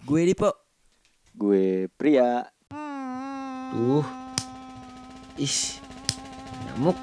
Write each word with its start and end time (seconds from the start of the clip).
Gue 0.00 0.24
Dipo. 0.24 0.48
Gue 1.36 1.92
pria. 2.00 2.48
Tuh. 3.68 4.00
Ih. 5.36 5.58
Nyamuk. 6.64 6.96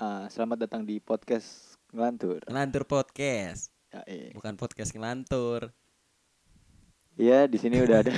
Ah, 0.00 0.24
selamat 0.32 0.64
datang 0.64 0.88
di 0.88 0.96
podcast 0.96 1.76
ngelantur. 1.92 2.40
Ngelantur 2.48 2.88
podcast. 2.88 3.68
Ya, 3.92 4.00
eh. 4.08 4.32
Bukan 4.32 4.56
podcast 4.56 4.96
ngelantur. 4.96 5.68
Iya, 7.20 7.44
di 7.52 7.60
sini 7.60 7.84
udah 7.84 8.00
ada 8.00 8.12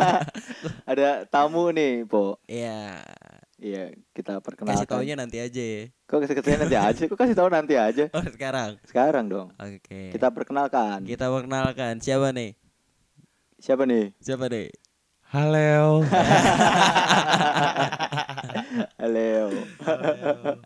ada 0.96 1.08
tamu 1.28 1.68
nih, 1.76 2.08
Po. 2.08 2.40
Iya. 2.48 3.04
Iya, 3.56 3.88
kita 4.12 4.44
perkenalkan. 4.44 4.84
Kasih 4.84 4.88
taunya 4.88 5.16
nanti 5.16 5.40
aja. 5.40 5.88
Kok 6.04 6.20
kasih 6.20 6.36
taunya 6.38 6.60
nanti 6.60 6.76
aja? 6.76 7.02
Kok 7.08 7.16
kasih 7.16 7.32
tahu 7.32 7.48
nanti 7.48 7.74
aja? 7.74 8.04
Oh 8.16 8.24
sekarang. 8.28 8.76
Sekarang 8.84 9.24
dong. 9.26 9.48
Oke. 9.56 10.12
Kita 10.12 10.28
perkenalkan. 10.28 11.00
Kita 11.02 11.32
perkenalkan 11.32 11.96
siapa 11.98 12.36
nih? 12.36 12.52
Siapa 13.56 13.88
nih? 13.88 14.12
Siapa 14.20 14.52
nih? 14.52 14.68
Halo. 15.26 16.04
Halo. 19.00 19.48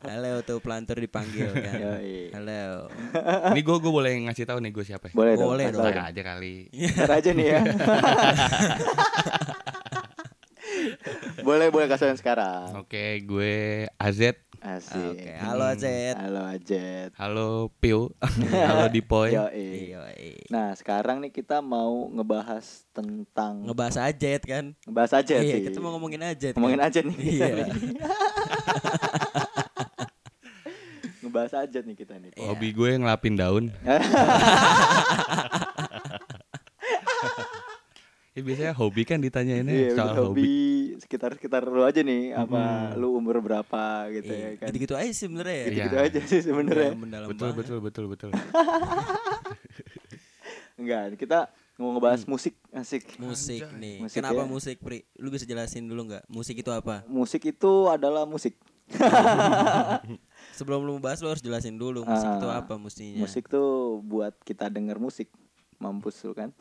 Halo 0.03 0.33
tuh 0.43 0.59
pelantur 0.59 0.99
dipanggil 0.99 1.47
kan. 1.55 1.79
Yoi. 1.79 2.35
Halo. 2.35 2.91
Ini 3.55 3.61
gue 3.63 3.77
gue 3.79 3.93
boleh 3.93 4.13
ngasih 4.27 4.45
tahu 4.45 4.59
nih 4.59 4.75
gue 4.75 4.85
siapa? 4.85 5.09
ya? 5.09 5.15
Boleh, 5.15 5.39
Boleh 5.39 5.67
dong. 5.71 5.87
tahu. 5.87 5.95
aja 5.95 6.23
kali. 6.27 6.67
Ntar 6.75 7.13
aja 7.23 7.31
nih 7.31 7.47
ya. 7.47 7.61
boleh, 11.47 11.69
boleh 11.69 11.87
kasihan 11.87 12.15
sekarang. 12.15 12.75
Oke, 12.77 13.23
gue 13.23 13.53
AZ. 13.97 14.21
Asik. 14.61 15.17
Oke, 15.17 15.33
halo 15.41 15.65
Azet. 15.65 16.13
Halo 16.21 16.45
Ajet. 16.45 17.11
Halo 17.17 17.49
Piu. 17.81 18.13
Halo 18.69 18.91
Dipoy. 18.95 19.33
Yoi. 19.33 19.97
Yoi. 19.97 20.53
Nah, 20.53 20.77
sekarang 20.77 21.25
nih 21.25 21.33
kita 21.33 21.65
mau 21.65 22.13
ngebahas 22.13 22.85
tentang 22.93 23.65
Ngebahas 23.65 23.97
Ajet 24.05 24.45
kan. 24.45 24.77
ngebahas 24.85 25.25
aja 25.25 25.41
iya, 25.41 25.57
sih. 25.57 25.61
kita 25.65 25.81
mau 25.81 25.97
ngomongin 25.97 26.21
Ajet. 26.21 26.53
ngomongin 26.61 26.77
kan? 26.77 26.93
nih. 26.93 27.17
kita 27.17 27.47
Iya. 27.49 27.55
nih. 27.57 27.69
ngebahas 31.25 31.53
aja 31.57 31.79
nih 31.81 31.97
kita 31.97 32.15
nih. 32.21 32.31
Iya. 32.37 32.45
Hobi 32.53 32.69
gue 32.77 32.91
ngelapin 33.01 33.35
daun. 33.41 33.65
Ya, 38.41 38.43
biasanya 38.43 38.73
hobi 38.73 39.03
kan 39.05 39.19
ditanyainnya 39.19 39.69
Iya, 39.69 39.89
soal 39.93 40.17
hobi 40.19 40.25
hobi. 40.41 40.51
sekitar-sekitar 40.99 41.63
lu 41.63 41.83
aja 41.83 42.01
nih 42.01 42.33
apa 42.33 42.61
lu 42.95 43.13
umur 43.13 43.39
berapa 43.39 43.83
gitu 44.11 44.29
Iya, 44.29 44.47
ya 44.47 44.51
kan. 44.57 44.67
Gitu-gitu 44.67 44.95
aja 44.95 45.11
sih 45.11 45.21
sebenarnya 45.23 45.53
ya. 45.55 45.65
Gitu-gitu 45.67 45.93
Iya. 45.95 46.07
aja 46.07 46.21
sih 46.23 46.41
sebenarnya. 46.41 46.89
Yang 46.89 46.99
mendalam 46.99 47.29
Betul 47.29 47.47
banget. 47.47 47.59
betul 47.61 47.79
betul 47.79 48.05
betul. 48.09 48.31
Enggak, 50.75 51.13
kita 51.15 51.39
mau 51.77 51.93
ngebahas 51.93 52.25
musik 52.25 52.57
asik. 52.71 53.05
Musik 53.17 53.61
nih. 53.75 54.01
Musik 54.01 54.17
Kenapa 54.17 54.43
ya. 54.43 54.49
musik, 54.49 54.77
Pri? 54.81 55.05
Lu 55.15 55.29
bisa 55.29 55.45
jelasin 55.45 55.85
dulu 55.85 56.09
nggak? 56.09 56.25
Musik 56.27 56.57
itu 56.57 56.71
apa? 56.71 57.05
Musik 57.07 57.45
itu 57.47 57.73
adalah 57.87 58.25
musik. 58.25 58.57
Sebelum 60.57 60.83
lu 60.83 60.99
bahas 60.99 61.21
lu 61.21 61.29
harus 61.29 61.41
jelasin 61.41 61.77
dulu 61.77 62.03
musik 62.03 62.27
itu 62.27 62.47
Ah, 62.47 62.59
apa 62.59 62.75
mestinya. 62.75 63.21
Musik 63.21 63.47
tuh 63.47 64.01
buat 64.03 64.33
kita 64.41 64.67
denger 64.67 64.97
musik. 64.97 65.29
Mampus 65.81 66.23
lu 66.23 66.33
kan. 66.33 66.53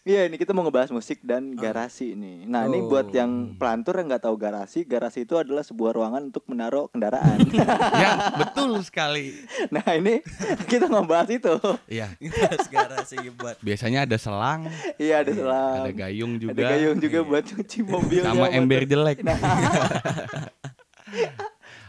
Iya 0.00 0.24
ini 0.24 0.40
kita 0.40 0.56
mau 0.56 0.64
ngebahas 0.64 0.88
musik 0.88 1.20
dan 1.20 1.52
garasi 1.52 2.16
nih. 2.16 2.48
Nah 2.48 2.64
ini 2.64 2.80
buat 2.80 3.04
Oh. 3.04 3.14
yang 3.14 3.30
pelantur 3.54 4.00
yang 4.00 4.08
nggak 4.08 4.24
tahu 4.24 4.32
garasi, 4.34 4.80
garasi 4.82 5.22
itu 5.22 5.36
adalah 5.36 5.60
sebuah 5.60 5.92
ruangan 5.92 6.22
untuk 6.24 6.48
menaruh 6.48 6.88
kendaraan. 6.88 7.36
ya, 8.00 8.32
betul 8.34 8.80
sekali. 8.88 9.36
nah 9.68 9.84
ini 9.92 10.24
kita 10.66 10.88
ngebahas 10.88 11.28
itu. 11.28 11.52
Iya. 11.86 12.16
Garasi 12.72 13.28
buat 13.30 13.60
Biasanya 13.60 14.08
ada 14.08 14.16
selang, 14.16 14.72
Iya 14.96 15.20
ada 15.20 15.32
selang, 15.36 15.84
ada 15.84 15.92
gayung 15.92 16.32
juga. 16.40 16.56
ada 16.56 16.62
gayung 16.72 16.96
juga 16.96 17.18
buat 17.20 17.44
cuci 17.44 17.78
mobil. 17.84 18.22
Sama 18.24 18.48
ember 18.48 18.88
jelek. 18.88 19.20
Nah. 19.20 19.36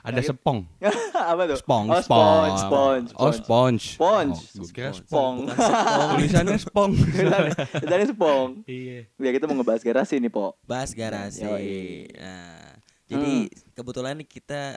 Ada 0.01 0.19
sepong. 0.19 0.65
apa 1.31 1.41
tuh? 1.45 1.57
Spong, 1.57 1.85
oh, 1.87 2.01
spong. 2.01 2.49
sponge, 2.57 2.59
sponge, 2.59 3.09
Oh, 3.15 3.31
sponge. 3.31 3.83
Sponge. 3.95 4.37
Oh, 4.37 4.59
gue 4.59 4.69
kira 4.73 4.91
Spong. 4.91 5.35
spong. 5.45 6.09
Tulisannya 6.17 6.57
spong. 6.57 6.91
Tadi 7.91 8.05
sepong. 8.09 8.49
Iya. 8.65 9.05
Ya 9.21 9.29
kita 9.29 9.45
mau 9.45 9.55
ngebahas 9.55 9.81
garasi 9.81 10.17
nih, 10.17 10.33
Po. 10.33 10.57
bahas 10.65 10.91
garasi. 10.91 11.45
Yoi. 11.45 12.09
Nah, 12.17 12.81
jadi 13.05 13.33
kebetulan 13.71 14.17
nih 14.17 14.27
kita 14.27 14.73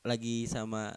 lagi 0.00 0.48
sama 0.48 0.96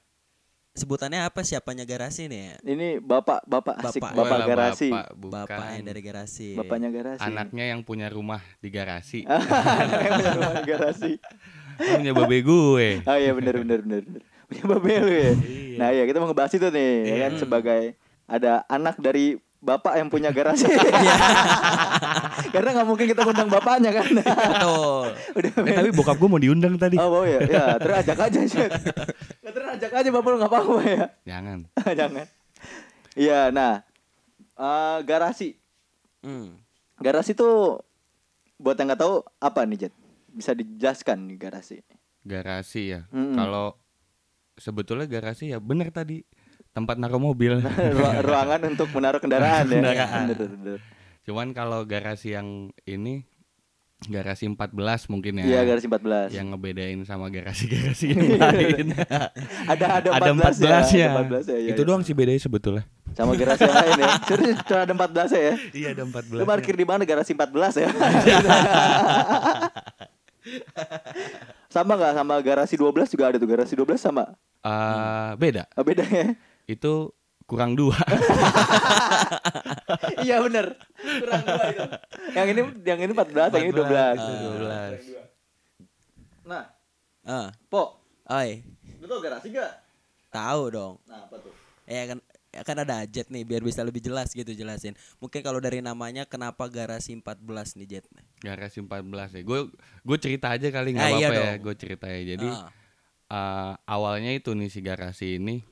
sebutannya 0.71 1.27
apa 1.27 1.43
siapanya 1.43 1.83
garasi 1.83 2.31
nih 2.31 2.39
ya? 2.39 2.55
Ini 2.63 2.87
bapak, 3.03 3.43
bapak 3.43 3.75
asik, 3.83 3.99
Bapak. 3.99 4.15
bapak, 4.15 4.39
garasi. 4.47 4.87
Bapak, 4.87 5.07
bukan. 5.19 5.43
Bapak 5.43 5.67
yang 5.75 5.83
dari 5.83 6.01
garasi. 6.01 6.49
Bapaknya 6.55 6.89
garasi. 6.89 7.19
Anaknya 7.19 7.65
yang 7.75 7.81
punya 7.83 8.07
rumah 8.07 8.39
di 8.63 8.69
garasi. 8.71 9.27
Anaknya 9.27 10.09
punya 10.15 10.31
rumah 10.39 10.53
di 10.55 10.65
garasi. 10.65 11.11
Punya 11.81 12.11
babe 12.13 12.37
gue. 12.41 12.87
Oh 13.03 13.17
iya 13.17 13.31
benar 13.33 13.55
benar 13.61 13.79
benar 13.81 14.01
benar. 14.05 14.21
Punya 14.47 14.63
babe 14.67 14.93
lu 14.99 15.11
ya. 15.11 15.31
Iya. 15.31 15.77
Nah, 15.79 15.87
iya 15.95 16.03
kita 16.05 16.17
mau 16.19 16.27
ngebahas 16.29 16.53
itu 16.53 16.67
nih, 16.67 16.91
ya 17.07 17.15
kan 17.25 17.33
sebagai 17.39 17.81
ada 18.27 18.61
anak 18.67 18.99
dari 18.99 19.39
bapak 19.61 19.93
yang 20.01 20.09
punya 20.09 20.33
garasi. 20.33 20.65
Karena 22.53 22.69
nggak 22.75 22.87
mungkin 22.89 23.05
kita 23.07 23.21
undang 23.23 23.47
bapaknya 23.47 23.93
kan. 23.93 24.09
Betul. 24.09 25.05
Udah 25.37 25.51
Eh, 25.63 25.75
tapi 25.77 25.89
bokap 25.93 26.17
gue 26.17 26.29
mau 26.29 26.41
diundang 26.41 26.75
tadi. 26.75 26.97
Oh, 26.97 27.21
mau 27.21 27.23
ya. 27.23 27.39
Ya, 27.45 27.65
terus 27.77 27.95
ajak 28.03 28.17
aja 28.27 28.39
sih. 28.43 28.59
Ya, 29.39 29.49
terus 29.53 29.67
ajak 29.77 29.91
aja 29.93 30.09
bapak 30.09 30.29
lu 30.33 30.37
nggak 30.41 30.51
apa-apa 30.51 30.81
ya. 30.83 31.05
Jangan. 31.23 31.57
Jangan. 31.99 32.25
Iya, 33.15 33.39
nah. 33.53 33.73
eh, 34.57 34.97
garasi. 35.05 35.55
Hmm. 36.25 36.57
Garasi 36.99 37.37
tuh 37.37 37.81
buat 38.57 38.77
yang 38.77 38.91
nggak 38.91 39.01
tahu 39.01 39.25
apa 39.37 39.65
nih, 39.65 39.87
Jet? 39.87 39.93
Bisa 40.31 40.55
dijelaskan 40.55 41.27
nih 41.27 41.37
garasi. 41.37 41.75
Garasi 42.23 42.81
ya. 42.91 43.01
Mm-mm. 43.11 43.35
Kalau 43.35 43.75
sebetulnya 44.55 45.05
garasi 45.05 45.51
ya 45.51 45.59
bener 45.59 45.89
tadi 45.89 46.23
tempat 46.71 46.95
naruh 46.95 47.19
mobil. 47.19 47.59
Ru- 47.97 48.21
ruangan 48.23 48.61
untuk 48.67 48.87
menaruh 48.91 49.19
kendaraan 49.19 49.67
ya. 49.67 49.75
Kendaraan. 49.79 50.25
Bener, 50.31 50.49
bener. 50.55 50.79
Cuman 51.21 51.53
kalau 51.53 51.85
garasi 51.85 52.33
yang 52.33 52.71
ini 52.87 53.27
garasi 54.01 54.49
14 54.49 54.73
mungkin 55.13 55.37
ya. 55.37 55.45
Iya, 55.45 55.61
garasi 55.61 55.85
14. 55.85 56.33
Yang 56.33 56.47
ngebedain 56.57 56.99
sama 57.05 57.29
garasi-garasi 57.29 58.05
yang 58.17 58.33
lain. 58.33 58.87
Ada 59.69 59.85
ada 60.01 60.09
14, 60.09 60.17
ada 60.17 60.31
14 60.33 60.97
ya. 60.97 60.97
ya. 60.97 61.07
Ada 61.13 61.21
14 61.21 61.53
ya. 61.53 61.57
iya, 61.61 61.69
Itu 61.69 61.81
iya. 61.81 61.85
doang 61.85 62.01
sih 62.01 62.13
bedanya 62.17 62.41
sebetulnya. 62.41 62.83
Sama 63.13 63.37
garasi 63.37 63.61
yang 63.61 63.77
lain 63.77 63.93
ya. 64.01 64.09
Serius 64.33 64.57
cuma 64.65 64.79
ada 64.81 64.93
14 64.97 65.37
ya. 65.37 65.53
Iya 65.69 65.87
ada 65.93 66.03
14. 66.09 66.33
Lu 66.33 66.45
parkir 66.49 66.73
di 66.73 66.85
mana 66.89 67.03
garasi 67.05 67.31
14 67.37 67.77
ya? 67.77 67.89
sama 71.73 71.95
nggak 71.95 72.13
sama 72.15 72.33
garasi 72.41 72.75
12 72.75 73.09
juga 73.09 73.29
ada 73.29 73.37
tuh 73.37 73.47
garasi 73.47 73.73
12 73.73 73.97
sama. 73.97 74.25
Eh, 74.61 75.31
beda. 75.37 75.65
Oh, 75.73 75.83
beda 75.83 76.03
ya. 76.03 76.35
Itu 76.65 77.13
kurang 77.45 77.75
dua. 77.75 77.97
iya 80.25 80.39
bener 80.39 80.71
Kurang 80.95 81.41
dua 81.43 81.63
itu. 81.67 81.83
Yang 82.31 82.47
ini 82.47 82.61
yang 82.85 82.99
ini 83.01 83.11
14, 83.11 83.51
yang 83.51 83.65
ini 83.67 83.73
12. 83.75 83.83
Ah, 83.83 84.13
12. 84.15 86.47
Nah, 86.47 86.65
Ah, 87.21 87.53
Po, 87.69 88.01
oi, 88.25 88.65
lu 88.97 89.05
tau 89.05 89.21
garasi 89.21 89.53
gak? 89.53 89.77
tahu 90.33 90.73
dong. 90.73 90.97
Nah, 91.05 91.21
apa 91.21 91.37
tuh? 91.37 91.53
Ya 91.85 92.01
kan 92.09 92.17
kan 92.51 92.75
ada 92.75 93.07
Jet 93.07 93.31
nih 93.31 93.47
biar 93.47 93.63
bisa 93.63 93.79
lebih 93.79 94.03
jelas 94.03 94.35
gitu 94.35 94.51
jelasin. 94.51 94.91
Mungkin 95.23 95.39
kalau 95.39 95.63
dari 95.63 95.79
namanya 95.79 96.27
kenapa 96.27 96.67
garasi 96.67 97.15
14 97.15 97.79
nih 97.79 97.87
Jet? 97.87 98.05
Garasi 98.43 98.83
14 98.83 99.39
ya. 99.39 99.41
Gue 99.47 99.71
gue 100.03 100.17
cerita 100.19 100.51
aja 100.51 100.67
kali 100.67 100.91
nggak 100.91 101.09
iya 101.15 101.27
apa-apa 101.31 101.33
ya. 101.33 101.39
dong. 101.55 101.63
Gue 101.63 101.75
cerita 101.79 102.05
ya. 102.11 102.21
Jadi 102.35 102.49
Ah. 102.51 102.67
eh, 103.31 103.73
awalnya 103.87 104.35
itu 104.35 104.51
nih 104.51 104.67
si 104.67 104.83
garasi 104.83 105.39
ini. 105.39 105.63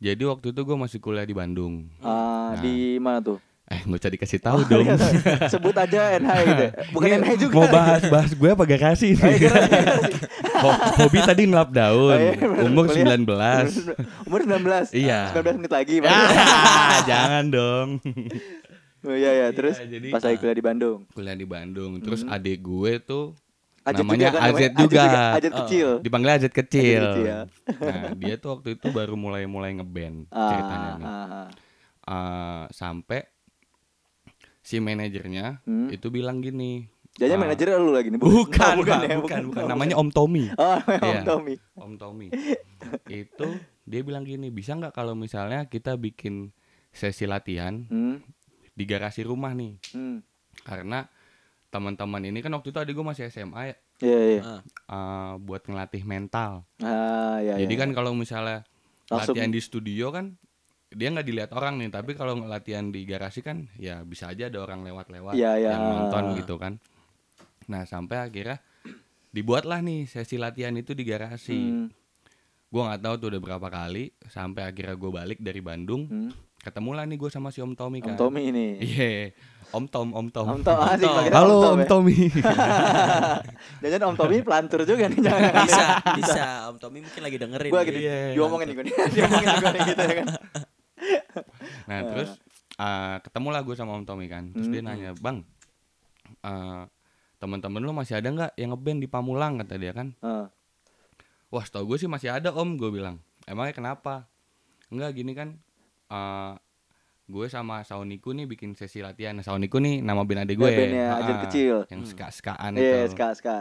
Jadi 0.00 0.22
waktu 0.24 0.54
itu 0.54 0.60
gue 0.64 0.76
masih 0.78 0.96
kuliah 1.02 1.26
di 1.26 1.34
Bandung. 1.36 1.90
Ah, 2.00 2.56
di 2.62 2.96
mana 2.96 3.20
tuh? 3.20 3.36
Eh 3.70 3.80
nggak 3.80 3.98
usah 3.98 4.10
dikasih 4.10 4.40
tahu 4.40 4.58
dong. 4.66 4.82
Sebut 5.46 5.70
aja 5.72 6.18
NH 6.18 6.30
gitu. 6.42 6.62
ya. 6.64 6.70
Bukan 6.92 7.06
Ini 7.06 7.16
NH 7.16 7.30
juga. 7.38 7.54
Mau 7.54 7.66
bahas 7.66 8.02
bahas 8.04 8.30
gue 8.32 8.50
apa 8.50 8.64
garasi 8.64 9.08
Oh, 9.08 9.22
iya, 9.22 9.30
ini? 9.30 9.38
garasi. 9.40 9.80
Ho- 10.58 10.80
Hobi 10.98 11.18
tadi 11.20 11.42
ngelap 11.44 11.70
daun. 11.70 12.10
Oh, 12.10 12.18
iya, 12.18 12.32
bener. 12.34 12.66
Umur 12.66 12.84
Kuliah. 12.84 13.14
19. 13.16 14.26
Umur 14.26 14.40
19. 14.42 14.90
Iya. 14.92 15.20
19 15.32 15.56
menit 15.56 15.70
lagi. 15.70 15.94
Ah, 16.02 16.98
jangan 17.04 17.44
dong. 17.46 17.88
Oh 19.00 19.14
iya 19.14 19.32
ya, 19.32 19.48
terus 19.50 19.78
Iya, 19.78 19.86
jadi- 19.96 20.10
pas 20.10 20.20
lagi 20.20 20.36
kuliah 20.36 20.52
di 20.52 20.60
Bandung. 20.62 20.98
Kuliah 21.08 21.32
di 21.32 21.46
Bandung. 21.46 21.92
Terus 22.00 22.20
adik 22.22 22.60
gue 22.60 22.92
tuh 22.98 23.32
Ajat 23.80 24.04
namanya 24.04 24.26
juga 24.26 24.36
kan, 24.36 24.42
AZ 24.42 24.52
namanya? 24.52 24.76
juga. 24.76 25.04
Kecil. 25.56 25.88
dipanggil 26.02 26.30
Ajat 26.32 26.52
kecil. 26.52 27.00
Ajat 27.00 27.08
kecil. 27.08 27.36
Nah, 27.80 28.02
dia 28.14 28.34
tuh 28.36 28.48
waktu 28.52 28.68
itu 28.74 28.86
baru 28.90 29.14
mulai-mulai 29.14 29.72
ngeband 29.72 30.28
Ah, 30.28 30.48
ceritanya 30.48 30.90
nih. 30.92 31.06
ah, 31.06 31.16
ah. 31.32 31.46
Eh, 32.02 32.64
sampai 32.72 33.20
si 34.70 34.78
manajernya 34.78 35.66
Hmm. 35.66 35.90
itu 35.90 36.06
bilang 36.08 36.38
gini, 36.38 36.86
Jangan 37.10 37.36
Ah. 37.36 37.42
manajernya 37.42 37.76
lu 37.76 37.90
lagi 37.90 38.08
nih. 38.08 38.20
Bukan, 38.22 38.70
Oh, 38.70 38.78
bukan, 38.78 38.98
ya, 39.02 39.18
bukan, 39.18 39.40
bukan. 39.50 39.64
Namanya 39.66 39.98
Om 39.98 40.08
Tommy. 40.08 40.46
Oh, 40.56 40.78
Om 40.78 41.02
Iya. 41.10 41.22
Tommy. 41.26 41.54
Om 41.74 41.92
Tommy. 41.98 42.28
itu 43.10 43.48
dia 43.82 44.00
bilang 44.00 44.22
gini, 44.22 44.46
bisa 44.48 44.72
nggak 44.72 44.94
kalau 44.94 45.12
misalnya 45.14 45.66
kita 45.66 45.98
bikin 45.98 46.54
sesi 46.88 47.26
latihan 47.26 47.82
Hmm. 47.84 48.22
di 48.70 48.84
garasi 48.84 49.22
rumah 49.22 49.50
nih? 49.52 49.74
Hmm. 49.90 50.22
Karena 50.60 51.10
teman-teman 51.68 52.22
ini 52.24 52.38
kan 52.38 52.50
waktu 52.52 52.70
itu 52.70 52.78
adik 52.78 52.94
gue 52.94 53.04
masih 53.04 53.26
SMA 53.26 53.62
ya, 53.64 53.76
Iya, 54.00 54.20
iya. 54.32 54.42
Ah, 54.42 54.60
eh, 54.88 55.32
buat 55.40 55.62
ngelatih 55.62 56.02
mental. 56.04 56.64
Ah, 56.78 57.36
iya, 57.38 57.58
Jadi 57.58 57.74
iya. 57.74 57.80
kan 57.80 57.90
kalau 57.90 58.10
misalnya 58.12 58.62
Langsung- 59.06 59.34
latihan 59.34 59.50
di 59.50 59.60
studio 59.60 60.08
kan 60.08 60.38
dia 60.90 61.08
nggak 61.08 61.22
dilihat 61.22 61.50
orang 61.50 61.76
nih, 61.76 61.88
tapi 61.88 62.12
kalau 62.12 62.34
latihan 62.40 62.82
di 62.84 63.02
garasi 63.04 63.40
kan 63.40 63.70
ya 63.74 64.02
bisa 64.02 64.26
aja 64.26 64.46
ada 64.46 64.58
orang 64.58 64.82
lewat-lewat 64.82 65.32
Iya, 65.32 65.52
iya. 65.56 65.70
yang 65.72 65.82
nonton 65.86 66.34
gitu 66.36 66.54
kan. 66.56 66.82
Nah 67.66 67.84
sampai 67.84 68.18
akhirnya 68.20 68.58
dibuatlah 69.28 69.78
nih 69.78 70.04
sesi 70.04 70.34
latihan 70.34 70.74
itu 70.74 70.90
di 70.90 71.02
garasi. 71.02 71.54
Hmm. 71.54 71.86
Gua 72.66 72.86
nggak 72.86 73.00
tahu 73.00 73.14
tuh 73.16 73.28
udah 73.28 73.40
berapa 73.40 73.68
kali 73.68 74.10
sampai 74.26 74.62
akhirnya 74.64 74.94
gue 74.94 75.10
balik 75.12 75.38
dari 75.38 75.58
Bandung, 75.58 76.06
Hmm. 76.06 76.30
ketemulah 76.60 77.02
nih 77.02 77.16
gue 77.16 77.26
sama 77.28 77.48
si 77.48 77.58
Om 77.58 77.72
Tommy 77.72 77.98
Om 77.98 78.04
kan. 78.04 78.14
Tommy 78.16 78.42
ini. 78.46 78.66
Iya, 78.80 79.30
Om 79.70 79.86
Tom, 79.86 80.10
Om 80.10 80.26
Tom. 80.28 80.46
Om 80.48 80.60
Tom 80.60 80.74
asik 80.76 81.02
Tom. 81.02 81.14
panggilnya 81.16 81.34
Halo 81.36 81.54
Om 81.54 81.62
Tom. 81.62 81.70
Om 81.70 81.78
ya. 81.78 81.86
Tommy. 81.88 82.18
Jangan 83.82 84.00
Om 84.04 84.16
Tommy 84.16 84.36
pelantur 84.40 84.80
juga 84.82 85.04
nih 85.06 85.20
jangan. 85.20 85.52
bisa, 85.62 85.84
bisa. 86.16 86.44
Om 86.66 86.76
Tommy 86.78 86.98
mungkin 87.00 87.22
lagi 87.22 87.36
dengerin. 87.38 87.70
Gue 87.70 87.80
lagi 87.80 87.92
di, 87.92 88.00
Iya. 88.02 88.18
diomongin 88.34 88.66
nih 88.66 88.74
gue 88.74 88.84
nih. 88.86 88.94
diomongin 89.14 89.46
gue 89.52 89.70
nih 89.70 89.82
gitu 89.84 90.02
ya 90.02 90.14
kan. 90.16 90.26
Nah 91.88 91.98
terus 92.06 92.30
uh, 92.76 93.16
ketemulah 93.20 93.60
gue 93.60 93.74
sama 93.74 93.96
Om 93.96 94.04
Tommy 94.04 94.26
kan, 94.26 94.52
terus 94.52 94.68
dia 94.68 94.80
Hmm. 94.80 94.88
nanya, 94.88 95.10
bang, 95.16 95.42
uh, 96.42 96.84
teman-teman 97.36 97.80
lu 97.80 97.92
masih 97.92 98.20
ada 98.20 98.28
nggak 98.28 98.52
yang 98.56 98.70
ngeband 98.72 99.00
di 99.00 99.08
Pamulang 99.08 99.60
kata 99.60 99.74
dia 99.76 99.92
kan? 99.92 100.12
Heeh. 100.20 100.46
Wah, 101.50 101.64
tau 101.66 101.82
gue 101.82 101.98
sih 101.98 102.06
masih 102.06 102.30
ada 102.30 102.54
Om, 102.54 102.78
gue 102.78 102.90
bilang. 102.94 103.18
Emangnya 103.42 103.74
kenapa? 103.74 104.30
Enggak 104.86 105.18
gini 105.18 105.34
kan, 105.34 105.58
uh, 106.08 106.54
gue 107.26 107.46
sama 107.46 107.82
Sauniku 107.82 108.30
nih 108.30 108.46
bikin 108.46 108.74
sesi 108.74 109.02
latihan. 109.02 109.34
Nah, 109.34 109.42
Sauniku 109.42 109.78
nih 109.78 109.98
nama 109.98 110.22
band 110.22 110.46
adik 110.46 110.58
gue. 110.58 110.70
Ya, 110.90 111.18
Ha-ha, 111.18 111.46
Kecil. 111.46 111.86
Yang 111.90 112.00
Hmm. 112.02 112.10
ska-skaan 112.14 112.72
Iya, 112.74 113.06
itu. 113.06 113.14
ska 113.14 113.28
ska. 113.34 113.56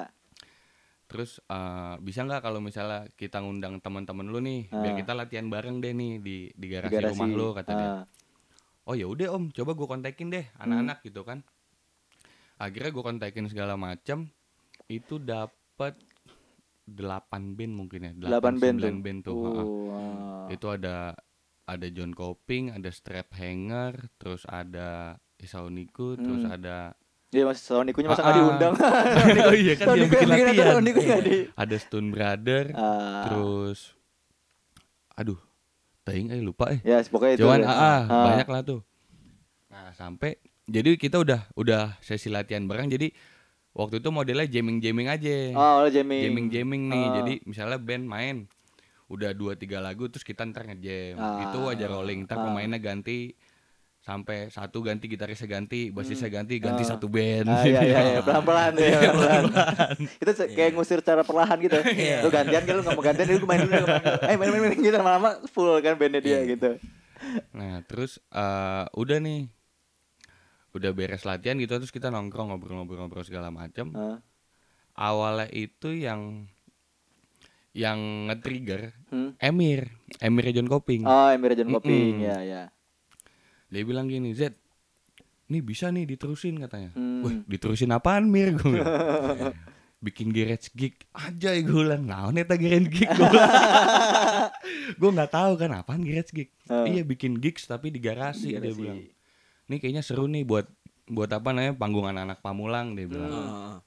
Terus 1.10 1.42
uh, 1.44 1.98
bisa 1.98 2.22
nggak 2.22 2.40
kalau 2.40 2.62
misalnya 2.62 3.10
kita 3.12 3.42
ngundang 3.42 3.82
teman-teman 3.82 4.30
lu 4.30 4.38
nih, 4.40 4.70
biar 4.70 4.94
Ah. 4.94 4.96
kita 4.96 5.12
latihan 5.12 5.50
bareng 5.50 5.82
deh 5.82 5.90
nih 5.92 6.12
di 6.18 6.38
di 6.48 6.56
Di 6.56 6.68
garasi, 6.70 6.94
garasi. 6.94 7.12
rumah 7.12 7.28
lu 7.28 7.48
kata 7.52 7.72
dia. 7.72 7.90
Ah. 7.90 8.04
oh 8.86 8.94
ya 8.94 9.06
udah 9.06 9.28
om 9.32 9.50
coba 9.50 9.74
gue 9.74 9.88
kontakin 9.88 10.30
deh 10.30 10.46
Hmm. 10.48 10.62
anak-anak 10.64 10.98
gitu 11.04 11.22
kan 11.22 11.46
akhirnya 12.58 12.90
gue 12.90 13.04
kontakin 13.04 13.46
segala 13.46 13.74
macam 13.76 14.26
itu 14.88 15.18
dapat 15.18 15.94
8 16.86 17.54
band 17.54 17.74
mungkin 17.76 18.00
ya 18.04 18.12
Delapan 18.16 18.58
band 18.58 18.78
tuh. 18.78 18.90
9 18.90 19.02
band 19.02 19.20
tuh. 19.22 19.34
Oh, 19.36 19.54
ah. 19.90 20.46
itu 20.48 20.68
ada 20.68 21.14
ada 21.64 21.88
John 21.88 22.12
Coping 22.12 22.70
ada 22.72 22.90
Strap 22.90 23.30
Hanger 23.32 24.10
terus 24.16 24.42
ada 24.44 25.18
Isauniku 25.38 26.14
terus 26.16 26.42
Hmm. 26.44 26.52
ada 26.52 26.98
Iya 27.30 27.46
Mas 27.46 27.62
Sonikunya 27.62 28.10
masa 28.10 28.22
Ah, 28.22 28.26
nggak 28.26 28.34
ah. 28.34 28.40
diundang? 28.42 28.74
oh 29.50 29.54
iya 29.54 29.74
kan 29.78 29.86
dia 29.94 30.06
bikin 30.08 30.28
latihan 30.28 30.82
di. 30.82 31.38
ada 31.54 31.76
Stone 31.78 32.10
Brother 32.10 32.74
Ah. 32.74 33.22
terus 33.24 33.94
aduh 35.14 35.38
Taing 36.02 36.34
eh 36.34 36.42
lupa 36.42 36.74
eh 36.74 36.82
Ya 36.82 36.98
pokoknya 37.04 37.38
itu. 37.38 37.46
Cuman 37.46 37.62
ya. 37.62 37.70
ah, 37.70 38.02
Ah. 38.02 38.26
banyak 38.34 38.48
lah 38.50 38.62
tuh. 38.64 38.82
Nah, 39.70 39.94
sampai 39.94 40.42
jadi 40.66 40.98
kita 40.98 41.18
udah 41.18 41.46
udah 41.54 41.98
sesi 42.00 42.28
latihan 42.28 42.66
bareng 42.66 42.90
jadi 42.90 43.14
waktu 43.72 44.02
itu 44.02 44.10
modelnya 44.10 44.50
jamming-jamming 44.50 45.06
aja. 45.06 45.54
Oh, 45.54 45.86
lo 45.86 45.88
jamming. 45.88 46.26
Jamming-jamming 46.26 46.82
nih. 46.90 47.04
Ah. 47.04 47.14
Jadi 47.16 47.34
misalnya 47.46 47.78
band 47.78 48.06
main 48.06 48.36
udah 49.06 49.34
dua 49.34 49.54
tiga 49.54 49.78
lagu 49.78 50.10
terus 50.10 50.26
kita 50.26 50.42
ntar 50.46 50.66
ngejam. 50.66 51.14
Ah. 51.16 51.46
Itu 51.46 51.70
aja 51.70 51.86
rolling. 51.86 52.26
Ntar 52.26 52.38
Ah. 52.38 52.44
pemainnya 52.44 52.80
ganti 52.80 53.38
sampai 54.00 54.48
satu 54.48 54.80
ganti 54.80 55.06
gitarisnya 55.06 55.46
ganti, 55.46 55.90
basisnya 55.90 56.28
ganti, 56.28 56.56
ganti 56.58 56.82
Ah. 56.82 56.90
satu 56.90 57.06
band. 57.06 57.46
Ah, 57.46 57.62
iya 57.62 57.82
iya 57.82 58.00
iya 58.10 58.20
pelan-pelan 58.20 58.72
ya, 58.76 58.82
Iya, 58.82 59.00
pelan-pelan. 59.12 59.96
Itu 60.18 60.32
se- 60.34 60.50
kayak 60.50 60.72
ngusir 60.74 61.00
cara 61.00 61.22
perlahan 61.22 61.60
gitu. 61.60 61.76
Iya. 62.00 62.24
Lu 62.24 62.30
gantian 62.30 62.64
kan 62.64 62.74
lu 62.74 62.82
enggak 62.82 62.96
mau 62.96 63.04
gantian 63.04 63.28
lu 63.30 63.46
main 63.46 63.62
dulu. 63.62 63.86
Eh 64.24 64.36
main 64.36 64.50
main 64.50 64.62
main 64.66 64.74
gitu 64.76 64.96
lama-lama 64.96 65.30
full 65.48 65.78
kan 65.78 65.94
bandnya 65.94 66.20
dia 66.20 66.40
Iya. 66.40 66.50
gitu. 66.50 66.70
Nah, 67.52 67.84
terus 67.84 68.18
eh, 68.26 68.86
udah 68.94 69.18
nih. 69.18 69.52
Udah 70.70 70.92
beres 70.92 71.24
latihan 71.24 71.58
gitu 71.58 71.76
terus 71.76 71.90
kita 71.90 72.08
nongkrong 72.08 72.50
ngobrol-ngobrol-ngobrol 72.50 73.24
segala 73.24 73.50
macam. 73.50 73.92
Ah. 73.94 74.18
awalnya 74.96 75.48
itu 75.50 75.92
yang 75.92 76.44
yang 77.72 78.00
nge-trigger 78.28 78.92
Hmm. 79.08 79.32
Emir, 79.38 79.90
Emir 80.20 80.52
John 80.52 80.68
Koping. 80.68 81.02
Oh, 81.02 81.30
Emir 81.30 81.54
John 81.54 81.72
Coping. 81.72 82.18
Mm-mm. 82.18 82.26
Ya 82.26 82.38
ya. 82.42 82.64
Dia 83.70 83.86
bilang 83.86 84.10
gini, 84.10 84.34
Z, 84.34 84.58
nih 85.50 85.62
bisa 85.66 85.90
nih 85.90 86.06
diterusin 86.06 86.62
katanya. 86.62 86.94
Hmm. 86.94 87.26
Wih, 87.26 87.46
diterusin 87.46 87.90
apaan 87.94 88.30
Mir? 88.30 88.54
Gue 88.58 88.78
bilang. 88.78 88.90
Bikin 90.06 90.32
garage 90.32 90.72
gig 90.72 90.96
aja 91.12 91.52
ya 91.52 91.60
gue 91.60 91.76
bilang. 91.76 92.08
Nah, 92.08 92.32
neta 92.32 92.56
garage 92.56 92.88
gig 92.88 93.10
gue 93.10 93.30
gue 95.00 95.10
nggak 95.12 95.32
tahu 95.34 95.60
kan 95.60 95.76
apaan 95.76 96.02
garage 96.08 96.32
gig. 96.32 96.50
Oh. 96.72 96.88
Iya 96.88 97.04
bikin 97.04 97.36
gigs 97.36 97.68
tapi 97.68 97.92
di 97.92 98.00
garasi, 98.00 98.56
Di 98.56 98.64
dia 98.64 98.72
bilang. 98.72 99.04
Nih 99.68 99.78
kayaknya 99.84 100.00
seru 100.00 100.32
nih 100.32 100.48
buat 100.48 100.72
buat 101.10 101.28
apa 101.36 101.52
namanya 101.52 101.76
panggung 101.76 102.08
anak-anak 102.08 102.40
pamulang 102.40 102.96
dia 102.96 103.12
bilang. 103.12 103.34
Hmm. 103.34 103.78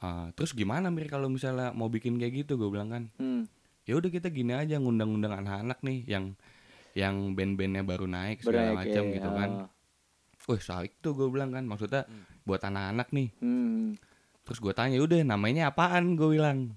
Ah, 0.00 0.26
terus 0.34 0.56
gimana 0.56 0.88
Mir 0.90 1.06
kalau 1.06 1.30
misalnya 1.30 1.70
mau 1.70 1.86
bikin 1.86 2.18
kayak 2.18 2.44
gitu 2.44 2.58
gue 2.58 2.68
bilang 2.72 2.90
kan. 2.90 3.04
Hmm. 3.20 3.44
ya 3.88 3.98
udah 3.98 4.12
kita 4.12 4.30
gini 4.30 4.54
aja 4.54 4.78
ngundang-undang 4.78 5.34
anak-anak 5.42 5.82
nih 5.82 6.06
yang 6.06 6.36
yang 6.94 7.34
band-bandnya 7.38 7.86
baru 7.86 8.06
naik 8.10 8.42
segala 8.42 8.74
macam 8.74 9.02
kayak, 9.06 9.14
gitu 9.16 9.30
ah. 9.30 9.36
kan. 9.36 9.50
Wih 10.48 10.62
saik 10.62 10.92
tuh 10.98 11.12
gue 11.14 11.28
bilang 11.30 11.54
kan 11.54 11.62
maksudnya 11.62 12.08
buat 12.42 12.62
anak-anak 12.64 13.08
nih. 13.14 13.28
Hmm. 13.38 13.94
Terus 14.42 14.58
gue 14.58 14.72
tanya 14.74 14.98
udah 14.98 15.20
namanya 15.22 15.70
apaan 15.70 16.18
gue 16.18 16.28
bilang. 16.40 16.74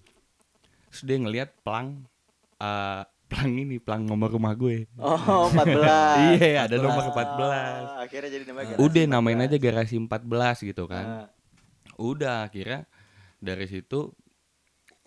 Terus 0.93 1.01
dia 1.09 1.17
ngelihat 1.17 1.49
pelang 1.65 2.05
eh 2.61 3.03
pelang 3.33 3.53
ini 3.57 3.81
pelang 3.81 4.05
nomor 4.05 4.29
rumah 4.29 4.53
gue. 4.53 4.85
Oh, 5.01 5.49
14. 5.57 6.37
Iya 6.37 6.69
ada 6.69 6.75
nomor 6.77 7.09
14. 7.09 7.17
Ah, 7.17 8.05
akhirnya 8.05 8.29
jadi 8.29 8.45
namanya 8.45 8.65
garasi 8.77 8.83
Udah 8.85 9.03
namain 9.09 9.39
14. 9.41 9.47
aja 9.49 9.57
garasi 9.57 9.95
14 9.97 10.69
gitu 10.69 10.83
kan. 10.85 11.05
Ah. 11.05 11.27
Udah 11.97 12.45
akhirnya 12.45 12.85
dari 13.41 13.65
situ 13.65 14.13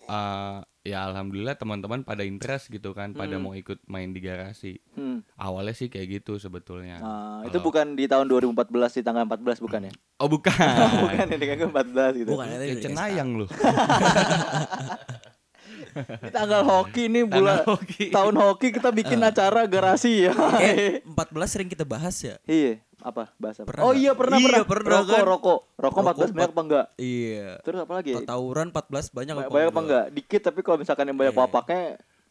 eh 0.07 0.59
ya 0.87 1.03
alhamdulillah 1.03 1.53
teman-teman 1.53 2.01
pada 2.01 2.23
interest 2.23 2.69
gitu 2.69 2.91
kan, 2.91 3.11
pada 3.11 3.35
Hmm. 3.35 3.43
mau 3.43 3.53
ikut 3.53 3.83
main 3.85 4.07
di 4.07 4.19
garasi. 4.19 4.79
Hmm. 4.93 5.19
Awalnya 5.35 5.75
sih 5.75 5.87
kayak 5.87 6.07
gitu 6.17 6.37
sebetulnya. 6.37 6.97
Ah, 6.97 7.43
itu 7.43 7.51
Kalau- 7.53 7.67
bukan 7.67 7.85
di 7.93 8.05
tahun 8.05 8.25
2014 8.25 8.55
di 8.93 9.01
tanggal 9.01 9.27
14 9.27 9.59
bukan 9.59 9.81
ya? 9.83 9.93
Oh 10.17 10.25
bukan. 10.25 10.55
bukan 11.03 11.27
ya 11.27 11.37
dengan 11.37 11.57
14 11.67 12.11
gitu. 12.15 12.29
Bukan 12.31 12.47
ya, 12.47 12.79
cenayang 12.79 13.29
lu. 13.35 13.45
Ini 15.97 16.29
tanggal 16.29 16.61
hoki 16.61 17.09
nih 17.09 17.25
bulan 17.25 17.59
Tanggal 17.59 17.73
hoki. 17.73 18.05
tahun 18.09 18.35
hoki 18.37 18.67
kita 18.71 18.89
bikin 18.91 19.19
acara 19.19 19.65
garasi 19.65 20.29
ya. 20.29 20.33
Eh, 20.61 21.01
14 21.03 21.17
sering 21.49 21.67
kita 21.67 21.83
bahas 21.83 22.13
ya. 22.17 22.37
iya, 22.45 22.77
apa 22.97 23.29
bahasa? 23.37 23.61
Pernah 23.61 23.83
oh 23.83 23.93
iya 23.93 24.11
pernah 24.13 24.37
Iya, 24.37 24.65
pernah. 24.65 24.65
pernah, 24.65 24.99
rokok, 24.99 25.13
kan? 25.13 25.23
rokok. 25.23 25.59
Rokok 25.75 26.01
14 26.03 26.33
banyak 26.33 26.49
apa 26.49 26.61
enggak? 26.61 26.85
Iya. 26.97 27.49
Terus 27.61 27.79
apa 27.79 27.93
lagi? 27.93 28.11
Tawuran 28.19 28.67
14 28.69 28.89
banyak 29.11 29.33
Banyak, 29.37 29.49
banyak 29.49 29.69
apa 29.69 29.81
enggak? 29.81 30.05
Dikit 30.11 30.41
tapi 30.43 30.59
kalau 30.61 30.77
misalkan 30.77 31.05
yang 31.05 31.15
banyak 31.15 31.31
Iya. 31.31 31.39
wapaknya 31.39 31.81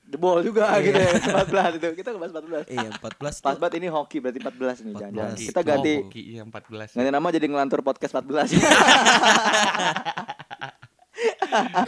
jebol 0.07 0.39
juga 0.39 0.71
gitu 0.81 0.95
ya 0.95 1.11
14 1.19 1.77
itu. 1.77 1.89
Kita 1.97 2.09
ngebahas 2.11 2.33
14. 2.33 2.65
Iya, 2.69 2.89
14 2.95 3.35
Pas 3.37 3.47
tuh. 3.49 3.59
banget 3.59 3.75
ini 3.77 3.89
hoki 3.89 4.17
berarti 4.19 4.39
14 4.39 4.77
nih 4.81 4.93
14. 4.93 5.01
jangan. 5.01 5.29
Kita 5.37 5.61
ganti 5.63 5.93
Oh, 5.93 6.05
hoki 6.05 6.23
iya 6.29 6.43
14. 6.43 6.89
ganti 6.95 7.11
nama 7.11 7.29
jadi 7.29 7.47
ngelantur 7.47 7.81
podcast 7.81 8.13
14. 8.17 8.51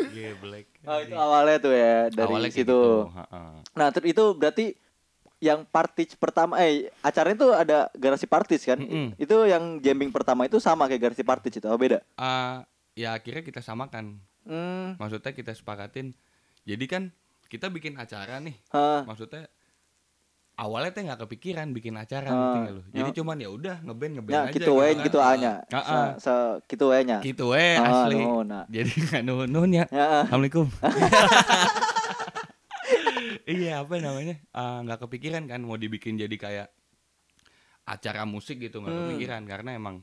Geblek. 0.08 0.66
oh, 0.82 0.98
itu 0.98 1.14
awalnya 1.14 1.56
tuh 1.58 1.72
ya 1.72 2.08
dari 2.08 2.32
Awalnya 2.32 2.48
situ. 2.48 2.64
gitu. 2.64 2.80
Nah, 3.74 3.88
terus 3.92 4.06
itu 4.08 4.24
berarti 4.32 4.66
yang 5.38 5.62
partis 5.64 6.12
pertama 6.12 6.58
eh 6.58 6.90
acaranya 6.98 7.36
itu 7.36 7.48
ada 7.52 7.78
garasi 7.94 8.26
partis 8.26 8.62
kan? 8.62 8.76
Mm-mm. 8.76 9.14
Itu 9.14 9.44
yang 9.44 9.78
jamming 9.78 10.10
pertama 10.10 10.44
itu 10.44 10.58
sama 10.58 10.84
kayak 10.84 11.10
garasi 11.10 11.22
partis 11.22 11.54
itu, 11.54 11.64
oh 11.64 11.74
beda? 11.74 12.02
Ah, 12.14 12.66
ya 12.92 13.12
akhirnya 13.12 13.40
kita 13.40 13.58
samakan. 13.58 14.18
Hmm. 14.42 14.96
Maksudnya 14.96 15.30
kita 15.30 15.52
sepakatin. 15.52 16.16
Jadi 16.62 16.84
kan 16.84 17.02
kita 17.46 17.68
bikin 17.68 17.94
acara 17.94 18.38
nih. 18.38 18.58
Maksudnya 19.04 19.46
awalnya 20.54 20.90
teh 20.90 21.00
nggak 21.00 21.22
kepikiran 21.22 21.70
bikin 21.70 21.94
acara 21.94 22.26
ngerti 22.26 22.58
nggak 22.58 22.74
lu. 22.74 22.82
Jadi 22.90 23.08
ya. 23.08 23.14
cuman 23.14 23.36
ya 23.38 23.48
udah 23.48 23.76
ngeband 23.80 24.12
ngeband 24.18 24.34
Ya, 24.34 24.40
aja 24.42 24.52
gitu 24.52 24.72
we 24.74 24.88
kan. 24.90 25.04
gitu 25.06 25.18
anya. 25.22 25.52
Ah, 25.70 25.78
ah. 25.78 26.06
Se, 26.18 26.34
gitu 26.66 26.90
we 26.90 26.98
nya. 27.04 27.18
Gitu 27.22 27.44
we 27.46 27.78
Ah, 27.78 28.04
asli. 28.04 28.18
nuhun, 28.18 28.42
nah. 28.44 28.64
Jadi 28.66 28.90
nggak 28.90 29.22
nuhun 29.22 29.48
nuhun 29.48 29.70
ya. 29.70 29.86
Ya, 29.88 30.02
ah. 30.02 30.22
Assalamualaikum. 30.26 30.66
iya 33.58 33.74
apa 33.80 33.98
namanya 33.98 34.38
Ah, 34.50 34.78
nggak 34.80 35.02
kepikiran 35.02 35.44
kan 35.44 35.60
mau 35.60 35.74
dibikin 35.74 36.14
jadi 36.14 36.32
kayak 36.32 36.68
acara 37.84 38.22
musik 38.24 38.58
gitu 38.58 38.78
nggak 38.78 38.88
Hmm. 38.88 39.02
kepikiran 39.08 39.42
karena 39.44 39.70
emang 39.72 39.96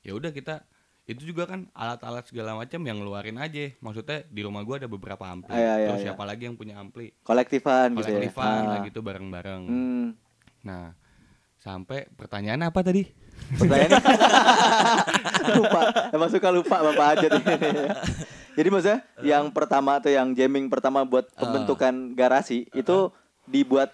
ya 0.00 0.12
udah 0.12 0.30
kita 0.30 0.62
itu 1.04 1.26
juga 1.26 1.42
kan 1.44 1.66
alat-alat 1.72 2.22
segala 2.24 2.54
macam 2.54 2.78
yang 2.80 2.96
ngeluarin 2.96 3.34
aja 3.36 3.74
maksudnya 3.78 4.22
di 4.24 4.40
rumah 4.40 4.62
gua 4.62 4.76
ada 4.76 4.86
beberapa 4.86 5.24
ampli 5.24 5.50
Ah, 5.50 5.58
iya, 5.58 5.74
iya, 5.76 5.86
terus 5.88 6.00
iya. 6.00 6.06
siapa 6.08 6.22
lagi 6.22 6.42
yang 6.44 6.54
punya 6.54 6.76
ampli 6.76 7.10
kolektifan 7.20 7.92
gitu 7.92 8.04
ya 8.04 8.14
kolektifan 8.14 8.60
Ah. 8.60 8.68
lah 8.68 8.78
gitu 8.82 9.00
bareng-bareng 9.00 9.62
Hmm. 9.64 10.06
nah 10.60 10.94
sampai 11.56 12.08
pertanyaan 12.10 12.64
apa 12.64 12.80
tadi 12.80 13.04
Pertanyaannya 13.50 14.00
lupa, 15.56 15.80
emang 16.10 16.28
suka 16.28 16.48
lupa 16.50 16.76
bapak 16.82 17.06
aja 17.10 17.26
nih. 17.30 17.40
Jadi 18.60 18.68
maksudnya 18.68 19.00
yang 19.24 19.48
pertama 19.48 19.96
tuh 19.96 20.12
yang 20.12 20.28
jamming 20.30 20.68
pertama 20.68 21.00
buat 21.02 21.32
pembentukan 21.32 22.12
garasi 22.12 22.68
itu 22.70 23.08
dibuat 23.48 23.88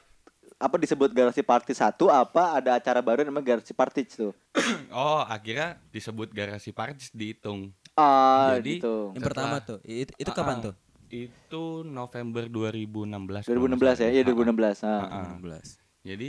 apa 0.57 0.75
disebut 0.75 1.13
garasi 1.13 1.45
party 1.45 1.71
satu 1.71 2.09
apa 2.09 2.57
ada 2.57 2.75
acara 2.75 2.99
baru 2.99 3.23
namanya 3.23 3.55
garasi 3.55 3.71
party 3.71 4.03
tuh. 4.03 4.33
oh 4.91 5.23
akhirnya 5.23 5.79
disebut 5.89 6.33
garasi 6.33 6.73
partis 6.73 7.13
dihitung 7.13 7.71
Ah 7.95 8.59
Jadi, 8.59 8.83
gitu. 8.83 9.15
Yang 9.15 9.25
pertama 9.25 9.57
tuh. 9.61 9.79
Itu, 9.81 10.13
itu 10.17 10.31
Ah, 10.31 10.37
kapan 10.37 10.57
ah. 10.59 10.63
tuh? 10.67 10.75
itu 11.07 11.87
November 11.87 12.51
2016 12.51 13.47
kalau 13.47 13.63
2016 13.63 13.79
nggak 13.79 13.95
ya, 14.03 14.11
iya 14.11 14.21
Ah, 14.21 14.27
ah. 14.27 14.35
2016. 14.35 14.83
Ah. 14.83 14.91
Ah, 14.91 15.15
ah. 15.15 15.27
16. 15.39 15.79
jadi 16.03 16.29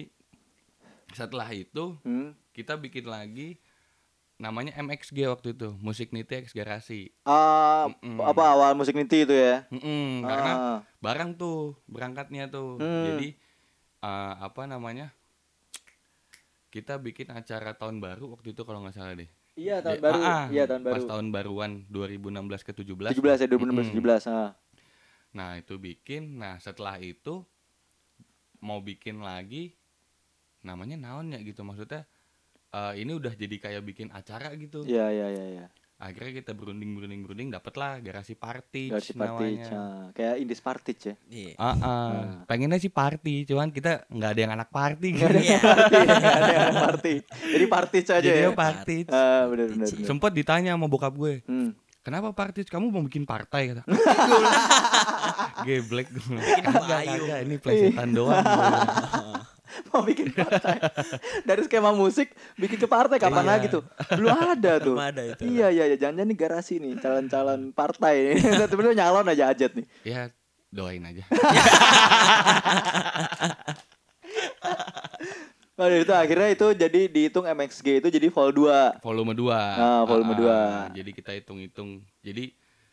setelah 1.10 1.50
itu 1.50 1.98
Hmm. 2.04 2.38
kita 2.54 2.78
bikin 2.78 3.10
lagi 3.10 3.58
namanya 4.38 4.78
MXG 4.78 5.26
waktu 5.26 5.52
itu 5.52 5.74
musik 5.78 6.14
niti 6.14 6.38
X 6.38 6.54
garasi 6.54 7.10
Ah, 7.24 7.90
Mm-mm. 7.90 8.22
apa 8.22 8.44
awal 8.48 8.72
musik 8.74 8.94
niti 8.94 9.26
itu 9.26 9.34
ya? 9.34 9.66
Mm-mm, 9.68 10.22
karena 10.22 10.52
Ah. 10.52 10.80
barang 11.00 11.34
tuh 11.36 11.74
berangkatnya 11.86 12.46
tuh 12.48 12.78
Hmm. 12.78 13.04
jadi 13.04 13.28
eh, 14.00 14.34
apa 14.40 14.64
namanya 14.64 15.10
kita 16.70 16.98
bikin 16.98 17.32
acara 17.32 17.74
tahun 17.74 17.98
baru 17.98 18.30
waktu 18.32 18.54
itu 18.54 18.62
kalau 18.62 18.82
nggak 18.82 18.94
salah 18.94 19.16
deh 19.16 19.30
Iya 19.58 19.82
tahun 19.82 20.00
baru. 20.00 20.22
ah, 20.22 20.46
Iya 20.48 20.64
tahun 20.70 20.82
pas 20.84 20.94
baru. 20.94 21.08
tahun 21.08 21.28
baruan 21.32 21.72
2016 21.90 22.62
ke 22.62 22.72
17 22.76 23.18
17 23.18 23.42
ya 23.42 23.48
2016 23.50 23.90
Mm-mm. 23.90 23.98
17. 23.98 24.30
Ah. 24.30 24.52
nah 25.30 25.58
itu 25.58 25.76
bikin 25.76 26.38
nah 26.38 26.58
setelah 26.58 26.98
itu 26.98 27.42
mau 28.60 28.78
bikin 28.80 29.18
lagi 29.20 29.74
namanya 30.62 30.94
naon 30.96 31.30
ya 31.30 31.40
gitu 31.40 31.62
maksudnya 31.62 32.06
eh, 32.78 32.94
ini 33.00 33.12
udah 33.12 33.34
jadi 33.34 33.56
kayak 33.58 33.82
bikin 33.84 34.08
acara 34.12 34.54
gitu 34.54 34.84
Iya 34.84 35.10
iya 35.10 35.28
iya 35.30 35.46
iya. 35.52 35.66
akhirnya 35.98 36.30
kita 36.38 36.54
berunding 36.54 36.94
berunding 36.94 37.22
berunding 37.22 37.50
dapatlah 37.50 37.98
garasi 37.98 38.38
party 38.38 38.94
Garasi 38.94 39.12
party. 39.12 39.58
namanya 39.58 39.66
ah. 39.74 40.06
Kayak 40.14 40.36
Indis 40.38 40.62
Party 40.62 40.94
ya. 40.96 41.14
Iya. 41.26 41.54
Ah, 41.58 41.74
ah. 41.76 42.10
pengennya 42.46 42.78
sih 42.78 42.94
party 42.94 43.36
cuman 43.44 43.70
kita 43.70 44.06
nggak 44.08 44.30
ada 44.30 44.40
yang 44.40 44.54
anak 44.54 44.70
party 44.70 45.08
gitu 45.12 45.26
Iya. 45.26 45.58
Party, 45.58 45.98
nggak 45.98 46.38
ada 46.38 46.54
yang 46.54 46.78
party. 46.80 47.14
Jadi 47.26 47.66
party 47.68 47.98
aja 48.00 48.20
jadi 48.20 48.42
ya. 48.44 48.54
party 48.54 48.98
Ah, 49.10 49.44
benar 49.48 49.66
benar. 49.68 49.88
benar. 49.90 50.06
sempet 50.06 50.32
ditanya 50.32 50.72
sama 50.72 50.86
bokap 50.86 51.14
gue 51.14 51.42
Hmm. 51.44 51.74
kenapa 52.00 52.30
party 52.32 52.62
kamu 52.64 52.86
mau 52.88 53.02
bikin 53.02 53.26
partai 53.26 53.74
kata 53.74 53.82
geblek 55.66 56.08
Bikin 56.14 57.44
ini 57.44 57.56
plesetan 57.58 58.14
doang. 58.14 58.38
mau 59.88 60.02
bikin 60.02 60.30
partai 60.30 60.78
dari 61.44 61.62
skema 61.62 61.92
musik 61.92 62.30
bikin 62.56 62.78
ke 62.78 62.86
partai 62.86 63.18
kapan 63.18 63.40
Iya. 63.40 63.52
lagi 63.52 63.68
tuh 63.70 63.84
belum 64.12 64.30
ada 64.34 64.72
tuh 64.84 64.94
Belum 64.94 65.06
ada 65.06 65.22
itu. 65.24 65.42
iya 65.44 65.68
iya 65.70 65.84
iya 65.86 65.96
jangan-jangan 65.96 66.28
nih 66.28 66.38
garasi 66.38 66.74
nih 66.78 66.94
calon-calon 66.98 67.62
partai 67.72 68.14
nih 68.34 68.36
sebenarnya 68.70 68.98
nyalon 69.02 69.28
aja 69.28 69.50
ajat 69.50 69.72
nih 69.74 69.86
ya 70.04 70.22
doain 70.70 71.02
aja 71.02 71.24
oh 75.78 75.88
itu 75.88 76.10
akhirnya 76.12 76.50
itu 76.50 76.68
jadi 76.74 77.02
dihitung 77.06 77.46
MXG 77.46 78.02
itu 78.02 78.08
jadi 78.10 78.28
vol 78.28 78.50
2 78.52 78.98
volume 79.00 79.34
2 79.34 79.54
Ah, 79.54 80.02
volume 80.04 80.34
dua. 80.34 80.90
jadi 80.90 81.10
kita 81.12 81.32
hitung-hitung 81.34 82.02
jadi 82.20 82.50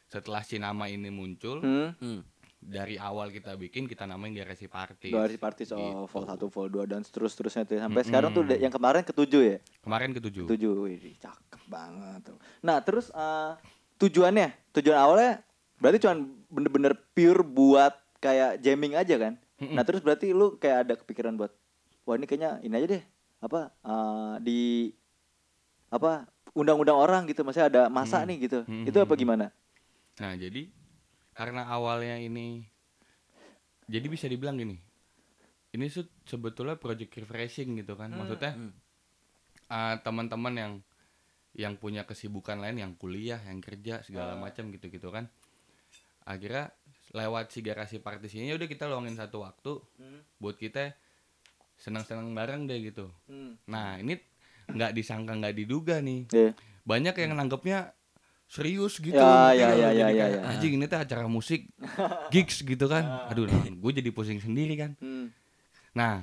setelah 0.07 0.45
si 0.45 0.61
nama 0.61 0.85
ini 0.87 1.09
muncul 1.09 1.59
hmm. 1.59 1.89
Hmm. 1.97 2.21
Dari 2.65 2.97
awal 2.97 3.29
kita 3.29 3.53
bikin 3.55 3.85
kita 3.85 4.09
namain 4.09 4.33
garasi 4.33 4.65
party 4.67 5.13
garasi 5.13 5.37
party 5.37 5.63
so 5.69 5.77
Gitu. 5.77 6.09
vol 6.09 6.25
1 6.25 6.41
vol 6.49 6.69
2 6.73 6.89
dan 6.89 7.01
tuh 7.05 7.29
sampai 7.29 7.77
Mm-mm. 7.79 8.01
sekarang 8.03 8.31
tuh 8.33 8.45
yang 8.57 8.73
kemarin 8.73 9.05
ketujuh 9.05 9.43
ya 9.45 9.59
kemarin 9.85 10.17
ketujuh 10.17 10.49
Tujuh, 10.49 10.73
wih 10.89 11.17
cakep 11.21 11.63
banget 11.69 12.33
tuh. 12.33 12.39
Nah 12.65 12.81
terus 12.81 13.13
eh, 13.13 13.53
tujuannya, 14.01 14.49
tujuan 14.73 14.97
awalnya 14.97 15.45
berarti 15.77 15.99
cuma 16.01 16.15
bener-bener 16.49 16.93
pure 17.13 17.45
buat 17.45 17.93
kayak 18.19 18.65
jamming 18.65 18.97
aja 18.97 19.21
kan? 19.21 19.35
Mm-mm. 19.61 19.77
Nah 19.77 19.85
terus 19.85 20.01
berarti 20.01 20.33
lu 20.33 20.57
kayak 20.57 20.89
ada 20.89 20.95
kepikiran 20.97 21.37
buat, 21.37 21.53
wah 22.09 22.17
ini 22.17 22.25
kayaknya 22.25 22.65
ini 22.65 22.75
aja 22.75 22.87
deh, 22.97 23.03
apa 23.41 23.61
eh, 23.85 24.35
di 24.41 24.61
apa 25.93 26.27
undang-undang 26.55 26.97
orang 26.97 27.23
gitu, 27.27 27.43
maksudnya 27.45 27.69
ada 27.69 27.83
masa 27.89 28.23
Mm. 28.23 28.27
nih 28.31 28.37
gitu. 28.49 28.59
Mm-mm. 28.65 28.89
Itu 28.89 28.99
apa 29.03 29.15
gimana? 29.15 29.47
Nah, 30.15 30.33
jadi 30.35 30.71
karena 31.35 31.67
awalnya 31.67 32.17
ini 32.17 32.63
jadi 33.85 34.07
bisa 34.07 34.25
dibilang 34.27 34.57
gini. 34.57 34.79
Ini 35.75 35.85
tuh 35.91 36.07
sebetulnya 36.25 36.79
project 36.79 37.19
refreshing 37.19 37.75
gitu 37.77 37.99
kan. 37.99 38.09
Maksudnya 38.09 38.55
Hmm. 38.55 38.73
ah, 39.67 39.99
teman-teman 39.99 40.55
yang 40.55 40.73
yang 41.55 41.75
punya 41.75 42.03
kesibukan 42.03 42.59
lain 42.59 42.79
yang 42.79 42.93
kuliah, 42.95 43.39
yang 43.43 43.59
kerja 43.59 44.03
segala 44.03 44.35
Ah. 44.35 44.41
macam 44.41 44.71
gitu-gitu 44.71 45.11
kan. 45.11 45.27
Akhirnya 46.25 46.71
lewat 47.13 47.51
si 47.51 47.63
garasi 47.63 47.99
partis 47.99 48.35
ini 48.35 48.51
udah 48.51 48.67
kita 48.67 48.87
luangin 48.87 49.15
satu 49.15 49.43
waktu 49.43 49.73
buat 50.39 50.57
kita 50.57 50.95
senang-senang 51.77 52.31
bareng 52.33 52.67
deh 52.67 52.79
gitu. 52.81 53.11
Nah, 53.67 53.99
ini 53.99 54.19
nggak 54.67 54.95
disangka 54.95 55.35
nggak 55.35 55.55
diduga 55.55 55.99
nih. 56.01 56.27
Iya. 56.31 56.51
Banyak 56.83 57.15
yang 57.17 57.35
nanggapnya 57.35 57.93
serius 58.55 59.03
gitu. 59.03 59.19
Ya, 59.19 59.51
ya, 59.51 59.69
ya, 59.75 59.91
ya, 59.91 60.09
ya, 60.15 60.27
ya. 60.31 60.41
Anjing 60.47 60.79
ini 60.79 60.87
tuh 60.87 61.03
acara 61.03 61.27
musik 61.27 61.67
gigs 62.35 62.63
gitu 62.63 62.87
kan. 62.87 63.27
Aduh, 63.27 63.51
nah, 63.51 63.67
gue 63.67 63.91
jadi 63.91 64.15
pusing 64.15 64.39
sendiri 64.39 64.79
kan. 64.79 64.95
Hmm. 65.03 65.35
Nah, 65.91 66.23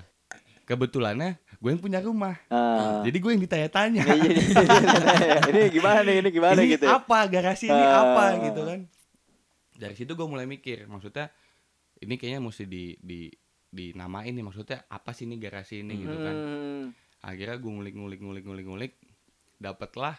kebetulannya 0.63 1.35
gue 1.59 1.69
yang 1.75 1.83
punya 1.83 1.99
rumah. 1.99 2.39
Ah. 2.47 3.03
Jadi 3.03 3.17
gue 3.19 3.31
yang 3.35 3.43
ditanya-tanya. 3.43 4.01
Iya, 4.07 4.15
iya, 4.15 4.31
iya, 4.31 5.39
ini 5.51 5.61
gimana 5.75 5.99
nih? 6.07 6.15
Ini 6.23 6.29
gimana 6.31 6.59
ini 6.63 6.73
gitu? 6.79 6.85
ya? 6.87 7.03
apa 7.03 7.19
garasi 7.27 7.67
ini 7.67 7.83
Ah. 7.83 7.99
apa 8.15 8.23
gitu 8.47 8.61
kan. 8.63 8.79
Dari 9.75 9.95
situ 9.99 10.11
gue 10.15 10.27
mulai 10.29 10.47
mikir, 10.47 10.87
maksudnya 10.87 11.27
ini 11.99 12.15
kayaknya 12.15 12.39
mesti 12.47 12.63
di 12.63 12.95
di 13.03 13.27
dinamain 13.71 14.31
nih 14.31 14.43
maksudnya 14.43 14.87
apa 14.87 15.11
sih 15.11 15.27
ini 15.27 15.35
garasi 15.35 15.83
ini 15.83 15.99
gitu 15.99 16.15
kan. 16.15 16.35
Hmm. 16.35 16.83
Akhirnya 17.27 17.59
gue 17.59 17.71
ngulik 17.75 17.95
ngulik 17.99 18.19
ngulik 18.23 18.43
ngulik 18.47 18.65
ngulik 18.65 18.93
dapatlah 19.59 20.15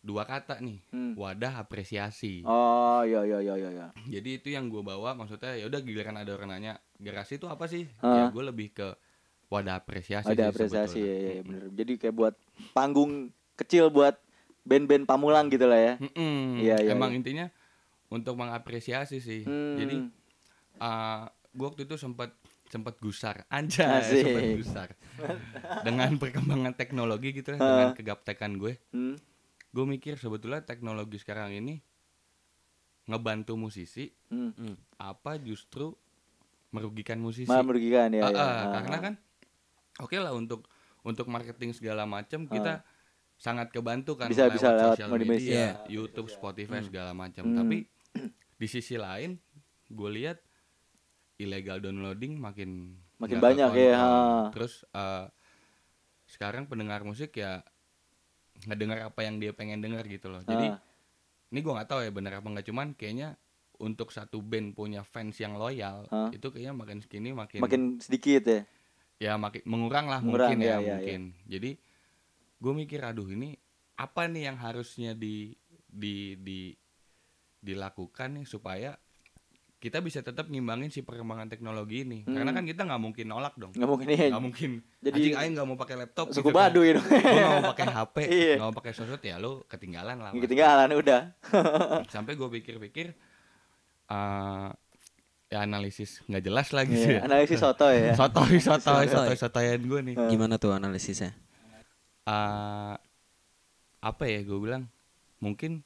dua 0.00 0.24
kata 0.24 0.58
nih, 0.58 0.80
Hmm. 0.88 1.12
wadah 1.12 1.60
apresiasi. 1.60 2.40
Oh 2.42 3.00
iya 3.02 3.20
iya 3.22 3.38
iya 3.38 3.54
iya. 3.60 3.86
Jadi 4.08 4.40
itu 4.40 4.48
yang 4.48 4.66
gue 4.66 4.80
bawa 4.80 5.12
maksudnya 5.12 5.52
ya 5.52 5.66
udah 5.66 5.76
giliran 5.78 6.16
ada 6.16 6.32
orang 6.32 6.50
nanya 6.50 6.72
garasi 6.96 7.36
itu 7.36 7.44
apa 7.44 7.64
sih? 7.64 7.84
Ah. 8.00 8.16
Ya 8.16 8.24
gue 8.28 8.40
lebih 8.42 8.72
ke 8.72 8.96
wadah 9.46 9.76
apresiasi. 9.76 10.26
Ada 10.26 10.48
sih 10.48 10.50
apresiasi 10.50 10.98
ya, 10.98 11.04
sebetulnya. 11.04 11.30
ya, 11.30 11.42
bener. 11.42 11.62
Jadi 11.74 11.92
kayak 11.96 12.14
buat 12.14 12.34
panggung 12.70 13.12
kecil 13.54 13.88
buat 13.88 14.16
band-band 14.62 15.04
pamulang 15.04 15.48
gitu 15.48 15.64
lah 15.64 15.76
ya. 15.76 15.94
Iya, 16.56 16.80
iya, 16.80 16.90
Emang 16.90 17.12
iya. 17.12 17.18
intinya 17.18 17.46
untuk 18.08 18.34
mengapresiasi 18.34 19.18
sih. 19.18 19.44
Hmm. 19.44 19.76
Jadi 19.76 19.96
uh, 20.78 21.28
gue 21.50 21.66
waktu 21.66 21.84
itu 21.84 21.96
sempat 21.96 22.32
sempat 22.64 22.96
gusar, 22.96 23.42
anjay 23.50 23.82
Asik. 23.82 24.22
sempat 24.22 24.44
gusar 24.56 24.88
dengan 25.86 26.14
perkembangan 26.16 26.70
teknologi 26.72 27.34
gitu 27.34 27.50
ya, 27.50 27.58
Ah. 27.58 27.66
dengan 27.66 27.88
kegaptekan 27.92 28.54
gue. 28.56 28.78
Hmm. 28.90 29.18
Gue 29.70 29.84
mikir 29.84 30.14
sebetulnya 30.14 30.60
teknologi 30.60 31.16
sekarang 31.16 31.52
ini 31.52 31.78
ngebantu 33.04 33.54
musisi 33.54 34.10
Hmm. 34.26 34.54
Hmm. 34.54 34.76
apa 34.96 35.34
justru 35.36 35.94
merugikan 36.70 37.18
musisi. 37.18 37.46
Malah 37.46 37.66
merugikan 37.66 38.06
ya. 38.08 38.22
Ah, 38.22 38.30
ya. 38.30 38.36
ah, 38.36 38.46
Ah. 38.46 38.70
Karena 38.76 38.96
kan 39.00 39.14
oke 39.98 40.14
lah 40.14 40.30
untuk 40.32 40.66
untuk 41.00 41.26
marketing 41.26 41.72
segala 41.72 42.04
macam 42.04 42.46
kita 42.46 42.86
sangat 43.34 43.70
kebantu 43.70 44.14
kan 44.14 44.26
Ah. 44.26 44.30
Bisa- 44.30 44.46
bisa 44.48 44.68
lewat 44.70 44.94
sosial 44.94 45.08
media 45.08 45.26
media, 45.26 45.34
media. 45.34 45.66
YouTube, 45.88 46.28
Spotify 46.28 46.78
segala 46.80 47.10
macam. 47.12 47.42
Hmm. 47.44 47.56
Tapi 47.56 47.78
di 48.54 48.66
sisi 48.68 48.94
lain 48.94 49.40
gue 49.88 50.10
lihat 50.12 50.38
illegal 51.36 51.80
downloading 51.80 52.36
makin 52.36 53.00
Makin 53.16 53.36
banyak 53.36 53.70
ya, 53.72 53.90
ah. 53.96 54.44
Terus 54.50 54.84
eh, 54.86 55.26
sekarang 56.26 56.64
pendengar 56.64 57.02
musik 57.02 57.34
ya 57.34 57.64
ngedengar 58.66 59.06
apa 59.06 59.20
yang 59.24 59.38
dia 59.38 59.52
pengen 59.52 59.80
dengar 59.80 60.04
gitu 60.04 60.28
loh. 60.28 60.42
Jadi 60.44 60.66
Ah. 60.72 60.78
ini 61.50 61.58
gue 61.60 61.72
nggak 61.72 61.88
tahu 61.88 62.00
ya 62.04 62.10
benar 62.10 62.38
apa 62.38 62.48
nggak 62.48 62.66
cuman 62.68 62.94
kayaknya 62.94 63.34
untuk 63.80 64.12
satu 64.12 64.44
band 64.44 64.76
punya 64.76 65.00
fans 65.00 65.40
yang 65.40 65.56
loyal 65.56 66.04
Hah? 66.12 66.28
itu 66.30 66.46
kayaknya 66.52 66.76
makin 66.76 67.00
segini 67.00 67.32
makin 67.32 67.64
makin 67.64 67.82
sedikit 67.96 68.44
ya. 68.44 68.60
ya 69.18 69.32
makin 69.40 69.64
mengurang 69.64 70.06
lah 70.06 70.20
Mengurang, 70.20 70.52
mungkin 70.52 70.68
ya, 70.68 70.76
ya, 70.76 70.76
ya, 70.76 70.94
mungkin 71.00 71.20
jadi 71.48 71.70
gue 72.60 72.72
mikir 72.76 73.00
aduh 73.00 73.24
ini 73.32 73.56
apa 73.96 74.28
nih 74.28 74.52
yang 74.52 74.60
harusnya 74.60 75.16
di 75.16 75.56
di 75.88 76.36
di 76.38 76.76
dilakukan 77.60 78.40
nih 78.40 78.46
supaya 78.46 78.94
kita 79.80 79.98
bisa 79.98 80.20
tetap 80.20 80.44
ngimbangin 80.46 80.92
si 80.92 81.00
perkembangan 81.00 81.48
teknologi 81.48 82.04
ini. 82.04 82.20
Hmm. 82.22 82.36
karena 82.36 82.52
kan 82.52 82.62
kita 82.62 82.84
nggak 82.84 83.00
mungkin 83.00 83.24
nolak 83.26 83.56
dong. 83.56 83.72
Nggak 83.72 83.88
mungkin 83.88 84.06
ya 84.06 84.28
nggak 84.28 84.44
mungkin. 84.44 84.70
Jadi- 85.00 85.16
anjing 85.16 85.36
aing 85.36 85.52
nggak 85.56 85.66
mau 85.66 85.74
pakai 85.74 85.96
laptop 85.96 86.26
suku 86.28 86.36
gitu 86.42 86.52
kan. 86.52 86.68
Baduy 86.68 86.88
dong 86.92 87.06
gue 87.06 87.16
nggak 87.16 87.52
mau 87.56 87.64
pakai 87.72 87.86
HP 87.88 88.16
Iya. 88.36 88.54
nggak 88.60 88.68
mau 88.68 88.76
pakai 88.76 88.92
sosmed 88.92 89.22
ya 89.22 89.36
lu 89.36 89.52
ketinggalan 89.64 90.16
lah. 90.20 90.30
Ketinggalan 90.30 90.88
udah. 90.92 91.20
Sampai 92.14 92.36
gue 92.36 92.48
pikir-pikir 92.52 93.16
eh 94.06 94.68
ya 95.48 95.58
analisis 95.60 96.20
nggak 96.28 96.44
jelas 96.44 96.68
lagi 96.70 96.94
sih. 96.94 97.16
Iya, 97.16 97.24
analisis 97.24 97.58
soto 97.58 97.88
ya. 97.88 98.12
Sotoy 98.20 98.60
sotoy 98.60 99.08
Sotoy. 99.08 99.32
sotoy 99.32 99.36
sotoyan 99.36 99.80
gue 99.80 100.00
nih. 100.04 100.14
Gimana 100.28 100.60
tuh 100.60 100.70
analisisnya? 100.70 101.32
eh 102.22 102.94
apa 103.98 104.24
ya 104.24 104.44
gue 104.44 104.58
bilang? 104.60 104.92
Mungkin 105.40 105.80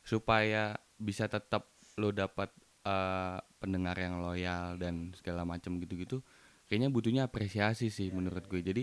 supaya 0.00 0.74
bisa 0.96 1.28
tetap 1.28 1.68
lo 1.94 2.08
dapat 2.08 2.48
eh, 2.82 3.38
pendengar 3.62 3.96
yang 3.98 4.18
loyal 4.18 4.78
dan 4.78 5.14
segala 5.14 5.46
macam 5.46 5.78
gitu-gitu 5.78 6.22
kayaknya 6.72 6.88
butuhnya 6.88 7.22
apresiasi 7.28 7.92
sih 7.92 8.08
menurut 8.08 8.48
gue. 8.48 8.64
Jadi 8.64 8.82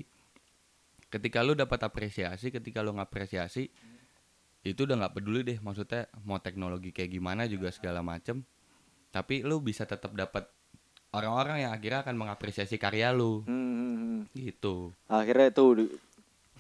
ketika 1.10 1.42
lo 1.42 1.58
dapat 1.58 1.82
apresiasi 1.82 2.54
ketika 2.54 2.86
lo 2.86 2.94
ngapresiasi 2.94 3.66
itu 4.62 4.80
udah 4.86 4.96
nggak 5.00 5.16
peduli 5.18 5.42
deh 5.42 5.58
maksudnya 5.58 6.06
mau 6.22 6.38
teknologi 6.38 6.94
kayak 6.94 7.18
gimana 7.18 7.50
juga 7.50 7.74
segala 7.74 8.06
macem. 8.06 8.46
Tapi 9.10 9.42
lo 9.42 9.58
bisa 9.58 9.90
tetap 9.90 10.14
dapat 10.14 10.46
orang-orang 11.18 11.66
yang 11.66 11.72
akhirnya 11.74 12.06
akan 12.06 12.16
mengapresiasi 12.16 12.78
karya 12.78 13.10
lo 13.10 13.42
Hmm, 13.50 13.58
hmm, 13.58 13.96
hmm. 13.98 14.20
gitu. 14.38 14.94
Akhirnya 15.10 15.50
itu 15.50 15.66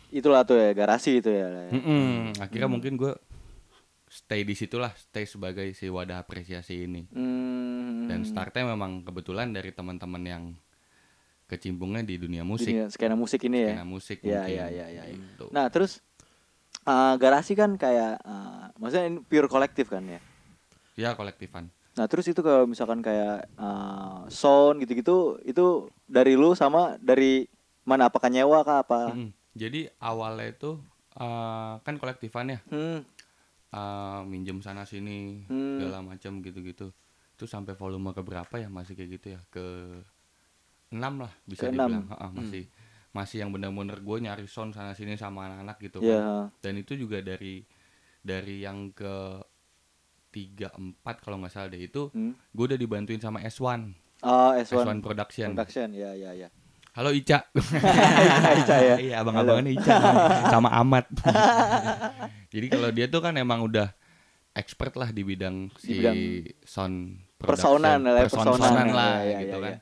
itulah 0.09 0.41
tuh 0.41 0.57
ya 0.57 0.73
garasi 0.73 1.21
itu 1.21 1.29
ya 1.29 1.69
Mm-mm. 1.69 2.41
Akhirnya 2.41 2.65
mungkin 2.65 2.97
gue 2.97 3.13
stay 4.09 4.41
di 4.41 4.53
situlah, 4.53 4.89
stay 4.91 5.23
sebagai 5.23 5.71
si 5.71 5.85
wadah 5.85 6.19
apresiasi 6.19 6.83
ini. 6.83 7.05
Hmm, 7.09 8.09
Dan 8.09 8.25
startnya 8.25 8.65
memang 8.67 9.01
kebetulan 9.01 9.53
dari 9.53 9.69
teman-teman 9.69 10.23
yang 10.23 10.43
kecimpungnya 11.45 12.01
di 12.01 12.17
dunia 12.17 12.41
musik. 12.41 12.69
musik, 12.69 12.93
skena 12.93 13.15
musik 13.15 13.41
ini 13.43 13.57
ya 13.59 13.69
skena 13.73 13.85
musik 13.87 14.17
Iya, 14.21 14.29
mungkin. 14.37 14.53
iya, 14.53 14.65
iya, 14.67 14.85
iya, 14.87 15.03
iya. 15.09 15.17
Gitu. 15.17 15.45
nah 15.49 15.65
terus 15.65 15.97
eh, 16.83 17.13
garasi 17.17 17.53
kan 17.53 17.73
kayak 17.73 18.21
eh, 18.21 18.65
maksudnya 18.77 19.05
ini 19.07 19.19
pure 19.23 19.45
kolektif 19.45 19.89
kan 19.89 20.05
ya 20.05 20.21
ya 20.93 21.13
kolektifan. 21.13 21.73
nah 21.97 22.05
terus 22.05 22.29
itu 22.29 22.39
kalau 22.39 22.69
misalkan 22.69 23.01
kayak 23.01 23.49
eh, 23.49 24.19
sound 24.29 24.77
gitu-gitu 24.79 25.41
itu 25.41 25.65
dari 26.05 26.37
lu 26.37 26.53
sama 26.53 27.01
dari 27.01 27.49
mana 27.81 28.09
apakah 28.09 28.29
nyewa 28.29 28.61
kah 28.61 28.85
apa 28.85 28.99
Mm-mm. 29.09 29.29
Jadi 29.57 29.89
awalnya 29.97 30.53
itu 30.53 30.77
eh, 31.15 31.73
kan 31.81 31.95
kolektifan 31.97 32.53
ya, 32.53 32.59
hmm, 32.69 33.01
eh, 33.73 34.21
minjem 34.25 34.59
sana 34.61 34.83
sini 34.85 35.45
Hmm. 35.49 35.77
segala 35.79 35.99
macam 36.05 36.41
gitu-gitu. 36.41 36.91
Itu 37.35 37.45
sampai 37.47 37.73
volume 37.77 38.11
ke 38.11 38.21
berapa 38.21 38.55
ya 38.59 38.67
masih 38.67 38.93
kayak 38.99 39.09
gitu 39.19 39.27
ya 39.37 39.41
ke 39.49 39.65
enam 40.91 41.21
lah 41.23 41.31
bisa 41.45 41.69
Ke 41.69 41.73
dibilang. 41.73 42.09
Heeh, 42.09 42.29
masih 42.33 42.63
masih 43.09 43.37
yang 43.41 43.49
bener-bener 43.49 43.97
gue 44.01 44.17
nyari 44.21 44.45
sound 44.45 44.77
sana 44.77 44.93
sini 44.93 45.17
sama 45.17 45.49
anak-anak 45.49 45.77
gitu. 45.81 45.97
ya 46.05 46.17
kan. 46.21 46.45
dan 46.61 46.73
itu 46.77 46.93
juga 46.93 47.21
dari 47.25 47.65
dari 48.21 48.61
yang 48.61 48.93
ke 48.93 49.41
tiga 50.29 50.69
empat 50.77 51.25
kalau 51.25 51.41
nggak 51.41 51.49
salah 51.53 51.69
deh 51.73 51.81
itu 51.81 52.13
hmm. 52.13 52.53
gue 52.53 52.65
udah 52.69 52.77
dibantuin 52.79 53.17
sama 53.17 53.41
S1 53.41 53.89
oh 54.21 54.51
S1, 54.53 54.85
S1 54.85 55.01
Production 55.01 55.49
production 55.57 55.89
ya 55.97 56.13
ya 56.13 56.31
ya 56.37 56.49
halo 56.99 57.15
Ica. 57.15 57.47
Ica 58.59 58.75
ya. 58.75 58.95
Iya 58.99 59.15
abang-abangannya 59.23 59.71
Ica. 59.71 59.95
Sama 60.51 60.67
Amat 60.83 61.07
jadi 62.53 62.67
kalau 62.67 62.91
dia 62.91 63.07
tuh 63.07 63.23
kan 63.23 63.31
emang 63.39 63.63
udah 63.63 63.87
expert 64.51 64.91
lah 64.99 65.15
di 65.15 65.23
bidang 65.23 65.71
Di 65.71 65.79
si 65.79 65.91
bidang 65.95 66.19
sound 66.67 67.23
Personan 67.39 68.03
lah 68.03 68.19
ya, 68.19 68.27
person 68.27 68.51
personan. 68.51 68.91
lah 68.91 69.23
Ya, 69.23 69.39
gitu 69.39 69.55
ya, 69.55 69.63
kan. 69.63 69.71
Ya. 69.71 69.79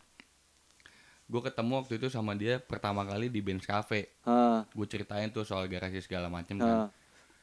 gue 1.27 1.41
ketemu 1.43 1.71
waktu 1.75 1.93
itu 1.97 2.07
sama 2.07 2.37
dia 2.37 2.55
pertama 2.55 3.03
kali 3.03 3.27
di 3.27 3.43
Benz 3.43 3.67
Cafe. 3.67 4.15
Ah, 4.23 4.63
gue 4.63 4.87
ceritain 4.87 5.27
tuh 5.27 5.43
soal 5.43 5.67
garasi 5.67 5.99
segala 5.99 6.29
macem 6.31 6.55
ah. 6.61 6.63
kan 6.63 6.77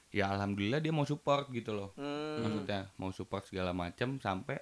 ya 0.08 0.30
alhamdulillah 0.30 0.78
dia 0.78 0.94
mau 0.94 1.02
support 1.04 1.50
gitu 1.50 1.74
loh. 1.74 1.90
Hmm. 1.98 2.46
maksudnya 2.46 2.86
mau 2.96 3.10
support 3.10 3.42
segala 3.44 3.74
macam 3.74 4.22
sampai 4.22 4.56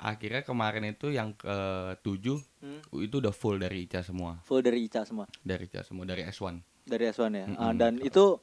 akhirnya 0.00 0.40
kemarin 0.40 0.84
itu 0.88 1.08
yang 1.08 1.32
ke 1.32 1.56
tujuh 2.00 2.40
Hmm. 2.58 2.80
itu 2.98 3.16
udah 3.16 3.30
full 3.30 3.56
dari 3.56 3.84
Ica 3.84 4.00
semua 4.00 4.36
full 4.42 4.60
dari 4.60 4.82
Ica 4.82 5.00
semua 5.02 5.24
dari 5.40 5.64
Ica 5.64 5.80
semua 5.80 6.04
dari 6.04 6.24
S1 6.24 6.60
dari 6.82 7.04
S1 7.06 7.28
ya 7.30 7.46
Ah, 7.50 7.70
Mm-mm. 7.70 7.72
dan 7.74 7.92
itu 7.98 8.36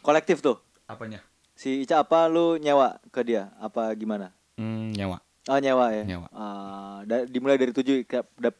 kolektif 0.00 0.38
tuh 0.38 0.60
apanya 0.84 1.20
si 1.52 1.80
Ica 1.80 2.00
apa 2.00 2.24
lu 2.26 2.56
nyewa 2.56 3.00
ke 3.08 3.20
dia 3.22 3.52
apa 3.56 3.88
gimana 3.94 4.32
hmm, 4.56 4.92
nyewa 4.92 5.20
Oh 5.48 5.56
nyewa 5.56 5.88
ya. 5.88 6.04
Nyewa. 6.04 6.28
Ah, 6.28 7.00
da- 7.08 7.24
dimulai 7.24 7.56
dari 7.56 7.72
tujuh 7.72 8.04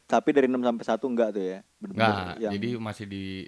tapi 0.03 0.33
dari 0.33 0.49
6 0.49 0.57
sampai 0.57 0.81
satu 0.83 1.05
enggak 1.05 1.37
tuh 1.37 1.45
ya. 1.45 1.59
Bener-bener 1.77 2.01
Enggak, 2.01 2.35
yang 2.41 2.51
jadi 2.57 2.69
masih 2.81 3.05
di 3.05 3.45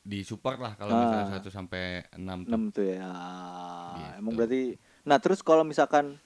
di 0.00 0.24
support 0.24 0.56
lah 0.56 0.72
kalau 0.72 0.96
Ah. 0.96 1.00
misalnya 1.04 1.28
1 1.36 1.52
sampai 1.52 2.08
6 2.16 2.48
tuh. 2.48 2.50
6 2.50 2.62
tuh 2.72 2.84
ya. 2.88 3.04
Ah, 3.04 3.92
Gitu. 3.92 4.12
Emang 4.18 4.32
berarti 4.32 4.62
Nah, 5.04 5.20
terus 5.20 5.40
kalau 5.40 5.68
misalkan 5.68 6.16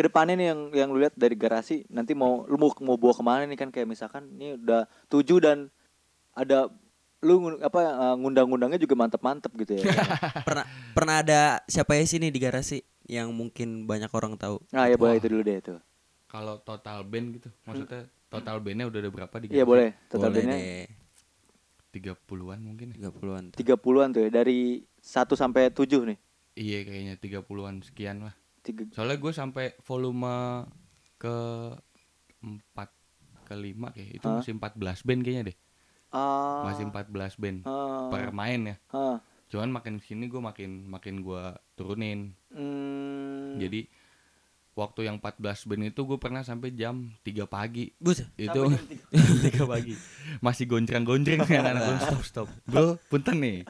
ke 0.00 0.08
depannya 0.08 0.34
nih 0.40 0.46
yang 0.48 0.60
yang 0.72 0.88
lu 0.88 1.04
lihat 1.04 1.12
dari 1.12 1.36
garasi 1.36 1.84
nanti 1.92 2.16
mau 2.16 2.48
lu 2.48 2.56
mau 2.56 2.72
mau 2.80 2.96
bawa 2.96 3.12
ke 3.12 3.20
mana 3.20 3.44
nih 3.44 3.60
kan 3.60 3.68
kayak 3.68 3.84
misalkan 3.84 4.32
ini 4.40 4.56
udah 4.56 4.88
tujuh 5.12 5.44
dan 5.44 5.68
ada 6.32 6.72
lu 7.20 7.60
apa 7.60 7.80
eh, 7.84 8.14
ngundang-ngundangnya 8.16 8.80
juga 8.80 8.96
mantep-mantep 8.96 9.52
gitu 9.60 9.76
ya. 9.76 9.84
pernah 10.48 10.64
pernah 10.96 11.20
ada 11.20 11.60
siapa 11.68 11.92
ya 12.00 12.08
sini 12.08 12.32
di 12.32 12.40
garasi 12.40 12.80
yang 13.04 13.28
mungkin 13.36 13.84
banyak 13.84 14.08
orang 14.08 14.40
tahu. 14.40 14.64
nah, 14.72 14.88
ya 14.88 14.96
boleh 14.96 15.20
itu 15.20 15.28
dulu 15.28 15.44
deh 15.44 15.60
itu. 15.60 15.76
Kalau 16.30 16.56
total 16.64 17.04
band 17.04 17.36
gitu, 17.36 17.52
maksudnya 17.68 18.08
total 18.32 18.56
bandnya 18.62 18.88
udah 18.88 18.98
ada 19.04 19.10
berapa 19.12 19.34
di 19.36 19.46
Iya 19.52 19.68
boleh. 19.68 19.92
Total 20.08 20.32
Boleh 20.32 20.36
bandnya 20.40 20.56
deh. 20.56 20.88
30-an 21.90 22.58
mungkin 22.62 22.86
ya? 22.94 23.10
30-an 23.10 23.44
tuh. 23.52 23.58
30-an 23.60 24.08
tuh 24.14 24.22
ya 24.24 24.30
dari 24.30 24.86
1 25.02 25.26
sampai 25.36 25.74
7 25.74 26.08
nih. 26.08 26.18
Iya 26.54 26.78
kayaknya 26.86 27.14
30-an 27.18 27.76
sekian 27.82 28.16
lah. 28.30 28.34
Tiga, 28.60 28.84
Soalnya 28.92 29.16
gue 29.16 29.32
sampai 29.32 29.72
volume 29.80 30.28
ke 31.16 31.36
4 32.40 32.88
ke 33.44 33.54
5 33.56 33.92
kayak 33.96 34.10
itu 34.20 34.26
Hah? 34.28 34.36
masih 34.40 34.52
14 34.56 35.06
band 35.06 35.20
kayaknya 35.24 35.44
deh. 35.52 35.56
ah, 36.12 36.64
Masih 36.68 36.84
14 36.88 37.40
band 37.40 37.58
ah, 37.64 38.08
per 38.12 38.30
main 38.30 38.60
ya. 38.72 38.76
ah, 38.92 39.16
Cuman 39.50 39.74
makin 39.74 39.98
sini 39.98 40.30
gue 40.30 40.38
makin 40.38 40.86
makin 40.86 41.24
gua 41.24 41.58
turunin. 41.74 42.36
hmm. 42.54 43.58
Jadi 43.58 43.90
waktu 44.80 45.12
yang 45.12 45.20
14 45.20 45.68
band 45.68 45.92
itu 45.92 46.00
gue 46.08 46.16
pernah 46.16 46.40
sampai 46.40 46.72
jam 46.72 47.12
3 47.20 47.44
pagi. 47.44 47.92
Buset. 48.00 48.32
Itu 48.40 48.72
3 48.72 49.52
pagi. 49.76 49.92
Masih 50.40 50.64
gonjreng-gonjreng 50.64 51.44
ya 51.44 51.60
anak 51.60 51.82
gue 51.84 51.96
stop 52.00 52.22
stop. 52.24 52.48
Bro, 52.64 52.96
punten 53.12 53.36
nih. 53.36 53.68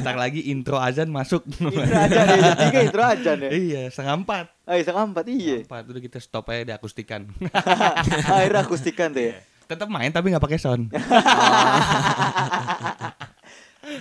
Ntar 0.00 0.16
lagi 0.16 0.48
intro 0.48 0.80
azan 0.80 1.12
masuk. 1.12 1.44
Intro 1.44 1.68
deh, 2.24 2.38
jam 2.40 2.54
tiga 2.56 2.78
intro 2.80 3.02
aja 3.04 3.32
deh. 3.36 3.50
iya, 3.52 3.92
setengah 3.92 4.24
empat. 4.24 4.46
Ah, 4.64 4.80
setengah 4.80 5.04
empat 5.12 5.24
iya. 5.28 5.56
Empat 5.68 5.84
udah 5.84 6.00
kita 6.00 6.18
stop 6.18 6.48
aja 6.48 6.64
di 6.64 6.72
akustikan. 6.72 7.28
Akhirnya 8.32 8.64
akustikan 8.64 9.12
tuh 9.12 9.28
ya. 9.30 9.34
Tetap 9.66 9.92
main 9.92 10.08
tapi 10.08 10.32
nggak 10.32 10.40
pakai 10.40 10.58
sound. 10.62 10.88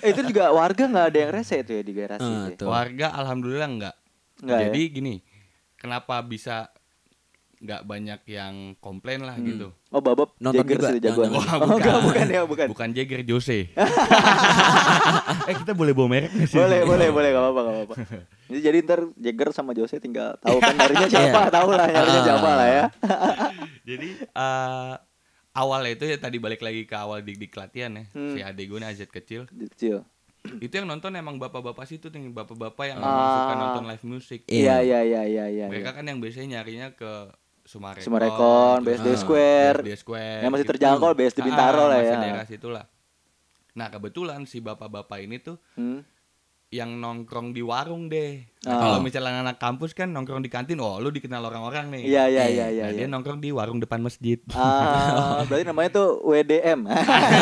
Eh, 0.01 0.09
itu 0.09 0.21
juga 0.33 0.49
warga 0.49 0.89
nggak 0.89 1.07
ada 1.13 1.17
yang 1.21 1.31
rese 1.31 1.61
itu 1.61 1.71
ya 1.77 1.83
di 1.85 1.93
garasi 1.93 2.25
itu 2.25 2.51
ya? 2.53 2.57
tuh. 2.57 2.67
Warga 2.73 3.07
alhamdulillah 3.21 3.69
enggak. 3.69 3.95
Nggak 4.41 4.57
ya? 4.57 4.63
Jadi 4.67 4.81
gini, 4.89 5.15
kenapa 5.85 6.19
bisa 6.21 6.73
nggak 7.55 7.81
banyak 7.83 8.19
yang 8.27 8.55
komplain 8.77 9.21
lah 9.21 9.33
Hmm. 9.33 9.47
gitu. 9.47 9.67
Oh 9.89 9.97
babab 9.97 10.35
Nonton 10.37 10.59
Jagger 10.59 10.75
juga, 10.75 10.87
sih 10.87 10.99
jagoan. 10.99 11.29
jangan-jangan. 11.31 11.31
Wah, 11.31 11.55
Oh, 11.55 11.67
enggak, 11.71 11.95
bukan. 11.95 12.03
bukan 12.03 12.25
ya, 12.27 12.41
bukan. 12.43 12.67
Bukan 12.67 12.89
Jagger 12.91 13.21
Jose. 13.23 13.59
eh 15.47 15.55
kita 15.55 15.71
boleh 15.71 15.91
bawa 15.91 16.07
merek 16.09 16.31
sih? 16.43 16.53
Boleh, 16.53 16.83
boleh, 16.83 17.07
boleh, 17.09 17.29
gak 17.29 17.41
apa-apa, 17.41 17.59
gak 17.61 17.73
apa-apa. 17.73 17.95
Jadi, 18.45 18.59
jadi 18.61 18.77
ntar 18.83 18.99
Jagger 19.15 19.49
sama 19.51 19.71
Jose 19.71 19.97
tinggal 19.97 20.37
tahu 20.37 20.59
kan 20.59 20.75
nyarinya 20.75 21.07
siapa, 21.15 21.39
Iya. 21.41 21.49
tahu 21.49 21.69
lah 21.71 21.87
nyarinya 21.87 22.13
Ah. 22.15 22.25
siapa 22.27 22.49
lah 22.51 22.67
ya. 22.67 22.85
Jadi 23.83 24.07
eh 24.21 24.93
awalnya 25.55 25.91
itu 25.91 26.05
ya 26.05 26.17
tadi 26.19 26.37
balik 26.37 26.59
lagi 26.59 26.83
ke 26.83 26.93
awal 26.93 27.19
dik 27.19 27.39
dik 27.39 27.53
latihan 27.53 27.95
ya. 27.95 28.03
Hmm. 28.11 28.29
Si 28.29 28.39
adek 28.39 28.65
gue 28.67 28.77
nih 28.77 28.87
Azet 28.87 29.09
kecil. 29.09 29.47
Kecil. 29.49 30.05
Itu 30.57 30.73
yang 30.73 30.85
nonton 30.85 31.11
emang 31.11 31.35
bapak-bapak 31.35 31.83
situ 31.83 32.07
nih, 32.07 32.29
bapak-bapak 32.29 32.85
yang 32.87 32.97
Ah. 32.97 33.05
emang 33.05 33.27
suka 33.31 33.53
nonton 33.55 33.83
live 33.85 34.05
music. 34.05 34.39
Iya, 34.45 34.79
Iya. 34.79 34.99
iya, 34.99 34.99
iya, 35.01 35.21
iya, 35.25 35.45
iya. 35.47 35.65
Mereka 35.67 35.91
kan 35.91 36.03
yang 36.03 36.17
biasanya 36.17 36.59
nyarinya 36.59 36.91
ke 36.91 37.11
Sumarekon, 37.63 38.05
Sumarekon, 38.05 38.77
BSD 38.83 39.09
Square. 39.17 39.77
BSD 39.81 39.97
Square. 39.97 40.39
Yang 40.39 40.51
masih 40.51 40.61
gitu. 40.61 40.71
terjangkau 40.71 41.09
BSD 41.11 41.39
Bintaro 41.41 41.81
Ah, 41.81 41.87
lah 41.87 41.97
masih 41.97 42.11
ya. 42.11 42.21
daerah 42.21 42.45
situlah. 42.45 42.85
Nah, 43.73 43.87
kebetulan 43.89 44.39
si 44.43 44.57
bapak-bapak 44.59 45.17
ini 45.19 45.37
tuh 45.37 45.57
Hmm. 45.73 46.05
Yang 46.75 46.99
nongkrong 46.99 47.49
di 47.49 47.61
warung 47.61 48.05
deh. 48.05 48.43
Nah, 48.61 48.67
Ah. 48.67 48.79
Kalau 48.81 48.97
misalnya 48.99 49.39
anak 49.39 49.55
kampus 49.55 49.93
kan 49.93 50.09
nongkrong 50.09 50.41
di 50.41 50.49
kantin, 50.49 50.75
oh 50.77 50.97
lu 50.97 51.07
dikenal 51.07 51.39
orang-orang 51.39 51.87
nih. 51.87 52.03
Iya 52.03 52.23
iya 52.25 52.43
iya 52.45 52.65
iya. 52.67 52.83
Nah, 52.83 52.91
iya. 52.91 52.97
dia 52.97 53.07
nongkrong 53.07 53.37
di 53.37 53.49
warung 53.49 53.77
depan 53.77 54.01
masjid. 54.01 54.41
Ah, 54.51 55.45
berarti 55.45 55.63
namanya 55.63 55.89
tuh 55.93 56.19
WDM. 56.21 56.83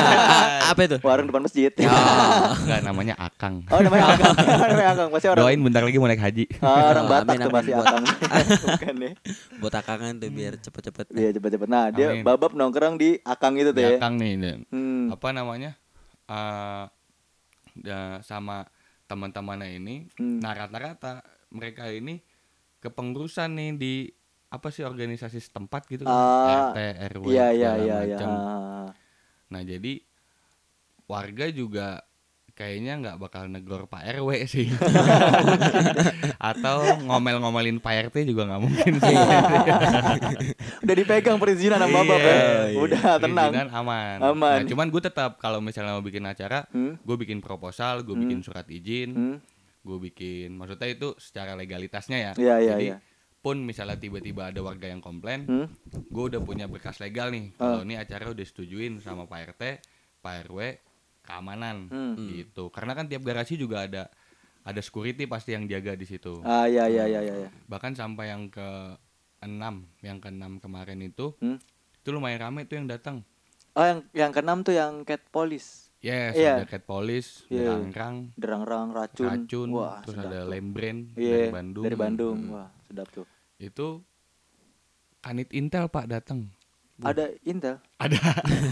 Apa 0.69 0.79
itu? 0.83 0.97
Warung 0.99 1.25
depan 1.25 1.41
masjid. 1.41 1.71
Enggak 1.73 2.81
namanya 2.81 3.15
Akang. 3.17 3.63
Oh 3.67 3.79
namanya 3.79 4.05
Akang. 4.11 4.35
namanya 4.69 4.89
Akang. 4.91 5.09
Pasti 5.09 5.27
orang 5.27 5.41
Doain 5.41 5.59
bentar 5.59 5.81
lagi 5.81 5.97
mau 5.97 6.05
naik 6.05 6.21
haji. 6.21 6.45
Ah, 6.59 6.91
orang 6.91 7.03
Oh, 7.03 7.09
Batak 7.09 7.23
amin, 7.25 7.39
tuh 7.39 7.47
amin. 7.47 7.55
pasti 7.55 7.71
Buat- 7.71 7.87
Akang. 7.87 8.03
Bukan 8.67 8.95
ya. 8.99 9.11
Buat 9.57 9.73
akangan 9.75 10.13
tuh 10.17 10.29
biar 10.29 10.53
cepet-cepet. 10.59 11.05
Iya 11.13 11.29
cepet-cepet. 11.33 11.67
Nah 11.67 11.85
dia 11.89 12.07
Amin. 12.11 12.21
babab 12.21 12.51
nongkrong 12.51 12.95
di 12.95 13.15
Akang 13.23 13.55
itu 13.55 13.71
tuh 13.71 13.79
Di 13.79 13.85
ya. 13.85 13.97
Akang 13.97 14.15
nih. 14.15 14.33
dan 14.35 14.59
Hmm. 14.67 15.07
Apa 15.09 15.31
namanya? 15.31 15.79
Eh 16.25 16.83
da- 17.75 18.19
sama 18.21 18.67
teman-temannya 19.13 19.77
ini. 19.77 20.09
Hmm. 20.17 20.41
Nah, 20.41 20.57
rata-rata 20.57 21.21
mereka 21.53 21.85
ini 21.93 22.17
kepengurusan 22.81 23.53
nih 23.53 23.71
di 23.77 23.93
apa 24.53 24.69
sih 24.69 24.81
organisasi 24.85 25.37
setempat 25.37 25.85
gitu 25.89 26.05
kan. 26.05 26.13
Ah, 26.13 26.73
RT, 26.73 26.77
RW, 27.17 27.25
Iya 27.29 27.47
iya 27.53 27.71
segala 27.73 27.77
iya 27.81 27.97
iya. 28.05 28.17
macam. 28.17 28.29
Ah. 28.33 28.89
Nah 29.49 29.61
jadi 29.61 29.93
warga 31.09 31.45
juga 31.49 32.01
kayaknya 32.53 32.93
nggak 32.95 33.17
bakal 33.17 33.45
negor 33.45 33.85
Pak 33.85 34.05
RW 34.13 34.29
sih 34.45 34.69
atau 36.53 36.77
ngomel-ngomelin 37.01 37.77
Pak 37.77 38.09
RT 38.09 38.25
juga 38.25 38.45
nggak 38.45 38.61
mungkin 38.61 38.93
sih 38.99 39.15
Udah 40.83 40.95
dipegang 40.95 41.37
perizinan 41.37 41.79
sama 41.79 42.03
babab 42.03 42.19
ya. 42.19 42.35
Iya, 42.67 42.77
Udah 42.77 43.01
tenang. 43.17 43.49
Perizinan 43.49 43.69
aman. 43.71 44.17
Aman. 44.21 44.57
Nah, 44.59 44.67
cuman 44.67 44.87
gue 44.87 45.01
tetap 45.01 45.39
kalau 45.39 45.59
misalnya 45.59 45.95
mau 45.95 46.03
bikin 46.03 46.23
acara 46.23 46.65
Hmm. 46.69 46.97
gue 46.97 47.15
bikin 47.17 47.39
proposal 47.39 48.01
gue 48.01 48.13
bikin 48.13 48.39
surat 48.39 48.65
izin 48.65 49.09
Hmm. 49.11 49.37
gue 49.81 49.97
bikin 50.01 50.53
maksudnya 50.53 50.89
itu 50.89 51.17
secara 51.17 51.53
legalitasnya 51.53 52.17
ya 52.19 52.31
Iya 52.33 52.55
iya 52.57 52.71
jadi 52.71 52.85
iya. 52.85 52.97
pun 53.39 53.59
misalnya 53.59 53.95
tiba-tiba 53.95 54.47
ada 54.47 54.59
warga 54.59 54.85
yang 54.85 54.99
komplain 54.99 55.43
Hmm. 55.43 55.67
gue 55.89 56.23
udah 56.27 56.39
punya 56.39 56.65
berkas 56.65 56.99
legal 56.99 57.29
nih 57.29 57.51
Ah. 57.55 57.73
kalau 57.73 57.81
ini 57.83 57.95
acara 57.95 58.27
udah 58.27 58.45
setujuin 58.45 58.99
sama 58.99 59.23
Pak 59.23 59.39
RT 59.51 59.63
Pak 60.19 60.33
RW 60.45 60.59
keamanan 61.23 61.87
Hmm. 61.87 62.15
gitu 62.29 62.67
karena 62.67 62.93
kan 62.93 63.07
tiap 63.07 63.23
garasi 63.23 63.55
juga 63.55 63.83
ada 63.83 64.11
ada 64.61 64.79
security 64.79 65.23
pasti 65.23 65.51
yang 65.51 65.65
jaga 65.65 65.91
di 65.93 66.03
situ 66.03 66.39
Ah 66.41 66.63
iya 66.65 66.85
iya 66.85 67.03
iya 67.05 67.19
iya. 67.21 67.33
iya. 67.37 67.49
bahkan 67.65 67.91
sampai 67.91 68.29
yang 68.29 68.47
ke 68.47 68.95
enam 69.39 69.87
yang 69.99 70.17
ke 70.17 70.27
enam 70.27 70.55
kemarin 70.57 70.99
itu 70.99 71.31
Hmm. 71.37 71.59
itu 71.97 72.09
lumayan 72.09 72.39
rame 72.41 72.63
tuh 72.63 72.75
yang 72.75 72.87
datang 72.87 73.23
Oh 73.73 73.81
yang 73.81 73.99
yang 74.13 74.29
keenam 74.29 74.61
tuh 74.61 74.71
yang 74.71 75.01
cat 75.01 75.25
police. 75.27 75.89
yes 75.97 76.31
Iya. 76.33 76.59
ada 76.59 76.69
cat 76.69 76.83
police 76.83 77.41
Iya. 77.49 77.79
derang 77.89 78.29
Derang-rang 78.35 78.93
racun. 78.93 79.25
racun 79.25 79.67
Wah, 79.71 79.97
terus 79.99 80.21
ada 80.21 80.39
tuh. 80.39 80.47
lembren 80.47 81.09
Iya, 81.15 81.31
dari 81.33 81.47
Bandung 81.49 81.83
Dari 81.83 81.97
Bandung. 81.97 82.37
Hmm. 82.39 82.53
Wah, 82.53 82.69
sedap 82.83 83.07
tuh. 83.09 83.25
itu 83.57 83.87
kanit 85.19 85.49
intel 85.51 85.87
pak 85.87 86.05
datang 86.05 86.51
Ada 86.95 87.33
Intel. 87.41 87.81
ada 87.97 88.19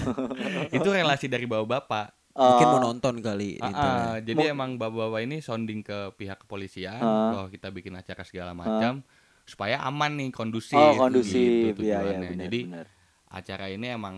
itu 0.71 0.85
relasi 0.85 1.25
dari 1.25 1.43
bapak 1.43 1.65
bapak 1.65 2.07
Mungkin 2.31 2.63
Ah, 2.63 2.71
mau 2.71 2.81
nonton 2.81 3.19
kali. 3.19 3.59
Ah, 3.59 3.69
ya. 4.15 4.23
jadi 4.23 4.51
emang 4.51 4.75
bapak-bapak 4.75 5.21
ini 5.21 5.37
sounding 5.37 5.81
ke 5.81 6.15
pihak 6.15 6.39
kepolisian 6.39 6.95
Ah. 6.95 7.31
bahwa 7.33 7.47
kita 7.47 7.67
bikin 7.69 7.91
acara 7.93 8.23
segala 8.23 8.51
macam 8.53 9.03
supaya 9.43 9.81
aman 9.81 10.15
nih 10.15 10.29
kondusif. 10.29 10.73
Oh, 10.73 10.95
kondusif. 10.97 11.75
gitu 11.75 11.83
iya, 11.83 11.99
tujuannya. 11.99 12.29
benar, 12.29 12.43
jadi 12.45 12.59
benar. 12.65 12.85
acara 13.29 13.65
ini 13.67 13.87
emang 13.89 14.15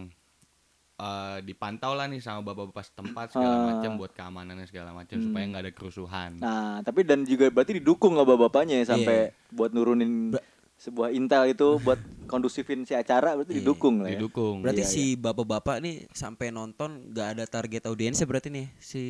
eh, 0.95 1.37
dipantau 1.41 1.97
lah 1.97 2.05
nih 2.05 2.21
sama 2.21 2.45
bapak-bapak 2.45 2.85
setempat 2.85 3.33
segala 3.33 3.55
Ah. 3.55 3.65
macam 3.73 3.97
buat 3.97 4.13
keamanannya 4.13 4.63
segala 4.63 4.93
macam 4.93 5.17
Hmm. 5.17 5.25
supaya 5.25 5.43
nggak 5.43 5.63
ada 5.63 5.73
kerusuhan. 5.73 6.31
Nah, 6.37 6.79
tapi 6.79 7.01
dan 7.01 7.25
juga 7.25 7.49
berarti 7.49 7.75
didukung 7.75 8.13
sama 8.13 8.37
bapaknya 8.37 8.77
ya 8.77 8.93
sampai 8.93 9.17
buat 9.49 9.73
nurunin 9.73 10.37
sebuah 10.83 11.09
Intel 11.09 11.47
itu 11.49 11.67
buat 11.85 11.95
kondusifin 12.25 12.83
si 12.83 12.91
acara 12.91 13.35
berarti 13.35 13.51
Iya, 13.51 13.59
didukung 13.61 13.95
lah 13.99 14.09
ya. 14.09 14.17
Didukung. 14.17 14.55
Berarti 14.59 14.81
Iya, 14.81 14.89
si 14.89 15.03
bapak-bapak 15.15 15.79
nih 15.79 15.95
sampai 16.11 16.49
nonton 16.49 17.09
nggak 17.09 17.27
ada 17.29 17.43
target 17.45 17.83
audiensnya 17.85 18.25
berarti 18.25 18.49
nih 18.49 18.67
si 18.77 19.03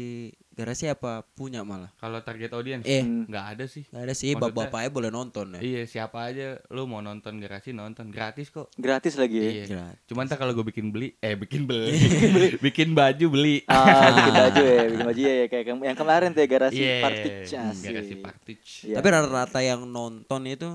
garasi 0.52 0.86
apa 0.86 1.26
punya 1.28 1.62
malah? 1.64 1.90
Kalau 1.96 2.20
target 2.20 2.52
audiens 2.52 2.84
Eh. 2.84 3.02
nggak 3.02 3.46
ada 3.54 3.66
sih. 3.66 3.86
Nggak 3.88 4.04
ada 4.04 4.14
sih 4.14 4.34
bapak-bapaknya 4.34 4.90
boleh 4.92 5.10
nonton 5.10 5.46
ya. 5.56 5.62
Iya 5.62 5.82
siapa 5.88 6.26
aja 6.26 6.62
lu 6.68 6.86
mau 6.86 7.00
nonton 7.00 7.38
garasi 7.38 7.72
nonton 7.72 8.10
gratis 8.10 8.50
kok. 8.50 8.70
Gratis 8.76 9.16
lagi 9.16 9.34
ya. 9.36 9.50
Iya. 9.52 9.66
Gratis. 9.68 10.02
Cuman 10.06 10.26
tak 10.26 10.38
kalau 10.38 10.54
gue 10.54 10.66
bikin 10.66 10.90
beli, 10.90 11.18
eh 11.18 11.34
bikin 11.34 11.66
beli, 11.66 11.96
bikin 12.66 12.94
baju 12.94 13.26
beli. 13.32 13.66
Ah, 13.66 14.10
bikin 14.12 14.34
baju 14.36 14.62
ya, 14.62 14.82
bikin 14.86 15.06
baju 15.06 15.22
ya, 15.22 15.34
ya 15.34 15.46
kayak 15.48 15.64
yang 15.72 15.98
kemarin 15.98 16.30
tuh 16.30 16.42
ya 16.42 16.50
garasi 16.50 16.78
Iya, 16.78 16.96
Partich 17.00 17.50
asik. 17.52 17.84
garasi 17.88 18.14
Partich. 18.20 18.66
Iya. 18.84 18.96
Tapi 19.00 19.08
rata-rata 19.08 19.60
yang 19.60 19.82
nonton 19.86 20.42
itu 20.46 20.70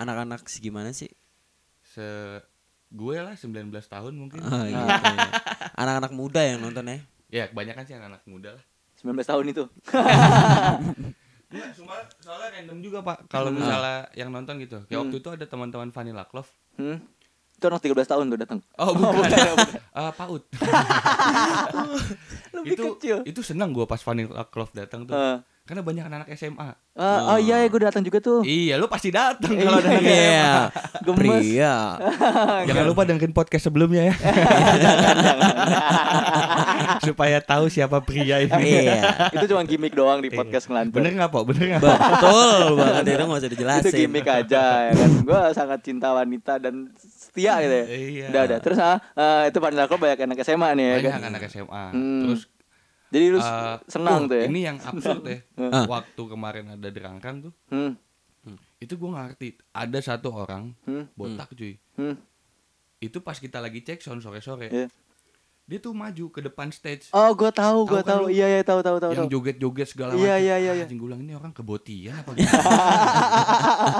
anak-anak 0.00 0.40
segimana 0.46 0.90
sih? 0.90 1.12
Se 1.84 2.40
gue 2.88 3.16
lah 3.16 3.36
19 3.36 3.68
tahun 3.70 4.12
mungkin. 4.16 4.40
Ah, 4.40 4.64
gitu 4.64 4.74
ya. 4.74 5.28
Anak-anak 5.80 6.10
muda 6.10 6.40
yang 6.40 6.58
nonton 6.58 6.84
ya. 6.84 6.98
Ya 7.30 7.44
kebanyakan 7.46 7.84
sih 7.84 7.94
anak-anak 7.94 8.22
muda 8.24 8.50
lah. 8.56 8.64
19 8.98 9.20
tahun 9.22 9.44
itu. 9.48 9.64
Cuma 11.50 11.94
soalnya 12.18 12.48
random 12.56 12.78
juga 12.78 12.98
pak. 13.02 13.26
Kalau 13.26 13.50
misalnya 13.50 14.06
yang 14.14 14.30
nonton 14.30 14.58
gitu, 14.58 14.86
kayak 14.86 15.00
waktu 15.00 15.16
itu 15.18 15.28
ada 15.30 15.44
teman-teman 15.44 15.90
Vanilla 15.90 16.24
Clove. 16.24 16.50
Hmm. 16.78 16.98
Itu 17.52 17.64
anak 17.66 17.82
13 17.82 18.06
tahun 18.06 18.24
tuh 18.28 18.38
datang. 18.38 18.58
Oh 18.76 18.94
bukan, 18.94 19.26
Eh, 20.00 20.12
Paut. 20.14 20.42
Lebih 22.50 22.70
itu 22.72 22.84
kecil. 22.96 23.16
itu 23.24 23.40
senang 23.42 23.70
gue 23.70 23.84
pas 23.84 23.98
Vanilla 24.00 24.46
Clove 24.46 24.72
datang 24.74 25.04
tuh, 25.04 25.14
Eh. 25.14 25.36
Karena 25.70 25.80
banyak 25.80 26.02
anak 26.02 26.26
SMA. 26.34 26.74
Ah, 26.98 27.30
oh 27.30 27.38
iya 27.38 27.62
ya 27.62 27.64
gue 27.64 27.78
datang 27.78 28.02
juga 28.02 28.18
tuh. 28.18 28.42
Iya, 28.42 28.74
lu 28.74 28.84
pasti 28.84 29.08
datang 29.08 29.54
kalau 29.54 29.78
ada 29.78 29.88
anak 29.88 30.02
Iya. 30.02 30.52
Gemes. 31.06 31.18
Pria. 31.22 31.74
Jangan 32.66 32.84
lupa 32.84 33.06
dengerin 33.06 33.30
podcast 33.30 33.62
sebelumnya 33.64 34.10
ya. 34.10 34.14
Supaya 37.00 37.38
tahu 37.38 37.70
siapa 37.70 38.00
pria 38.00 38.42
ini. 38.42 38.82
Iya. 38.82 39.30
itu 39.30 39.44
cuma 39.46 39.62
gimmick 39.62 39.94
doang 39.94 40.18
di 40.18 40.28
podcast 40.28 40.66
ngelantur. 40.66 40.98
Bener 40.98 41.12
nggak 41.14 41.30
po? 41.30 41.46
Bener 41.46 41.64
nggak? 41.70 41.80
Betul 41.86 42.60
banget 42.74 43.02
itu 43.06 43.22
nggak 43.22 43.30
usah 43.30 43.40
itu 43.40 43.48
dijelasin. 43.54 43.94
gimmick 43.94 44.26
aja 44.26 44.64
ya 44.90 44.92
kan. 44.92 45.10
Gue 45.22 45.40
sangat 45.54 45.78
cinta 45.80 46.08
wanita 46.10 46.58
dan 46.58 46.90
setia 46.98 47.62
gitu 47.62 47.74
ya. 47.74 47.86
Iya. 47.86 48.26
Udah 48.28 48.42
udah. 48.44 48.58
Terus 48.58 48.78
ah 48.82 48.98
eh, 49.14 49.42
itu 49.48 49.58
Vanilla 49.62 49.86
Club 49.86 50.02
banyak 50.02 50.18
anak 50.20 50.38
SMA 50.42 50.68
nih 50.74 50.84
ya 50.84 50.94
Banyak 50.98 51.12
kan. 51.14 51.22
anak 51.30 51.42
SMA. 51.46 51.84
Hmm. 51.94 52.20
Terus 52.26 52.42
Jadi 53.10 53.26
lu 53.26 53.38
eh, 53.38 53.76
senang 53.84 54.24
oh, 54.24 54.30
tuh 54.30 54.36
ya. 54.36 54.44
Ini 54.46 54.60
yang 54.64 54.78
absurd 54.78 55.22
ya. 55.24 55.38
Ah. 55.74 55.84
Waktu 55.84 56.22
kemarin 56.24 56.64
ada 56.70 56.88
derangkang 56.88 57.42
tuh, 57.42 57.52
Hmm. 57.68 57.98
itu 58.78 58.94
gue 58.94 59.10
ngerti. 59.10 59.48
Ada 59.70 59.98
satu 60.00 60.30
orang 60.32 60.72
Hmm. 60.82 61.04
botak 61.12 61.50
cuy. 61.50 61.74
Hmm. 61.94 62.16
Itu 62.96 63.20
pas 63.20 63.34
kita 63.34 63.58
lagi 63.58 63.80
cek 63.80 63.98
sound 63.98 64.20
sore-sore, 64.20 64.68
Iya. 64.68 64.86
dia 65.64 65.78
tuh 65.78 65.90
maju 65.90 66.24
ke 66.28 66.40
depan 66.40 66.68
stage. 66.68 67.08
Oh, 67.10 67.32
gue 67.32 67.48
tahu, 67.48 67.84
gue 67.84 67.98
Tahu 67.98 68.04
kan 68.04 68.16
tahu. 68.20 68.24
Iya, 68.28 68.46
iya, 68.48 68.62
tahu, 68.62 68.80
tahu, 68.80 68.96
tahu. 68.98 69.12
yang 69.12 69.26
joget-joget 69.26 69.88
segala 69.88 70.12
Iya, 70.12 70.34
macam. 70.34 70.40
iya, 70.40 70.54
iya, 70.56 70.72
iya. 70.74 70.84
Anjing 70.84 71.00
ini 71.00 71.32
orang 71.32 71.52
kebotian 71.52 72.14
apa 72.14 72.30
gitu. 72.36 72.50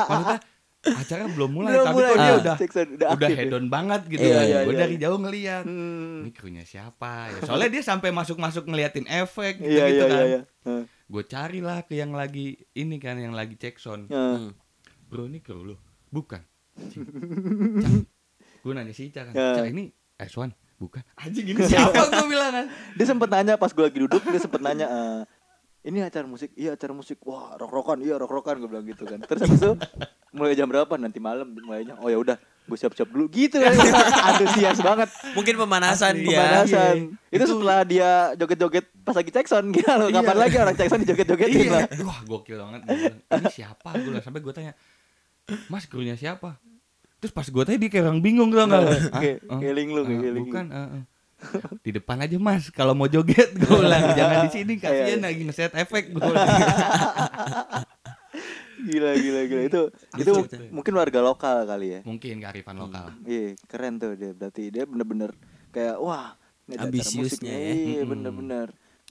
Maksudnya 0.07 0.39
acara 0.81 1.29
belum 1.29 1.51
mulai 1.53 1.77
Belum 1.77 1.87
tapi 1.87 1.97
mulai, 2.01 2.09
kok 2.09 2.17
dia 2.17 2.25
ah. 2.25 2.29
udah 2.41 2.55
udah 2.57 2.85
udah 2.97 3.09
aktif 3.13 3.29
ya? 3.29 3.37
head 3.37 3.53
on 3.53 3.67
banget 3.69 4.01
gitu 4.09 4.25
Iya, 4.25 4.33
kan. 4.33 4.45
iya, 4.49 4.59
Gue 4.65 4.73
iya, 4.73 4.81
dari 4.81 4.95
iya. 4.97 5.03
jauh 5.05 5.19
ngeliat. 5.21 5.65
Hmm. 5.69 6.25
Ini 6.25 6.31
krunya 6.33 6.65
siapa 6.65 7.13
ya? 7.29 7.39
Soalnya 7.45 7.69
dia 7.69 7.83
sampai 7.85 8.09
masuk-masuk 8.11 8.65
ngeliatin 8.65 9.05
efek 9.05 9.61
gitu, 9.61 9.69
Iya, 9.77 9.85
gitu 9.93 10.05
iya, 10.05 10.09
kan. 10.09 10.25
iya, 10.25 10.41
iya. 10.41 10.81
Gue 11.05 11.23
carilah 11.29 11.79
ke 11.85 12.01
yang 12.01 12.17
lagi 12.17 12.57
ini 12.73 12.97
kan 12.97 13.21
yang 13.21 13.37
lagi 13.37 13.61
cek 13.61 13.77
sound. 13.77 14.09
Hmm. 14.09 14.57
Bro 15.13 15.29
ini 15.29 15.45
kru 15.45 15.69
lo? 15.69 15.77
Bukan. 16.09 16.41
Gue 18.65 18.73
nanya 18.73 18.93
si 18.93 19.09
Ica 19.09 19.25
kan. 19.29 19.35
Cak 19.35 19.67
ini 19.69 19.89
S1 20.17 20.53
bukan. 20.81 21.05
Anjing 21.17 21.45
ini 21.45 21.61
siapa 21.65 21.93
gue 22.13 22.27
bilang 22.29 22.53
kan. 22.53 22.67
Dia 22.97 23.05
sempet 23.05 23.29
nanya 23.29 23.57
pas 23.57 23.69
gue 23.69 23.85
lagi 23.85 24.01
duduk, 24.01 24.21
dia 24.25 24.41
sempet 24.41 24.61
nanya 24.61 24.87
eh, 24.89 25.21
ini 25.81 25.99
acara 26.01 26.25
musik, 26.25 26.53
iya 26.55 26.77
acara 26.77 26.93
musik, 26.93 27.17
wah 27.25 27.57
rock 27.57 27.73
rockan, 27.73 27.99
iya 28.01 28.15
rock 28.15 28.29
rockan 28.31 28.61
gue 28.61 28.69
bilang 28.69 28.85
gitu 28.85 29.05
kan. 29.05 29.17
Terus 29.21 29.41
habis 29.43 29.59
itu 29.59 29.73
mulai 30.31 30.53
jam 30.53 30.69
berapa 30.69 30.93
nanti 30.95 31.17
malam 31.19 31.49
mulainya, 31.51 31.97
oh 31.99 32.07
ya 32.07 32.17
udah 32.17 32.37
gue 32.41 32.77
siap-siap 32.77 33.09
dulu 33.09 33.27
gitu 33.29 33.57
kan. 33.57 33.73
Antusias 34.29 34.79
banget. 34.79 35.09
Mungkin 35.33 35.57
pemanasan 35.57 36.15
Asli. 36.15 36.29
dia. 36.29 36.39
Pemanasan. 36.39 36.95
Iya. 36.95 37.33
Itu, 37.33 37.41
Itu- 37.41 37.51
setelah 37.57 37.81
dia 37.83 38.11
joget-joget 38.37 38.87
pas 39.01 39.17
lagi 39.17 39.31
cek 39.31 39.47
sound 39.49 39.73
gila 39.75 39.95
loh. 39.97 40.09
Kapan 40.11 40.37
Iya. 40.37 40.43
lagi 40.45 40.57
orang 40.57 40.75
cek 40.77 40.89
sound 40.89 41.03
dijoget-jogetin 41.03 41.65
iya. 41.65 41.73
lah. 41.73 41.83
Wah 42.05 42.21
gokil 42.23 42.61
banget. 42.61 42.81
Ini 43.27 43.47
siapa? 43.51 43.89
Gue 43.97 44.13
bilang 44.13 44.23
sampai 44.23 44.41
gue 44.41 44.53
tanya, 44.53 44.73
Mas 45.67 45.89
krunya 45.89 46.15
siapa? 46.15 46.61
Terus 47.19 47.33
pas 47.33 47.45
gue 47.45 47.63
tanya 47.65 47.79
dia 47.81 47.91
kayak 47.91 48.05
orang 48.07 48.21
bingung 48.21 48.53
tau 48.53 48.65
nggak? 48.65 48.81
Hah? 49.13 49.21
Kayak 49.21 49.39
lu, 49.41 49.51
Ah, 49.51 49.59
kayak 49.59 49.73
ngeling. 50.21 50.45
Bukan. 50.47 50.67
ah, 50.71 50.79
ah. 50.79 51.03
Di 51.85 51.91
depan 51.91 52.21
aja 52.21 52.37
mas, 52.37 52.69
kalau 52.69 52.93
mau 52.93 53.09
joget 53.09 53.53
gue 53.53 53.67
bilang 53.71 54.13
jangan 54.13 54.45
di 54.45 54.51
sini 54.53 54.73
Iya, 54.81 54.85
kasihan 54.85 55.21
iya. 55.21 55.27
lagi 55.31 55.43
ngeset 55.49 55.73
efek 55.75 56.05
gue. 56.13 56.21
Gila 58.81 59.13
gila 59.13 59.41
gila 59.45 59.63
itu 59.69 59.83
itu 60.17 60.33
mungkin 60.73 60.93
warga 60.97 61.21
lokal 61.21 61.69
kali 61.69 61.87
ya. 61.95 62.01
Mungkin 62.01 62.41
kearifan 62.41 62.81
lokal. 62.81 63.13
Iya, 63.29 63.53
keren 63.69 64.01
tuh 64.01 64.17
dia. 64.17 64.33
Berarti 64.33 64.73
dia 64.73 64.89
bener-bener 64.89 65.37
kayak 65.69 66.01
wah, 66.01 66.33
Ambisiusnya 66.65 67.21
musiknya. 67.21 67.53
ya. 67.53 67.73
Iya, 67.77 68.03
Mm-mm. 68.03 68.09
bener-bener. 68.09 68.69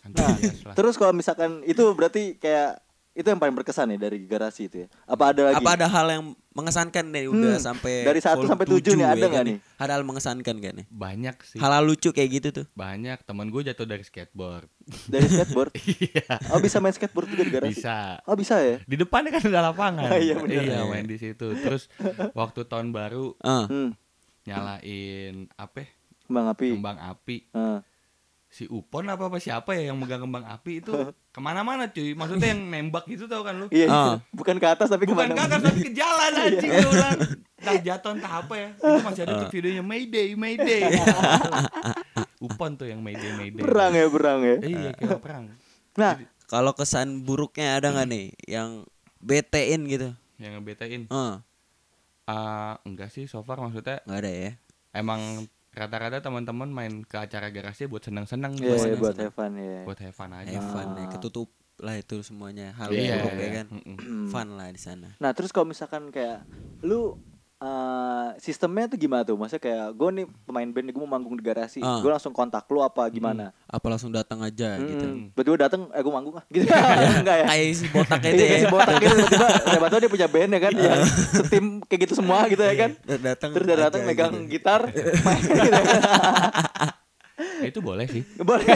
Nah, 0.09 0.37
terus 0.73 0.97
kalau 0.97 1.13
misalkan 1.13 1.61
itu 1.69 1.85
berarti 1.93 2.39
kayak 2.41 2.81
itu 3.17 3.25
yang 3.25 3.41
paling 3.41 3.51
berkesan 3.51 3.89
ya 3.91 3.97
dari 3.99 4.21
garasi 4.23 4.69
itu 4.69 4.85
ya. 4.85 4.87
Apa 5.03 5.33
ada 5.33 5.51
lagi? 5.51 5.59
Apa 5.59 5.75
ada 5.75 5.87
hal 5.89 6.07
yang 6.07 6.23
mengesankan 6.53 7.09
nih 7.09 7.25
udah 7.27 7.55
Hmm, 7.55 7.61
sampai 7.61 8.03
dari 8.03 8.21
satu 8.21 8.45
sampai 8.45 8.65
tujuh 8.67 8.93
nih, 8.95 9.05
ada 9.05 9.17
ya 9.17 9.27
nggak 9.27 9.33
kan 9.33 9.45
nih? 9.49 9.57
Ada 9.75 9.91
hal 9.97 10.03
mengesankan 10.05 10.55
kan 10.61 10.73
nih? 10.77 10.85
Banyak 10.87 11.35
sih. 11.43 11.57
Hal-hal 11.59 11.83
lucu 11.83 12.09
kayak 12.13 12.29
gitu 12.29 12.47
tuh. 12.51 12.65
Banyak. 12.77 13.25
Temen 13.25 13.47
gue 13.49 13.61
jatuh 13.65 13.87
dari 13.89 14.03
skateboard. 14.05 14.69
Dari 15.11 15.25
skateboard. 15.25 15.71
Iya. 15.99 16.25
Oh 16.53 16.59
bisa 16.61 16.77
main 16.79 16.93
skateboard 16.93 17.27
juga 17.29 17.43
di 17.43 17.51
garasi. 17.51 17.71
Bisa. 17.81 18.21
Oh 18.29 18.37
bisa 18.37 18.61
ya. 18.61 18.77
Di 18.85 18.95
depannya 18.95 19.33
kan 19.33 19.41
ada 19.43 19.61
lapangan. 19.73 20.09
Iya, 20.25 20.35
bener. 20.39 20.63
Iya, 20.65 20.79
main 20.85 21.05
di 21.05 21.17
situ. 21.17 21.47
Terus 21.59 21.89
waktu 22.33 22.65
tahun 22.65 22.93
baru. 22.93 23.33
Hmm. 23.41 23.93
nyalain 24.47 25.45
apa? 25.55 25.85
ya? 25.85 25.87
Kembang 26.25 26.45
api. 26.49 26.67
Kembang 26.77 26.97
api. 27.01 27.37
Ah. 27.53 27.81
Si 28.49 28.65
Upon 28.65 29.05
apa 29.05 29.29
apa 29.29 29.37
siapa 29.37 29.77
ya 29.77 29.93
yang 29.93 29.97
megang 29.97 30.19
kembang 30.19 30.41
api 30.41 30.81
itu 30.81 30.89
ke 31.35 31.39
mana-mana 31.39 31.85
cuy. 31.87 32.13
Maksudnya 32.13 32.49
yang 32.49 32.61
nembak 32.65 33.05
gitu 33.05 33.25
tau 33.25 33.41
kan 33.41 33.55
lu? 33.55 33.69
Iya. 33.69 33.87
Ah. 33.87 34.15
Bukan 34.29 34.57
ke 34.57 34.67
atas 34.67 34.89
tapi 34.89 35.05
Bukan 35.05 35.21
ke 35.23 35.31
mana? 35.31 35.39
kakak 35.39 35.61
tapi 35.63 35.79
ke 35.85 35.91
jalan 35.93 36.31
anjing 36.35 36.71
dia 36.71 36.87
ulang. 36.87 37.17
Nah 37.59 37.73
jatuh 37.77 38.11
entah 38.11 38.33
apa 38.41 38.53
ya. 38.55 38.69
Itu 38.73 38.99
masih 38.99 39.21
ada 39.23 39.33
tuh 39.37 39.47
videonya 39.49 39.83
Mayday, 39.83 40.33
Mayday. 40.33 40.81
Upon 42.41 42.73
tuh 42.73 42.87
yang 42.87 42.99
Mayday, 42.99 43.31
Mayday. 43.33 43.61
Perang 43.61 43.93
ya 43.93 44.05
perang 44.07 44.39
ya. 44.41 44.55
Iya 44.59 44.89
kayak 44.95 45.19
perang. 45.19 45.43
Nah 45.93 46.13
Kalau 46.45 46.73
kesan 46.73 47.21
buruknya 47.21 47.77
ada 47.77 47.93
nggak 47.93 48.07
nih 48.07 48.25
yang 48.47 48.81
betein 49.19 49.85
gitu? 49.85 50.09
Yang 50.35 50.51
ngebetain. 50.57 51.01
Ah, 51.09 51.45
Ah, 52.23 52.77
enggak 52.83 53.09
sih 53.09 53.25
so 53.25 53.41
far 53.41 53.57
maksudnya 53.57 54.01
nggak 54.05 54.19
ada 54.19 54.31
ya. 54.31 54.51
emang 54.91 55.45
rata-rata 55.79 56.19
teman-teman 56.19 56.67
main 56.67 56.93
ke 57.01 57.15
acara 57.17 57.47
garasi 57.47 57.85
buat 57.85 58.03
senang-senang 58.03 58.53
Iya 58.53 58.67
buat, 58.67 58.79
iya, 58.83 58.95
buat 58.95 59.13
senang. 59.13 59.23
have 59.23 59.33
fun 59.33 59.51
ya. 59.55 59.79
buat 59.83 59.99
have 59.99 60.13
fun 60.13 60.31
aja. 60.33 60.51
Have 60.53 60.69
fun 60.69 60.87
ya, 60.91 60.99
Ah. 60.99 61.09
ketutup 61.09 61.49
lah 61.79 61.95
itu 61.95 62.17
semuanya 62.19 62.75
hal 62.75 62.91
Iya, 62.91 63.23
buruk 63.23 63.33
ya 63.33 63.39
iya. 63.39 63.51
kan. 63.55 63.67
Fun 64.27 64.47
lah 64.53 64.67
di 64.67 64.77
sana. 64.77 65.15
Nah 65.15 65.31
terus 65.31 65.49
kalau 65.49 65.63
misalkan 65.65 66.11
kayak 66.11 66.43
lu 66.81 67.15
eh, 67.59 68.27
sistemnya 68.37 68.87
tuh 68.87 68.97
gimana 68.97 69.21
tuh? 69.21 69.35
Maksudnya 69.35 69.59
kayak 69.61 69.85
gue 69.91 70.09
nih 70.13 70.25
pemain 70.43 70.63
band 70.65 70.85
nih 70.85 70.93
gue 70.93 71.01
mau 71.01 71.11
manggung 71.11 71.33
di 71.33 71.41
garasi, 71.41 71.79
Ah. 71.79 71.99
gue 71.99 72.07
langsung 72.07 72.31
kontak 72.31 72.63
lu 72.65 72.79
apa 72.79 73.03
gimana? 73.07 73.51
Apa 73.65 73.87
langsung 73.87 74.09
datang 74.09 74.39
aja 74.39 74.75
gitu. 74.77 75.05
Hmm. 75.05 75.27
Tiba-tiba 75.29 75.57
dateng, 75.61 75.81
eh 75.89 75.99
gue 75.99 76.13
manggung 76.13 76.35
ah 76.35 76.45
gitu. 76.47 76.65
Enggak 77.19 77.35
ya? 77.37 77.45
Kayak 77.45 77.65
si 77.73 77.85
botak 77.89 78.19
itu 78.21 78.31
Iya 78.37 78.47
ya. 78.47 78.59
si 78.59 78.67
botak 78.67 78.95
gitu 78.97 79.13
tiba-tiba 79.19 79.87
tahu 79.87 79.99
dia 79.99 80.11
punya 80.11 80.27
band 80.27 80.49
ya 80.49 80.59
kan 80.61 80.73
yang 80.73 81.01
setim 81.29 81.65
kayak 81.83 81.99
gitu 82.07 82.13
semua 82.15 82.39
gitu 82.47 82.61
ya 82.61 82.75
kan. 82.77 82.91
datang 83.19 83.49
Terus 83.51 83.67
datang 83.69 84.01
megang 84.03 84.33
gitu. 84.39 84.51
gitar 84.55 84.81
main 85.19 85.41
gitu 85.41 85.69
ya 85.69 85.83
kan. 85.83 86.01
Ya, 87.59 87.67
itu 87.67 87.79
boleh 87.79 88.05
sih. 88.05 88.23
Boleh. 88.39 88.67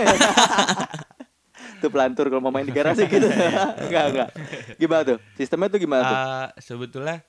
tuh 1.79 1.87
pelantur 1.87 2.27
kalau 2.27 2.39
mau 2.41 2.51
main 2.51 2.63
di 2.63 2.71
garasi 2.71 3.07
gitu. 3.07 3.27
enggak 3.81 4.05
enggak. 4.11 4.29
Gimana 4.75 5.01
tuh? 5.05 5.17
Sistemnya 5.33 5.67
tuh 5.67 5.79
gimana 5.79 6.01
tuh? 6.01 6.15
Ah, 6.15 6.47
sebetulnya 6.57 7.23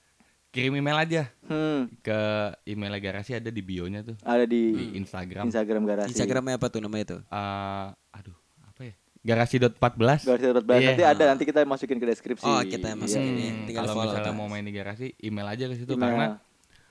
kirim 0.54 0.72
email 0.72 0.94
aja 0.96 1.22
Hmm, 1.42 1.90
ke 1.98 2.18
email 2.64 2.94
garasi 2.96 3.34
ada 3.34 3.50
di 3.50 3.60
bio-nya 3.60 4.00
tuh 4.00 4.14
ada 4.22 4.44
di 4.44 4.70
di 4.70 4.84
Instagram. 4.96 5.44
Instagram 5.44 5.82
garasi. 5.84 6.08
Instagramnya 6.10 6.54
apa 6.56 6.66
tuh 6.68 6.80
namanya 6.80 7.04
tuh? 7.10 7.20
Ah, 7.28 7.92
aduh, 8.10 8.32
apa 8.64 8.80
ya? 8.82 8.94
Garasi.14. 9.20 9.76
Garasi 10.24 10.46
14 10.46 10.64
Iya. 10.72 10.88
nanti 10.88 11.04
ada 11.04 11.24
nanti 11.26 11.42
kita 11.42 11.60
masukin 11.64 11.98
ke 11.98 12.06
deskripsi. 12.06 12.44
Oh, 12.44 12.62
kita 12.62 12.94
masukin 12.94 13.34
Iya. 13.34 13.44
ya. 13.44 13.52
Tinggal 13.66 13.82
kalau 13.82 13.94
follow 13.94 14.14
misalnya 14.14 14.32
mau 14.32 14.46
main 14.46 14.62
di 14.62 14.72
garasi, 14.72 15.12
email 15.18 15.48
aja 15.48 15.64
ke 15.66 15.74
situ 15.74 15.92
Email. 15.92 16.06
karena 16.06 16.26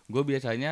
gue 0.06 0.24
biasanya 0.24 0.72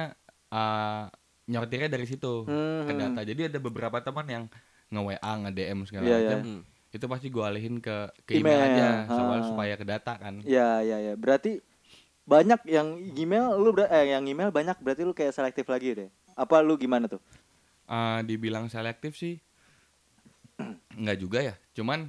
ah, 0.49 1.08
nyortirnya 1.47 1.89
dari 1.89 2.06
situ 2.06 2.43
Hmm, 2.43 2.86
ke 2.86 2.91
hmm. 2.91 3.01
data. 3.01 3.21
Jadi 3.23 3.41
ada 3.47 3.58
beberapa 3.58 3.97
teman 3.97 4.27
yang 4.27 4.43
nge-WA, 4.89 5.32
nge-DM 5.41 5.80
segala 5.86 6.06
Iya, 6.06 6.12
iya. 6.12 6.27
macam. 6.27 6.39
Hmm. 6.43 6.62
Itu 6.91 7.06
pasti 7.08 7.27
gue 7.30 7.39
alihin 7.41 7.80
ke, 7.80 7.95
ke 8.25 8.36
email, 8.36 8.60
Email, 8.60 8.67
aja 8.69 8.84
ah. 8.84 8.97
soal 9.10 9.39
supaya 9.47 9.73
ke 9.73 9.86
data 9.88 10.13
kan. 10.13 10.43
Iya, 10.43 10.84
iya, 10.84 10.97
iya. 11.01 11.13
Berarti 11.15 11.63
banyak 12.23 12.62
yang 12.65 12.88
email 13.17 13.57
lu 13.57 13.71
ber- 13.71 13.89
eh 13.89 14.13
yang 14.13 14.23
email 14.23 14.49
banyak 14.49 14.77
berarti 14.77 15.01
lu 15.03 15.12
kayak 15.12 15.34
selektif 15.34 15.65
lagi 15.67 15.97
deh. 15.97 16.10
Apa 16.34 16.62
lu 16.62 16.75
gimana 16.75 17.10
tuh? 17.10 17.19
Ah, 17.86 18.23
dibilang 18.23 18.67
selektif 18.67 19.13
sih 19.13 19.41
nggak 20.93 21.17
juga 21.17 21.39
ya. 21.41 21.55
Cuman 21.73 22.07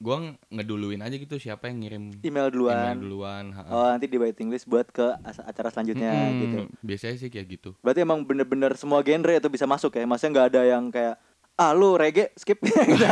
gue 0.00 0.16
ngeduluin 0.48 1.04
aja 1.04 1.12
gitu 1.12 1.36
siapa 1.36 1.68
yang 1.68 1.84
ngirim 1.84 2.04
Email 2.24 2.48
duluan. 2.48 2.96
email 2.96 2.98
duluan. 2.98 3.44
ha. 3.52 3.60
Oh, 3.68 3.84
nanti 3.86 4.08
di 4.08 4.16
waiting 4.16 4.48
list 4.48 4.64
buat 4.64 4.88
ke 4.88 5.04
acara 5.20 5.68
selanjutnya 5.68 6.08
Mm-mm, 6.08 6.40
gitu. 6.40 6.58
Biasanya 6.80 7.16
sih 7.20 7.28
kayak 7.28 7.46
gitu. 7.50 7.70
Berarti 7.84 8.00
emang 8.00 8.24
bener-bener 8.24 8.72
semua 8.76 9.04
genre 9.04 9.36
itu 9.36 9.48
bisa 9.48 9.68
masuk 9.68 9.92
ya. 9.92 10.08
Maksudnya 10.08 10.32
nggak 10.32 10.48
ada 10.56 10.62
yang 10.64 10.84
kayak 10.88 11.16
ah 11.60 11.76
lu 11.76 11.92
reggae 12.00 12.32
skip 12.40 12.56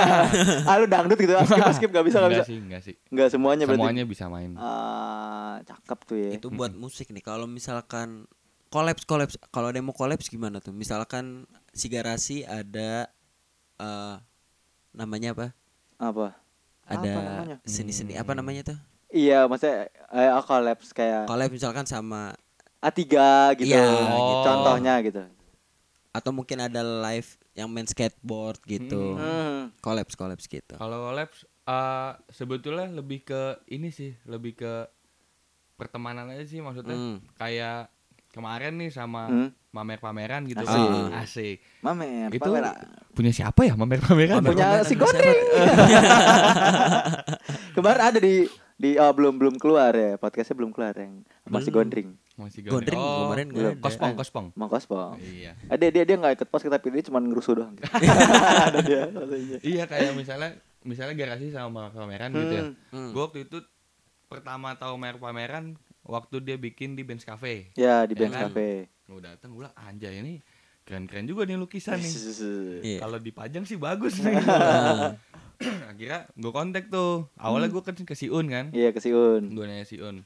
ah 0.68 0.74
lu 0.80 0.88
dangdut 0.88 1.20
gitu 1.20 1.36
ah, 1.36 1.44
skip 1.44 1.60
ah, 1.60 1.74
skip 1.76 1.90
gak 1.92 2.06
bisa 2.08 2.16
gak 2.24 2.32
bisa. 2.32 2.40
Enggak 2.40 2.48
sih, 2.48 2.58
enggak 2.64 2.80
sih. 2.80 2.94
Nggak 3.12 3.28
semuanya 3.28 3.64
berarti. 3.68 3.80
Semuanya 3.84 4.04
bisa 4.08 4.24
main. 4.32 4.50
Ah, 4.56 5.60
cakep 5.68 5.98
tuh 6.08 6.16
ya. 6.16 6.30
Itu 6.40 6.48
buat 6.48 6.72
musik 6.72 7.12
nih. 7.12 7.20
Kalau 7.20 7.44
misalkan 7.44 8.24
kolaps 8.72 9.04
kolaps 9.04 9.36
kalau 9.52 9.68
ada 9.68 9.76
yang 9.76 9.92
mau 9.92 9.96
kolaps 9.96 10.32
gimana 10.32 10.64
tuh? 10.64 10.72
Misalkan 10.72 11.44
si 11.76 11.92
garasi 11.92 12.48
ada 12.48 13.12
eh 13.76 14.16
namanya 14.96 15.36
apa? 15.36 15.46
Apa? 16.00 16.28
Ada 16.88 17.12
Apa 17.12 17.68
seni-seni 17.68 18.16
apa 18.16 18.32
namanya 18.32 18.72
tuh? 18.72 18.78
Iya, 19.12 19.44
maksudnya 19.44 19.92
eh, 20.12 20.32
oh, 20.32 20.44
collabs 20.44 20.92
kayak 20.96 21.28
Collab 21.28 21.52
misalkan 21.52 21.84
sama 21.84 22.32
A3 22.80 23.04
gitu. 23.60 23.72
Iya, 23.72 23.84
gitu. 23.92 24.44
Contohnya 24.44 24.94
gitu. 25.04 25.22
atau 26.08 26.32
mungkin 26.34 26.58
ada 26.58 26.82
live 26.82 27.30
yang 27.58 27.66
main 27.66 27.84
skateboard 27.84 28.56
gitu. 28.62 29.12
Hmm. 29.12 29.68
Collabs 29.78 30.14
collabs 30.14 30.46
gitu. 30.46 30.72
Kalau 30.72 31.10
labs 31.10 31.42
eh, 31.42 32.10
sebetulnya 32.30 32.86
lebih 32.88 33.24
ke 33.24 33.42
ini 33.68 33.90
sih, 33.90 34.14
lebih 34.24 34.54
ke 34.54 34.72
pertemanan 35.74 36.26
aja 36.30 36.42
sih 36.42 36.58
maksudnya. 36.58 36.94
Hmm. 36.94 37.18
Kayak 37.34 37.90
kemarin 38.30 38.76
nih 38.76 38.88
sama 38.88 39.26
Hmm. 39.26 39.48
pamer-pameran 39.68 40.42
gitu. 40.46 40.60
Asik. 40.60 40.86
Ah, 41.10 41.18
Asik. 41.18 41.56
Mamer, 41.80 42.28
Itu 42.30 42.46
pamer. 42.46 42.62
punya 43.10 43.30
siapa 43.30 43.62
ya 43.62 43.74
pamer-pameran? 43.74 44.38
Pamer- 44.38 44.48
punya 44.48 44.64
pameran 44.70 44.84
si 44.86 44.90
sama 44.90 45.00
Gondring. 45.02 45.38
Kemarin 47.74 48.02
ada 48.04 48.18
di 48.18 48.34
di 48.78 48.94
oh 48.94 49.10
belum 49.10 49.34
belum 49.36 49.54
keluar 49.56 49.90
ya 49.90 50.14
podcastnya 50.14 50.54
belum 50.54 50.70
keluar 50.70 50.94
yang 50.94 51.26
masih 51.44 51.68
Belum. 51.68 51.82
gondring 51.82 52.10
Masih 52.38 52.62
Gondring 52.62 52.94
Oh, 52.94 53.26
kemarin 53.26 53.50
belum. 53.50 53.72
ada. 53.72 53.82
Kospong, 53.82 54.14
kospong. 54.14 54.46
mau 54.54 54.70
kospong 54.70 55.18
Iya. 55.18 55.58
ada 55.66 55.82
dia 55.84 56.06
dia 56.06 56.14
nggak 56.14 56.38
ikut 56.38 56.48
pos 56.48 56.62
tapi 56.62 56.86
dia 56.88 57.02
cuma 57.02 57.18
ngerusuh 57.18 57.58
doang 57.58 57.74
ada 58.70 58.78
dia 58.78 59.10
maksudnya. 59.10 59.58
Iya 59.60 59.84
kayak 59.84 60.14
misalnya 60.14 60.50
misalnya 60.80 61.18
garasi 61.18 61.50
sama 61.50 61.90
pameran 61.90 62.30
gitu 62.30 62.54
ya. 62.54 62.62
Hmm. 62.64 62.74
Hmm. 62.94 63.10
Gue 63.10 63.22
waktu 63.24 63.40
itu 63.42 63.58
pertama 64.24 64.70
tahu 64.72 64.94
mer 64.94 65.18
pameran 65.18 65.74
waktu 66.00 66.38
dia 66.38 66.54
bikin 66.54 66.94
di 66.94 67.02
Benz 67.02 67.26
Cafe. 67.26 67.74
ya 67.74 68.06
di 68.06 68.14
Ya 68.14 68.20
bench 68.22 68.32
kan? 68.32 68.42
cafe 68.46 68.86
Gue 69.04 69.18
datang 69.18 69.50
gue 69.50 69.58
bilang 69.58 69.74
anjay 69.74 70.14
ini 70.16 70.38
keren-keren 70.84 71.26
juga 71.26 71.42
nih 71.42 71.58
lukisan 71.58 71.98
nih. 71.98 72.14
Iya. 72.86 72.98
Kalau 73.02 73.18
dipajang 73.18 73.66
sih 73.66 73.74
bagus 73.74 74.14
nih. 74.22 74.38
Akhirnya 75.90 76.30
gue 76.30 76.52
kontak 76.52 76.86
tuh. 76.88 77.26
Awalnya 77.34 77.68
gue 77.68 77.82
kan 77.82 77.94
ke 77.96 78.14
si 78.14 78.26
Un 78.26 78.46
kan. 78.46 78.70
iya 78.70 78.90
ke 78.90 78.98
Siun 78.98 79.50
Gue 79.50 79.64
nanya 79.64 79.82
si 79.82 79.98
Un. 79.98 80.22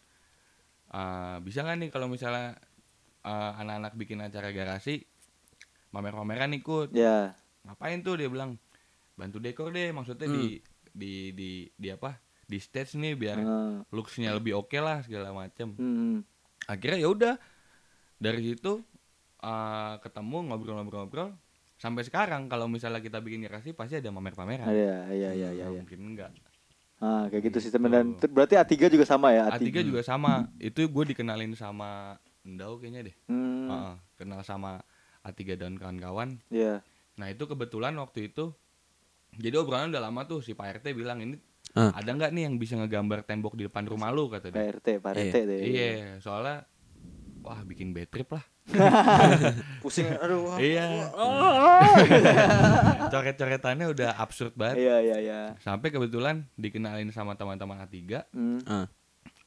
"Ah, 0.87 1.41
bisa 1.41 1.61
nggak 1.61 1.77
nih 1.79 1.89
kalau 1.89 2.07
misalnya 2.07 2.61
ah, 3.23 3.57
anak-anak 3.57 3.93
bikin 3.95 4.21
acara 4.21 4.51
garasi 4.51 5.09
pamer-pameran 5.89 6.53
ikut. 6.53 6.93
ya 6.93 7.33
Ngapain 7.63 8.01
tuh 8.01 8.17
dia 8.17 8.27
bilang 8.27 8.59
bantu 9.15 9.39
dekor 9.39 9.71
deh 9.71 9.89
maksudnya 9.91 10.27
di 10.27 10.59
di 10.91 11.13
di 11.31 11.51
di 11.71 11.89
apa? 11.89 12.19
Di 12.43 12.59
stage 12.59 12.95
nih 12.95 13.15
biar 13.15 13.39
Ah. 13.39 13.81
looksnya 13.89 14.33
lebih 14.33 14.59
oke 14.59 14.77
lah 14.77 15.01
segala 15.01 15.31
macem. 15.31 15.73
Hmm. 15.73 16.21
Akhirnya 16.63 16.99
ya 16.99 17.09
udah 17.09 17.35
dari 18.17 18.45
situ 18.45 18.85
ah, 19.39 19.97
ketemu 19.99 20.47
ngobrol-ngobrol-ngobrol 20.47 21.33
sampai 21.83 22.07
sekarang 22.07 22.47
kalau 22.47 22.71
misalnya 22.71 23.03
kita 23.03 23.19
bikin 23.19 23.43
garasi 23.43 23.75
pasti 23.75 23.99
ada 23.99 24.07
pamer-pameran. 24.09 24.63
ada 24.65 24.79
ya 25.11 25.11
ya 25.11 25.31
ya 25.35 25.49
Nggak 25.51 25.67
ya 25.67 25.67
Mungkin 25.75 25.99
enggak. 26.07 26.31
ah 27.03 27.27
kayak 27.27 27.43
gitu 27.43 27.59
Gitu. 27.59 27.67
sistemnya 27.67 27.99
dan 27.99 28.15
berarti 28.25 28.55
A3 28.55 28.87
juga 28.87 29.03
sama 29.03 29.35
ya 29.35 29.51
A3 29.51 29.67
juga 29.83 30.01
sama. 30.01 30.47
Itu 30.57 30.87
gue 30.87 31.05
dikenalin 31.11 31.51
sama 31.53 32.15
Endau 32.43 32.79
kayaknya 32.79 33.11
deh. 33.11 33.17
hmm. 33.27 33.67
Heeh, 33.67 33.93
kenal 34.15 34.41
sama 34.43 34.79
A3 35.21 35.55
dan 35.57 35.75
kawan-kawan. 35.75 36.39
ya 36.49 36.79
Nah, 37.13 37.27
itu 37.29 37.45
kebetulan 37.45 37.93
waktu 37.95 38.31
itu 38.31 38.55
jadi 39.35 39.59
obrolan 39.59 39.91
udah 39.91 40.03
lama 40.03 40.23
tuh 40.23 40.39
si 40.39 40.53
Pak 40.53 40.81
RT 40.81 40.93
bilang 40.93 41.19
ini 41.19 41.37
Ah. 41.73 41.89
ada 41.91 42.11
nggak 42.11 42.31
nih 42.31 42.43
yang 42.45 42.57
bisa 42.57 42.77
ngegambar 42.77 43.23
tembok 43.23 43.55
di 43.55 43.65
depan 43.65 43.83
rumah 43.83 44.09
lu 44.09 44.29
kata 44.29 44.49
dia. 44.49 44.61
Pak 44.61 44.69
RT 44.77 44.89
Pak 44.99 45.11
RT 45.15 45.37
deh 45.43 45.59
Iya, 45.65 45.91
soalnya 46.19 46.69
wah 47.41 47.61
bikin 47.63 47.91
bad 47.91 48.07
trip 48.07 48.29
lah. 48.31 48.45
pusing 49.83 50.07
aduh 50.17 50.47
wah. 50.47 50.59
Iya. 50.59 51.11
Coret-coretannya 53.13 53.87
udah 53.91 54.11
absurd 54.17 54.55
banget. 54.55 54.87
iya 54.87 54.97
iya 55.03 55.17
iya 55.19 55.41
Sampai 55.61 55.91
kebetulan 55.91 56.47
dikenalin 56.55 57.11
sama 57.11 57.35
teman-teman 57.35 57.83
A3, 57.83 58.23
hmm. 58.33 58.61
Ah. 58.71 58.87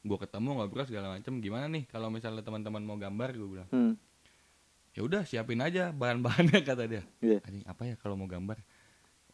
gue 0.05 0.17
ketemu 0.21 0.49
ngobrol 0.61 0.85
segala 0.85 1.15
macam. 1.15 1.39
Gimana 1.41 1.65
nih 1.71 1.87
kalau 1.89 2.11
misalnya 2.13 2.43
teman-teman 2.45 2.83
mau 2.83 2.99
gambar, 2.99 3.29
gue 3.33 3.47
bilang. 3.49 3.69
Hmm. 3.71 3.93
Ya 4.95 5.01
udah 5.03 5.21
siapin 5.27 5.59
aja 5.63 5.91
bahan-bahannya 5.95 6.59
kata 6.67 6.83
dia. 6.85 7.03
Iya. 7.23 7.39
Anjing 7.47 7.65
apa 7.65 7.81
ya 7.87 7.95
kalau 7.97 8.15
mau 8.19 8.27
gambar? 8.29 8.59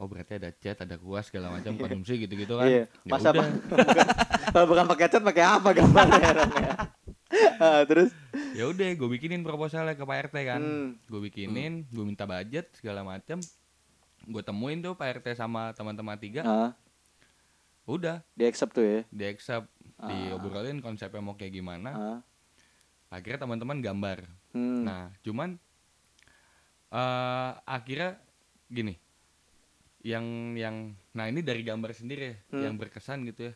oh 0.02 0.10
berarti 0.10 0.42
ada 0.42 0.50
chat 0.58 0.82
ada 0.82 0.98
kuas 0.98 1.30
segala 1.30 1.54
macam 1.54 1.78
konsumsi 1.78 2.26
gitu-gitu 2.26 2.58
kan 2.58 2.66
Iya. 2.66 2.84
Ya 2.90 3.12
Masa? 3.12 3.30
Kalau 4.50 4.66
bukan 4.66 4.86
pakai 4.90 5.06
cat 5.14 5.22
pakai 5.22 5.44
apa 5.46 5.70
gambarnya 5.78 6.32
Ah, 7.62 7.84
terus? 7.84 8.12
Ya 8.52 8.66
udah 8.66 8.88
gue 8.90 9.10
bikinin 9.10 9.42
proposalnya 9.42 9.94
ke 9.94 10.02
Pak 10.02 10.30
RT 10.30 10.36
kan. 10.44 10.62
Hmm. 10.62 10.90
gue 11.04 11.22
bikinin 11.22 11.86
gue 11.88 12.04
minta 12.04 12.24
budget 12.24 12.70
segala 12.74 13.02
macam 13.02 13.40
gue 14.22 14.44
temuin 14.44 14.80
tuh 14.80 14.94
Pak 14.94 15.22
RT 15.22 15.34
sama 15.36 15.72
teman-teman 15.72 16.16
tiga. 16.16 16.42
Ah, 16.44 16.72
udah. 17.86 18.22
Di 18.34 18.46
accept 18.46 18.72
tuh 18.72 18.84
ya. 18.84 19.02
di 19.08 19.24
accept 19.26 19.68
diobrolin 20.02 20.80
konsepnya 20.80 21.20
mau 21.20 21.34
kayak 21.34 21.54
gimana. 21.54 21.90
Ah. 21.92 22.20
akhirnya 23.10 23.44
teman-teman 23.44 23.78
gambar. 23.80 24.24
Hmm. 24.52 24.84
nah 24.84 25.12
cuman 25.22 25.60
eh 26.90 27.52
akhirnya 27.62 28.20
gini. 28.68 28.96
Yang 30.02 30.26
yang 30.58 30.76
nah 31.12 31.26
ini 31.26 31.40
dari 31.40 31.62
gambar 31.62 31.92
sendiri 31.92 32.24
ya 32.26 32.36
Hmm. 32.50 32.62
yang 32.64 32.76
berkesan 32.76 33.24
gitu 33.26 33.52
ya. 33.52 33.54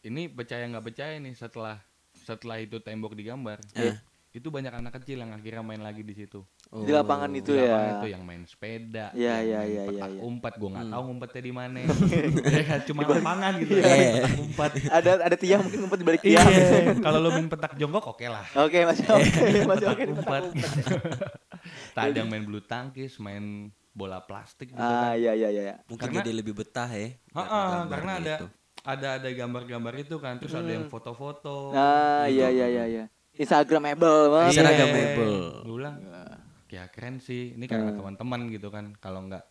Ini 0.00 0.30
percaya 0.30 0.64
nggak 0.64 0.84
percaya 0.84 1.18
nih 1.18 1.34
setelah 1.34 1.82
setelah 2.28 2.58
itu 2.58 2.76
tembok 2.78 3.12
digambar 3.12 3.56
Eh. 3.74 3.96
itu 4.30 4.44
banyak 4.46 4.70
anak 4.70 4.92
kecil 4.94 5.18
yang 5.18 5.32
akhirnya 5.32 5.62
main 5.62 5.80
lagi 5.80 6.00
di 6.00 6.12
situ 6.12 6.44
Di 6.68 6.92
lapangan 6.92 7.32
itu 7.32 7.48
Di 7.48 7.58
ya. 7.58 7.64
lapangan 7.64 7.92
itu 7.94 8.08
yang 8.08 8.22
main 8.22 8.42
sepeda 8.44 9.06
Iya, 9.10 9.34
yang 9.34 9.40
iya, 9.40 9.58
main 9.58 9.70
iya, 9.70 9.82
petak 9.88 10.04
iya, 10.04 10.14
iya. 10.14 10.22
umpat 10.22 10.52
gue 10.52 10.62
Hmm. 10.62 10.74
nggak 10.74 10.86
tahu 10.86 11.02
ngumpetnya 11.02 11.42
di 11.42 11.52
mana 11.54 11.78
ya 12.54 12.62
kan, 12.62 12.80
cuma 12.84 13.00
lapangan 13.02 13.52
gitu 13.56 13.72
Iya. 13.74 13.88
ya 13.88 14.24
umpat 14.38 14.70
Ada 14.92 15.10
ada 15.22 15.36
tiang 15.38 15.60
mungkin 15.62 15.78
ngumpet 15.80 15.98
di 15.98 16.06
balik 16.06 16.20
iya 16.22 16.42
tiang. 16.44 17.00
kalau 17.00 17.18
lo 17.18 17.28
main 17.30 17.48
petak 17.48 17.72
jongkok 17.74 18.04
oke 18.06 18.26
lah 18.26 18.44
Oke, 18.58 18.78
masih 18.84 19.04
oke, 19.08 19.30
masih 19.72 19.86
oke. 19.88 20.02
Petak 20.04 20.20
umpat 20.20 20.42
tak 21.96 22.02
ada 22.04 22.16
yang 22.16 22.28
main 22.28 22.44
bulu 22.44 22.60
tangkis 22.60 23.16
main 23.18 23.72
bola 23.90 24.20
plastik 24.20 24.70
gitu 24.70 24.78
Ah, 24.78 25.10
kan 25.10 25.18
iya 25.18 25.32
iya 25.34 25.48
iya. 25.50 25.74
Mungkin 25.84 26.04
Karena- 26.06 26.20
jadi 26.20 26.30
lebih 26.32 26.54
betah 26.54 26.86
ya. 26.86 27.16
Gambarnya 27.28 27.88
karena 27.88 28.12
ada 28.14 28.34
itu. 28.36 28.46
Ada 28.88 29.20
ada 29.20 29.28
gambar-gambar 29.28 29.94
itu 29.98 30.16
kan 30.16 30.40
terus 30.40 30.54
ada 30.54 30.70
yang 30.70 30.88
foto-foto 30.88 31.70
Ah, 31.70 32.24
iya 32.24 32.48
iya 32.48 32.66
iya 32.66 32.84
iya. 32.88 33.04
Instagramable 33.34 34.32
banget. 34.32 34.50
Iya. 34.50 34.56
Iya. 34.56 34.62
Instagramable. 34.64 35.36
Gua 35.62 35.76
bilang 35.76 35.96
ya 36.68 36.84
keren 36.86 37.16
sih 37.18 37.52
ini 37.52 37.64
karena 37.64 37.92
teman-teman 37.92 38.48
gitu 38.48 38.68
kan 38.68 38.96
kalau 38.96 39.24
nggak 39.24 39.44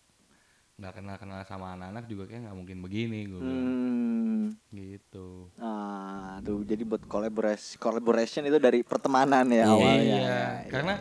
nggak 0.76 0.94
kenal 0.94 1.18
kenal 1.18 1.42
sama 1.44 1.74
anak-anak 1.74 2.06
juga 2.06 2.24
kayak 2.28 2.42
nggak 2.44 2.54
mungkin 2.56 2.78
begini 2.80 3.26
gue 3.26 3.42
Hmm. 3.42 4.54
gitu 4.70 5.50
Ah, 5.58 6.38
tuh 6.40 6.62
jadi 6.62 6.86
buat 6.86 7.02
collaboration 7.04 7.78
collaboration 7.78 8.46
itu 8.46 8.58
dari 8.58 8.82
pertemanan 8.82 9.46
ya 9.48 9.58
Iya. 9.58 9.66
awalnya. 9.68 9.98
iya 9.98 10.22
Ya, 10.22 10.70
karena 10.70 10.94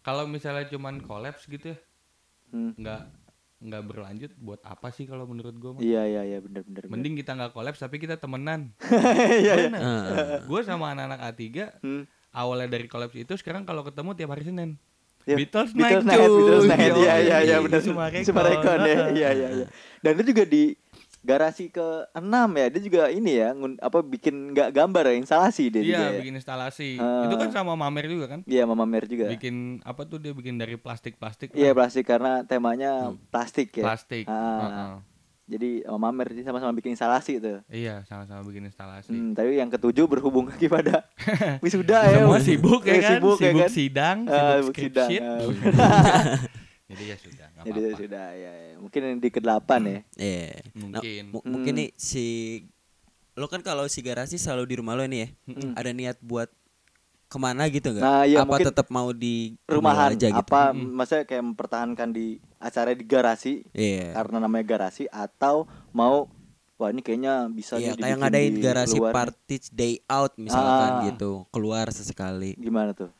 kalau 0.00 0.26
misalnya 0.26 0.66
cuman 0.68 0.98
kolaps 1.00 1.46
gitu 1.46 1.74
ya 1.74 1.78
Hmm. 2.50 2.70
Nggak 3.64 3.82
berlanjut 3.82 4.30
buat 4.36 4.60
apa 4.60 4.88
sih 4.88 5.04
kalau 5.04 5.24
menurut 5.24 5.54
gue 5.54 5.72
Iya 5.80 6.04
iya 6.04 6.22
iya 6.26 6.38
benar 6.38 6.60
benar. 6.62 6.84
benar. 6.84 6.92
mending 6.92 7.14
kita 7.16 7.32
nggak 7.32 7.50
kolaps 7.50 7.78
tapi 7.78 7.96
kita 7.96 8.14
temenan 8.14 8.76
Iya 9.40 9.54
iya. 9.64 9.78
gue 10.38 10.60
sama 10.62 10.92
anak-anak 10.92 11.20
A3 11.26 11.42
Hmm. 11.80 12.04
awalnya 12.30 12.68
dari 12.68 12.84
kolaps 12.84 13.16
itu 13.16 13.32
sekarang 13.34 13.62
kalau 13.62 13.80
ketemu 13.82 14.12
tiap 14.12 14.30
hari 14.30 14.44
Senin 14.44 14.76
Ya, 15.24 15.40
Beatles, 15.40 15.72
Beatles 15.72 16.04
Night, 16.04 16.20
Night, 16.20 16.28
Beatles. 16.28 16.64
Night. 16.68 16.92
Iya 16.94 17.14
iya 17.16 17.36
iya 17.40 17.56
Yoi, 17.56 17.64
benar. 17.64 17.80
Sumarekon. 17.80 18.24
Sumarekon 18.28 18.80
ya. 18.84 18.96
Iya 19.08 19.28
iya 19.32 19.48
iya. 19.56 19.66
Dan 19.98 20.20
itu 20.20 20.36
juga 20.36 20.44
di 20.44 20.76
garasi 21.24 21.66
ke-6 21.68 22.20
ya. 22.52 22.66
Dia 22.68 22.82
juga 22.82 23.02
ini 23.08 23.32
ya 23.34 23.50
ngun- 23.50 23.80
apa 23.80 23.98
bikin 23.98 24.52
nggak 24.52 24.70
gambar 24.70 25.04
ya, 25.06 25.14
instalasi 25.16 25.64
dia 25.66 25.80
juga 25.80 25.96
Iya, 25.96 26.04
ya. 26.06 26.18
bikin 26.20 26.34
instalasi. 26.36 26.90
Ah. 26.96 27.24
Itu 27.24 27.34
kan 27.34 27.48
sama 27.48 27.72
Mamer 27.74 28.04
juga 28.06 28.28
kan? 28.28 28.40
Iya, 28.44 28.62
Mama 28.62 28.84
Mer 28.84 29.04
juga. 29.04 29.26
Bikin 29.26 29.80
apa 29.80 30.04
tuh 30.04 30.18
dia 30.18 30.30
bikin 30.30 30.54
dari 30.54 30.76
plastik-plastik. 30.76 31.50
Iya, 31.50 31.72
lah. 31.72 31.74
plastik 31.74 32.04
karena 32.04 32.32
temanya 32.42 32.92
plastik 33.28 33.72
ya. 33.74 33.84
plastik. 33.84 34.24
Ah. 34.24 34.36
Heeh. 34.60 34.92
Jadi 35.46 35.70
Mama 35.86 36.08
Mer 36.10 36.28
dia 36.30 36.40
sama-sama 36.42 36.72
bikin 36.72 36.92
instalasi 36.92 37.36
tuh. 37.36 37.60
Iya, 37.66 38.00
sama-sama 38.04 38.40
bikin 38.42 38.64
instalasi. 38.64 39.08
Hmm, 39.08 39.32
tapi 39.32 39.54
yang 39.54 39.68
ketujuh 39.68 40.04
berhubung 40.04 40.48
lagi 40.48 40.68
pada 40.68 41.04
wisuda 41.64 42.00
ya. 42.02 42.16
Semua 42.18 42.40
sibuk 42.40 42.80
ya 42.82 42.92
Eh, 42.92 43.00
kan? 43.02 43.10
Sibuk, 43.16 43.38
ya 43.38 43.52
kan? 43.54 43.68
sidang, 43.68 44.18
Ah, 44.24 44.56
sibuk 44.58 44.72
sibuk 44.72 44.76
sidang, 44.78 45.08
sheet. 45.08 45.20
Jadi 46.84 47.02
ya 47.06 47.16
sudah, 47.16 47.46
nggak 47.48 47.64
Jadi 47.64 47.80
apa-apa. 47.80 47.98
sudah 47.98 48.26
ya, 48.34 48.52
ya. 48.52 48.74
Mungkin 48.76 49.00
yang 49.02 49.18
di 49.18 49.28
ke-8 49.30 49.70
ya. 49.82 50.00
Iya. 50.14 50.48
Nah, 50.52 50.80
Mungkin. 51.00 51.22
mu- 51.32 51.46
mungkin 51.46 51.72
Hmm. 51.72 51.80
nih 51.80 51.90
si 51.94 52.26
lo 53.34 53.48
kan 53.48 53.60
kalau 53.60 53.88
si 53.88 53.98
garasi 53.98 54.36
selalu 54.36 54.64
di 54.66 54.74
rumah 54.76 54.94
lo 54.94 55.02
nih 55.02 55.20
ya. 55.20 55.28
Ada 55.74 55.90
niat 55.90 56.20
buat 56.20 56.52
ke 57.24 57.36
mana 57.36 57.66
gitu 57.66 57.88
nggak? 57.88 57.98
Nah, 58.00 58.22
iya, 58.22 58.38
Apa 58.38 58.46
mungkin 58.52 58.66
tetap 58.68 58.86
mau 58.88 59.10
di 59.10 59.56
Rumahan 59.66 60.12
aja 60.12 60.28
gitu? 60.28 60.38
apa 60.44 60.70
maksudnya 60.70 61.24
kayak 61.24 61.44
mempertahankan 61.44 62.08
di 62.10 62.26
acara 62.58 62.92
di 62.92 63.02
garasi 63.02 63.64
Iya. 63.70 64.12
karena 64.14 64.38
namanya 64.38 64.62
garasi 64.68 65.08
atau 65.08 65.64
mau 65.90 66.28
wah 66.74 66.90
ini 66.90 67.00
kayaknya 67.00 67.48
bisa 67.48 67.74
Iya, 67.74 67.96
nih 67.96 67.96
kayak 67.96 67.98
dibikin 68.04 68.20
ngadain 68.20 68.52
di 68.52 68.60
garasi 68.60 68.98
luar 69.00 69.12
party 69.12 69.56
day 69.72 69.94
out 70.06 70.36
misalkan 70.36 70.90
Ah. 70.92 71.02
gitu, 71.08 71.48
keluar 71.48 71.88
sesekali. 71.88 72.54
Gimana 72.54 72.92
tuh? 72.92 73.10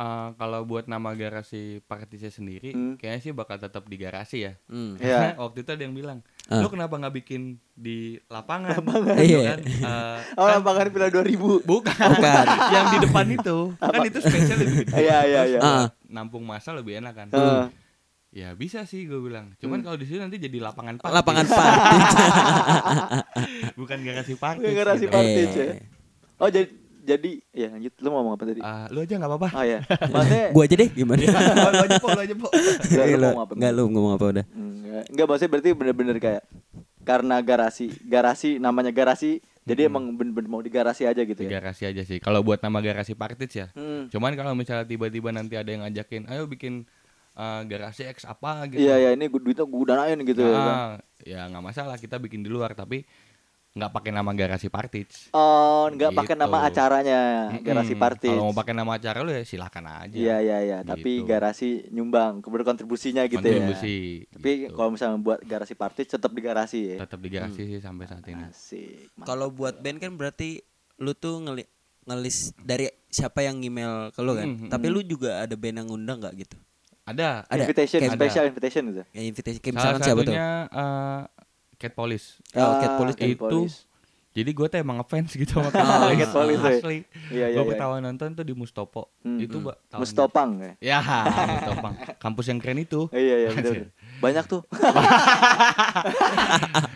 Eh, 0.00 0.28
kalau 0.40 0.64
buat 0.64 0.88
nama 0.88 1.12
garasi 1.12 1.84
Partisnya 1.84 2.32
sendiri, 2.32 2.72
Hmm. 2.72 2.96
kayaknya 2.96 3.20
sih 3.20 3.32
bakal 3.36 3.60
tetap 3.60 3.84
di 3.84 4.00
garasi 4.00 4.48
ya. 4.48 4.56
Hmm. 4.64 4.96
Iya. 4.96 5.36
Waktu 5.44 5.60
itu 5.60 5.70
ada 5.76 5.82
yang 5.84 5.92
bilang, 5.92 6.24
lo 6.48 6.72
kenapa 6.72 6.96
nggak 6.96 7.20
bikin 7.20 7.60
di 7.76 8.16
lapangan? 8.26 8.80
Iya. 9.20 9.38
Kan, 9.44 9.60
eh, 9.60 10.18
Oh, 10.40 10.48
lapangan 10.48 10.88
Piala 10.88 11.12
2000. 11.12 11.60
bukan, 11.68 11.92
Bukan. 12.16 12.44
yang 12.74 12.86
di 12.88 12.98
depan 13.04 13.26
itu, 13.28 13.58
kan 13.76 14.00
itu 14.00 14.18
spesial 14.24 14.56
lebih 14.56 14.88
gede. 14.88 15.04
Iya, 15.04 15.18
iya, 15.28 15.42
iya. 15.46 15.60
Ah. 15.60 15.86
Nampung 16.08 16.48
masa 16.48 16.72
lebih 16.72 16.96
enak 16.96 17.12
kan? 17.12 17.28
Ah. 17.36 17.68
Ya 18.32 18.56
bisa 18.56 18.88
sih 18.88 19.04
gue 19.04 19.20
bilang. 19.20 19.52
Cuman 19.60 19.84
kalau 19.84 20.00
di 20.00 20.08
sini 20.08 20.24
nanti 20.24 20.40
jadi 20.40 20.64
lapangan 20.64 20.96
party. 20.96 21.12
Lapangan 21.12 21.44
party. 21.44 21.96
bukan 23.76 23.98
garasi 24.00 24.32
party. 24.32 24.64
Bukan 24.64 24.72
garasi 24.72 25.04
gitu. 25.04 25.12
party. 25.12 25.40
Eh. 25.40 25.48
ya. 25.52 25.74
Oh, 26.40 26.48
jadi 26.48 26.72
jadi 27.00 27.32
ya 27.50 27.68
lanjut 27.72 27.92
lu 27.98 28.08
mau 28.08 28.16
ngomong 28.20 28.34
apa 28.36 28.44
tadi? 28.46 28.60
Ah, 28.60 28.86
lu 28.88 29.00
aja 29.00 29.14
nggak 29.16 29.30
apa-apa. 29.30 29.48
Oh 29.52 29.64
ya. 29.64 29.78
Maksudnya 30.12 30.46
Gua 30.52 30.64
aja 30.64 30.74
deh 30.76 30.88
gimana? 30.88 31.20
lu 31.20 31.82
aja 31.82 31.96
po, 31.98 32.08
lu 32.12 32.20
aja 32.20 32.34
po. 32.36 32.48
Enggak, 32.52 33.04
lu 33.06 33.16
Lu- 33.16 33.20
ngomong 33.26 33.42
apa? 33.42 33.52
Enggak 33.56 33.72
lu 33.72 33.82
ngomong 33.88 34.12
apa 34.14 34.24
udah? 34.30 34.44
Enggak, 34.50 35.04
enggak 35.08 35.26
maksudnya 35.26 35.50
berarti 35.50 35.70
bener-bener 35.72 36.16
kayak 36.18 36.42
karena 37.00 37.36
garasi, 37.40 37.86
garasi 38.04 38.50
namanya 38.60 38.92
garasi, 38.92 39.40
jadi 39.64 39.88
emang 39.88 40.12
bener-bener 40.14 40.46
mau 40.46 40.60
di 40.60 40.68
garasi 40.68 41.08
aja 41.08 41.18
gitu 41.18 41.40
Di 41.40 41.48
ya. 41.48 41.58
garasi 41.58 41.88
aja 41.88 42.02
sih. 42.04 42.20
Kalau 42.20 42.44
buat 42.44 42.60
nama 42.60 42.78
garasi 42.78 43.16
party 43.16 43.46
ya. 43.50 43.66
Hmm. 43.72 44.12
Cuman 44.12 44.36
kalau 44.36 44.52
misalnya 44.52 44.84
tiba-tiba 44.84 45.32
nanti 45.32 45.56
ada 45.56 45.66
yang 45.66 45.82
ngajakin, 45.82 46.28
ayo 46.28 46.44
bikin 46.44 46.84
eh, 47.34 47.60
garasi 47.64 48.04
X 48.04 48.28
apa 48.28 48.68
gitu. 48.68 48.84
Iya 48.84 49.00
ya 49.00 49.10
ini 49.12 49.26
duitnya 49.26 49.64
gue 49.64 49.84
danain 49.86 50.18
gitu 50.20 50.40
ya. 50.44 50.52
Nah, 50.52 50.90
ya 51.24 51.40
nggak 51.48 51.64
masalah 51.64 51.96
kita 51.96 52.20
bikin 52.20 52.44
di 52.44 52.50
luar 52.52 52.76
tapi 52.76 53.04
nggak 53.70 53.92
pakai 53.92 54.10
nama 54.10 54.30
garasi 54.32 54.66
party. 54.66 55.30
Oh, 55.30 55.86
enggak 55.86 56.10
pakai 56.12 56.34
Gitu. 56.34 56.42
nama 56.42 56.58
acaranya, 56.64 57.20
garasi 57.56 57.92
Mm-mm. 57.92 58.02
party. 58.02 58.28
Kalau 58.28 58.44
mau 58.44 58.56
pakai 58.56 58.74
nama 58.74 58.92
acara 58.92 59.18
lu 59.20 59.30
ya 59.30 59.42
silahkan 59.42 59.84
aja. 59.86 60.10
Iya 60.10 60.36
iya 60.40 60.58
iya, 60.60 60.78
tapi 60.82 61.10
Gitu. 61.16 61.24
garasi 61.24 61.68
nyumbang 61.88 62.42
berkontribusinya 62.42 63.22
gitu 63.24 63.38
Kontribusi. 63.38 64.26
ya. 64.26 64.34
Tapi 64.34 64.50
gitu. 64.60 64.74
kalau 64.74 64.90
misalnya 64.90 65.18
buat 65.18 65.38
garasi 65.40 65.74
party 65.74 66.00
tetap 66.04 66.28
di 66.28 66.40
garasi 66.40 66.78
ya. 66.84 66.96
tetap 67.00 67.18
di 67.18 67.28
garasi 67.30 67.62
sih 67.64 67.78
sampai 67.78 68.04
saat 68.04 68.26
ini. 68.26 68.42
Asik. 68.44 69.14
Kalau 69.20 69.48
buat 69.48 69.78
band 69.78 69.98
kan 69.98 70.12
berarti 70.12 70.58
lu 70.98 71.14
tuh 71.14 71.38
ngeli 71.40 71.62
ngelis 72.02 72.50
dari 72.58 72.90
siapa 73.06 73.40
yang 73.40 73.62
email 73.62 74.10
ke 74.10 74.18
lu 74.18 74.34
kan. 74.34 74.46
Hmm, 74.46 74.56
hmm, 74.58 74.70
Tapi 74.72 74.86
lu 74.88 74.98
juga 75.00 75.40
ada 75.40 75.54
band 75.54 75.76
yang 75.76 75.88
ngundang 75.88 76.18
nggak 76.18 76.34
gitu? 76.38 76.58
Ada. 77.06 77.46
Ada. 77.46 77.62
invitation, 77.64 77.98
Kayak- 77.98 78.18
special 78.18 78.44
invitation 78.44 78.82
gitu. 78.84 79.02
Kayak 79.08 79.26
invitation 79.28 79.60
kayak 79.60 79.72
Salah 79.72 79.78
misalkan 79.94 80.02
siapa 80.02 80.20
tuh? 80.20 80.34
eh, 80.34 81.22
Cat 81.80 81.96
Police. 81.96 82.36
Oh, 82.52 82.76
Cat 82.76 82.92
Ah, 82.92 82.96
Police 83.00 83.16
Cat 83.16 83.32
itu 83.32 83.40
Police. 83.40 83.88
Jadi 84.30 84.54
gue 84.54 84.66
tuh 84.70 84.78
emang 84.78 85.02
ngefans 85.02 85.34
gitu 85.34 85.58
sama 85.58 85.74
Oh, 85.74 86.12
Cat 86.14 86.22
Cat 86.22 86.30
Police, 86.30 86.62
ya. 86.62 86.70
Asli. 86.70 86.98
Iya, 87.32 87.46
iya, 87.50 87.56
gue 87.56 87.64
iya. 87.66 87.70
pertama 87.74 87.98
nonton 87.98 88.28
tuh 88.36 88.44
di 88.46 88.54
Mustopo. 88.54 89.10
Hmm, 89.26 89.42
Itu 89.42 89.58
hmm. 89.58 89.64
Mbak, 89.66 89.76
tahun 89.90 90.00
Mustopang 90.04 90.50
ya. 90.60 90.72
Ya, 90.78 90.98
Mustopang. 91.50 91.94
Kampus 92.22 92.44
yang 92.52 92.60
keren 92.62 92.78
itu. 92.78 93.08
Iya 93.10 93.34
iya 93.42 93.48
benar. 93.56 93.90
Banyak 94.20 94.44
tuh. 94.46 94.62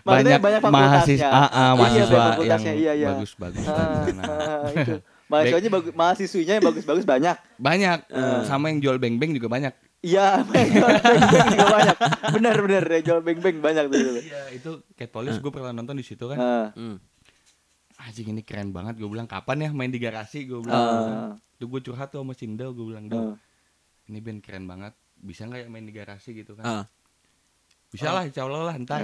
banyak, 0.06 0.38
banyak 0.38 0.60
mahasiswa, 0.62 1.26
ah, 1.26 1.48
ah, 1.48 1.48
Iya, 1.48 1.72
mahasiswa 1.74 2.20
banyak 2.38 2.60
yang 2.60 2.76
iya, 2.76 2.92
iya. 2.92 3.08
bagus-bagus. 3.16 3.64
Ah, 3.66 4.04
di 4.04 4.12
sana. 4.12 4.22
ah, 4.28 4.68
itu. 4.70 4.94
Mahasiswanya 5.24 5.70
bagus, 5.72 5.92
mahasiswinya 5.96 6.52
yang 6.60 6.64
bagus-bagus 6.68 7.04
banyak. 7.08 7.36
Banyak, 7.56 7.98
sama 8.44 8.68
yang 8.70 8.78
jual 8.78 9.00
beng-beng 9.00 9.32
juga 9.32 9.48
banyak. 9.48 9.72
Iya, 10.04 10.44
jual 10.44 10.90
beng-beng 11.00 11.46
juga 11.48 11.66
banyak. 11.66 11.96
Benar 12.30 12.56
benar 12.60 12.84
ya 12.84 13.00
jual 13.02 13.20
beng-beng 13.20 13.58
banyak 13.58 13.84
tuh. 13.88 14.20
Iya, 14.20 14.40
itu 14.52 14.70
Cat 14.92 15.08
Police 15.08 15.40
gue 15.40 15.48
pernah 15.48 15.72
nonton 15.72 15.96
di 15.96 16.04
situ 16.04 16.28
kan. 16.28 16.36
Ah, 16.36 16.68
Hmm. 16.76 17.00
Anjing 17.96 18.28
ini 18.28 18.42
keren 18.42 18.68
banget. 18.68 18.94
Gue 18.94 19.08
bilang 19.08 19.24
kapan 19.24 19.64
ya 19.64 19.70
main 19.70 19.88
di 19.88 19.96
garasi? 19.96 20.44
Gue 20.44 20.60
bilang. 20.60 20.76
ah, 20.76 21.32
Tuh 21.56 21.66
gue 21.66 21.80
curhat 21.80 22.10
tuh 22.10 22.20
sama 22.20 22.34
Sinda, 22.34 22.68
gue 22.68 22.84
bilang, 22.84 23.06
ah. 23.06 23.32
"Do, 23.32 23.40
ini 24.06 24.18
band 24.20 24.40
keren 24.40 24.66
banget. 24.66 24.92
Bisa 25.16 25.46
nggak 25.46 25.60
ya 25.62 25.68
main 25.68 25.82
di 25.82 25.94
garasi 25.94 26.34
gitu 26.34 26.52
kan?" 26.52 26.64
Ah. 26.66 26.84
Bisa 27.88 28.10
lah, 28.10 28.26
insya 28.26 28.44
Allah 28.44 28.66
lah 28.66 28.76
ntar. 28.76 29.00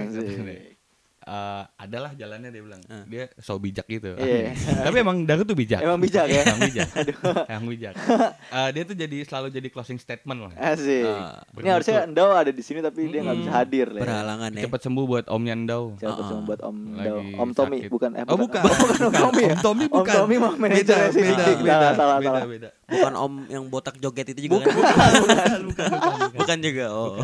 Eh, 1.23 1.63
adalah 1.77 2.11
jalannya 2.11 2.49
dia 2.49 2.61
bilang 2.61 2.81
dia 3.05 3.29
so 3.37 3.55
bijak 3.55 3.85
gitu 3.85 4.13
Iya. 4.13 4.57
tapi 4.85 4.97
emang 4.97 5.21
Daru 5.21 5.41
tuh 5.41 5.53
bijak 5.53 5.79
Emang 5.79 5.97
bijak 5.97 6.25
ya? 6.25 6.41
emang 6.43 6.61
bijak 6.61 6.87
emang 7.51 7.67
bijak 7.67 7.93
Eh, 8.51 8.69
dia 8.69 8.83
tuh 8.83 8.93
jadi 8.93 9.17
selalu 9.21 9.47
jadi 9.49 9.67
closing 9.67 9.95
statement 9.95 10.39
lah 10.41 10.53
Asik. 10.53 11.05
Ah, 11.05 11.39
Ini 11.53 11.69
harusnya 11.71 12.03
Endau 12.03 12.29
ada 12.31 12.49
di 12.49 12.59
sini 12.59 12.79
tapi 12.79 13.07
dia 13.07 13.21
nggak 13.21 13.37
bisa 13.39 13.51
hadir 13.53 13.87
lah. 13.87 13.95
ya. 13.95 14.03
berhalangan 14.03 14.49
ya 14.51 14.63
cepet 14.63 14.81
sembuh 14.81 15.05
buat 15.05 15.25
Om 15.25 15.43
Yandau 15.45 15.83
Siapa 15.95 16.21
cuma 16.23 16.41
buat 16.43 16.59
Om 16.59 16.77
Endau, 16.93 17.17
Om 17.37 17.49
Tommy 17.53 17.77
sakit. 17.79 17.89
bukan 17.89 18.09
eh 18.13 18.23
Oh, 18.25 18.35
bukan. 18.35 18.61
bukan 18.61 18.99
Om 19.01 19.13
Tommy 19.13 19.41
ya. 19.41 19.47
Om 19.47 19.61
Tommy 19.61 19.85
Om 19.85 19.93
bukan. 19.95 20.13
Tommy 20.15 20.35
mah 20.37 20.53
manajernya 20.55 20.83
beda, 20.83 21.11
sih. 21.11 21.23
beda, 21.23 21.43
beda, 21.55 21.87
salah, 21.93 22.17
beda, 22.17 22.29
salah. 22.29 22.47
beda. 22.47 22.69
bukan 22.87 23.13
om 23.15 23.33
yang 23.47 23.63
botak 23.65 23.95
joget 23.97 24.27
itu 24.27 24.41
juga 24.43 24.67
Bukan, 24.67 24.73
kan? 24.75 25.61
bukan. 25.63 26.29
bukan 26.33 26.57
juga 26.59 26.85
oh 26.89 27.15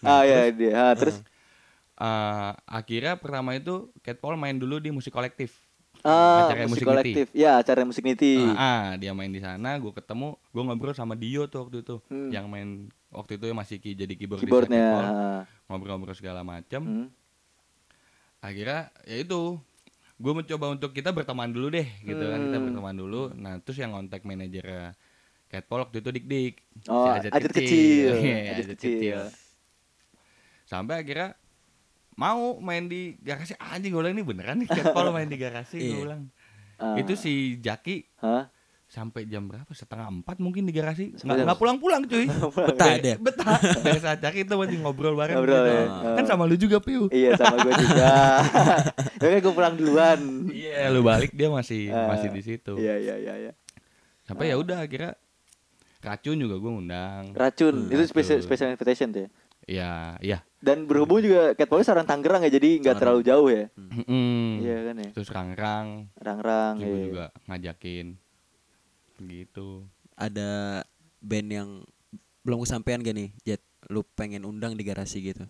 Ah 0.00 0.22
ya 0.22 0.46
dia. 0.48 0.72
Ah, 0.74 0.92
terus 0.92 1.18
Eh, 1.98 2.52
akhirnya 2.64 3.18
pertama 3.18 3.52
itu 3.52 3.90
Cat 4.00 4.16
Paul 4.16 4.38
main 4.38 4.54
dulu 4.54 4.78
di 4.78 4.88
musik 4.88 5.10
kolektif 5.10 5.50
ah 6.00 6.46
Acara 6.46 6.62
musik 6.62 6.70
Musik 6.70 6.86
Niti. 6.86 6.94
kolektif. 6.94 7.26
Ya, 7.34 7.58
acara 7.58 7.82
musik 7.82 8.04
niti. 8.06 8.38
Ah, 8.38 8.54
ah, 8.54 8.94
dia 8.94 9.10
main 9.10 9.26
di 9.26 9.42
sana, 9.42 9.74
gue 9.76 9.90
ketemu, 9.90 10.38
gue 10.46 10.62
ngobrol 10.62 10.94
sama 10.94 11.12
Dio 11.12 11.50
tuh 11.50 11.66
waktu 11.66 11.82
itu, 11.82 11.98
Hmm. 12.06 12.30
yang 12.30 12.46
main 12.46 12.68
waktu 13.10 13.34
itu 13.34 13.50
masih 13.50 13.76
ki- 13.76 13.98
jadi 13.98 14.14
keyboard 14.14 14.38
Keyboardnya. 14.38 14.86
ngobrol-ngobrol 15.66 16.14
segala 16.14 16.46
macam. 16.46 16.80
Hmm. 16.80 17.06
Akhirnya 18.38 18.94
ya 19.02 19.18
itu, 19.18 19.58
gue 20.14 20.32
mencoba 20.32 20.70
untuk 20.70 20.90
kita 20.92 21.10
berteman 21.10 21.50
dulu 21.50 21.66
deh, 21.68 21.88
gitu 22.00 22.24
kan 22.24 22.46
kita 22.46 22.56
Hmm. 22.56 22.66
berteman 22.70 22.94
dulu. 22.94 23.22
Nah 23.32 23.58
terus 23.58 23.76
yang 23.76 23.90
kontak 23.90 24.22
manajer 24.22 24.94
Cat 25.48 25.66
Paul 25.66 25.82
waktu 25.82 25.98
itu 25.98 26.10
Dik 26.12 26.26
Dik, 26.26 26.54
Oh, 26.86 27.10
Ajat 27.10 27.34
kecil. 27.50 28.14
Iya, 28.22 28.36
Ajat 28.46 28.54
Ajat 28.54 28.66
kecil. 28.76 28.94
kecil. 28.94 29.18
Sampai 30.62 31.02
akhirnya 31.02 31.34
mau 32.18 32.58
main 32.58 32.84
di 32.84 33.14
garasi 33.16 33.54
anjing 33.56 33.88
gue 33.88 34.00
bilang 34.00 34.10
ini 34.10 34.24
beneran 34.24 34.58
nih 34.58 34.68
Paul 34.90 35.08
main 35.08 35.24
di 35.24 35.38
garasi 35.38 35.78
gue 35.78 35.86
Iya. 35.88 35.98
bilang. 36.02 36.22
Ah. 36.76 36.94
Itu 36.94 37.14
si 37.14 37.32
Jaki 37.56 38.02
Hah? 38.18 38.50
sampai 38.84 39.22
jam 39.24 39.44
berapa 39.44 39.68
setengah 39.68 40.08
empat 40.08 40.36
mungkin 40.38 40.64
di 40.64 40.72
garasi 40.72 41.12
nggak 41.14 41.44
nggak 41.44 41.58
pulang-pulang 41.58 42.02
cuy 42.02 42.24
betah 42.68 42.96
deh 42.96 43.16
betah 43.18 43.60
dari 43.78 44.00
saat 44.00 44.16
cari 44.16 44.42
itu 44.42 44.54
masih 44.54 44.80
ngobrol 44.80 45.12
bareng 45.12 45.36
Ngobrol 45.36 45.60
gitu. 45.60 45.74
ya. 45.76 45.84
kan 46.16 46.24
sama 46.24 46.42
lu 46.42 46.56
juga 46.56 46.80
piu 46.80 47.04
Iya 47.08 47.36
sama 47.36 47.60
gue 47.60 47.72
juga. 47.76 48.12
Oke 49.20 49.38
gue 49.38 49.52
pulang 49.52 49.74
duluan. 49.74 50.20
iya 50.48 50.88
lu 50.88 51.02
balik 51.02 51.30
dia 51.30 51.46
masih 51.48 51.92
Ah, 51.92 52.08
masih 52.08 52.32
di 52.32 52.40
situ 52.40 52.74
Iya 52.74 52.96
iya 52.96 53.14
iya 53.18 53.34
iya. 53.38 53.52
sampai 54.24 54.48
ya 54.48 54.56
udah 54.56 54.80
akhirnya 54.80 55.12
racun 55.98 56.36
juga 56.38 56.56
gue 56.56 56.70
ngundang 56.72 57.24
Racun 57.32 57.74
itu 57.86 57.98
Racun. 57.98 58.08
special 58.08 58.38
special 58.40 58.68
invitation 58.70 59.08
tuh 59.10 59.20
ya. 59.20 59.30
Iya 59.68 60.16
iya 60.18 60.40
Dan 60.58 60.90
berhubung 60.90 61.22
juga 61.22 61.54
Cat 61.54 61.68
Paul 61.68 61.86
orang 61.86 62.02
Tangerang 62.02 62.42
ya 62.42 62.50
jadi 62.50 62.82
nggak 62.82 62.96
terlalu 62.98 63.20
jauh 63.22 63.46
ya. 63.46 63.70
Mm. 63.78 64.58
Iya 64.58 64.76
kan 64.82 64.94
ya. 64.98 65.10
terus 65.12 65.28
rang-rang 65.28 65.88
Rang-rang 66.16 66.74
juga, 66.76 66.88
iya. 66.88 67.04
juga 67.04 67.24
ngajakin 67.46 68.06
gitu 69.20 69.86
ada 70.14 70.82
band 71.18 71.48
yang 71.48 71.68
belum 72.40 72.62
kesampaian 72.62 72.98
gak 72.98 73.12
nih 73.12 73.30
Jet 73.44 73.62
lu 73.86 74.02
pengen 74.08 74.42
undang 74.42 74.74
di 74.74 74.82
garasi 74.82 75.22
gitu 75.24 75.46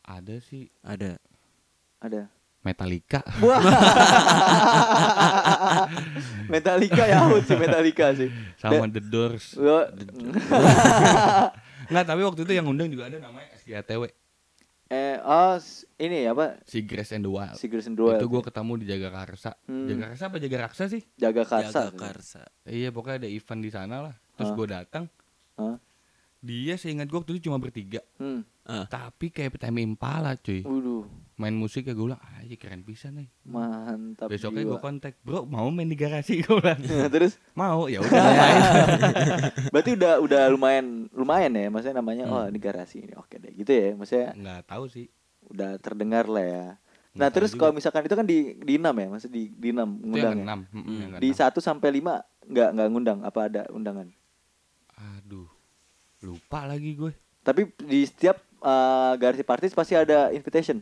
ada 0.00 0.36
sih 0.40 0.68
ada 0.80 1.20
Ada. 2.00 2.28
Metallica 2.60 3.20
Wah. 3.40 3.60
Metallica 6.50 7.04
ya 7.04 7.24
sih 7.40 7.56
Metallica 7.56 8.06
sih. 8.12 8.28
sama 8.56 8.84
The 8.86 9.00
Doors 9.02 9.56
Gua- 9.56 9.88
nggak 11.90 12.04
tapi 12.04 12.22
waktu 12.22 12.40
itu 12.40 12.52
yang 12.52 12.66
undang 12.66 12.86
juga 12.86 13.06
ada 13.06 13.18
namanya 13.18 13.50
SGATW 13.58 14.06
eh 14.86 15.18
oh 15.20 15.54
ini 15.96 16.26
apa? 16.26 16.58
si 16.64 16.82
Grace 16.82 17.12
and 17.12 17.22
the 17.22 17.30
Wild 17.30 17.54
Secrets 17.54 17.86
and 17.86 17.94
Duel. 17.94 18.14
itu 18.14 18.26
gue 18.26 18.42
ketemu 18.42 18.72
di 18.76 18.86
Jagakarsa 18.86 19.54
Hmm. 19.62 19.86
Jagakarsa 19.86 20.24
apa 20.26 20.36
Jagaraksa 20.36 20.82
sih 20.86 21.02
jaga 21.14 21.42
karsa. 21.44 21.80
Jaga 21.84 21.94
Karsa 21.94 22.42
iya 22.64 22.90
pokoknya 22.90 23.22
ada 23.22 23.28
event 23.28 23.60
di 23.60 23.70
sana 23.70 23.96
lah 24.02 24.14
terus 24.34 24.50
Hah? 24.50 24.56
gue 24.56 24.66
datang 24.66 25.04
Hah? 25.54 25.76
dia 26.40 26.74
seingat 26.74 27.06
gue 27.06 27.14
waktu 27.16 27.34
itu 27.34 27.46
cuma 27.46 27.58
bertiga 27.58 28.02
Hmm. 28.16 28.42
Ah. 28.70 28.86
tapi 28.86 29.34
kayak 29.34 29.58
PM 29.58 29.82
Impala 29.82 30.38
cuy. 30.38 30.62
Waduh, 30.62 31.02
main 31.34 31.50
musik 31.50 31.82
ya 31.82 31.92
gue 31.92 32.06
bilang 32.06 32.22
aja 32.22 32.54
keren 32.54 32.86
bisa 32.86 33.10
nih. 33.10 33.26
Mantap 33.42 34.30
besoknya 34.30 34.62
gue 34.62 34.78
kontak 34.78 35.18
bro 35.26 35.42
mau 35.42 35.66
main 35.74 35.90
di 35.90 35.98
garasi? 35.98 36.38
Gue 36.38 36.62
bilang. 36.62 36.78
Terus? 37.10 37.34
Mau 37.58 37.90
ya 37.90 37.98
udah 37.98 38.14
main. 38.14 38.56
Berarti 39.74 39.90
udah 39.98 40.22
udah 40.22 40.42
lumayan 40.48 41.10
lumayan 41.10 41.50
ya? 41.50 41.66
Maksudnya 41.66 41.98
namanya 41.98 42.24
Hmm. 42.30 42.34
oh 42.36 42.44
ini 42.46 42.58
garasi 42.62 43.02
ini 43.02 43.18
oke 43.18 43.34
deh 43.34 43.50
gitu 43.58 43.72
ya? 43.74 43.88
Maksudnya 43.98 44.28
nggak 44.38 44.60
tahu 44.70 44.84
sih. 44.86 45.10
udah 45.50 45.74
terdengar 45.82 46.30
lah 46.30 46.46
ya. 46.46 46.64
Nah 47.10 47.26
Nggak 47.26 47.30
terus 47.34 47.52
kalau 47.58 47.74
misalkan 47.74 48.06
itu 48.06 48.14
kan 48.14 48.22
di 48.22 48.54
di 48.54 48.78
enam 48.78 48.94
ya? 48.94 49.06
Maksud 49.10 49.34
di 49.34 49.50
di 49.50 49.74
enam 49.74 49.98
yang 49.98 50.06
ngundang 50.06 50.36
ya? 50.38 50.44
enam. 50.46 50.60
Mm, 50.70 50.86
yang 50.86 51.10
di 51.18 51.28
satu 51.34 51.58
sampai 51.58 51.90
lima 51.90 52.22
nggak 52.46 52.68
nggak 52.70 52.88
ngundang? 52.94 53.18
Apa 53.26 53.50
ada 53.50 53.66
undangan? 53.74 54.06
Aduh 54.94 55.50
lupa 56.20 56.68
lagi 56.68 56.94
gue 56.94 57.10
tapi 57.40 57.72
di 57.80 58.04
setiap 58.04 58.36
uh, 58.60 59.12
garasi 59.16 59.42
parties 59.42 59.72
pasti 59.72 59.92
ada 59.92 60.30
invitation. 60.30 60.80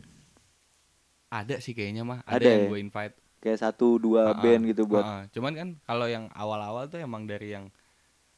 Ada 1.29 1.61
sih 1.61 1.73
kayaknya 1.73 2.01
mah. 2.01 2.19
Ada 2.25 2.35
ada, 2.35 2.47
yang 2.47 2.61
ya? 2.65 2.69
gue 2.69 2.79
invite. 2.81 3.15
Kayak 3.39 3.59
satu 3.61 3.95
dua 3.95 4.33
Ah, 4.33 4.35
band 4.35 4.67
gitu 4.67 4.83
buat 4.83 4.99
ah, 4.99 5.11
ah. 5.15 5.23
cuman 5.31 5.53
kan 5.55 5.69
kalau 5.87 6.11
yang 6.11 6.27
awal-awal 6.35 6.91
tuh 6.91 6.99
emang 6.99 7.23
dari 7.23 7.55
yang 7.55 7.71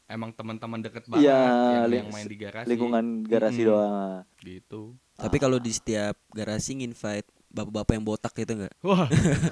emang 0.05 0.29
teman-teman 0.29 0.77
deket 0.77 1.09
banget 1.09 1.25
Iya, 1.25 1.41
yang, 1.89 2.05
yang 2.05 2.09
main 2.13 2.27
di 2.29 2.37
garasi. 2.37 2.67
lingkungan 2.69 3.05
garasi 3.25 3.61
Mm-mm. 3.63 3.69
doang. 3.73 4.21
Gitu. 4.37 4.81
Tapi 5.17 5.37
kalau 5.37 5.57
di 5.57 5.73
setiap 5.73 6.13
garasi 6.29 6.77
invite 6.77 7.25
bapak-bapak 7.51 7.93
yang 7.93 8.05
botak 8.05 8.31
gitu 8.33 8.51
enggak 8.53 8.73
wah 8.79 9.05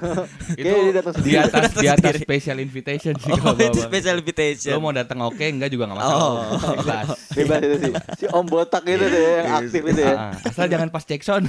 itu 0.59 0.71
dia 0.71 0.93
datang 0.95 1.13
di 1.19 1.33
atas 1.35 1.71
di 1.73 1.87
atas 1.93 2.13
special 2.17 2.57
invitation 2.57 3.11
sih 3.13 3.27
oh 3.29 3.37
kalau 3.37 3.59
itu 3.59 3.79
special 3.81 4.15
invitation 4.17 4.71
lo 4.71 4.79
mau 4.79 4.91
datang 4.91 5.19
oke 5.21 5.39
enggak 5.41 5.67
juga 5.67 5.83
nggak 5.85 5.97
masalah 5.97 6.17
Oh. 6.19 6.39
Ikhlas. 6.73 7.07
bebas 7.37 7.59
itu 7.61 7.75
sih 7.79 7.93
si 8.15 8.25
om 8.29 8.43
botak 8.43 8.83
itu 8.85 9.03
deh 9.03 9.23
yang 9.37 9.47
aktif 9.59 9.81
itu 9.83 10.01
ya 10.01 10.15
Ah, 10.15 10.31
asal 10.41 10.65
jangan 10.65 10.87
pas 10.87 11.03
Jackson 11.03 11.43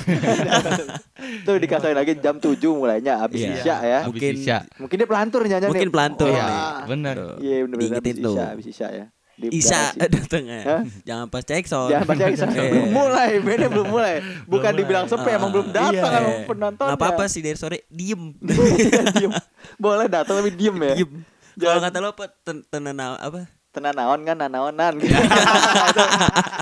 tuh 1.43 1.57
dikasain 1.57 1.93
lagi 1.93 2.17
jam 2.17 2.37
7 2.37 2.51
mulainya 2.71 3.21
abis 3.21 3.41
Iya. 3.41 3.55
isya 3.57 3.77
ya 3.81 3.99
Habis 4.01 4.11
Mungkin- 4.11 4.37
Isya. 4.37 4.59
mungkin 4.77 4.97
dia 4.97 5.09
pelantur 5.09 5.41
nyanyi 5.45 5.67
Mungkin 5.67 5.91
pelantur 5.91 6.29
Iya. 6.29 6.45
Tuh. 6.87 7.35
iya 7.41 7.57
bener-bener 7.63 7.71
abis 7.71 7.81
Diingetin 8.03 8.17
tuh. 8.21 8.35
isya 8.35 8.45
abis 8.51 8.67
isya 8.69 8.89
ya 8.91 9.07
Di 9.41 9.49
Isa 9.57 9.97
garasi. 9.97 10.13
datang 10.21 10.45
ya 10.45 10.61
Hah? 10.61 10.83
jangan 11.01 11.27
pas 11.27 11.41
Jackson 11.41 11.89
Jangan 11.89 12.05
pas 12.05 12.17
Jackson 12.21 12.49
belum 12.77 12.89
mulai, 12.93 13.31
bandnya 13.41 13.69
belum 13.73 13.89
mulai. 13.89 14.15
Bukan 14.45 14.71
mulai. 14.71 14.81
dibilang 14.85 15.07
sepi, 15.09 15.31
emang 15.33 15.49
belum 15.49 15.69
datang 15.73 15.97
Iya. 16.13 16.21
emang 16.21 16.37
penonton. 16.45 16.87
nggak 16.87 17.01
apa-apa 17.01 17.25
sih 17.27 17.41
dari 17.41 17.57
sore 17.57 17.89
diem 17.89 18.37
diem. 19.17 19.33
Boleh 19.81 20.07
datang 20.07 20.45
tapi 20.45 20.53
diem 20.53 20.77
ya. 20.77 20.95
diem 21.01 21.13
kalau 21.57 21.81
kata 21.81 21.97
lo 21.99 22.09
apa 22.11 22.25
ten 22.41 22.61
tenan 22.69 22.97
apa 23.01 23.49
Tenanawan 23.71 24.19
kan 24.27 24.35
nanaonan 24.35 24.99
gitu. 24.99 25.15
Itu 25.15 26.03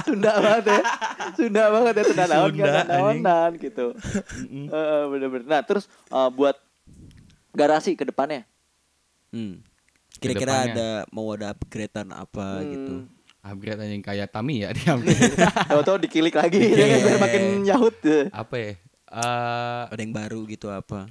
Sunda 0.05 0.33
banget 0.45 0.65
ya. 0.69 0.81
Sunda 1.33 1.65
banget 1.73 1.93
ya 1.97 2.05
tenanawan 2.05 2.51
kan 2.53 2.69
nanaonan 2.85 3.51
gitu. 3.57 3.97
Bener-bener. 5.09 5.49
Nah, 5.49 5.65
terus 5.65 5.89
eh, 6.13 6.29
buat 6.29 6.61
garasi 7.57 7.97
ke 7.97 8.05
depannya. 8.05 8.45
hmm. 9.33 9.65
Kira-kira 10.19 10.55
ada 10.69 10.89
mau 11.09 11.31
ada 11.31 11.51
upgradean 11.51 12.11
apa 12.11 12.47
Hmm. 12.59 12.69
gitu 12.69 12.95
upgrade 13.41 13.81
yang 13.81 14.03
kayak 14.03 14.29
Tami 14.29 14.61
ya 14.61 14.75
diambil 14.77 15.15
Tahu-tahu 15.71 15.97
dikilik 16.01 16.35
lagi 16.35 16.61
ya 16.69 16.85
kan 16.85 16.99
biar 17.01 17.19
makin 17.19 17.43
nyahut. 17.63 17.97
ya. 18.01 18.29
apa 18.31 18.57
ya 18.57 18.73
Eh, 19.09 19.83
ada 19.89 19.97
yang 19.97 20.13
baru 20.13 20.45
gitu 20.45 20.69
apa 20.69 21.09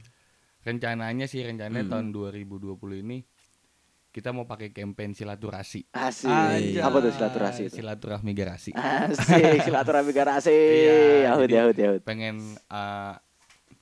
rencananya 0.62 1.26
sih 1.26 1.42
rencananya 1.42 1.82
Hmm. 1.82 1.92
tahun 1.92 2.08
2020 2.12 2.78
ini 3.00 3.26
kita 4.08 4.30
mau 4.30 4.44
pakai 4.44 4.70
campaign 4.70 5.14
silaturasi 5.14 5.90
Asik. 5.90 6.26
Anjay. 6.26 6.78
Apa 6.78 6.98
tuh 7.00 7.10
silaturasi 7.12 7.62
itu? 7.64 7.76
silaturahmi 7.76 8.32
garasi 8.32 8.70
Asik, 8.72 9.62
silaturahmi 9.64 10.10
garasi. 10.12 10.54
Iya, 10.54 10.98
Yahut, 11.28 11.46
yahut, 11.48 11.74
yahut. 11.76 12.02
pengen 12.02 12.38
eh, 12.68 13.14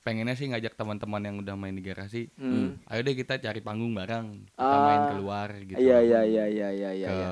pengennya 0.06 0.32
sih 0.32 0.46
ngajak 0.46 0.78
teman-teman 0.78 1.18
yang 1.20 1.36
udah 1.36 1.58
main 1.58 1.74
di 1.74 1.82
garasi 1.82 2.30
Hmm. 2.32 2.78
ayo 2.86 3.02
deh 3.02 3.12
kita 3.12 3.36
cari 3.36 3.58
panggung 3.58 3.90
bareng 3.90 4.46
kita 4.46 4.62
Ah. 4.62 4.86
main 4.86 5.02
keluar 5.10 5.48
gitu 5.58 5.74
Iya, 5.76 5.98
iya, 6.00 6.20
iya, 6.22 6.44
iya, 6.46 6.68
iya, 6.70 6.90
iya. 6.94 7.08
ke 7.08 7.12
iya. 7.12 7.30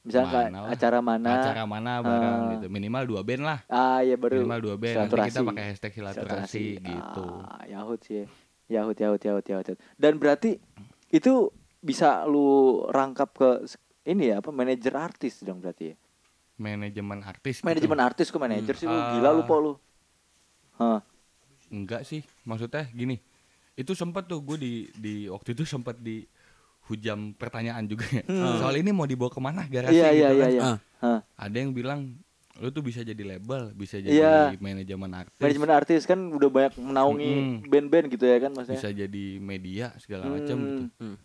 Misalnya 0.00 0.32
mana 0.48 0.58
acara 0.66 0.98
mana? 1.00 1.28
acara 1.30 1.62
mana 1.64 1.92
bareng 2.00 2.36
Ah. 2.36 2.48
gitu 2.52 2.66
minimal 2.68 3.04
dua 3.06 3.20
band 3.22 3.42
lah 3.42 3.58
Ah, 3.66 4.00
iya 4.00 4.14
baru. 4.14 4.36
minimal 4.38 4.60
dua 4.62 4.76
band 4.76 4.96
nanti 5.02 5.16
kita 5.26 5.40
pakai 5.42 5.64
hashtag 5.66 5.92
silaturasi 5.94 6.64
gitu 6.78 7.24
Ah, 7.42 7.64
Yahut 7.66 8.00
sih. 8.02 8.28
Yahut, 8.68 8.94
Yahut, 8.94 9.18
Yahut, 9.18 9.42
Yahut. 9.42 9.66
Dan 9.96 10.12
berarti 10.16 10.60
itu 11.10 11.32
bisa 11.80 12.22
lu 12.22 12.46
rangkap 12.86 13.32
ke 13.32 13.50
ini 14.04 14.30
ya 14.30 14.38
apa 14.38 14.48
manajer 14.50 14.92
artis 14.94 15.40
dong 15.40 15.58
berarti 15.58 15.90
ya. 15.90 15.96
manajemen 16.56 17.24
artis 17.24 17.58
gitu. 17.58 17.64
Manajemen 17.64 17.98
artis 17.98 18.28
kok 18.28 18.36
manajer 18.36 18.74
sih 18.74 18.84
lu 18.84 18.92
Ah. 18.92 19.16
gila 19.16 19.32
lu 19.32 19.42
po 19.42 19.56
lu. 19.58 19.72
Hah. 20.76 21.00
Enggak 21.70 22.02
sih 22.02 22.20
maksudnya 22.42 22.86
gini 22.88 23.18
itu 23.72 23.92
sempat 23.92 24.26
tuh 24.26 24.38
gue 24.40 24.56
di 24.56 24.72
di 24.92 25.14
waktu 25.26 25.54
itu 25.54 25.64
sempat 25.64 25.96
di 25.96 26.26
hujam 26.82 27.32
pertanyaan 27.32 27.86
juga 27.86 28.02
ya. 28.10 28.26
soal 28.58 28.74
ini 28.76 28.90
mau 28.90 29.04
dibawa 29.04 29.28
ke 29.28 29.38
mana 29.38 29.62
garasi 29.64 29.94
Hmm. 29.94 30.02
Iya, 30.02 30.08
gitu 30.08 30.16
iya, 30.16 30.28
iya, 30.28 30.42
kan. 30.42 30.50
iya. 30.50 30.62
Ah. 30.62 30.78
Hah. 31.00 31.20
ada 31.38 31.56
yang 31.56 31.70
bilang 31.70 32.00
lu 32.56 32.68
tuh 32.68 32.82
bisa 32.82 33.00
jadi 33.00 33.22
label 33.24 33.72
bisa 33.72 33.96
jadi 33.96 34.12
Iya. 34.12 34.58
manajemen 34.58 35.08
artis 35.14 35.38
Manajemen 35.38 35.70
artis 35.72 36.02
kan 36.04 36.18
udah 36.28 36.48
banyak 36.48 36.74
menaungi 36.76 37.30
Mm-mm. 37.32 37.56
band-band 37.64 38.06
gitu 38.10 38.24
ya 38.24 38.36
kan 38.38 38.52
maksudnya. 38.52 38.76
bisa 38.76 38.90
jadi 38.92 39.24
media 39.38 39.86
segala 39.96 40.28
macam 40.28 40.56
Hmm. 40.56 40.66
gitu 40.66 40.82
Hmm. 40.98 41.16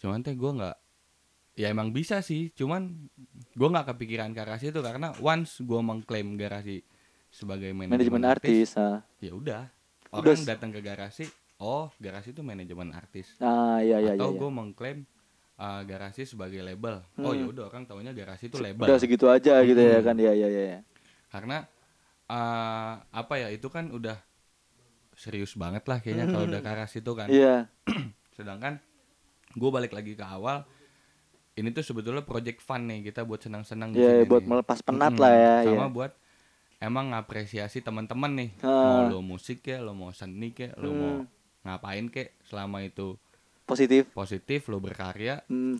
cuman 0.00 0.18
teh 0.20 0.32
gue 0.32 0.50
nggak 0.50 0.76
ya 1.52 1.66
emang 1.68 1.92
bisa 1.92 2.18
sih 2.20 2.48
cuman 2.50 2.88
gue 3.52 3.68
nggak 3.68 3.86
kepikiran 3.90 4.32
ke 4.32 4.40
arah 4.40 4.56
situ 4.56 4.80
karena 4.80 5.12
once 5.20 5.60
gue 5.60 5.76
mengklaim 5.78 6.34
garasi 6.34 6.80
sebagai 7.30 7.70
manajemen, 7.70 7.94
Manajemen 7.96 8.22
artis. 8.26 8.74
ah. 8.74 9.00
ya 9.16 9.32
udah 9.32 9.70
orang 10.10 10.42
datang 10.42 10.68
ke 10.68 10.80
garasi 10.80 11.24
oh 11.56 11.88
garasi 11.96 12.30
itu 12.30 12.42
manajemen 12.42 12.90
artis 12.90 13.38
Ah, 13.38 13.78
iya 13.78 13.98
iya 13.98 14.12
iya. 14.12 14.12
atau 14.14 14.28
iya. 14.28 14.38
gue 14.38 14.50
mengklaim 14.50 14.98
uh, 15.56 15.82
garasi 15.82 16.24
sebagai 16.24 16.58
label 16.60 16.98
oh 17.16 17.30
Hmm. 17.30 17.36
ya 17.36 17.46
udah 17.46 17.64
orang 17.66 17.84
taunya 17.84 18.10
garasi 18.10 18.46
itu 18.46 18.58
label 18.58 18.82
Udah 18.82 18.96
segitu 18.96 19.26
aja 19.26 19.62
gitu 19.62 19.78
ya 19.78 19.96
Mm-mm. 19.96 20.04
kan. 20.04 20.16
Iya 20.16 20.32
iya 20.34 20.48
iya. 20.48 20.62
iya. 20.66 20.80
karena 21.28 21.62
uh, 22.26 22.92
apa 23.08 23.34
ya 23.36 23.48
itu 23.48 23.66
kan 23.66 23.88
udah 23.88 24.18
serius 25.12 25.54
banget 25.54 25.84
lah 25.84 25.98
kayaknya 25.98 26.26
kalau 26.26 26.44
udah 26.44 26.60
ke 26.60 26.68
arah 26.68 26.88
situ 26.88 27.12
kan 27.12 27.28
Iya. 27.28 27.68
sedangkan 28.36 28.80
gue 29.52 29.70
balik 29.70 29.90
lagi 29.90 30.14
ke 30.14 30.24
awal 30.24 30.66
ini 31.52 31.70
tuh 31.70 31.84
sebetulnya 31.84 32.22
project 32.22 32.58
fun 32.58 32.82
nih 32.84 33.04
kita 33.04 33.22
buat 33.22 33.38
senang-senang 33.38 33.92
di 33.92 34.00
Iya 34.00 34.10
sini 34.16 34.24
buat 34.24 34.42
nih. 34.42 34.48
melepas 34.48 34.78
penat 34.80 35.12
Mm-mm. 35.12 35.20
lah 35.20 35.32
ya. 35.32 35.54
sama 35.62 35.76
iya. 35.76 35.86
buat 35.88 36.12
emang 36.80 37.12
ngapresiasi 37.12 37.80
teman-teman 37.80 38.32
nih 38.34 38.50
Ah. 38.60 38.72
mau 38.98 39.00
lo 39.06 39.20
musik 39.20 39.60
ya 39.62 39.78
lo 39.78 39.92
mau 39.92 40.10
seni 40.10 40.50
ke 40.50 40.72
lo 40.74 40.90
mau 40.90 41.12
Hmm. 41.14 41.26
ngapain 41.62 42.08
ke 42.08 42.34
selama 42.42 42.80
itu 42.80 43.20
Positif. 43.62 44.08
positif 44.10 44.66
lo 44.66 44.78
berkarya 44.78 45.44
Hmm. 45.46 45.76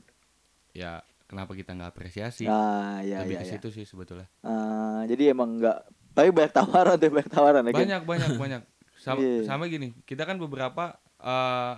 ya 0.71 1.01
kenapa 1.25 1.53
kita 1.53 1.73
nggak 1.73 1.91
apresiasi 1.91 2.45
Ah, 2.45 3.01
iya 3.01 3.25
lebih 3.25 3.35
iya. 3.35 3.43
ke 3.43 3.47
iya. 3.47 3.53
situ 3.57 3.69
sih 3.71 3.85
sebetulnya 3.85 4.29
Ah, 4.41 5.03
jadi 5.05 5.33
emang 5.33 5.57
enggak 5.57 5.83
tapi 6.11 6.29
banyak 6.31 6.53
tawaran 6.53 6.97
tuh 6.97 7.09
banyak 7.09 7.31
tawaran 7.31 7.63
ya 7.63 7.71
kan? 7.71 7.81
banyak 7.81 8.03
banyak 8.05 8.31
banyak 8.37 8.63
sama, 8.95 9.19
Iya. 9.19 9.43
sama 9.45 9.65
gini 9.67 9.97
kita 10.05 10.23
kan 10.23 10.37
beberapa 10.37 10.95
eh 11.19 11.75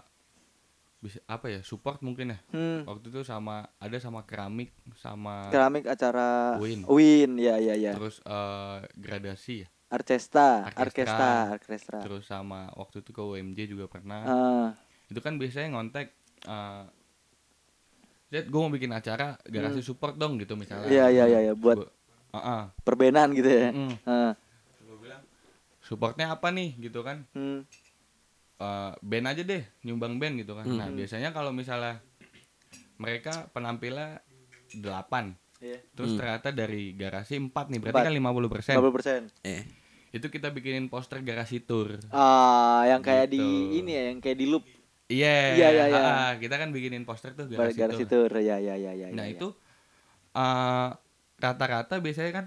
bisa 1.03 1.19
apa 1.27 1.51
ya 1.51 1.61
support 1.61 1.99
mungkin 2.01 2.31
ya 2.31 2.39
Hmm. 2.49 2.87
waktu 2.87 3.11
itu 3.11 3.21
sama 3.23 3.67
ada 3.77 3.99
sama 3.99 4.23
keramik 4.23 4.71
sama 4.95 5.51
Keramik 5.51 5.83
acara 5.85 6.55
Win. 6.57 6.87
Win, 6.87 7.31
ya 7.37 7.59
ya 7.59 7.75
ya. 7.75 7.93
terus 7.93 8.23
eh, 8.23 8.79
gradasi 8.95 9.67
ya 9.67 9.69
Arcesta, 9.91 10.65
Orkestra. 10.65 10.81
Orkestra, 10.81 11.31
Orkestra. 11.53 11.99
terus 12.01 12.25
sama 12.25 12.71
waktu 12.73 13.03
itu 13.03 13.11
ke 13.11 13.21
UMJ 13.21 13.59
juga 13.69 13.85
pernah 13.87 14.23
Ah, 14.23 14.69
itu 15.05 15.19
kan 15.19 15.37
biasanya 15.37 15.75
ngontek 15.75 16.15
eh 16.43 16.85
Zed 18.29 18.49
gue 18.49 18.57
mau 18.57 18.71
bikin 18.71 18.89
acara 18.89 19.37
garasi 19.45 19.83
support 19.83 20.17
dong 20.17 20.39
gitu 20.39 20.57
misalnya 20.57 20.87
Hmm. 20.87 20.95
Iya, 20.95 21.07
iya, 21.11 21.25
iya, 21.27 21.41
iya, 21.43 21.55
buat- 21.55 21.77
Gua- 21.79 21.93
Ah, 22.31 22.41
ah. 22.41 22.63
perbenan 22.81 23.29
gitu 23.31 23.45
ya. 23.45 23.69
Mm. 23.69 23.93
Ah, 24.07 24.33
Gua 24.81 24.97
bilang 24.99 25.21
supportnya 25.79 26.31
apa 26.31 26.49
nih 26.49 26.81
gitu 26.81 27.03
kan 27.03 27.29
hmm. 27.33 27.61
Eh, 28.63 28.93
band 29.03 29.27
aja 29.27 29.43
deh 29.43 29.63
nyumbang 29.83 30.23
band 30.23 30.39
gitu 30.39 30.55
kan 30.55 30.63
nah 30.65 30.87
Hmm. 30.87 30.95
biasanya 30.95 31.35
kalau 31.35 31.51
misalnya 31.51 31.99
mereka 32.97 33.51
penampilan 33.51 34.23
8 34.73 35.35
Iya. 35.59 35.79
terus 35.93 36.15
Hmm. 36.15 36.19
ternyata 36.21 36.49
dari 36.51 36.95
garasi 36.95 37.35
4 37.37 37.67
nih 37.69 37.79
berarti 37.81 37.97
Empat. 37.97 38.07
kan 38.07 38.15
50% 38.15 38.77
50%. 38.77 39.23
Eh, 39.43 39.63
itu 40.13 40.27
kita 40.29 40.51
bikinin 40.51 40.87
poster 40.87 41.19
garasi 41.21 41.59
tour 41.59 41.99
Ah, 42.09 42.87
yang 42.87 43.01
kayak 43.01 43.31
di 43.31 43.41
Gitu. 43.41 43.79
ini 43.81 43.91
ya, 43.91 44.03
yang 44.11 44.21
kayak 44.21 44.39
di 44.39 44.47
loop 44.47 44.63
Iya, 45.11 45.37
Iya, 45.53 45.69
iya, 45.69 45.85
iya. 45.91 46.01
ah, 46.01 46.33
kita 46.39 46.57
kan 46.57 46.71
bikinin 46.71 47.03
poster 47.03 47.35
tuh 47.35 47.45
garasi, 47.45 47.77
garasi 47.77 48.07
tour. 48.07 48.31
tour. 48.31 48.41
Ya 48.41 48.57
ya 48.57 48.75
ya 48.75 48.95
ya. 48.95 49.11
Nah 49.11 49.27
ya, 49.27 49.35
itu 49.35 49.53
eh, 50.33 50.89
rata-rata 51.37 51.99
biasanya 51.99 52.33
kan 52.33 52.47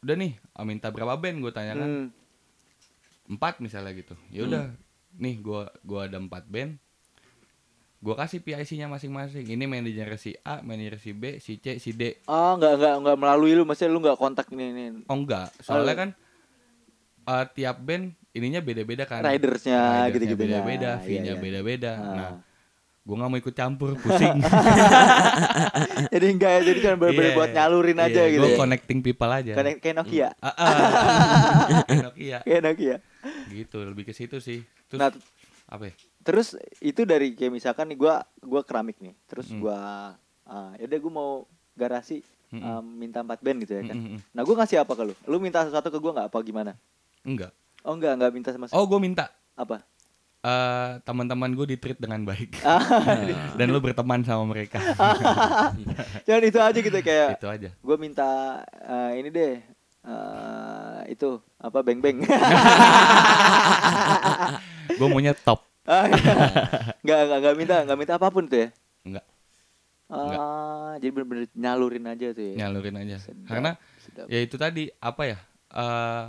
udah 0.00 0.14
nih 0.14 0.32
minta 0.62 0.86
berapa 0.88 1.16
band 1.16 1.40
gue 1.40 1.50
tanya 1.50 1.72
ya. 1.72 1.74
kan 1.76 1.88
Hmm. 1.88 2.06
empat 3.26 3.58
misalnya 3.58 3.90
gitu. 3.92 4.14
Ya 4.30 4.44
udah 4.44 4.64
nih 5.16 5.34
gua 5.38 5.68
gua 5.80 6.04
ada 6.04 6.16
empat 6.16 6.44
band. 6.46 6.76
Gua 7.96 8.14
kasih 8.14 8.38
PIC-nya 8.38 8.86
masing-masing. 8.86 9.48
Ini 9.48 9.64
manajer 9.64 10.06
si 10.14 10.36
A, 10.40 10.60
manajer 10.60 11.00
si 11.00 11.10
B, 11.10 11.40
si 11.40 11.56
C, 11.56 11.80
si 11.80 11.90
D. 11.90 12.20
Oh, 12.24 12.54
enggak 12.54 12.76
enggak 12.76 12.94
enggak 12.96 13.16
melalui 13.16 13.52
lu, 13.52 13.64
maksudnya 13.64 13.90
lu 13.90 13.98
enggak 13.98 14.16
kontak 14.16 14.46
ini 14.50 14.64
ini 14.68 14.82
Oh 15.04 15.16
enggak, 15.16 15.50
soalnya 15.58 15.90
Oh. 15.90 15.98
kan 15.98 16.08
eh, 17.26 17.44
tiap 17.52 17.76
band 17.80 18.04
ininya 18.30 18.60
beda-beda 18.60 19.02
kan. 19.04 19.24
ridersnya 19.24 20.06
gitu-gitu 20.08 20.38
beda-beda, 20.38 21.00
Iya, 21.00 21.02
fee-nya 21.02 21.34
iya. 21.34 21.40
beda-beda. 21.40 21.92
Ah. 21.92 22.14
Nah, 22.14 22.30
gua 23.02 23.14
nggak 23.16 23.30
mau 23.32 23.38
ikut 23.40 23.54
campur, 23.54 23.96
pusing. 24.04 24.38
jadi 26.12 26.26
enggak 26.28 26.50
ya, 26.52 26.60
jadi 26.62 26.78
kan 26.80 26.94
bener-bener 26.96 27.32
Iya, 27.32 27.34
buat 27.34 27.50
nyalurin 27.50 27.98
aja 27.98 28.22
iya, 28.22 28.30
gitu. 28.30 28.46
Ya. 28.46 28.56
connecting 28.56 28.98
people 29.00 29.30
aja. 29.32 29.52
Kayak 29.56 29.80
kayak 29.80 29.96
Nokia. 29.96 30.28
Ah, 30.38 30.48
ah. 30.52 30.68
Kayak 31.88 32.04
Nokia. 32.04 32.38
Kayak 32.44 32.62
Nokia. 32.62 32.96
Gitu, 33.48 33.78
lebih 33.82 34.04
ke 34.04 34.12
situ 34.12 34.38
sih. 34.38 34.60
Terus 34.86 35.00
Nah, 35.00 35.10
apa 35.66 35.84
ya? 35.84 35.94
terus 36.20 36.48
itu 36.78 37.02
dari 37.02 37.32
kayak 37.32 37.52
misalkan 37.52 37.86
nih 37.86 37.96
gua 37.96 38.14
gua 38.38 38.62
keramik 38.62 38.98
nih. 38.98 39.14
Terus 39.24 39.48
Mm. 39.48 39.58
gua 39.58 39.78
ah 40.42 40.70
ya 40.74 40.86
udah 40.86 40.98
gua 41.00 41.12
mau 41.12 41.30
garasi 41.72 42.22
Mm-mm. 42.48 42.62
ah, 42.62 42.78
minta 42.80 43.20
empat 43.20 43.38
band 43.40 43.58
gitu 43.60 43.74
ya 43.74 43.82
kan. 43.84 43.96
Mm-mm. 43.96 44.18
Nah, 44.30 44.42
gua 44.42 44.54
ngasih 44.56 44.78
apa 44.78 44.92
ke 44.92 45.02
lu? 45.02 45.14
Lu 45.24 45.36
minta 45.36 45.60
sesuatu 45.60 45.86
ke 45.86 45.96
gua 45.96 46.12
nggak 46.12 46.28
apa 46.28 46.38
gimana? 46.40 46.72
Enggak. 47.20 47.50
Oh 47.82 47.92
enggak, 47.92 48.14
enggak 48.14 48.30
minta 48.32 48.50
sama 48.50 48.66
Oh, 48.70 48.82
gue 48.82 48.98
minta 48.98 49.30
apa? 49.54 49.82
eh 50.38 50.90
teman-teman 51.02 51.50
gue 51.50 51.66
di 51.66 51.76
treat 51.76 51.98
dengan 51.98 52.22
baik 52.22 52.62
Ah. 52.62 52.78
dan 53.58 53.66
lu 53.66 53.78
berteman 53.78 54.22
sama 54.22 54.46
mereka 54.46 54.78
Jangan 56.26 56.42
itu 56.44 56.58
aja 56.60 56.78
gitu 56.78 56.98
kayak 57.00 57.34
itu 57.34 57.48
aja 57.48 57.68
gue 57.74 57.96
minta 57.96 58.62
eh, 58.78 59.18
ini 59.18 59.28
deh 59.28 59.58
eh, 60.04 61.00
itu 61.08 61.42
apa 61.56 61.78
beng 61.80 61.98
beng 61.98 62.22
gue 64.88 65.06
maunya 65.06 65.34
top 65.34 65.60
Ah, 65.86 66.02
iya. 66.04 66.34
nggak 66.98 67.18
nggak 67.22 67.38
nggak 67.40 67.54
minta 67.54 67.76
nggak 67.82 67.94
minta 67.96 68.14
apa 68.14 68.26
pun 68.26 68.44
tuh 68.44 68.58
ya 68.58 68.68
enggak 69.02 69.26
ah 70.06 70.94
jadi 70.96 71.10
bener-bener 71.12 71.46
nyalurin 71.52 72.04
aja 72.04 72.26
tuh 72.30 72.42
ya 72.44 72.54
nyalurin 72.58 72.96
aja 72.96 73.16
Sedap, 73.18 73.46
karena 73.46 73.70
sedap. 74.00 74.26
ya 74.26 74.38
itu 74.40 74.56
tadi 74.56 74.90
apa 74.92 75.22
ya 75.24 75.38
eh 75.72 76.26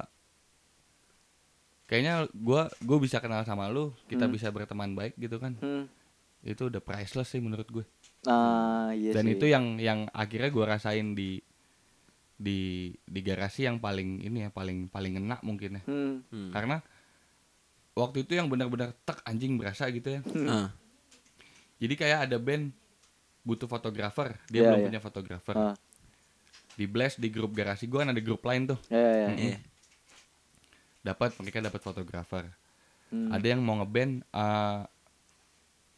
kayaknya 1.88 2.14
gua 2.34 2.68
gue 2.78 2.97
bisa 2.99 3.18
kenal 3.18 3.41
sama 3.43 3.66
lu 3.68 3.95
kita 4.05 4.26
Hmm. 4.26 4.34
bisa 4.34 4.51
berteman 4.51 4.91
baik 4.91 5.16
gitu 5.16 5.38
kan 5.38 5.55
Hmm. 5.58 5.88
itu 6.43 6.68
udah 6.68 6.78
priceless 6.78 7.32
sih 7.32 7.39
menurut 7.39 7.66
gue 7.68 7.86
ah 8.26 8.91
iya 8.91 9.10
dan 9.12 9.26
sih. 9.26 9.34
itu 9.34 9.45
yang 9.47 9.80
yang 9.80 10.05
akhirnya 10.12 10.49
gua 10.49 10.76
rasain 10.76 11.14
di 11.14 11.39
di 12.36 12.60
di 13.01 13.20
garasi 13.22 13.66
yang 13.66 13.80
paling 13.80 14.22
ini 14.22 14.45
ya 14.45 14.49
paling 14.51 14.86
paling 14.88 15.18
ngena 15.18 15.41
mungkin 15.41 15.80
ya 15.80 15.84
hmm. 15.84 16.14
hmm. 16.28 16.49
karena 16.51 16.78
waktu 17.98 18.22
itu 18.22 18.38
yang 18.38 18.45
benar-benar 18.45 18.93
tek 19.02 19.18
anjing 19.26 19.58
berasa 19.58 19.89
gitu 19.89 20.14
ya 20.14 20.22
Ah, 20.45 20.70
Jadi 21.82 21.93
kayak 21.98 22.30
ada 22.30 22.38
band 22.38 22.70
butuh 23.41 23.66
fotografer, 23.66 24.38
dia 24.50 24.62
Iya, 24.62 24.68
belum 24.70 24.80
iya. 24.82 24.88
punya 24.89 25.02
fotografer. 25.02 25.56
Ah. 25.58 25.76
Di 26.78 26.86
blast 26.86 27.18
di 27.18 27.30
grup 27.34 27.58
garasi 27.58 27.89
gua 27.89 28.06
kan 28.06 28.14
ada 28.14 28.22
grup 28.22 28.41
lain 28.45 28.70
tuh. 28.70 28.80
ya, 28.89 28.98
ya. 28.98 29.28
Mm-mm. 29.34 29.41
iya. 29.50 29.58
Dapat 31.02 31.38
mereka 31.41 31.58
dapat 31.64 31.82
fotografer. 31.82 32.45
Hmm. 33.08 33.32
Ada 33.32 33.56
yang 33.56 33.62
mau 33.64 33.80
ngeband 33.80 34.22
eh 34.28 34.80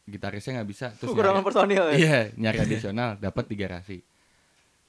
gitarisnya 0.09 0.61
nggak 0.61 0.69
bisa 0.69 0.87
terus 0.97 1.13
nyari, 1.13 1.45
personil 1.45 1.83
ya 1.93 1.95
iya 1.95 2.19
nyari 2.33 2.57
additional 2.65 3.17
dapat 3.17 3.45
di 3.45 3.55
garasi. 3.57 3.97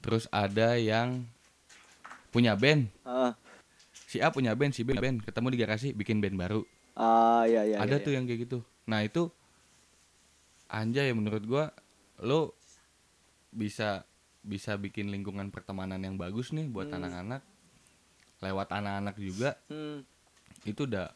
Terus 0.01 0.25
ada 0.33 0.73
yang 0.81 1.21
punya 2.33 2.57
band, 2.57 2.89
ah 3.05 3.37
si 4.09 4.17
A 4.17 4.33
punya 4.33 4.51
band, 4.57 4.73
si 4.73 4.81
B 4.81 4.91
punya 4.91 5.01
band, 5.01 5.17
ketemu 5.21 5.47
di 5.53 5.57
garasi 5.61 5.87
bikin 5.93 6.17
band 6.19 6.35
baru. 6.35 6.61
Ah 7.01 7.43
iya 7.49 7.65
iya 7.65 7.77
ada 7.81 7.97
iya, 7.97 8.05
tuh 8.05 8.13
yang 8.13 8.29
kayak 8.29 8.45
gitu. 8.45 8.61
Nah, 8.85 9.01
itu 9.01 9.33
anjay 10.69 11.09
menurut 11.11 11.43
gua 11.43 11.65
lo 12.21 12.53
bisa 13.51 14.05
bisa 14.41 14.77
bikin 14.77 15.09
lingkungan 15.09 15.49
pertemanan 15.49 16.01
yang 16.01 16.15
bagus 16.15 16.53
nih 16.53 16.69
buat 16.69 16.89
Hmm. 16.89 17.01
anak-anak. 17.01 17.41
Lewat 18.41 18.67
anak-anak 18.69 19.15
juga 19.17 19.57
Hmm. 19.65 20.01
itu 20.63 20.85
udah 20.85 21.09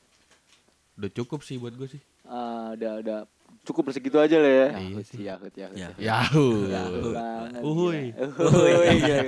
udah 0.95 1.11
cukup 1.11 1.41
sih 1.41 1.57
buat 1.57 1.73
gue 1.73 1.89
sih. 1.91 2.01
Ah, 2.25 2.73
udah 2.73 2.93
udah 3.01 3.19
cukup 3.65 3.89
segitu 3.89 4.15
aja 4.15 4.37
lah 4.37 4.47
ya 4.47 4.67
Iya 4.69 4.79
Yahut, 4.79 5.03
sih. 5.03 5.17
yahut, 5.19 5.53
yahut, 5.53 5.75
Ya. 5.75 5.89
yahut. 5.97 6.69
Yahoo. 6.69 7.09
Uhuy. 7.61 8.13
iya, 8.13 8.93
iya. 8.93 9.19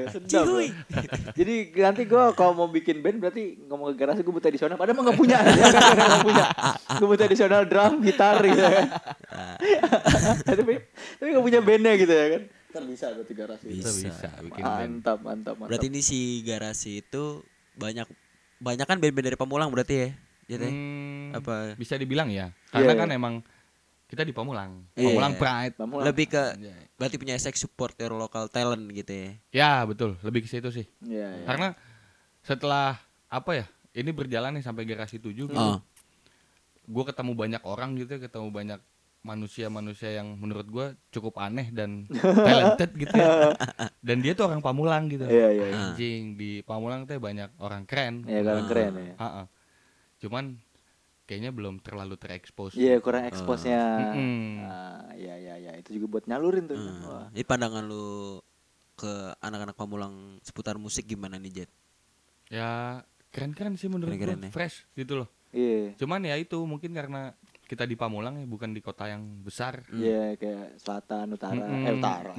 Jadi 1.33 1.53
nanti 1.75 2.01
gue 2.03 2.23
kalau 2.33 2.53
mau 2.53 2.67
bikin 2.67 2.99
band 2.99 3.17
berarti 3.17 3.57
ngomong 3.63 3.91
ke 3.91 3.97
garasi 3.97 4.21
gue 4.21 4.29
butuh 4.29 4.47
additional. 4.47 4.75
Padahal 4.75 4.95
mah 4.95 5.05
gak 5.05 5.17
punya. 5.17 5.37
Gak 6.07 6.21
punya. 6.21 6.45
Gue 6.95 7.07
butuh 7.07 7.25
additional 7.25 7.63
drum, 7.65 7.99
gitar 7.99 8.37
gitu 8.39 8.57
ya 8.57 8.71
kan. 8.71 8.87
tapi 10.47 10.73
tapi 11.17 11.29
gak 11.29 11.43
punya 11.43 11.59
bandnya 11.59 11.93
gitu 11.95 12.11
ya 12.11 12.27
kan. 12.29 12.41
Ntar 12.67 12.83
bisa 12.85 13.05
berarti 13.09 13.33
garasi. 13.33 13.65
Bisa 13.67 13.89
Bisa. 13.91 14.29
bikin 14.39 14.63
band. 14.63 14.91
Mantap, 15.01 15.19
mantap, 15.21 15.55
mantap. 15.55 15.69
Berarti 15.69 15.87
ini 15.87 16.01
si 16.01 16.19
garasi 16.41 17.01
itu 17.01 17.41
banyak 17.73 18.05
banyak 18.57 18.85
kan 18.85 18.97
band-band 18.97 19.25
dari 19.25 19.37
Pamulang 19.37 19.69
berarti 19.69 19.95
ya? 19.95 20.09
Jadi 20.47 20.67
Hmm, 20.67 21.35
apa 21.35 21.75
bisa 21.75 21.95
dibilang 21.95 22.31
ya. 22.31 22.55
Karena 22.69 22.93
Iya, 22.93 22.99
kan 22.99 23.07
iya. 23.07 23.15
emang 23.15 23.33
kita 24.07 24.23
di 24.23 24.31
Pamulang. 24.31 24.87
Iya. 24.93 25.11
Pamulang 25.11 25.33
Pride. 25.35 25.73
Kamu 25.75 25.93
lebih 26.01 26.25
ke 26.27 26.43
Anjay. 26.55 26.83
berarti 26.95 27.15
punya 27.15 27.35
sex 27.35 27.59
support 27.59 27.93
your 27.95 28.15
local 28.15 28.47
talent 28.47 28.87
gitu 28.89 29.11
ya. 29.11 29.29
Ya, 29.51 29.71
betul. 29.83 30.15
Lebih 30.21 30.43
ke 30.43 30.49
situ 30.49 30.71
sih. 30.71 30.87
Iya, 31.01 31.27
iya. 31.33 31.45
Karena 31.45 31.67
setelah 32.39 32.95
apa 33.27 33.51
ya 33.53 33.65
ini 33.91 34.09
berjalan 34.09 34.55
nih 34.55 34.63
sampai 34.63 34.83
garasi 34.83 35.17
7 35.17 35.35
gitu 35.35 35.51
Oh. 35.51 35.83
gue 36.87 37.03
ketemu 37.03 37.35
banyak 37.35 37.61
orang 37.61 37.99
gitu 37.99 38.15
ya 38.15 38.23
ketemu 38.23 38.47
banyak 38.47 38.79
manusia-manusia 39.19 40.15
yang 40.15 40.39
menurut 40.39 40.63
gue 40.63 40.85
cukup 41.11 41.35
aneh 41.37 41.67
dan 41.69 42.07
talented 42.47 42.95
gitu 42.95 43.11
ya 43.11 43.51
dan 43.99 44.17
dia 44.23 44.31
tuh 44.31 44.47
orang 44.47 44.63
Pamulang 44.63 45.11
gitu 45.11 45.27
Iya 45.27 45.51
iya. 45.51 45.65
iya. 45.67 45.75
anjing 45.91 46.39
di 46.39 46.63
Pamulang 46.63 47.03
tuh 47.03 47.19
banyak 47.19 47.51
orang 47.59 47.83
keren 47.83 48.23
Iya 48.23 48.39
keren 48.39 48.65
keren 48.65 48.91
ya. 48.95 49.13
Ha-ha. 49.19 49.43
cuman 50.17 50.55
kayaknya 51.27 51.51
belum 51.51 51.77
terlalu 51.77 52.15
terekspos 52.15 52.71
Iya 52.73 52.97
kurang 52.97 53.27
expose-nya. 53.27 53.83
Mm-mm. 54.15 54.63
Ah, 54.63 55.11
iya 55.13 55.35
iya 55.35 55.53
iya 55.59 55.71
itu 55.75 55.93
juga 55.93 56.07
buat 56.09 56.25
nyalurin 56.25 56.65
tuh. 56.65 56.73
Hmm. 56.73 57.03
Wah. 57.03 57.27
Ini 57.29 57.43
pandangan 57.43 57.83
lu 57.83 58.39
ke 58.95 59.11
anak-anak 59.37 59.75
Pamulang 59.75 60.15
seputar 60.41 60.75
musik 60.75 61.05
gimana 61.05 61.35
nih 61.35 61.51
Jet? 61.53 61.71
ya 62.47 63.03
keren-keren 63.27 63.75
sih 63.75 63.85
menurut 63.85 64.07
Keren-keren 64.09 64.39
gue 64.39 64.47
ya. 64.47 64.51
fresh 64.51 64.87
gitu 64.95 65.19
loh 65.19 65.29
Iya. 65.51 65.95
cuman 65.95 66.23
ya 66.23 66.35
itu 66.35 66.55
mungkin 66.59 66.91
karena 66.91 67.35
kita 67.67 67.83
di 67.83 67.93
Pamulang 67.93 68.35
ya 68.35 68.45
bukan 68.45 68.71
di 68.71 68.79
kota 68.79 69.05
yang 69.05 69.19
besar 69.39 69.83
Iya 69.89 70.33
kayak 70.33 70.79
selatan 70.79 71.35
utara 71.35 71.59
Mm-mm. 71.59 71.83
eh 71.83 71.93
utara. 71.93 72.31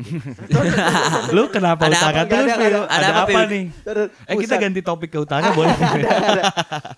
lu 1.37 1.43
kenapa 1.49 1.85
Ada 1.85 1.93
utara 1.95 2.19
apa? 2.19 2.27
terus 2.27 2.47
Ada- 2.47 2.57
Phil? 2.59 2.75
ada- 2.75 2.89
ada 2.89 3.09
apa, 3.15 3.29
Phil? 3.29 3.45
nih 3.47 3.65
Terus 3.83 4.09
eh 4.23 4.35
kita 4.35 4.49
pusat. 4.51 4.65
ganti 4.65 4.81
topik 4.83 5.11
ke 5.11 5.19
utara 5.19 5.47
boleh 5.51 5.69
ada, 5.95 6.09
ada. 6.09 6.43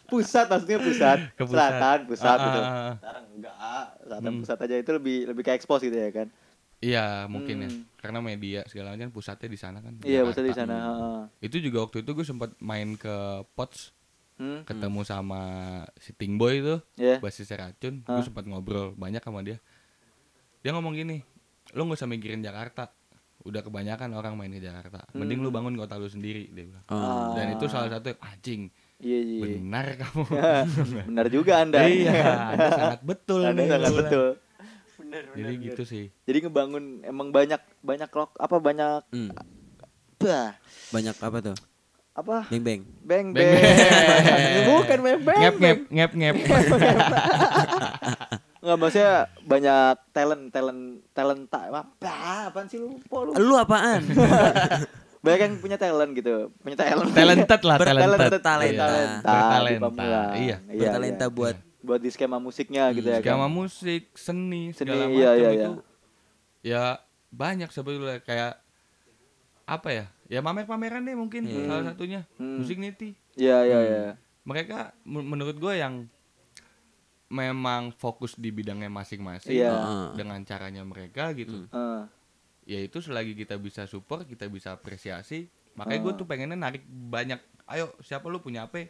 pusat 0.06 0.46
maksudnya 0.46 0.78
pusat, 0.78 1.18
Ke 1.36 1.42
pusat. 1.42 1.50
selatan 1.52 1.98
pusat 2.06 2.30
Ah, 2.32 2.44
gitu. 2.44 2.60
ah. 2.60 2.92
Sekarang 2.94 3.24
enggak, 3.32 3.54
selatan 4.00 4.30
Hmm. 4.30 4.40
pusat 4.40 4.58
aja 4.60 4.74
itu 4.76 4.90
lebih 4.92 5.16
lebih 5.26 5.42
ke 5.42 5.50
expose 5.50 5.82
gitu 5.82 5.96
ya 5.96 6.10
kan. 6.10 6.28
iya 6.78 7.06
mungkin 7.26 7.56
ya 7.58 7.68
Hmm. 7.68 7.84
karena 7.94 8.18
media 8.20 8.60
segala 8.64 8.94
macam 8.94 9.10
pusatnya 9.10 9.46
di 9.46 9.58
sana 9.58 9.78
kan 9.78 10.00
Iya 10.00 10.24
pusat 10.24 10.42
di 10.42 10.54
sana. 10.54 10.76
heeh. 10.78 11.20
itu 11.44 11.56
juga 11.60 11.84
waktu 11.84 12.00
itu 12.00 12.10
gue 12.10 12.24
sempat 12.24 12.56
main 12.58 12.94
ke 12.94 13.12
Pots 13.52 13.92
Hmm. 14.40 14.64
ketemu 14.64 15.04
sama 15.04 15.40
si 15.94 16.10
Ting 16.10 16.34
Boy 16.34 16.58
itu 16.58 16.80
Iya. 16.96 17.20
basisnya 17.20 17.60
racun 17.62 18.00
Hah? 18.02 18.16
gue 18.16 18.24
sempat 18.24 18.42
ngobrol 18.42 18.92
banyak 18.94 19.20
sama 19.20 19.44
dia 19.44 19.60
dia 20.58 20.72
ngomong 20.72 20.92
gini 20.94 21.20
lu 21.70 21.84
nggak 21.84 21.94
usah 21.94 22.08
mikirin 22.08 22.40
Jakarta 22.40 22.88
udah 23.40 23.60
kebanyakan 23.60 24.10
orang 24.10 24.34
main 24.34 24.48
ke 24.48 24.58
Jakarta 24.58 25.04
mending 25.12 25.38
lu 25.38 25.48
bangun 25.48 25.72
kota 25.74 25.94
lu 25.94 26.06
sendiri 26.06 26.48
dia 26.48 26.64
bilang. 26.66 26.84
Ah. 26.86 27.32
dan 27.32 27.52
itu 27.52 27.64
salah 27.66 27.88
satu 27.90 28.16
anjing 28.18 28.72
Iya 28.96 29.16
iya. 29.18 29.40
benar 29.42 29.86
kamu 30.02 30.22
Benar 31.06 31.26
juga 31.28 31.52
Anda. 31.58 31.84
iya 31.84 32.20
anda 32.50 32.68
sangat 32.70 33.00
betul 33.02 33.40
Anda 33.42 33.56
nih 33.58 33.68
sangat 33.70 33.92
betul. 33.94 34.26
Benar 34.98 35.22
jadi 35.32 35.52
gitu 35.58 35.82
sih 35.84 36.04
Jadi 36.22 36.38
ngebangun 36.42 36.84
emang 37.02 37.28
banyak 37.28 37.60
banyak 37.80 38.08
lok 38.08 38.36
apa 38.36 38.56
banyak 38.56 39.00
Hmm. 39.10 39.32
bah, 40.18 40.52
Banyak 40.90 41.16
apa 41.16 41.38
tuh? 41.42 41.56
Apa 42.10 42.44
Beng 42.48 42.62
beng. 42.62 42.82
beng 43.00 43.26
Beng, 43.30 43.54
beng. 43.54 43.54
beng. 43.54 44.64
Bukan 44.68 44.98
beng 45.00 45.20
beng. 45.22 45.38
ngep 45.40 45.54
ngep 45.56 45.78
ngep 45.88 46.10
ngep 46.12 46.34
Enggak 48.60 48.76
maksudnya 48.76 49.12
banyak 49.40 49.80
talent 50.12 50.42
talent 50.52 50.82
talenta 51.10 51.60
apa 51.64 51.80
apaan 52.44 52.68
sih 52.68 52.76
lu 52.76 53.00
Po, 53.02 53.24
lu? 53.24 53.32
Lu 53.32 53.56
apaan? 53.56 54.04
Banyak 55.20 55.36
yang 55.38 55.54
punya 55.56 55.76
talent 55.76 56.12
gitu, 56.12 56.48
punya 56.58 56.76
talent. 56.76 57.12
talented 57.12 57.60
lah 57.60 57.76
Bertalenta. 57.76 58.04
talented 58.08 58.32
Bertalenta. 58.34 58.84
Iya. 58.84 59.04
di 59.04 59.20
bertalenta 59.20 59.80
Pamulang. 59.82 60.32
iya 60.34 60.56
Bertalenta 60.66 61.26
iya. 61.26 61.32
buat 61.32 61.56
buat 61.80 62.00
di 62.00 62.10
skema 62.10 62.36
musiknya 62.36 62.88
gitu 62.90 63.04
ya 63.06 63.18
Skema 63.18 63.36
kan. 63.38 63.48
musik, 63.50 64.02
seni, 64.14 64.68
Seni, 64.70 64.74
segala 64.74 65.04
iya, 65.06 65.28
macam 65.28 65.36
iya, 65.38 65.48
itu 65.50 65.70
ya 66.62 66.84
banyak 67.30 67.68
sebetulnya 67.68 68.20
kayak 68.20 68.60
apa 69.64 69.88
ya? 69.90 70.04
Ya 70.30 70.40
pamer-pameran 70.40 71.02
deh 71.02 71.12
mungkin 71.12 71.42
Iya. 71.42 71.66
salah 71.66 71.84
satunya. 71.84 72.20
Hmm. 72.38 72.62
Musik 72.62 72.78
niti. 72.78 73.18
Iya 73.34 73.66
iya 73.66 73.78
iya. 73.82 74.02
Mereka 74.46 74.94
men- 75.02 75.26
menurut 75.26 75.58
gue 75.58 75.74
yang 75.74 76.06
memang 77.26 77.90
fokus 77.92 78.34
di 78.34 78.50
bidangnya 78.50 78.86
masing-masing 78.86 79.54
Iya. 79.54 79.70
Heeh. 79.70 80.06
dengan 80.16 80.38
caranya 80.42 80.82
mereka 80.82 81.30
gitu. 81.32 81.66
Heeh. 81.66 82.02
Ya 82.64 82.78
itu 82.78 82.98
selagi 83.00 83.34
kita 83.34 83.54
bisa 83.56 83.86
support, 83.86 84.22
kita 84.24 84.46
bisa 84.46 84.70
apresiasi. 84.70 85.50
Makanya 85.74 86.00
gue 86.00 86.12
tuh 86.16 86.26
pengennya 86.26 86.54
narik 86.54 86.82
banyak. 86.86 87.38
Ayo, 87.66 87.90
siapa 88.00 88.26
lu 88.26 88.38
punya 88.38 88.64
apa? 88.64 88.86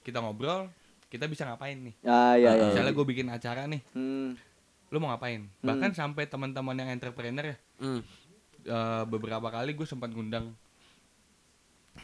Kita 0.00 0.20
ngobrol, 0.20 0.68
kita 1.06 1.24
bisa 1.24 1.44
ngapain 1.44 1.76
nih? 1.78 1.94
Ah 2.02 2.32
iya 2.34 2.52
iya. 2.54 2.64
Misalnya 2.66 2.92
gue 2.92 3.06
bikin 3.06 3.28
acara 3.28 3.64
nih, 3.64 3.80
Hmm. 3.90 4.36
lu 4.88 4.96
mau 4.98 5.08
ngapain? 5.08 5.48
Bahkan 5.58 5.92
sampai 5.92 6.24
teman-teman 6.24 6.72
yang 6.74 6.88
entrepreneur 6.90 7.44
ya, 7.46 7.56
Hmm. 7.78 8.00
eh, 8.62 9.04
beberapa 9.04 9.48
kali 9.48 9.72
gue 9.72 9.84
sempat 9.84 10.08
ngundang 10.08 10.52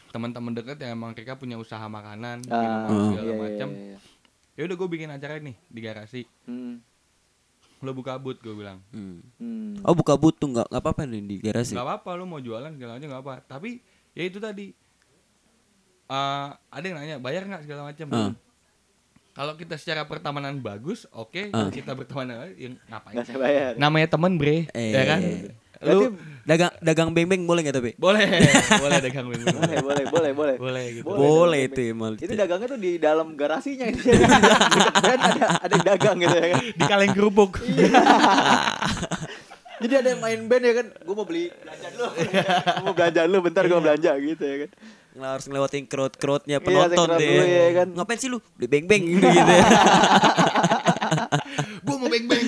teman-teman 0.09 0.53
deket 0.53 0.77
yang 0.79 0.95
emang 0.95 1.11
mereka 1.11 1.35
punya 1.35 1.55
usaha 1.55 1.83
makanan, 1.83 2.43
Ah, 2.47 2.57
minuman 2.57 2.89
iya, 2.89 3.05
segala 3.09 3.25
iya, 3.27 3.39
macam. 3.39 3.69
iya, 3.71 3.85
iya. 3.85 3.99
Ya 4.55 4.63
udah 4.65 4.77
gue 4.77 4.89
bikin 4.89 5.09
acara 5.09 5.35
nih 5.37 5.57
di 5.65 5.81
garasi. 5.81 6.23
Hmm. 6.45 6.79
Lo 7.81 7.91
buka 7.91 8.17
but 8.17 8.39
gue 8.39 8.55
bilang. 8.55 8.79
Hmm. 8.89 9.19
Hmm. 9.37 9.75
Oh 9.83 9.93
buka 9.93 10.15
butuh 10.15 10.47
nggak 10.47 10.67
nggak 10.69 10.81
apa-apa 10.81 11.03
nih 11.05 11.21
di 11.21 11.37
garasi. 11.39 11.75
nggak 11.75 11.85
apa-apa 11.85 12.11
lu 12.15 12.25
mau 12.25 12.39
jualan 12.39 12.71
segala 12.71 12.97
macam 12.97 13.09
nggak 13.09 13.23
apa. 13.23 13.35
Tapi 13.45 13.71
ya 14.13 14.23
itu 14.23 14.39
tadi. 14.39 14.71
eh 16.05 16.49
ada 16.71 16.85
yang 16.85 16.97
nanya 16.97 17.17
bayar 17.17 17.43
nggak 17.45 17.65
segala 17.65 17.89
macam. 17.89 18.07
Ah. 18.11 18.33
Kalau 19.35 19.59
kita 19.59 19.75
secara 19.75 20.07
pertemanan 20.07 20.55
bagus, 20.57 21.11
oke. 21.11 21.51
Ah. 21.51 21.67
Kita 21.67 21.91
bertemanan 21.93 22.55
yang 22.55 22.79
ngapain? 22.87 23.19
Nggak 23.19 23.27
usah 23.27 23.41
bayar. 23.41 23.71
Namanya 23.75 24.07
temen 24.07 24.33
bre, 24.37 24.71
Eh, 24.71 24.95
ya 24.95 25.03
kan? 25.05 25.21
Berarti 25.85 26.07
Lu 26.09 26.33
Dagang 26.45 26.77
dagang 26.85 27.09
beng 27.09 27.25
beng 27.25 27.43
boleh 27.49 27.65
nggak 27.65 27.73
tapi? 27.73 27.91
boleh, 27.97 28.21
boleh 28.85 28.97
dagang 29.01 29.33
beng 29.33 29.41
beng. 29.41 29.57
boleh 29.57 29.77
boleh 29.81 30.05
boleh 30.05 30.31
boleh. 30.37 30.57
Boleh 30.61 30.85
gitu. 30.93 31.05
Boleh, 31.09 31.17
Boleh 31.17 31.61
itu 31.65 31.81
emang. 31.89 32.13
Itu 32.21 32.33
dagangnya 32.37 32.69
tuh 32.69 32.77
di 32.77 32.93
dalam 33.01 33.33
garasinya 33.33 33.89
itu. 33.89 34.05
Dekat 34.13 35.01
brand 35.01 35.23
ada 35.25 35.45
ada 35.57 35.73
yang 35.73 35.87
dagang 35.89 36.17
gitu 36.21 36.37
ya 36.37 36.47
kan. 36.53 36.61
Di 36.77 36.85
kaleng 36.85 37.13
kerupuk. 37.17 37.65
Jadi 39.75 39.95
ada 39.97 40.09
yang 40.13 40.21
main 40.21 40.41
band 40.45 40.65
ya 40.65 40.73
kan, 40.77 40.87
gue 40.95 41.15
mau 41.15 41.25
beli 41.25 41.45
belanja 41.51 41.87
dulu, 41.91 42.07
gue 42.13 42.85
mau 42.85 42.95
belanja 42.95 43.21
dulu, 43.25 43.39
bentar 43.43 43.63
gue 43.65 43.81
belanja 43.81 44.11
gitu 44.15 44.45
ya 44.45 44.57
kan. 44.61 44.71
Nggak 45.15 45.31
harus 45.31 45.47
ngelewatin 45.49 45.85
crowd 45.87 46.15
crowdnya 46.15 46.59
Iya, 46.59 46.65
penonton 46.65 47.09
crowd 47.09 47.21
deh. 47.21 47.29
dulu 47.31 47.45
ya 47.47 47.71
kan. 47.75 47.89
Ngapain 47.91 48.19
sih 48.21 48.29
lu? 48.29 48.39
Beli 48.53 48.69
beng 48.69 48.85
beng 48.85 49.03
gitu. 49.09 49.25
gitu. 49.25 49.55
Beng 52.15 52.25
beng. 52.31 52.47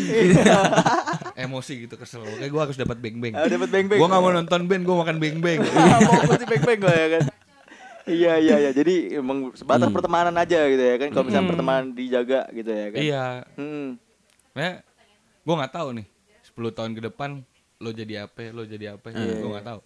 Emosi 1.42 1.84
gitu 1.84 1.98
kesel. 1.98 2.22
Kayak 2.22 2.50
gue 2.50 2.62
harus 2.62 2.76
dapat 2.78 2.96
beng 2.96 3.18
beng. 3.18 3.34
Ah, 3.34 3.50
dapat 3.50 3.66
beng 3.66 3.86
beng. 3.90 3.98
Gue 3.98 4.06
nggak 4.06 4.22
mau 4.22 4.30
nonton 4.30 4.60
band, 4.64 4.82
gue 4.82 4.96
makan 4.96 5.16
beng 5.18 5.36
beng. 5.42 5.60
mau 6.30 6.38
beng 6.38 6.62
beng 6.62 6.78
gue 6.78 6.94
ya 6.94 7.08
kan. 7.18 7.24
Iya 8.06 8.32
iya 8.38 8.56
iya, 8.62 8.70
jadi 8.70 9.18
emang 9.18 9.50
sebatas 9.52 9.90
pertemanan 9.90 10.30
aja 10.32 10.62
gitu 10.64 10.78
ya 10.78 10.94
kan. 10.96 11.08
Kalau 11.10 11.24
misalnya 11.26 11.42
Hmm. 11.42 11.50
pertemanan 11.50 11.84
dijaga 11.90 12.46
gitu 12.54 12.70
ya 12.70 12.86
kan. 12.88 13.00
Iya. 13.02 13.24
Hmm. 13.58 13.88
Ya, 14.54 14.70
gue 15.42 15.54
nggak 15.56 15.74
tahu 15.74 15.88
nih. 15.92 16.06
10 16.46 16.70
tahun 16.72 16.90
ke 16.94 17.02
depan 17.04 17.42
lo 17.76 17.90
jadi 17.90 18.24
apa, 18.24 18.48
lo 18.48 18.62
jadi 18.62 18.94
apa, 18.94 19.10
Iya, 19.10 19.36
gue 19.36 19.50
nggak 19.50 19.66
tahu. 19.66 19.80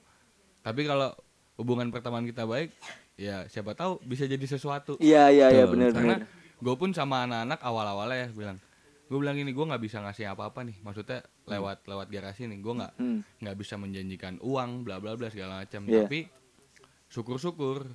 Tapi 0.61 0.81
kalau 0.85 1.11
hubungan 1.57 1.89
pertemanan 1.89 2.23
kita 2.23 2.45
baik, 2.45 2.71
ya 3.17 3.49
siapa 3.49 3.73
tahu 3.73 3.99
bisa 4.01 4.23
jadi 4.25 4.45
sesuatu. 4.47 4.95
Iya 4.97 5.33
iya 5.33 5.47
iya 5.51 5.65
benar 5.65 5.91
Karena 5.91 6.21
benar. 6.21 6.29
gue 6.61 6.75
pun 6.77 6.93
sama 6.93 7.25
anak-anak 7.25 7.59
awal-awalnya 7.59 8.17
ya 8.21 8.29
bilang, 8.31 8.61
gue 9.11 9.19
bilang 9.19 9.35
gini, 9.35 9.51
gue 9.51 9.67
nggak 9.67 9.83
bisa 9.83 9.99
ngasih 9.99 10.31
apa-apa 10.31 10.63
nih. 10.63 10.79
Maksudnya 10.81 11.19
lewat 11.45 11.83
lewat 11.85 12.07
garasi 12.09 12.47
nih, 12.47 12.57
gue 12.57 12.75
nggak 12.77 12.93
Hmm. 12.95 13.27
nggak 13.37 13.57
bisa 13.59 13.75
menjanjikan 13.75 14.39
uang, 14.39 14.87
bla 14.87 14.97
bla 14.97 15.13
bla 15.13 15.27
segala 15.27 15.61
macam. 15.61 15.83
Iya. 15.85 16.07
Tapi 16.07 16.31
syukur-syukur 17.07 17.91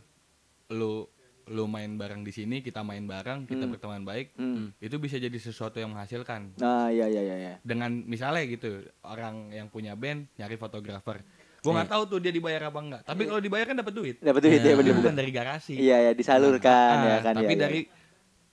lu 0.70 1.08
lu 1.46 1.66
main 1.66 1.94
bareng 1.94 2.20
di 2.20 2.34
sini, 2.34 2.60
kita 2.60 2.82
main 2.82 3.06
bareng, 3.06 3.46
kita 3.46 3.64
berteman 3.64 4.02
baik, 4.02 4.34
Hmm. 4.34 4.74
itu 4.76 4.98
bisa 4.98 5.16
jadi 5.16 5.38
sesuatu 5.38 5.78
yang 5.78 5.94
menghasilkan. 5.94 6.58
Nah 6.58 6.90
iya 6.90 7.06
iya 7.06 7.22
iya. 7.24 7.36
iya. 7.40 7.54
Dengan 7.62 7.94
misalnya 8.02 8.44
gitu 8.44 8.82
orang 9.04 9.54
yang 9.54 9.70
punya 9.70 9.94
band 9.94 10.26
nyari 10.36 10.58
fotografer, 10.58 11.22
gue 11.62 11.72
nggak 11.72 11.86
tahu 11.88 12.04
tuh 12.08 12.20
dia 12.20 12.34
dibayar 12.34 12.66
apa 12.66 12.80
enggak. 12.82 13.02
Tapi 13.06 13.22
kalau 13.24 13.38
dibayar 13.40 13.70
kan 13.70 13.78
dapat 13.78 13.94
duit. 13.94 14.16
Dapat 14.20 14.42
duit 14.42 14.58
ya 14.60 14.66
Iya. 14.66 14.76
benar 14.76 14.94
Bukan 14.96 15.06
benar. 15.06 15.22
dari 15.22 15.32
garasi. 15.32 15.74
Iya 15.78 15.98
ya 16.02 16.12
disalurkan 16.12 16.96
Ah, 16.98 17.06
ya 17.08 17.18
kan. 17.22 17.34
Tapi 17.38 17.46
iya, 17.46 17.54
iya. 17.54 17.62
dari 17.62 17.80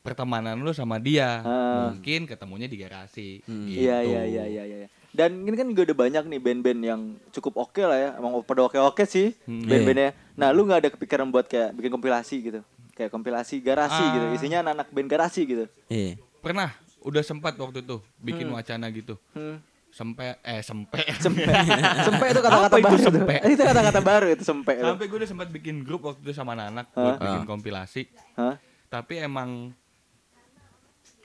pertemanan 0.03 0.59
lu 0.59 0.71
sama 0.71 0.99
dia, 0.99 1.41
Ah. 1.41 1.89
mungkin 1.89 2.27
ketemunya 2.27 2.67
di 2.67 2.77
garasi. 2.77 3.41
Hmm. 3.43 3.65
Gitu. 3.65 3.87
Iya 3.87 4.03
iya 4.03 4.23
iya 4.27 4.45
iya 4.45 4.63
iya. 4.67 4.89
Dan 5.13 5.45
ini 5.45 5.55
kan 5.55 5.69
juga 5.69 5.87
udah 5.87 5.99
banyak 5.99 6.25
nih 6.27 6.41
band-band 6.41 6.81
yang 6.83 7.01
cukup 7.31 7.55
oke 7.61 7.81
lah 7.81 7.95
ya. 7.95 8.11
Emang 8.17 8.43
pada 8.43 8.67
oke-oke 8.67 9.05
sih 9.05 9.39
Hmm. 9.45 9.63
band-bandnya. 9.65 10.11
Nah, 10.35 10.51
lu 10.51 10.65
nggak 10.65 10.81
ada 10.83 10.91
kepikiran 10.91 11.29
buat 11.29 11.47
kayak 11.47 11.73
bikin 11.73 11.91
kompilasi 11.91 12.37
gitu. 12.43 12.61
Kayak 12.93 13.11
kompilasi 13.11 13.61
garasi 13.61 14.01
Ah. 14.01 14.13
gitu. 14.13 14.27
Isinya 14.35 14.59
anak-anak 14.61 14.89
band 14.91 15.09
garasi 15.09 15.41
gitu. 15.45 15.65
Iya. 15.87 16.19
Pernah, 16.39 16.75
udah 17.01 17.23
sempat 17.23 17.55
waktu 17.55 17.81
itu 17.81 18.03
bikin 18.19 18.51
wacana 18.51 18.91
gitu. 18.91 19.15
Hmm. 19.33 19.63
Sempe, 19.93 20.25
eh 20.41 20.65
sempe. 20.65 20.97
Sempe. 21.21 21.45
sempe 22.09 22.25
itu 22.27 22.41
kata-kata 22.41 22.75
itu 22.75 22.83
baru. 22.83 22.97
tuh. 22.97 23.05
sempe? 23.13 23.35
itu 23.53 23.63
kata-kata 23.63 24.01
baru 24.01 24.27
itu 24.33 24.43
sempe. 24.43 24.73
Sampai 24.75 25.05
gue 25.07 25.19
udah 25.21 25.29
sempat 25.29 25.49
bikin 25.53 25.85
grup 25.85 26.03
waktu 26.03 26.25
itu 26.25 26.33
sama 26.33 26.57
anak-anak 26.57 26.87
buat 26.91 27.17
bikin 27.21 27.43
kompilasi. 27.45 28.03
Hah? 28.35 28.57
Tapi 28.89 29.21
emang 29.21 29.77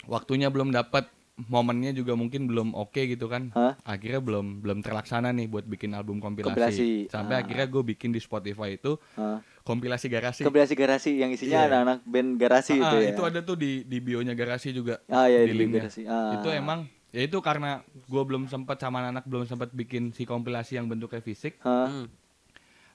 waktunya 0.07 0.47
belum 0.47 0.71
dapat 0.71 1.07
momennya 1.39 1.93
juga 1.93 2.17
mungkin 2.17 2.49
belum 2.49 2.73
oke 2.73 2.97
gitu 2.97 3.29
kan 3.29 3.53
Hah? 3.53 3.77
akhirnya 3.83 4.17
belum 4.17 4.57
belum 4.57 4.81
terlaksana 4.81 5.29
nih 5.29 5.45
buat 5.45 5.63
bikin 5.63 5.93
album 5.93 6.17
kompilasi, 6.17 6.49
Kompilasi. 6.49 6.89
sampai 7.07 7.35
Ah. 7.35 7.41
akhirnya 7.45 7.67
gue 7.67 7.83
bikin 7.85 8.09
di 8.09 8.17
Spotify 8.17 8.73
itu 8.73 8.97
Hah? 9.13 9.37
kompilasi 9.61 10.07
garasi. 10.07 10.41
Kompilasi 10.41 10.73
garasi 10.73 11.11
yang 11.13 11.29
isinya 11.29 11.61
Iya. 11.61 11.67
anak-anak 11.69 11.99
band 12.03 12.29
garasi 12.35 12.73
Ah, 12.75 12.89
itu 12.89 12.97
ya. 12.97 13.07
itu 13.11 13.21
ada 13.21 13.39
tuh 13.41 13.53
di 13.53 13.83
di 13.83 13.99
bionya 13.99 14.33
garasi 14.33 14.73
juga. 14.73 14.97
Ah 15.05 15.27
ya 15.27 15.43
di 15.43 15.51
di 15.51 15.59
linknya. 15.59 15.85
garasi. 15.85 16.01
Ah. 16.03 16.33
Itu 16.33 16.49
emang 16.49 16.79
ya 17.07 17.21
itu 17.21 17.37
karena 17.37 17.83
gue 17.85 18.23
belum 18.23 18.47
sempat 18.47 18.79
sama 18.79 19.05
anak 19.05 19.21
belum 19.23 19.45
sempat 19.45 19.69
bikin 19.71 20.09
si 20.09 20.23
kompilasi 20.23 20.73
yang 20.73 20.87
bentuknya 20.87 21.21
fisik. 21.21 21.61
Hah? 21.61 21.85
Hmm. 21.85 22.07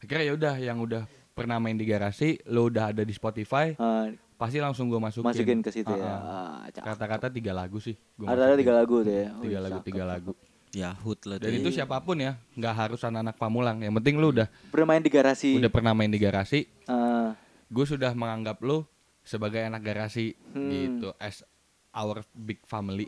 Akhirnya 0.01 0.25
ya 0.25 0.33
udah 0.35 0.55
yang 0.59 0.79
udah 0.81 1.03
pernah 1.31 1.57
main 1.57 1.73
di 1.73 1.85
garasi, 1.85 2.43
lo 2.45 2.67
udah 2.67 2.91
ada 2.91 3.01
di 3.01 3.15
Spotify, 3.15 3.73
Ah, 3.77 4.11
pasti 4.43 4.59
langsung 4.59 4.91
gue 4.91 4.99
masukin. 4.99 5.23
masukin 5.25 5.59
ke 5.63 5.71
situ 5.71 5.87
ya. 5.89 6.11
Ah. 6.11 6.67
Kata-kata 6.69 7.31
tiga 7.31 7.55
lagu 7.55 7.79
sih. 7.79 7.95
gua 8.19 8.35
Ada 8.35 8.51
ada 8.51 8.55
tiga 8.59 8.75
lagu 8.75 9.01
tuh 9.01 9.15
ya. 9.15 9.31
Tiga 9.39 9.47
Wih, 9.49 9.63
lagu, 9.63 9.79
cakep. 9.79 9.87
tiga 9.87 10.05
lagu. 10.05 10.33
Ya 10.73 10.91
hood 10.99 11.21
lah 11.29 11.37
Dan 11.37 11.53
itu 11.55 11.69
siapa 11.69 12.01
pun 12.01 12.17
ya, 12.17 12.35
nggak 12.57 12.75
harus 12.75 13.01
anak-anak 13.03 13.37
pamulang. 13.37 13.77
Yang 13.79 13.95
penting 14.01 14.15
lu 14.19 14.33
udah 14.33 14.49
Bermain 14.73 14.99
di 14.99 15.13
garasi. 15.13 15.55
udah 15.55 15.69
pernah 15.69 15.93
main 15.93 16.09
di 16.09 16.17
garasi, 16.17 16.65
Ah, 16.89 17.37
gue 17.69 17.85
sudah 17.85 18.11
menganggap 18.13 18.57
lu 18.65 18.83
sebagai 19.23 19.61
anak 19.61 19.85
garasi 19.85 20.33
Hmm. 20.57 20.67
gitu 20.67 21.09
as 21.21 21.45
our 21.93 22.25
big 22.33 22.59
family. 22.65 23.07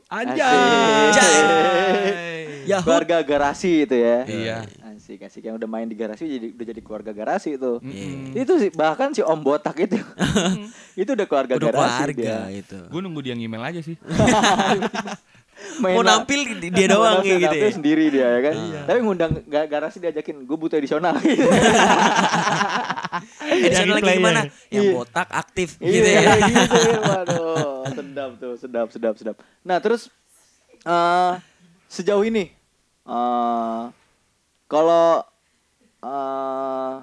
Ya, 2.65 2.81
keluarga 2.81 3.21
garasi 3.21 3.85
itu 3.85 3.97
ya. 3.97 4.25
Iya. 4.25 4.57
Asik 5.05 5.21
asik 5.21 5.45
yang 5.45 5.61
udah 5.61 5.69
main 5.69 5.85
di 5.85 5.93
garasi 5.93 6.25
jadi 6.25 6.49
udah 6.51 6.67
jadi 6.67 6.81
keluarga 6.81 7.13
garasi 7.13 7.55
itu. 7.55 7.77
Mm-mm. 7.77 8.33
Itu 8.33 8.57
sih 8.57 8.73
bahkan 8.73 9.13
si 9.13 9.21
Om 9.21 9.37
Botak 9.39 9.77
itu. 9.79 10.01
itu 10.97 11.11
udah 11.13 11.27
keluarga 11.27 11.55
Udah 11.55 11.69
garasi 11.69 12.01
keluarga 12.09 12.49
dia. 12.49 12.57
itu. 12.57 12.79
Gue 12.89 13.01
nunggu 13.01 13.21
dia 13.21 13.37
ngemail 13.37 13.61
aja 13.63 13.81
sih. 13.83 14.01
Main 15.77 15.93
Mau 15.93 16.03
lah. 16.03 16.19
nampil 16.19 16.41
di- 16.57 16.67
dia 16.69 16.87
doang 16.89 17.21
nampil- 17.21 17.37
gitu 17.37 17.47
nampil 17.47 17.69
ya. 17.69 17.75
sendiri 17.75 18.05
dia 18.09 18.27
ya 18.27 18.41
kan. 18.43 18.55
Iya. 18.57 18.81
Tapi 18.87 18.99
ngundang 18.99 19.33
ga- 19.45 19.69
garasi 19.69 19.97
diajakin 19.99 20.37
gue 20.41 20.57
butuh 20.57 20.77
edisional 20.77 21.15
gitu. 21.19 21.45
Edition 23.47 23.89
lagi 23.91 24.09
gimana? 24.15 24.41
Yang 24.69 24.85
Iya. 24.85 24.93
botak 24.95 25.29
aktif 25.31 25.69
gitu 25.79 26.01
Iya 26.03 26.17
ya. 26.17 26.33
gitu 26.43 26.79
ya. 26.81 26.97
Waduh, 26.99 27.85
sedap 27.89 28.31
tuh, 28.37 28.55
sedap, 28.57 28.89
sedap, 28.89 29.15
sedap. 29.15 29.37
Nah, 29.61 29.79
terus 29.79 30.09
eh 30.83 31.33
sejauh 31.87 32.25
ini 32.25 32.49
eh 33.05 33.83
kalau 34.67 35.23
eh 35.99 36.95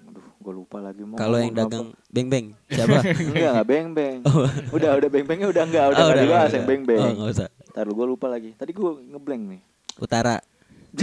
aduh, 0.00 0.26
gue 0.34 0.52
lupa 0.54 0.78
lagi 0.78 1.02
mau 1.02 1.14
Kalau 1.14 1.36
yang 1.36 1.52
dagang 1.52 1.92
apa. 1.92 2.08
beng-beng 2.08 2.46
siapa? 2.66 2.96
enggak 3.26 3.50
enggak 3.50 3.66
beng 3.66 3.86
beng. 3.92 4.16
Udah 4.70 4.90
udah 4.96 5.08
beng 5.08 5.24
bengnya 5.24 5.48
udah 5.48 5.62
enggak, 5.62 5.84
udah 5.88 5.98
Oh, 5.98 6.08
enggak 6.08 6.24
dibahas 6.24 6.46
udah. 6.46 6.56
yang 6.56 6.66
beng 6.66 6.82
beng. 6.82 7.00
Oh, 7.00 7.12
nggak 7.14 7.30
usah. 7.30 7.48
Ntar 7.70 7.86
gue 7.86 8.06
lupa 8.06 8.26
lagi. 8.26 8.50
Tadi 8.54 8.70
gue 8.70 8.90
ngeblank 9.08 9.42
nih. 9.48 9.60
Utara. 9.96 10.36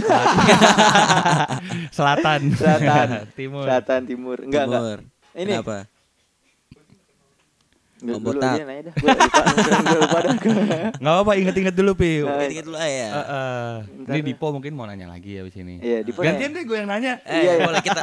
Selatan. 1.90 2.40
Selatan, 2.52 3.08
Timur. 3.32 3.64
Selatan, 3.64 4.00
timur. 4.04 4.36
Enggak 4.40 4.64
enggak. 4.66 4.82
Ini. 5.34 5.52
Kenapa? 5.54 5.78
Enggak, 7.98 8.14
gue 8.14 8.30
lu 8.30 8.30
Botak. 8.30 8.52
aja 8.52 8.62
nanya 8.62 8.82
dah. 8.84 8.94
Gue 8.94 9.08
lupa, 9.10 9.40
gue 9.82 9.98
lupa 9.98 10.18
dah. 10.20 10.34
Nggak 11.02 11.12
apa-apa, 11.12 11.32
inget-inget 11.34 11.74
dulu, 11.74 11.92
Pi. 11.92 12.12
Ingat 12.22 12.64
dulu 12.64 12.76
aja 12.76 12.86
ya. 12.88 13.08
Eh. 13.10 13.74
Ntar 14.06 14.14
ini. 14.14 14.22
Dipo 14.24 14.46
mungkin 14.48 14.72
mau 14.72 14.86
nanya 14.86 15.06
lagi 15.08 15.30
ya 15.32 15.42
di 15.42 15.50
sini. 15.50 15.74
Iya, 15.78 15.98
di 16.00 16.10
Gantian 16.12 16.50
deh 16.52 16.62
gue 16.62 16.76
yang 16.76 16.86
nanya. 16.86 17.18
Eh, 17.20 17.42
Iya, 17.42 17.52
iya. 17.52 17.66
boleh 17.66 17.82
kita 17.82 18.02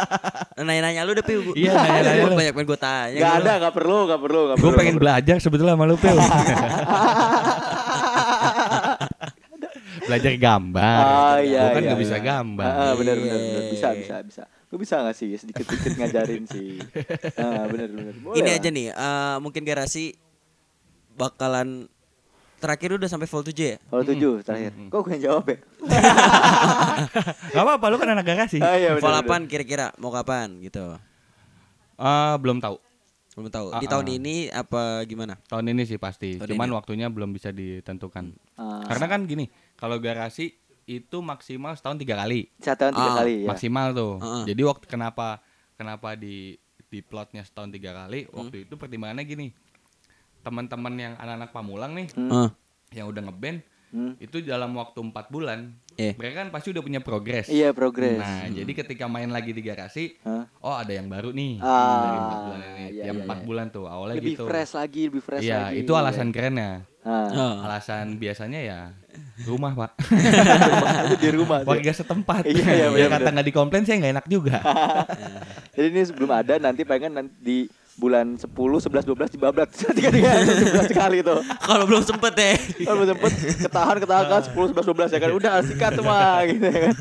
nanya-nanya 0.57 1.01
lu 1.01 1.11
deh, 1.11 1.23
Pi. 1.23 1.33
Iya, 1.63 1.71
nanya-nanya 1.73 2.23
lu. 2.23 2.35
Banyak 2.35 2.53
banget 2.53 2.67
gue 2.67 2.79
tanya. 2.81 3.15
Enggak 3.15 3.31
gitu. 3.31 3.39
ada, 3.39 3.51
enggak 3.55 3.73
perlu, 3.73 3.97
enggak 4.03 4.19
perlu, 4.19 4.39
enggak 4.43 4.57
Gue 4.57 4.67
perlu. 4.67 4.75
pengen 4.77 4.95
belajar 4.97 5.37
sebetulnya 5.39 5.73
sama 5.73 5.85
lu, 5.85 5.95
Pil. 5.95 6.17
belajar 10.05 10.33
gambar. 10.37 11.01
Ah, 11.01 11.37
iya, 11.39 11.59
Gue 11.61 11.69
kan 11.71 11.81
iya, 11.81 11.87
nggak 11.87 12.01
bisa 12.03 12.15
iya. 12.15 12.23
gambar. 12.23 12.67
Ah, 12.69 12.93
bener 12.93 13.15
bener 13.17 13.39
bener 13.39 13.61
Iya. 13.63 13.71
bisa 13.71 13.87
bisa 13.95 14.15
bisa. 14.21 14.43
Lu 14.75 14.83
bisa 14.83 14.99
gak 14.99 15.15
sih 15.15 15.31
sedikit 15.39 15.63
sedikit 15.71 15.95
ngajarin 15.95 16.43
sih? 16.51 16.83
Ah, 17.39 17.63
bener 17.71 17.95
bener. 17.95 18.11
Boleh 18.19 18.43
Ini 18.43 18.51
lah. 18.51 18.59
aja 18.59 18.69
nih, 18.75 18.87
eh, 18.91 19.35
mungkin 19.39 19.63
garasi 19.63 20.19
bakalan 21.15 21.87
terakhir 22.59 22.99
udah 22.99 23.07
sampai 23.07 23.23
vol 23.23 23.39
7 23.39 23.55
ya? 23.55 23.77
Kalau 23.79 24.03
tujuh 24.03 24.43
terakhir. 24.43 24.75
Kok 24.91 24.99
gue 24.99 25.11
yang 25.15 25.23
jawab 25.31 25.45
ya? 25.47 25.57
Gak 27.55 27.63
apa-apa, 27.63 27.85
lu 27.87 27.95
kan 27.95 28.19
anak 28.19 28.27
garasi. 28.27 28.59
Ah, 28.59 28.75
iya, 28.75 28.99
bener, 28.99 29.03
vol 29.07 29.15
bener. 29.15 29.47
8 29.47 29.47
kira-kira 29.47 29.95
mau 29.95 30.11
kapan 30.11 30.59
gitu? 30.59 30.99
Ah, 31.95 32.35
belum 32.35 32.59
tahu. 32.59 32.75
Belum 33.39 33.47
tahu. 33.47 33.67
Ah, 33.71 33.79
Di 33.79 33.87
tahun 33.87 34.11
ah. 34.11 34.17
ini 34.19 34.35
apa 34.51 35.07
gimana? 35.07 35.39
Tahun 35.47 35.63
ini 35.71 35.87
sih 35.87 35.95
pasti. 35.95 36.35
Tahun 36.35 36.51
Cuman 36.51 36.67
ini. 36.67 36.75
waktunya 36.75 37.07
belum 37.07 37.31
bisa 37.31 37.55
ditentukan. 37.55 38.35
Ah, 38.59 38.83
Karena 38.91 39.07
kan 39.07 39.23
gini, 39.23 39.47
kalau 39.79 40.03
garasi 40.03 40.51
itu 40.85 41.17
maksimal 41.19 41.73
setahun 41.73 41.97
tiga 41.97 42.15
kali. 42.15 42.49
satu 42.57 42.77
tahun 42.79 42.93
tiga 42.93 43.09
Ah, 43.09 43.15
kali 43.19 43.33
ya. 43.41 43.47
Maksimal 43.49 43.87
tuh. 43.91 44.13
Heeh. 44.19 44.43
Jadi 44.47 44.61
waktu 44.63 44.85
kenapa 44.85 45.41
kenapa 45.75 46.13
di 46.13 46.55
di 46.85 46.99
plotnya 47.01 47.41
setahun 47.41 47.69
tiga 47.69 47.91
kali? 47.95 48.25
Hmm. 48.25 48.37
Waktu 48.39 48.69
itu 48.69 48.73
pertimbangannya 48.75 49.25
gini. 49.25 49.47
Teman-teman 50.39 50.93
yang 50.93 51.13
anak-anak 51.15 51.49
pamulang 51.51 51.91
nih 51.93 52.07
Hmm. 52.13 52.31
Eh, 52.31 52.49
yang 52.95 53.09
udah 53.09 53.21
ngeband 53.23 53.59
Hmm. 53.89 54.13
itu 54.19 54.41
dalam 54.41 54.75
waktu 54.75 54.99
empat 55.01 55.29
bulan 55.29 55.73
Eh. 55.95 56.11
mereka 56.13 56.43
kan 56.43 56.49
pasti 56.51 56.75
udah 56.75 56.83
punya 56.83 56.99
progres. 56.99 57.47
Iya 57.47 57.71
progres. 57.71 58.19
Nah, 58.19 58.51
jadi 58.51 58.67
ketika 58.67 59.07
main 59.07 59.31
lagi 59.31 59.55
di 59.55 59.63
garasi, 59.63 60.19
Hah? 60.21 60.43
oh 60.59 60.75
ada 60.75 60.91
yang 60.91 61.07
baru 61.07 61.31
nih 61.31 61.55
Ah, 61.57 62.03
dari 62.03 62.17
empat 62.19 62.39
bulan 62.41 62.59
ini. 62.59 62.83
iya, 62.91 63.03
Tiap 63.07 63.15
iya, 63.15 63.23
empat 63.23 63.37
iya. 63.37 63.45
bulan 63.47 63.65
tuh 63.71 63.85
awalnya 63.87 64.15
lebih 64.19 64.35
gitu. 64.35 64.43
fresh 64.43 64.73
lagi, 64.75 65.01
lebih 65.07 65.23
fresh 65.23 65.43
Iya, 65.43 65.71
lagi. 65.71 65.75
itu 65.79 65.91
alasan 65.95 66.29
kerennya. 66.29 66.83
Ah. 66.99 67.27
oh. 67.31 67.55
Alasan 67.63 68.05
biasanya 68.17 68.59
ya 68.59 68.79
rumah 69.43 69.71
pak. 69.71 69.91
itu 71.07 71.15
di 71.17 71.29
rumah. 71.31 71.63
Warga 71.63 71.91
setempat. 71.93 72.43
Iya, 72.43 72.65
iya, 72.65 72.85
ya 72.85 72.87
benar, 72.91 73.09
kata 73.15 73.27
nggak 73.31 73.47
dikomplain 73.47 73.83
sih 73.87 73.95
nggak 73.95 74.13
enak 74.19 74.25
juga. 74.27 74.57
Jadi 75.75 75.87
ini 75.89 76.01
sebelum 76.03 76.27
ada 76.29 76.59
nanti 76.59 76.83
pengen 76.83 77.11
nanti 77.13 77.33
di 77.39 77.57
bulan 77.95 78.35
10, 78.35 78.51
11, 78.51 79.07
12 79.07 79.35
dibablat 79.39 79.71
tiga 79.71 80.11
tiga 80.11 80.35
11 80.43 80.91
kali 80.91 81.23
tuh. 81.23 81.39
Kalau 81.63 81.83
belum 81.87 82.03
sempet 82.03 82.33
ya. 82.35 82.53
Kalau 82.83 82.95
belum 82.99 83.09
sempet 83.15 83.31
ketahan 83.63 83.97
ketahan 84.03 84.25
kan 84.27 84.41
10, 84.43 84.75
11, 84.75 85.11
12 85.11 85.15
ya 85.15 85.19
kan 85.23 85.31
udah 85.31 85.53
sikat 85.63 85.91
tuh 85.95 86.05
mah 86.09 86.43
gitu 86.43 86.65
ya 86.67 86.79
kan. 86.91 86.95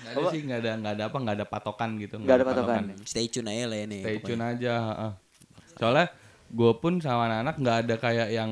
Nggak 0.00 0.12
ada 0.14 0.24
sih 0.30 0.40
nggak 0.46 0.58
ada 0.62 0.70
nggak 0.78 0.92
ada 0.94 1.04
apa 1.10 1.16
nggak 1.18 1.36
ada 1.42 1.46
patokan 1.46 1.90
gitu. 1.98 2.14
Nggak 2.22 2.36
ada 2.38 2.46
patokan. 2.46 2.82
Stay 3.02 3.26
tune 3.26 3.50
aja 3.50 3.64
lah 3.66 3.78
ini. 3.82 3.98
Stay 4.02 4.16
pokoknya. 4.22 4.30
tune 4.30 4.44
aja. 4.46 4.74
heeh. 4.78 5.12
Soalnya 5.74 6.06
gue 6.50 6.72
pun 6.78 6.92
sama 7.02 7.26
anak-anak 7.26 7.54
nggak 7.58 7.76
ada 7.86 7.94
kayak 7.98 8.28
yang 8.30 8.50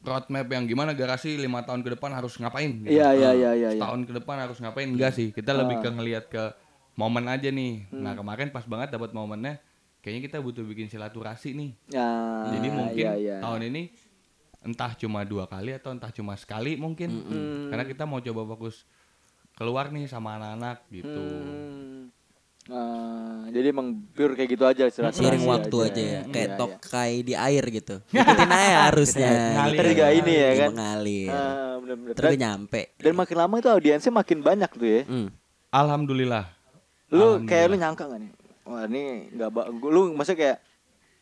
roadmap 0.00 0.48
yang 0.48 0.64
gimana 0.64 0.96
garasi 0.96 1.36
lima 1.36 1.60
tahun 1.64 1.84
ke 1.84 1.96
depan 1.96 2.12
harus 2.12 2.36
ngapain. 2.36 2.84
Gitu. 2.84 2.96
Iya 2.96 3.16
iya 3.16 3.30
iya 3.32 3.50
iya. 3.56 3.68
iya. 3.72 3.80
Setahun 3.80 4.00
ke 4.08 4.12
depan 4.12 4.36
harus 4.44 4.58
ngapain 4.60 4.88
enggak 4.88 5.12
sih? 5.16 5.32
Kita 5.32 5.56
lebih 5.56 5.80
ke 5.80 5.88
ngelihat 5.88 6.24
ke 6.28 6.52
momen 6.96 7.24
aja 7.28 7.48
nih. 7.48 7.88
Nah 7.92 8.12
kemarin 8.16 8.52
pas 8.52 8.64
banget 8.64 8.92
dapat 8.92 9.12
momennya. 9.16 9.69
Kayaknya 10.00 10.22
kita 10.32 10.38
butuh 10.40 10.64
bikin 10.64 10.88
silaturahmi 10.88 11.50
nih. 11.52 11.70
Ya, 11.92 12.08
Jadi 12.56 12.68
mungkin 12.72 13.04
iya, 13.04 13.12
iya. 13.16 13.36
tahun 13.44 13.68
ini 13.68 13.82
entah 14.60 14.92
cuma 14.96 15.24
dua 15.24 15.44
kali 15.44 15.76
atau 15.76 15.92
entah 15.92 16.08
cuma 16.08 16.36
sekali 16.40 16.76
mungkin. 16.76 17.08
Karena 17.68 17.84
kita 17.84 18.08
mau 18.08 18.20
coba 18.20 18.42
fokus 18.56 18.88
keluar 19.52 19.92
nih 19.92 20.08
sama 20.08 20.40
anak-anak 20.40 20.88
gitu. 20.88 21.20
Hmm. 21.20 22.08
Ah, 22.70 23.48
jadi 23.50 23.72
emang 23.72 24.04
pure 24.14 24.36
kayak 24.36 24.50
gitu 24.52 24.64
aja 24.68 24.84
Seiring 24.88 25.48
waktu 25.48 25.76
aja 25.80 26.02
ya, 26.02 26.20
kayak 26.28 26.50
Iya, 26.54 26.58
tokai 26.60 27.12
di 27.24 27.34
air 27.34 27.64
gitu. 27.66 27.98
Ikutin 28.12 28.50
aja 28.52 28.76
harusnya. 28.92 29.30
Ngalir. 29.58 29.84
Juga 29.90 30.06
ini 30.12 30.32
ya 30.32 30.50
kan. 30.54 30.68
Mengalir. 30.76 31.28
Ah, 31.32 31.74
bener-bener. 31.80 32.14
Terus 32.14 32.30
Dan, 32.30 32.40
nyampe. 32.40 32.80
dan 33.00 33.14
makin 33.16 33.36
lama 33.36 33.54
itu 33.58 33.68
audiensnya 33.68 34.12
makin 34.12 34.38
banyak 34.44 34.70
tuh 34.76 34.86
ya. 34.86 35.02
Hmm. 35.08 35.28
Alhamdulillah. 35.72 36.44
Lu 37.10 37.42
kayak 37.42 37.64
lu 37.68 37.76
nyangka 37.80 38.06
gak 38.06 38.20
nih? 38.22 38.30
Wah 38.62 38.84
ini 38.84 39.02
nggak 39.30 39.50
ba- 39.50 39.68
lu 39.70 40.12
maksudnya 40.12 40.38
kayak 40.38 40.58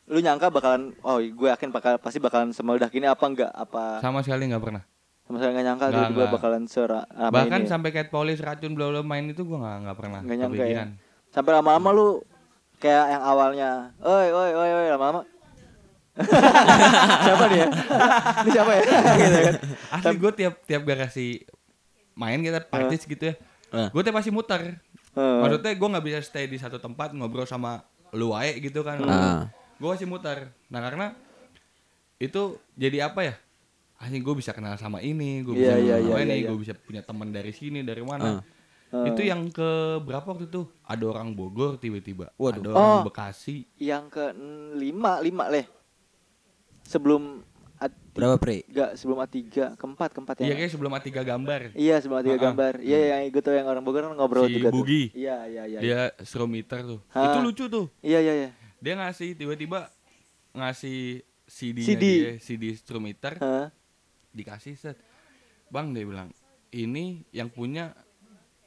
lu 0.07 0.19
nyangka 0.19 0.49
bakalan 0.49 0.97
oh 1.01 1.19
gue 1.19 1.49
yakin 1.49 1.69
bakal 1.69 1.97
pasti 1.97 2.19
bakalan 2.19 2.51
semeledak 2.51 2.91
ini 2.91 3.05
apa 3.05 3.21
enggak 3.23 3.51
apa 3.51 4.01
Sama 4.01 4.21
sekali 4.21 4.47
nggak 4.47 4.63
pernah. 4.63 4.83
sama 5.21 5.37
sekali 5.37 5.53
nggak 5.53 5.67
nyangka 5.67 5.85
Nggak, 5.85 5.93
tiba-tiba 5.95 6.17
nggak. 6.19 6.35
bakalan 6.35 6.63
sera 6.65 7.01
ramai 7.07 7.35
Bahkan 7.35 7.59
ini 7.59 7.67
ya? 7.67 7.71
sampai 7.71 7.91
cat 7.91 8.09
police 8.09 8.41
racun 8.41 8.73
bla 8.73 8.89
bla 8.89 9.03
main 9.03 9.25
itu 9.27 9.43
gua 9.43 9.59
nggak 9.59 9.77
nggak 9.83 9.97
pernah 9.97 10.21
nggak 10.23 10.39
nyangka 10.39 10.65
ya 10.67 10.85
sampai 11.29 11.53
lama-lama 11.53 11.89
lu 11.93 12.09
kayak 12.79 13.05
yang 13.11 13.23
awalnya 13.23 13.71
oi 14.01 14.29
oi 14.31 14.51
oi 14.51 14.71
oi 14.73 14.87
lama-lama 14.91 15.21
siapa 17.21 17.45
ya 17.49 17.67
ini 18.39 18.51
siapa 18.51 18.73
ya 18.73 18.83
gitu 19.21 19.39
kan 19.39 19.55
Asli 19.93 20.17
gue 20.17 20.33
tiap 20.35 20.55
tiap 20.65 20.83
garasi 20.83 21.27
main 22.15 22.41
kita 22.41 22.65
parties 22.65 23.05
gitu 23.05 23.25
ya. 23.25 23.35
Eh. 23.71 23.89
Gue 23.89 24.01
tiap 24.01 24.17
pasti 24.17 24.33
muter. 24.33 24.83
Eh, 25.19 25.41
Maksudnya 25.43 25.75
gue 25.75 25.89
nggak 25.91 26.07
bisa 26.07 26.19
stay 26.23 26.47
di 26.47 26.55
satu 26.55 26.79
tempat 26.79 27.11
ngobrol 27.11 27.43
sama 27.43 27.83
lu 28.15 28.31
aja 28.31 28.55
gitu 28.55 28.87
kan. 28.87 29.03
Gue 29.77 29.89
masih 29.91 30.07
muter. 30.07 30.55
Nah 30.71 30.79
karena 30.79 31.07
itu 32.17 32.55
jadi 32.75 33.11
apa 33.11 33.21
ya? 33.23 33.35
Anjing 33.99 34.23
gue 34.23 34.31
bisa 34.33 34.55
kenal 34.55 34.79
sama 34.79 35.03
ini, 35.03 35.43
gue 35.43 35.59
bisa 35.59 35.75
iya, 35.75 35.99
kenal 35.99 36.07
sama 36.07 36.19
iya, 36.23 36.23
ini, 36.23 36.35
iya, 36.39 36.49
gue 36.49 36.59
bisa 36.63 36.75
punya 36.79 37.03
teman 37.03 37.35
dari 37.35 37.51
sini, 37.51 37.83
dari 37.83 37.99
mana. 38.01 38.39
Ah. 38.89 39.05
Itu 39.05 39.21
yang 39.21 39.51
ke 39.51 39.99
berapa 40.01 40.23
waktu 40.25 40.47
itu? 40.47 40.71
Ada 40.87 41.05
orang 41.05 41.35
Bogor 41.35 41.77
tiba-tiba, 41.77 42.31
Waduh. 42.39 42.63
ada 42.63 42.69
orang 42.73 42.87
Oh. 43.03 43.03
Bekasi. 43.05 43.67
yang 43.77 44.07
ke 44.07 44.31
lima 44.79 45.19
lima 45.19 45.51
leh 45.51 45.67
sebelum 46.83 47.43
Berapa 48.19 48.35
pre? 48.43 48.67
Enggak, 48.67 48.91
sebelum 48.99 49.19
A3, 49.23 49.35
keempat, 49.79 50.11
keempat 50.11 50.35
ya. 50.43 50.51
Iya 50.51 50.55
kayak 50.59 50.71
sebelum 50.75 50.91
A3 50.91 51.09
gambar. 51.23 51.61
Iya, 51.79 51.97
sebelum 52.03 52.19
A3 52.19 52.27
Ah, 52.27 52.35
ah. 52.35 52.41
gambar. 52.51 52.75
Iya, 52.83 52.99
yang 53.15 53.21
gue 53.31 53.43
tau 53.47 53.55
yang 53.55 53.69
orang 53.71 53.83
Bogor 53.87 54.11
kan 54.11 54.15
ngobrol 54.19 54.51
Si 54.51 54.59
juga 54.59 54.75
tuh. 54.75 54.83
Bugi. 54.83 55.03
Iya, 55.15 55.47
iya, 55.47 55.63
iya. 55.71 55.79
Dia 55.79 56.01
suruh 56.27 56.51
meter 56.51 56.83
tuh. 56.83 56.99
Hah. 57.15 57.31
Itu 57.31 57.39
lucu 57.47 57.65
tuh. 57.71 57.87
Iya, 58.03 58.19
iya, 58.19 58.35
iya. 58.35 58.51
Dia 58.83 58.95
ngasih 58.99 59.39
tiba-tiba 59.39 59.87
ngasih 60.51 61.23
CD, 61.47 61.79
CD. 61.81 62.05
dia, 62.05 62.33
CD 62.43 62.75
meter 62.99 63.39
Hah? 63.39 63.71
dikasih 64.35 64.75
set. 64.75 64.99
Bang 65.71 65.95
dia 65.95 66.03
bilang, 66.03 66.35
"Ini 66.75 67.23
yang 67.31 67.49
punya 67.49 67.95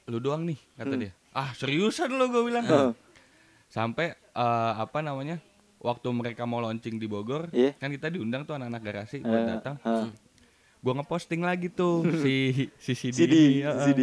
lu 0.07 0.23
doang 0.23 0.47
nih," 0.47 0.59
kata 0.79 0.95
dia. 0.95 1.11
Ah, 1.35 1.51
seriusan 1.51 2.07
lo 2.15 2.31
gue 2.31 2.43
bilang. 2.47 2.63
Heeh. 2.63 2.91
Sampai 3.67 4.15
eh, 4.15 4.73
apa 4.79 5.03
namanya? 5.03 5.43
Waktu 5.81 6.07
mereka 6.09 6.45
mau 6.45 6.59
launching 6.59 6.95
di 6.95 7.05
Bogor, 7.05 7.49
Iya. 7.49 7.73
kan 7.75 7.89
kita 7.89 8.07
diundang 8.07 8.45
tuh 8.45 8.53
anak-anak 8.53 8.81
garasi 8.81 9.17
buat 9.19 9.33
Eh, 9.35 9.47
datang. 9.49 9.75
eh. 9.79 10.13
Gua 10.79 10.93
ngeposting 10.95 11.41
lagi 11.41 11.67
tuh 11.67 12.05
si 12.23 12.33
si 12.75 12.93
CD, 12.93 13.13
CD, 13.15 13.35
heeh. 13.61 13.85
CD. 13.85 14.01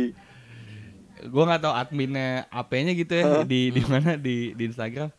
gue 1.21 1.43
nggak 1.45 1.59
tahu 1.61 1.75
adminnya 1.77 2.29
AP-nya 2.49 2.95
gitu 2.95 3.11
ya 3.13 3.43
di 3.43 3.71
di 3.71 3.83
mana 3.83 4.15
di 4.15 4.55
di 4.55 4.63
Instagram. 4.65 5.11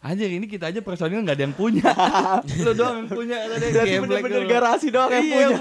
Anjir 0.00 0.30
ini 0.30 0.46
kita 0.46 0.66
aja 0.66 0.78
personil 0.80 1.18
nggak 1.20 1.34
ada 1.34 1.44
yang 1.44 1.52
punya. 1.52 1.90
Lu 2.64 2.70
doang 2.72 3.02
yang 3.02 3.10
punya 3.10 3.36
ada 3.44 3.58
yang 3.82 4.06
bener-bener 4.06 4.46
garasi 4.46 4.88
doang 4.88 5.10
yang 5.10 5.20
Iya, 5.20 5.46
punya. 5.50 5.58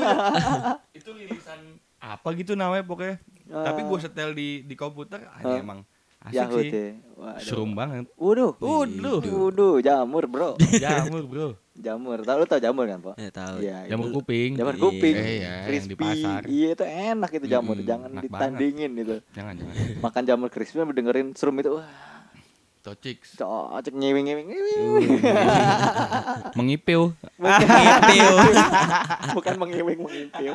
Itu 0.93 1.10
rilisan 1.12 1.60
apa 1.97 2.28
gitu 2.34 2.54
namanya 2.54 2.86
pokoknya. 2.86 3.18
Tapi 3.50 3.82
gue 3.84 3.97
setel 4.00 4.30
di 4.32 4.62
di 4.62 4.74
komputer 4.74 5.26
aja 5.28 5.58
Ah. 5.58 5.58
emang 5.58 5.82
asik 6.20 6.36
Yahoo 6.36 6.60
sih. 6.60 6.70
ya. 6.70 6.86
Waduh. 7.16 7.42
Serum 7.42 7.72
banget. 7.74 8.04
Waduh. 8.16 8.52
Waduh. 8.58 9.18
Waduh, 9.24 9.74
jamur, 9.80 10.24
Bro. 10.26 10.50
Jamur, 10.84 11.24
Bro. 11.24 11.48
Jamur. 11.74 12.18
Tahu 12.22 12.36
lu 12.38 12.46
tahu 12.46 12.60
jamur 12.60 12.84
kan, 12.86 13.00
Pak? 13.02 13.16
Ya 13.16 13.30
tahu. 13.30 13.56
Iya, 13.60 13.78
Jamur 13.88 14.06
itu- 14.06 14.14
kuping. 14.18 14.50
Jamur 14.54 14.74
Iya. 14.74 14.82
kuping. 14.82 15.16
Iya, 15.16 15.32
yang 15.32 15.64
di 15.64 15.68
crispy. 15.70 15.94
pasar. 15.98 16.42
Iya, 16.44 16.68
itu 16.70 16.84
enak 16.84 17.30
itu 17.34 17.46
jamur. 17.48 17.74
Mm-mm, 17.74 17.86
Jangan 17.86 18.10
ditandingin 18.18 18.92
itu. 18.94 19.16
Jangan 19.32 19.54
jangan. 19.56 19.74
Makan 20.02 20.22
jamur 20.26 20.48
crispy 20.50 20.76
sambil 20.78 20.94
dengerin 20.94 21.34
serum 21.34 21.56
itu. 21.56 21.70
Wah, 21.74 21.88
Tociks. 22.80 23.36
cocok 23.36 23.92
nyiwing-nyiwing. 23.92 24.48
Mengipiu. 26.58 27.14
Ngipil. 27.36 28.34
Bukan 29.34 29.54
mengiwing 29.56 30.00
mengimpil. 30.02 30.54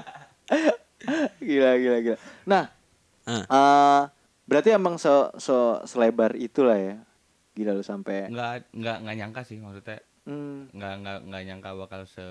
gila, 1.38 1.70
gila, 1.76 1.98
gila. 2.00 2.16
Nah, 2.44 2.64
Ah. 3.24 3.40
eh, 3.40 4.00
berarti 4.44 4.70
emang 4.70 4.96
se, 4.96 5.08
se- 5.36 5.80
selebar 5.84 6.34
itulah 6.34 6.76
ya. 6.76 6.96
Gila 7.54 7.70
lu 7.72 7.80
sampai 7.80 8.28
Nggak 8.28 8.72
nggak 8.72 8.96
nggak 9.00 9.16
nyangka 9.16 9.40
sih 9.42 9.58
maksudnya. 9.58 10.02
hmm, 10.26 10.74
Nggak 10.74 10.92
nggak 11.00 11.18
nggak 11.24 11.42
nyangka 11.44 11.70
bakal 11.76 12.02
se 12.04 12.26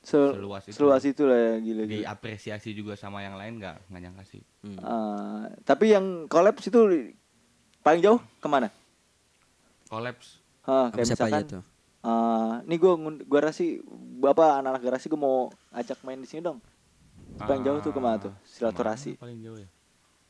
se- 0.00 0.30
Seluas 0.30 0.62
itu. 0.64 0.74
seluas 0.74 1.02
itulah 1.02 1.34
ya 1.34 1.54
gila, 1.58 1.82
gila. 1.82 1.94
diapresiasi 2.04 2.70
juga 2.70 2.92
sama 2.94 3.20
yang 3.20 3.34
lain 3.34 3.56
nggak 3.56 3.88
nggak 3.88 4.02
nyangka 4.02 4.24
sih. 4.26 4.42
Hmm. 4.60 4.76
Eh, 4.76 5.44
tapi 5.62 5.90
yang 5.90 6.26
collabs 6.26 6.62
itu 6.62 6.78
paling 7.80 8.00
jauh 8.00 8.20
ke 8.36 8.46
mana? 8.46 8.68
Collapse. 9.86 10.42
Hah, 10.62 10.90
Sama 10.90 10.94
kayak 10.94 11.06
siapa 11.06 11.24
aja 11.24 11.38
misalkan, 11.38 11.44
tuh? 11.48 11.64
eh, 12.02 12.52
nih 12.64 12.76
gue 12.76 12.92
gua 13.24 13.40
rasi 13.40 13.66
bapak 14.18 14.60
anak-anak 14.60 14.82
garasi 14.82 15.06
gue 15.06 15.16
mau 15.16 15.46
ajak 15.70 15.98
main 16.02 16.18
di 16.18 16.26
sini 16.26 16.42
dong. 16.42 16.58
Paling 17.36 17.62
jauh 17.62 17.78
tuh 17.80 17.90
ke 17.90 18.00
mana 18.00 18.18
tuh? 18.20 18.34
Silaturasi. 18.44 19.14
Ke 19.14 19.16
mana 19.16 19.22
paling 19.24 19.38
jauh 19.40 19.58
ya? 19.58 19.68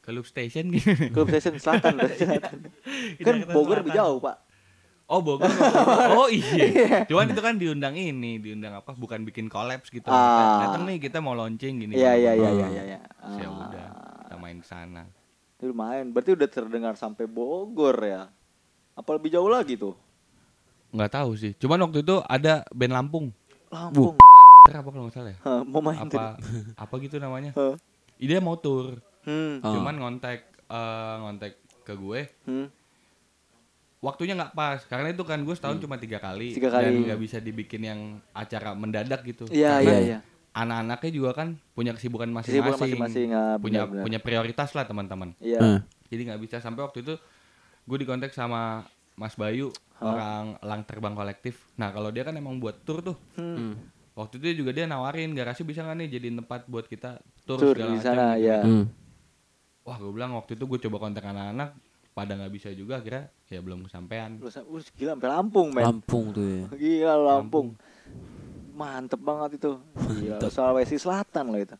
Ke 0.07 0.15
Loop 0.15 0.27
Station 0.31 0.71
gitu. 0.71 1.11
Klub 1.11 1.27
Station 1.35 1.59
Selatan, 1.59 1.99
Selatan. 1.99 2.71
kan 3.27 3.35
Jakarta 3.43 3.51
Bogor 3.51 3.83
lebih 3.83 3.99
jauh 3.99 4.23
pak. 4.23 4.39
Oh 5.11 5.19
Bogor. 5.19 5.51
oh 6.15 6.31
iya. 6.39 7.03
Cuman 7.11 7.35
itu 7.35 7.43
kan 7.43 7.59
diundang 7.59 7.99
ini, 7.99 8.39
diundang 8.39 8.79
apa? 8.79 8.95
Bukan 8.95 9.27
bikin 9.27 9.51
collapse 9.51 9.91
gitu. 9.91 10.07
Ah. 10.07 10.63
Datang 10.63 10.87
nih 10.87 11.03
kita 11.03 11.19
mau 11.19 11.35
launching 11.35 11.83
gini. 11.83 11.99
Iya 11.99 12.15
iya 12.15 12.33
iya 12.39 12.51
iya 12.55 12.69
iya. 12.71 12.83
iya. 12.87 13.01
Ya 13.03 13.47
Ah, 13.51 13.67
udah, 13.67 13.87
kita 14.23 14.35
main 14.39 14.63
ke 14.63 14.67
sana. 14.71 15.11
Itu 15.59 15.75
lumayan. 15.75 16.15
Berarti 16.15 16.39
udah 16.39 16.49
terdengar 16.55 16.95
sampai 16.95 17.27
Bogor 17.27 17.99
ya. 17.99 18.31
Apa 18.95 19.19
lebih 19.19 19.35
jauh 19.35 19.51
lagi 19.51 19.75
tuh? 19.75 19.99
Nggak 20.95 21.19
tahu 21.19 21.35
sih. 21.35 21.51
Cuman 21.59 21.83
waktu 21.83 22.07
itu 22.07 22.23
ada 22.23 22.63
band 22.71 22.95
Lampung. 22.95 23.35
Lampung. 23.75 24.15
Ter 24.71 24.79
apa 24.79 24.89
kalau 24.91 25.11
nggak 25.11 25.15
salah 25.19 25.35
ya? 25.35 25.39
Mau 25.67 25.83
main. 25.83 25.99
Apa 25.99 26.39
apa 26.79 26.95
gitu 27.03 27.19
namanya? 27.19 27.51
Dia 28.19 28.39
mau 28.39 28.55
tour. 28.55 29.03
Hmm. 29.27 29.59
Oh. 29.61 29.75
Cuman 29.75 29.95
ngontek 29.97 30.41
eh, 30.65 31.15
ngontek 31.19 31.53
ke 31.83 31.93
gue 31.93 32.21
Hmm. 32.45 32.67
waktunya 33.99 34.35
nggak 34.35 34.53
pas 34.53 34.79
karena 34.85 35.11
itu 35.11 35.23
kan 35.23 35.39
gue 35.39 35.51
setahun 35.53 35.79
cuma 35.79 35.97
tiga 35.97 36.19
kali, 36.19 36.51
Hmm. 36.51 36.57
Tiga 36.57 36.69
dan 36.71 36.83
kali. 36.87 37.05
nggak 37.05 37.21
bisa 37.21 37.37
dibikin 37.39 37.83
yang 37.83 38.01
acara 38.33 38.71
mendadak 38.73 39.21
gitu 39.23 39.47
Iya 39.49 39.81
Karena 39.81 39.83
iya 39.85 39.99
iya. 40.01 40.19
anak-anaknya 40.53 41.11
juga 41.13 41.31
kan 41.35 41.49
punya 41.73 41.91
kesibukan 41.93 42.29
masing-masing 42.29 42.97
masing-masing. 42.97 43.29
ah, 43.31 43.57
punya 43.57 43.83
benar-benar. 43.83 44.05
punya 44.05 44.19
prioritas 44.21 44.71
lah 44.73 44.85
teman-teman 44.85 45.35
Iya. 45.39 45.59
Eh. 45.59 45.79
jadi 46.07 46.23
nggak 46.25 46.41
bisa 46.41 46.57
sampai 46.59 46.83
waktu 46.83 47.03
itu 47.03 47.15
gue 47.83 47.97
dikontak 47.99 48.31
sama 48.31 48.87
Mas 49.15 49.35
Bayu 49.35 49.73
orang 49.97 50.61
Lang 50.61 50.83
Terbang 50.83 51.13
Kolektif 51.13 51.67
nah 51.75 51.89
kalau 51.89 52.09
dia 52.09 52.23
kan 52.23 52.33
emang 52.33 52.57
buat 52.57 52.83
tour 52.83 53.01
tuh 53.03 53.17
Hmm. 53.35 53.57
Hmm. 53.57 53.75
waktu 54.15 54.39
itu 54.39 54.61
juga 54.61 54.71
dia 54.73 54.85
nawarin 54.85 55.33
garasi 55.33 55.61
bisa 55.61 55.81
nggak 55.81 55.97
nih 55.97 56.09
jadiin 56.11 56.37
tempat 56.39 56.65
buat 56.65 56.85
kita 56.85 57.17
tour, 57.43 57.59
Tur 57.59 57.73
segala 57.73 57.87
di 57.87 57.97
macam 57.97 58.07
sana 58.07 58.27
gitu. 58.35 58.45
ya. 58.45 58.59
Hmm. 58.61 58.85
Wah 59.87 59.97
gue 59.97 60.11
bilang 60.11 60.35
waktu 60.35 60.59
itu 60.59 60.67
gue 60.67 60.79
coba 60.83 60.97
kontak 60.99 61.23
anak-anak 61.23 61.71
pada 62.11 62.33
nggak 62.35 62.51
bisa 62.51 62.69
juga 62.75 62.99
kira 62.99 63.31
ya 63.47 63.63
belum 63.63 63.87
kesampaian 63.87 64.35
uh, 64.43 64.83
gila 64.99 65.15
sampai 65.15 65.29
Lampung, 65.31 65.69
men. 65.71 65.85
Lampung 65.85 66.35
tuh 66.35 66.43
ya. 66.43 66.65
Gila 66.75 67.15
Lampung. 67.15 67.77
Mantep 68.75 69.21
banget 69.21 69.63
itu. 69.63 69.73
Gila, 69.95 70.41
Sulawesi 70.49 70.97
Selatan 70.97 71.53
loh 71.53 71.61
itu. 71.61 71.77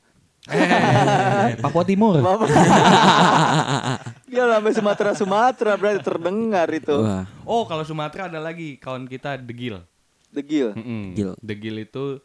Eh, 0.47 1.59
Papua 1.65 1.83
Timur. 1.83 2.21
Gila 4.31 4.61
sampai 4.61 4.73
Sumatera 4.77 5.11
Sumatera 5.17 5.73
berarti 5.75 6.01
terdengar 6.05 6.69
itu. 6.71 6.95
Wah, 7.01 7.25
Oh, 7.43 7.67
kalau 7.67 7.83
Sumatera 7.83 8.31
ada 8.31 8.39
lagi 8.39 8.79
kawan 8.79 9.09
kita 9.09 9.41
The 9.41 9.55
Gil. 9.57 9.77
The 10.31 10.43
Gil. 10.45 10.71
Mm-mm. 10.77 11.17
Gil. 11.17 11.33
The 11.41 11.55
Gil 11.57 11.77
itu 11.81 12.21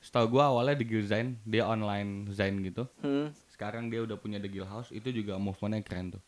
setahu 0.00 0.38
gua 0.38 0.54
awalnya 0.54 0.80
The 0.80 0.86
Gil 0.86 1.04
Zain, 1.04 1.36
dia 1.44 1.66
online 1.66 2.30
Zain 2.32 2.56
gitu. 2.62 2.86
Hmm. 3.04 3.34
Sekarang 3.60 3.92
dia 3.92 4.00
udah 4.00 4.16
punya 4.16 4.40
The 4.40 4.48
Gil 4.48 4.64
House, 4.64 4.88
itu 4.88 5.12
juga 5.12 5.36
movementnya 5.36 5.84
keren 5.84 6.16
tuh. 6.16 6.22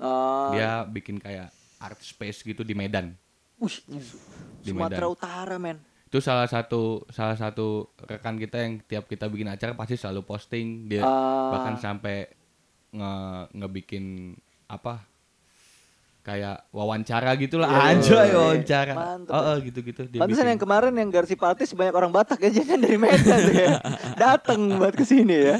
Ah, 0.00 0.48
Dia 0.50 0.70
bikin 0.82 1.20
kayak 1.20 1.52
art 1.76 2.00
space 2.00 2.40
gitu 2.40 2.64
di 2.64 2.72
Medan. 2.72 3.12
Ush, 3.60 3.84
Di 3.84 4.00
Sumatera 4.64 5.04
Medan. 5.04 5.12
Utara, 5.12 5.56
men. 5.60 5.76
Itu 6.08 6.16
salah 6.18 6.48
satu 6.48 7.04
salah 7.08 7.36
satu 7.36 7.92
rekan 8.00 8.40
kita 8.40 8.56
yang 8.56 8.80
tiap 8.80 9.04
kita 9.04 9.28
bikin 9.28 9.52
acara 9.52 9.76
pasti 9.76 10.00
selalu 10.00 10.24
posting. 10.24 10.88
Dia 10.88 11.04
Ah. 11.04 11.52
bahkan 11.52 11.76
sampai 11.76 12.32
nge 12.88 13.12
ngebikin 13.52 14.32
apa 14.64 15.04
kayak 16.24 16.64
wawancara 16.70 17.36
gitu 17.36 17.56
lah 17.56 17.68
Iya, 17.68 18.00
aja 18.00 18.16
iya. 18.18 18.32
wawancara 18.34 18.92
Mantep. 18.94 19.28
oh, 19.30 19.42
oh, 19.44 19.56
gitu-gitu 19.60 20.00
dia 20.06 20.20
Pantesan 20.20 20.40
bikin. 20.42 20.52
yang 20.52 20.60
kemarin 20.60 20.92
yang 20.94 21.08
Garsi 21.08 21.36
Partis 21.36 21.72
banyak 21.72 21.92
orang 21.92 22.08
Batak 22.08 22.40
ya, 22.40 22.50
jadi 22.58 22.76
dari 22.76 22.96
Medan 22.96 23.42
ya. 23.46 23.76
Datang 24.14 24.76
buat 24.76 24.92
ke 24.92 25.04
sini 25.04 25.36
ya. 25.52 25.56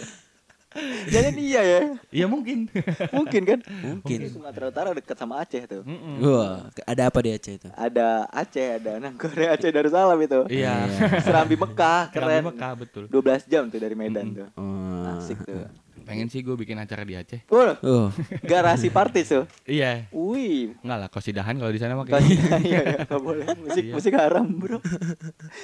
Jadi 1.15 1.41
iya 1.41 1.63
ya. 1.65 1.81
iya 2.13 2.27
mungkin 2.29 2.69
Mungkin 3.17 3.43
kan? 3.49 3.59
Mungkin. 3.65 4.19
Sumatera 4.29 4.69
Utara 4.69 4.89
dekat 4.93 5.17
sama 5.17 5.41
Aceh 5.41 5.65
tuh. 5.65 5.81
Mm-mm. 5.83 6.21
Wah, 6.21 6.69
ada 6.85 7.03
apa 7.09 7.19
di 7.25 7.31
Aceh 7.33 7.57
itu? 7.57 7.69
Ada 7.73 8.29
Aceh, 8.29 8.77
ada 8.77 9.01
Nangkore 9.01 9.49
Aceh 9.49 9.71
Darussalam 9.73 10.21
itu. 10.21 10.45
iya 10.53 10.85
Serambi 11.25 11.57
Mekah, 11.57 12.13
keren. 12.13 12.53
Mekah 12.53 12.73
betul 12.77 13.05
12 13.09 13.49
jam 13.49 13.65
tuh 13.73 13.81
dari 13.81 13.97
Medan 13.97 14.37
tuh. 14.37 14.49
Oh. 14.61 15.17
Asik 15.17 15.41
tuh. 15.43 15.65
pengen 16.03 16.27
sih 16.27 16.41
gue 16.41 16.53
bikin 16.53 16.77
acara 16.77 17.03
di 17.03 17.15
Aceh. 17.15 17.47
Oh. 17.49 18.11
garasi 18.43 18.89
partis 18.89 19.31
tuh. 19.31 19.45
iya. 19.65 20.07
Wih. 20.11 20.77
enggak 20.81 20.99
lah 20.99 21.09
kosidahan 21.09 21.55
kalau 21.55 21.71
di 21.71 21.79
sana 21.79 21.95
mah 21.95 22.05
kayak 22.05 22.23
iya, 22.27 22.59
iya, 22.61 22.81
nggak 23.03 23.21
boleh. 23.21 23.47
Musik 23.59 23.85
Iya. 23.85 23.95
musik 23.95 24.15
haram 24.15 24.47
bro. 24.51 24.79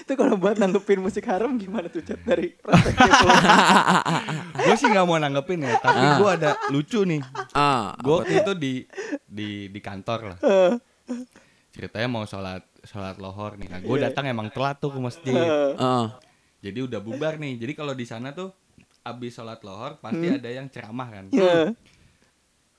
Itu 0.00 0.12
kalau 0.14 0.34
buat 0.34 0.56
nanggepin 0.56 0.98
musik 0.98 1.24
haram 1.24 1.54
gimana 1.54 1.86
tuh 1.86 2.00
cat 2.00 2.18
dari 2.22 2.54
gue 4.56 4.76
sih 4.76 4.88
nggak 4.88 5.04
mau 5.04 5.16
nanggepin 5.16 5.60
ya 5.62 5.76
tapi 5.78 6.04
gue 6.18 6.30
ada 6.30 6.50
lucu 6.70 7.02
nih. 7.02 7.20
Ah, 7.52 7.92
gue 7.98 8.14
waktu 8.14 8.34
itu 8.40 8.52
di 8.54 8.72
di 9.24 9.48
di 9.68 9.80
kantor 9.80 10.34
lah. 10.34 10.38
Ceritanya 11.70 12.08
mau 12.08 12.24
sholat 12.24 12.62
sholat 12.82 13.18
lohor 13.18 13.56
nih. 13.56 13.68
Nah 13.68 13.80
gue 13.80 13.96
datang 13.98 14.24
emang 14.26 14.48
telat 14.48 14.78
tuh 14.78 14.92
ke 14.92 14.98
masjid. 15.00 15.34
Oh. 15.76 16.08
jadi 16.60 16.80
udah 16.80 17.00
bubar 17.00 17.36
nih. 17.36 17.60
Jadi 17.60 17.72
kalau 17.74 17.92
di 17.92 18.04
sana 18.04 18.32
tuh 18.32 18.52
abis 19.04 19.36
sholat 19.36 19.60
lohor 19.60 20.00
pasti 20.00 20.26
ada 20.32 20.48
yang 20.48 20.66
ceramah 20.72 21.08
kan. 21.12 21.24
Iya. 21.28 21.76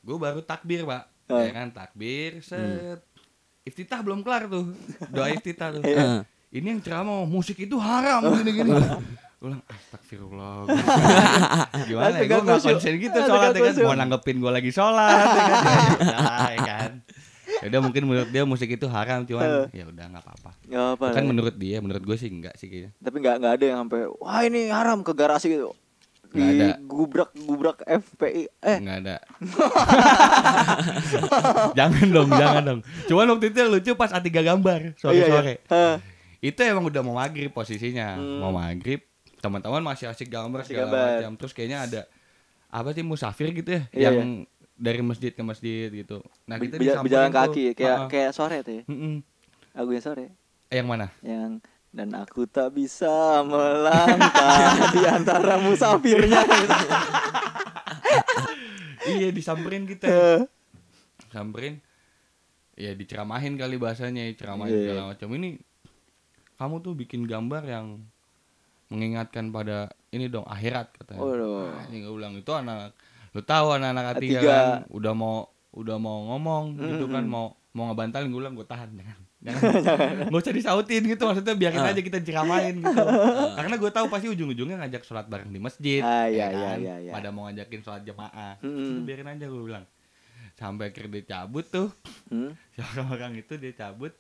gue 0.06 0.18
baru 0.18 0.42
takbir 0.42 0.86
pak. 0.86 1.04
Oh. 1.30 1.42
ya 1.42 1.52
kan 1.54 1.70
takbir 1.70 2.42
set. 2.42 3.02
Iftitah 3.66 4.02
belum 4.02 4.22
kelar 4.26 4.50
tuh. 4.50 4.74
Doa 5.14 5.30
iftitah 5.30 5.70
tuh. 5.74 5.86
Iya. 5.86 6.26
ini 6.56 6.78
yang 6.78 6.82
ceramah 6.82 7.26
musik 7.28 7.60
itu 7.62 7.76
haram 7.78 8.24
gini 8.42 8.52
gini 8.64 8.72
gue 9.46 9.54
bilang 9.54 9.64
astagfirullah. 9.70 10.66
Gimana 11.90 12.18
ya 12.18 12.26
gue 12.26 12.42
gak 12.42 12.62
konsen 12.66 12.94
gitu 12.98 13.20
sholat 13.22 13.54
ya 13.54 13.62
kan? 13.62 13.74
Mau 13.86 13.94
nanggepin 13.94 14.38
gue 14.42 14.52
lagi 14.52 14.72
sholat 14.74 15.28
ya 15.30 15.44
kan? 15.46 15.92
Ya, 16.16 16.50
ya, 16.50 16.60
kan? 16.66 16.92
Ya 17.62 17.66
udah 17.70 17.82
mungkin 17.86 18.04
menurut 18.10 18.30
dia 18.34 18.44
musik 18.44 18.74
itu 18.74 18.90
haram 18.90 19.22
cuman 19.22 19.70
ya 19.70 19.86
udah 19.86 20.06
nggak 20.18 20.24
apa-apa. 20.26 20.52
Kan 21.14 21.24
menurut 21.30 21.56
dia 21.56 21.78
menurut 21.78 22.02
gue 22.02 22.18
sih 22.18 22.34
enggak 22.34 22.58
sih 22.58 22.68
kayaknya. 22.74 22.92
Tapi 22.98 23.16
nggak 23.22 23.36
nggak 23.38 23.54
ada 23.62 23.66
yang 23.70 23.80
sampai 23.86 24.02
wah 24.18 24.42
ini 24.42 24.60
haram 24.74 25.06
ke 25.06 25.12
garasi 25.14 25.54
gitu. 25.54 25.78
Nggak 26.28 26.50
ada. 26.52 26.68
gubrak 26.84 27.32
gubrak 27.38 27.78
FPI 27.84 28.44
eh 28.60 28.78
nggak 28.78 28.98
ada 29.00 29.16
jangan 31.74 32.06
dong 32.08 32.30
jangan 32.30 32.62
dong 32.64 32.80
cuman 33.06 33.26
waktu 33.32 33.46
itu 33.48 33.58
yang 33.58 33.70
lucu 33.72 33.92
pas 33.94 34.10
A3 34.12 34.28
gambar 34.32 34.80
sore 34.96 35.14
iya, 35.14 35.22
iya. 35.22 35.32
sore 35.32 35.54
Hah. 35.68 35.96
itu 36.40 36.60
emang 36.62 36.84
udah 36.84 37.02
mau 37.02 37.16
maghrib 37.16 37.50
posisinya 37.50 38.16
Hmm. 38.16 38.40
mau 38.40 38.52
maghrib 38.52 39.00
teman-teman 39.38 39.82
masih 39.84 40.08
asik 40.08 40.28
gambar 40.28 40.60
Masih 40.60 40.74
segala 40.74 40.88
gambar. 40.88 41.06
macam 41.16 41.32
terus 41.36 41.52
kayaknya 41.52 41.78
ada 41.82 42.02
apa 42.68 42.92
sih 42.92 43.02
musafir 43.02 43.52
gitu 43.52 43.70
ya 43.72 43.82
Iya, 43.92 44.10
yang 44.16 44.30
dari 44.76 45.00
masjid 45.00 45.30
ke 45.30 45.40
masjid 45.40 45.88
gitu 45.88 46.20
nah 46.44 46.58
kita 46.58 46.76
disamperin 46.76 47.06
berjalan 47.06 47.30
tuh. 47.30 47.38
kaki 47.46 47.62
kayak 47.74 47.98
Ha-ha. 47.98 48.08
kayak 48.08 48.30
sore 48.32 48.56
tuh 48.60 48.74
ya. 48.74 48.84
Mm-mm. 48.86 49.14
Lagunya 49.72 50.02
sore 50.02 50.24
eh, 50.66 50.74
yang 50.74 50.86
mana 50.86 51.06
yang 51.22 51.62
dan 51.96 52.12
aku 52.12 52.44
tak 52.44 52.76
bisa 52.76 53.08
melangkah 53.42 54.68
di 54.94 55.02
antara 55.02 55.56
musafirnya. 55.58 56.44
iya 59.08 59.32
disamperin 59.32 59.88
kita. 59.88 60.06
Eh, 60.06 60.42
samperin 61.32 61.80
ya 62.76 62.92
diceramahin 62.92 63.56
kali 63.56 63.80
bahasanya 63.80 64.28
ceramahin 64.36 64.76
Iya. 64.76 64.82
segala 64.84 65.02
macam. 65.16 65.28
Ini 65.32 65.50
kamu 66.56 66.76
tuh 66.82 66.94
bikin 66.94 67.24
gambar 67.24 67.64
yang 67.64 68.04
mengingatkan 68.88 69.50
pada 69.50 69.88
ini 70.12 70.28
dong 70.28 70.46
akhirat 70.46 70.92
katanya. 70.94 71.24
Waduh. 71.24 71.72
Ah, 71.72 71.88
ini 71.90 72.04
gue 72.04 72.14
bilang 72.14 72.36
itu 72.36 72.52
anak 72.52 72.92
lu 73.32 73.42
tahu 73.42 73.72
anak-anak 73.72 74.16
ketiga 74.16 74.40
Ketiga. 74.40 74.52
kan? 74.52 74.68
Udah 74.92 75.14
mau 75.14 75.36
udah 75.72 75.98
mau 75.98 76.18
ngomong 76.30 76.64
gitu 76.78 77.08
kan? 77.08 77.24
Mau 77.24 77.56
mau 77.72 77.88
ngebantalin 77.88 78.28
gue 78.28 78.40
bilang 78.40 78.56
gue 78.56 78.64
tahan 78.64 78.92
jangan 78.92 79.20
jangan 79.46 79.62
nggak 80.28 80.42
usah 80.42 80.52
disautin 80.52 81.06
gitu 81.06 81.24
maksudnya 81.24 81.54
biarin 81.54 81.80
Ah. 81.80 81.94
aja 81.94 82.02
kita 82.02 82.18
ceramain 82.20 82.74
gitu 82.74 83.04
karena 83.54 83.76
gue 83.76 83.92
tahu 83.92 84.06
pasti 84.08 84.28
ujung-ujungnya 84.28 84.76
ngajak 84.78 85.02
sholat 85.02 85.26
bareng 85.26 85.48
di 85.48 85.60
masjid 85.60 86.02
Ah, 86.02 86.26
ya 86.26 86.30
iya, 86.30 86.46
iya, 86.48 86.66
kan? 86.66 86.78
iya, 86.80 86.96
iya. 87.00 87.12
pada 87.12 87.30
mau 87.30 87.46
ngajakin 87.46 87.80
sholat 87.80 88.02
jemaah. 88.02 88.58
Udah 88.60 89.04
biarin 89.04 89.30
aja 89.30 89.46
gue 89.46 89.64
bilang 89.64 89.86
sampai 90.54 90.90
dia 90.90 91.22
cabut 91.24 91.64
tuh 91.64 91.94
Hmm? 92.26 92.58
si 92.70 92.82
orang-orang 92.82 93.38
itu 93.38 93.54
dia 93.56 93.70
cabut 93.72 94.16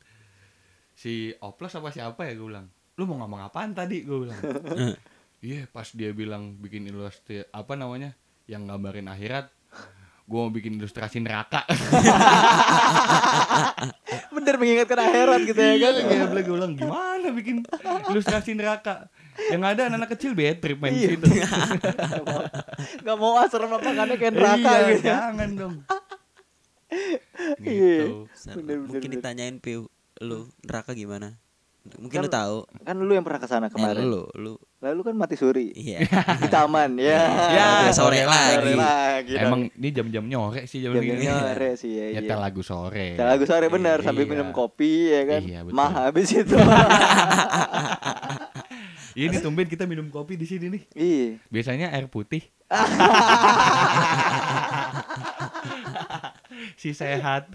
si 0.93 1.13
oplos 1.39 1.73
apa 1.73 1.89
siapa 1.89 2.21
ya 2.23 2.33
gue 2.33 2.45
bilang 2.45 2.67
lu 2.95 3.03
mau 3.03 3.17
ngomong 3.17 3.41
apaan 3.43 3.71
tadi 3.71 4.03
gue 4.03 4.17
bilang 4.21 4.39
iya 5.41 5.65
pas 5.65 5.89
dia 5.89 6.11
bilang 6.11 6.55
bikin 6.55 6.85
ilustrasi 6.85 7.49
apa 7.49 7.73
namanya 7.73 8.13
yang 8.45 8.63
gambarin 8.63 9.07
akhirat 9.07 9.49
gue 10.25 10.39
mau 10.39 10.49
bikin 10.49 10.75
ilustrasi 10.75 11.19
neraka 11.19 11.61
Bener 14.31 14.55
mengingatkan 14.55 14.99
akhirat 14.99 15.41
gitu 15.43 15.57
ya 15.57 15.73
kan. 15.75 15.93
Iya, 16.03 16.25
gue 16.27 16.49
bilang 16.51 16.73
gimana 16.73 17.27
bikin 17.31 17.61
ilustrasi 18.07 18.53
neraka 18.53 19.05
yang 19.45 19.61
ada 19.61 19.85
anak-anak 19.85 20.09
kecil 20.11 20.33
bad 20.33 20.57
trip 20.57 20.77
main 20.77 20.91
Iya. 20.91 21.09
situ 21.11 21.25
Gak 23.05 23.15
mau 23.15 23.37
asal 23.37 23.63
lapangannya 23.63 24.15
kayak 24.15 24.33
neraka 24.33 24.69
iya, 24.71 24.87
gitu. 24.91 25.05
jangan 25.05 25.49
dong 25.53 25.75
Iya. 27.59 27.97
gitu 28.01 28.09
Bener, 28.47 28.55
bener, 28.55 28.77
mungkin 28.83 29.01
bener. 29.03 29.17
ditanyain 29.19 29.55
piu 29.57 29.87
lu 30.17 30.47
neraka 30.61 30.91
gimana 30.91 31.35
mungkin 31.95 32.17
Kan 32.17 32.23
lu 32.23 32.31
tahu 32.31 32.57
Kan 32.81 32.95
lu 32.97 33.11
yang 33.11 33.21
pernah 33.21 33.37
ke 33.37 33.47
sana 33.47 33.67
Eh, 33.67 33.71
kemarin. 33.71 34.01
lu 34.03 34.25
lu 34.33 34.53
Lalu 34.85 35.01
kan 35.01 35.17
mati 35.17 35.33
suri 35.33 35.73
iya 35.73 36.05
di 36.37 36.45
taman 36.45 36.93
ya. 37.01 37.17
Ya, 37.49 37.69
sore 37.89 38.21
Sore 38.21 38.23
lagi. 38.23 38.77
lagi. 38.77 39.33
dong. 39.33 39.41
emang 39.41 39.61
ini 39.71 39.87
jam-jam 39.89 40.23
nyore 40.23 40.61
sih 40.65 40.77
jam, 40.77 40.93
jam 40.93 41.01
segini 41.01 41.25
nyore 41.25 41.69
sih 41.73 41.91
ya. 41.91 42.05
iya. 42.05 42.21
nyetel 42.21 42.37
lagu 42.37 42.61
sore 42.61 43.11
Nyetel 43.11 43.27
lagu 43.27 43.43
sore 43.43 43.65
bener 43.65 43.97
sambil 43.99 44.23
Iya. 44.23 44.29
minum 44.29 44.47
kopi 44.51 45.09
ya 45.09 45.21
kan. 45.25 45.41
Iya, 45.41 45.59
betul. 45.63 45.73
Mah 45.73 45.91
habis 45.91 46.27
itu. 46.31 46.53
Ini 49.15 49.39
tumben 49.39 49.65
kita 49.65 49.85
minum 49.85 50.07
kopi 50.07 50.35
di 50.35 50.43
sini 50.43 50.69
nih. 50.69 50.81
Iya. 50.91 51.27
Biasanya 51.47 51.87
air 51.89 52.05
putih. 52.05 52.43
si 56.75 56.91
sehat. 56.91 57.47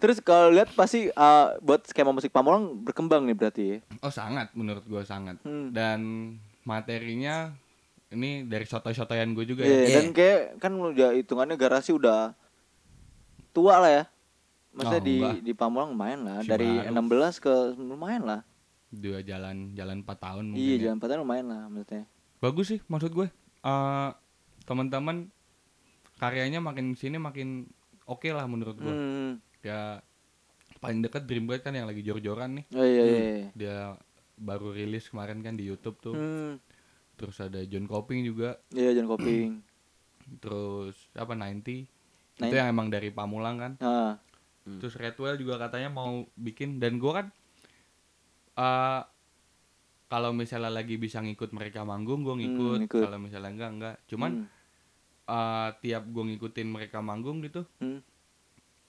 Terus 0.00 0.18
kalau 0.18 0.48
lihat 0.48 0.72
pasti 0.72 1.12
uh, 1.12 1.60
buat 1.60 1.84
skema 1.84 2.08
musik 2.08 2.32
Pamulang 2.32 2.80
berkembang 2.80 3.28
nih 3.28 3.36
berarti 3.36 3.62
ya. 3.62 3.78
Oh 4.00 4.08
sangat 4.08 4.48
menurut 4.56 4.82
gue 4.82 5.04
sangat. 5.04 5.36
Hmm. 5.44 5.70
Dan 5.70 6.00
materinya 6.64 7.52
ini 8.08 8.42
dari 8.42 8.64
sotoy-sotoyan 8.64 9.36
gue 9.36 9.44
juga 9.44 9.62
Iya, 9.62 9.70
ya. 9.70 9.76
Iya. 9.78 9.94
dan 9.94 10.06
kayak 10.10 10.40
kan 10.56 10.72
udah 10.72 11.12
hitungannya 11.12 11.54
garasi 11.54 11.92
udah 11.92 12.32
tua 13.52 13.76
lah 13.76 13.92
ya. 13.92 14.04
Maksudnya 14.70 15.02
Oh, 15.02 15.04
di 15.04 15.16
enggak. 15.18 15.34
di 15.44 15.52
Pamulang 15.52 15.90
lumayan 15.92 16.20
lah, 16.24 16.36
Masih 16.40 16.50
dari 16.50 16.70
baru. 16.80 17.28
16 17.36 17.44
ke 17.44 17.54
lumayan 17.76 18.22
lah. 18.24 18.40
Dua 18.88 19.18
jalan 19.20 19.56
jalan 19.76 19.96
4 20.00 20.16
tahun 20.16 20.44
mungkin. 20.48 20.64
Iya, 20.64 20.74
ya. 20.74 20.80
jalan 20.88 20.96
patah 20.98 21.18
lumayan 21.20 21.46
lah 21.46 21.62
maksudnya. 21.68 22.04
Bagus 22.40 22.66
sih 22.66 22.80
maksud 22.88 23.12
gue. 23.12 23.28
Eh 23.60 24.08
teman-teman 24.64 25.28
karyanya 26.16 26.58
makin 26.58 26.94
sini 26.94 27.20
makin 27.20 27.68
oke 28.06 28.26
lah 28.32 28.48
menurut 28.48 28.80
gue. 28.80 28.88
Hmm. 28.88 29.32
Ya 29.60 30.00
paling 30.78 31.00
dekat 31.00 31.24
Dreambird 31.24 31.60
kan 31.60 31.72
yang 31.72 31.84
lagi 31.84 32.00
jor-joran 32.00 32.56
nih. 32.56 32.64
Oh 32.72 32.82
iya 32.82 33.02
iya. 33.02 33.18
iya. 33.18 33.48
Dia 33.52 33.76
baru 34.34 34.72
rilis 34.72 35.06
kemarin 35.06 35.40
kan 35.40 35.52
di 35.52 35.64
YouTube 35.64 36.00
tuh. 36.00 36.14
Hmm. 36.14 36.56
Terus 37.14 37.36
ada 37.38 37.60
John 37.62 37.84
Coping 37.84 38.24
juga. 38.24 38.56
Iya, 38.70 38.96
jangan 38.96 39.10
koping. 39.10 39.50
terus 40.38 40.94
apa 41.12 41.34
90 41.34 41.66
itu 41.66 41.90
Nin- 42.38 42.54
yang 42.54 42.70
emang 42.70 42.86
dari 42.86 43.10
Pamulang 43.10 43.58
kan 43.58 43.72
Ah. 43.76 44.14
terus 44.62 44.94
Redwell 44.94 45.34
juga 45.34 45.58
katanya 45.58 45.90
mau 45.90 46.22
bikin 46.32 46.78
dan 46.78 46.96
gua 46.96 47.18
kan 47.18 47.26
eh 48.54 49.02
kalau 50.06 50.30
misalnya 50.30 50.70
lagi 50.70 50.94
bisa 50.94 51.18
ngikut 51.18 51.50
mereka 51.50 51.82
manggung 51.82 52.22
gua 52.22 52.34
ngikut, 52.34 52.78
Hmm, 52.80 52.86
kalau 52.86 53.18
misalnya 53.18 53.50
enggak 53.50 53.70
enggak 53.72 53.96
cuman 54.06 54.30
Hmm. 54.38 54.46
eh, 55.26 55.68
tiap 55.82 56.06
gua 56.06 56.22
ngikutin 56.24 56.68
mereka 56.68 56.98
manggung 57.00 57.42
gitu 57.42 57.66
Hmm. 57.76 57.98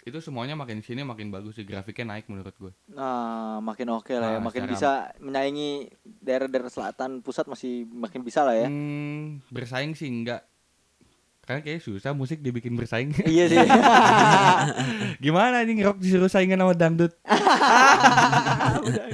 Itu 0.02 0.18
semuanya 0.18 0.54
makin 0.54 0.80
sini 0.80 1.02
makin 1.02 1.28
bagus 1.28 1.54
sih 1.54 1.62
grafiknya 1.62 2.10
naik 2.12 2.26
menurut 2.26 2.54
gue 2.54 2.70
Nah, 2.90 3.60
makin 3.60 3.86
oke 3.92 4.12
lah 4.12 4.28
ya, 4.28 4.34
Nah, 4.34 4.40
makin 4.44 4.64
secara- 4.64 4.72
bisa 4.72 4.90
menyaingi 5.18 5.70
daerah-daerah 6.18 6.68
selatan 6.68 7.20
pusat 7.20 7.46
masih 7.46 7.84
makin 7.88 8.20
bisa 8.20 8.42
lah 8.42 8.56
ya. 8.56 8.66
Hmm, 8.66 9.38
bersaing 9.48 9.92
sih 9.92 10.06
enggak 10.06 10.42
karena 11.42 11.60
kayak 11.60 11.80
susah 11.80 12.12
musik 12.12 12.40
dibikin 12.40 12.74
bersaing 12.74 13.12
iya 13.28 13.46
sih. 13.46 13.58
gimana 15.20 15.62
nih 15.62 15.84
rock 15.84 15.98
disuruh 15.98 16.28
saingan 16.28 16.58
sama 16.58 16.72
dangdut 16.72 17.12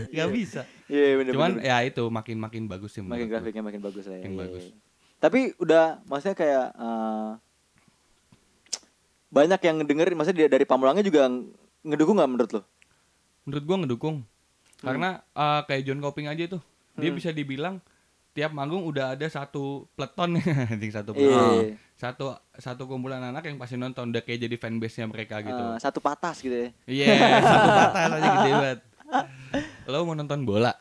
nggak 0.09 0.27
bisa 0.31 0.61
Iya 0.87 1.17
bener 1.17 1.31
cuman 1.33 1.49
bener. 1.53 1.65
ya 1.65 1.75
itu 1.83 2.03
makin 2.07 2.37
makin 2.37 2.61
bagus 2.65 2.91
sih 2.91 3.01
makin 3.01 3.21
gue. 3.21 3.29
grafiknya 3.29 3.61
makin 3.61 3.79
bagus 3.81 4.03
lah 4.03 4.13
ya. 4.13 4.19
Makin 4.21 4.29
Iya, 4.29 4.39
bagus. 4.41 4.63
Tapi 5.17 5.39
udah 5.57 5.83
maksudnya 6.05 6.33
kayak 6.33 6.65
eh, 6.73 7.29
banyak 9.27 9.59
yang 9.59 9.75
ngedengerin 9.77 10.15
maksudnya 10.15 10.47
dari 10.47 10.63
Pamulangnya 10.63 11.01
juga 11.01 11.25
ng- 11.25 11.51
ngedukung 11.85 12.15
nggak 12.15 12.29
menurut 12.29 12.51
lo? 12.53 12.61
menurut 13.43 13.63
gua 13.63 13.77
ngedukung 13.79 14.15
karena 14.77 15.09
eh, 15.29 15.61
kayak 15.63 15.83
John 15.83 15.99
Coping 15.99 16.25
aja 16.25 16.43
tuh 16.49 16.61
dia 16.93 17.07
Hmm. 17.07 17.15
bisa 17.15 17.29
dibilang 17.29 17.79
tiap 18.31 18.51
manggung 18.51 18.83
udah 18.83 19.13
ada 19.13 19.25
satu 19.25 19.87
peleton 19.91 20.37
satu 20.95 21.11
Iya. 21.11 21.17
peleton 21.17 21.57
satu 21.93 22.25
satu 22.53 22.85
kumpulan 22.85 23.19
anak 23.19 23.43
yang 23.43 23.57
pasti 23.57 23.73
nonton 23.73 24.09
udah 24.09 24.21
kayak 24.21 24.43
jadi 24.43 24.55
fanbase 24.55 24.97
nya 24.97 25.07
mereka 25.07 25.39
gitu 25.39 25.57
Eh, 25.57 25.77
satu 25.77 25.97
patas 25.97 26.37
gitu 26.39 26.53
ya. 26.55 26.69
iya 26.85 27.07
satu 27.43 27.69
patah 27.69 28.01
aja 28.11 28.29
gede 28.35 28.51
banget 28.53 28.79
lo 29.87 30.03
mau 30.03 30.13
nonton 30.13 30.43
bola 30.43 30.75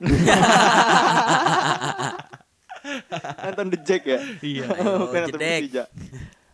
nonton 3.42 3.66
The 3.68 3.78
Jack 3.80 4.03
ya. 4.05 4.18
iya 4.40 4.66
Bukan 4.68 5.20
nonton 5.20 5.30
jedek. 5.32 5.61
Persija. 5.64 5.84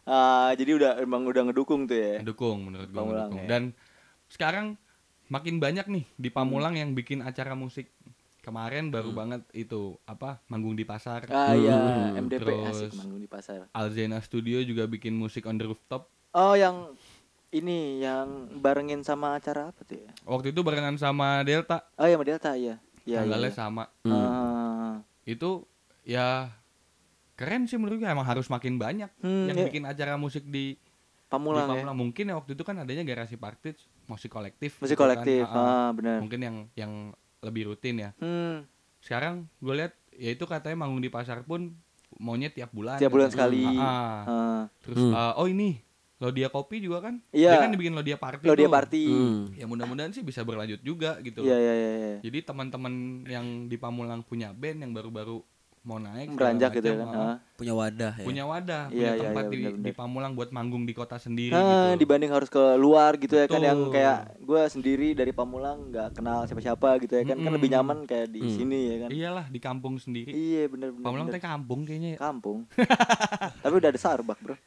Ah, 0.05 0.50
jadi 0.53 0.74
udah 0.74 0.90
emang 0.98 1.22
udah 1.24 1.42
ngedukung 1.44 1.84
tuh 1.84 1.94
ya. 1.94 2.18
ngedukung 2.18 2.59
menurut 2.64 2.88
Pamulang 2.88 3.30
ngedukung. 3.30 3.38
ya. 3.38 3.48
dan 3.48 3.62
sekarang 4.26 4.66
makin 5.28 5.57
banyak 5.57 5.86
nih 5.86 6.05
di 6.12 6.28
Pamulang 6.28 6.74
yang 6.74 6.90
bikin 6.90 7.20
acara 7.20 7.55
musik 7.55 7.86
kemarin 8.40 8.88
baru 8.88 9.11
banget 9.12 9.46
itu 9.53 9.94
apa 10.03 10.42
manggung 10.46 10.74
di 10.74 10.82
pasar 10.82 11.24
Ah 11.28 11.55
iya, 11.55 11.78
Hmm, 12.11 12.18
MDP 12.20 12.42
terus- 12.42 12.66
asik 12.84 12.90
manggung 12.96 13.18
di 13.18 13.26
pasar. 13.26 13.70
Alzena 13.70 14.18
Studio 14.18 14.59
juga 14.61 14.84
bikin 14.84 15.14
musik 15.14 15.44
on 15.44 15.55
the 15.55 15.64
rooftop 15.64 16.11
Oh, 16.32 16.53
yang 16.53 16.90
ini 17.50 18.00
yang 18.00 18.26
barengin 18.57 19.00
sama 19.00 19.36
acara 19.36 19.68
apa 19.68 19.80
tuh 19.82 19.96
ya? 19.98 20.11
waktu 20.24 20.50
itu 20.50 20.61
barengan 20.61 20.96
sama 20.96 21.40
Delta 21.42 21.86
Oh 21.94 22.03
iya, 22.03 22.14
sama 22.14 22.26
Delta 22.26 22.50
iya. 22.53 22.82
Iya. 23.05 23.07
iya, 23.07 23.16
tanggalnya 23.20 23.46
iya. 23.46 23.57
sama 23.57 23.84
Hmm. 24.03 24.11
Ah. 24.11 24.94
itu 25.22 25.62
ya 26.03 26.50
keren 27.43 27.66
sih 27.66 27.74
menurut 27.74 27.99
gue 27.99 28.07
emang 28.07 28.22
harus 28.24 28.47
makin 28.47 28.76
banyak 28.76 29.11
Hmm, 29.18 29.51
yang 29.51 29.57
iya. 29.57 29.66
bikin 29.66 29.82
acara 29.82 30.14
musik 30.14 30.47
di 30.47 30.78
Pamulang, 31.26 31.64
di 31.64 31.74
ya. 31.74 31.82
Pamulang. 31.82 31.97
mungkin 31.99 32.24
ya 32.24 32.34
waktu 32.36 32.53
itu 32.53 32.62
kan 32.62 32.76
adanya 32.76 33.03
garasi 33.03 33.34
party 33.34 33.74
musik 34.05 34.28
kolektif 34.28 34.76
Musik 34.76 34.95
gitu 34.95 35.01
kan. 35.01 35.11
kolektif. 35.11 35.43
Ah, 35.45 35.51
ah. 35.51 35.66
Ah, 35.66 35.88
benar. 35.90 36.18
mungkin 36.18 36.38
yang 36.40 36.57
yang 36.74 36.93
lebih 37.40 37.66
rutin 37.66 37.99
ya 37.99 38.11
Hmm. 38.16 38.62
sekarang 38.99 39.51
gue 39.57 39.74
lihat 39.74 39.90
ya 40.14 40.30
itu 40.30 40.45
katanya 40.45 40.78
manggung 40.78 41.01
di 41.01 41.09
pasar 41.09 41.43
pun 41.43 41.74
maunya 42.14 42.47
tiap 42.47 42.70
bulan 42.70 42.97
Tiap 42.97 43.11
bulan 43.11 43.26
katanya. 43.26 43.34
sekali. 43.34 43.62
Ah, 43.66 43.82
ah. 43.82 44.22
Ah. 44.28 44.62
terus 44.78 45.01
Hmm. 45.01 45.11
eh, 45.12 45.34
oh 45.34 45.49
ini 45.49 45.82
Lodia 46.18 46.47
Kopi 46.47 46.78
juga 46.78 47.03
kan 47.03 47.18
Iya. 47.30 47.51
dia 47.51 47.59
kan 47.59 47.70
dibikin 47.70 47.90
Lodia 47.93 48.14
Party 48.14 48.45
Lo 48.45 48.55
dia 48.55 48.68
tuh. 48.68 48.70
party. 48.70 49.03
Hmm. 49.05 49.40
ya 49.53 49.66
mudah-mudahan 49.66 50.12
sih 50.12 50.22
bisa 50.22 50.40
berlanjut 50.40 50.78
juga 50.80 51.18
gitu 51.18 51.43
Iya 51.43 51.57
iya 51.57 51.74
iya. 51.74 51.90
iya. 51.97 52.16
jadi 52.20 52.38
teman-teman 52.45 52.93
yang 53.26 53.47
di 53.66 53.74
Pamulang 53.74 54.22
punya 54.22 54.53
band 54.53 54.78
yang 54.78 54.93
baru-baru 54.93 55.43
mau 55.83 55.99
naik 55.99 56.30
Beranjak 56.30 56.70
gitu 56.74 56.89
ya 56.89 56.97
kan. 57.01 57.43
Punya 57.53 57.74
wadah 57.74 58.12
ya. 58.12 58.22
punya 58.22 58.45
wadah 58.45 58.83
Iya, 58.85 58.91
punya 58.91 59.11
iya, 59.12 59.22
tempat 59.24 59.43
iya, 59.43 59.51
di, 59.51 59.57
benar-benar. 59.57 59.83
di 59.85 59.93
Pamulang 59.93 60.33
buat 60.33 60.51
manggung 60.51 60.83
di 60.83 60.93
kota 60.93 61.14
sendiri 61.16 61.51
Ah, 61.51 61.62
gitu 61.95 62.01
dibanding 62.01 62.30
harus 62.30 62.47
ke 62.49 62.59
luar 62.76 63.14
gitu 63.16 63.35
ya 63.35 63.47
kan 63.47 63.59
yang 63.59 63.78
Betul. 63.80 63.95
kayak 63.97 64.18
gue 64.41 64.62
sendiri 64.68 65.09
dari 65.12 65.30
Pamulang 65.33 65.78
nggak 65.89 66.09
kenal 66.12 66.43
siapa-siapa 66.45 66.99
gitu 66.99 67.12
ya 67.12 67.22
kan 67.24 67.35
kan 67.35 67.39
Mm-mm. 67.41 67.55
lebih 67.57 67.68
nyaman 67.68 67.99
kayak 68.03 68.28
di 68.28 68.41
Hmm. 68.41 68.51
sini 68.53 68.80
ya 68.85 68.97
kan 68.97 69.09
iyalah 69.11 69.47
di 69.47 69.59
kampung 69.59 69.95
sendiri 69.97 70.26
iya 70.28 70.66
bener 70.66 70.91
bener, 70.91 71.03
Pamulang 71.03 71.26
bener. 71.26 71.35
teh 71.35 71.45
kampung 71.45 71.80
kayaknya 71.83 72.11
ya. 72.12 72.18
kampung 72.20 72.59
tapi 73.62 73.74
udah 73.76 73.89
ada 73.89 74.01
Sarbak 74.01 74.39
bro 74.39 74.55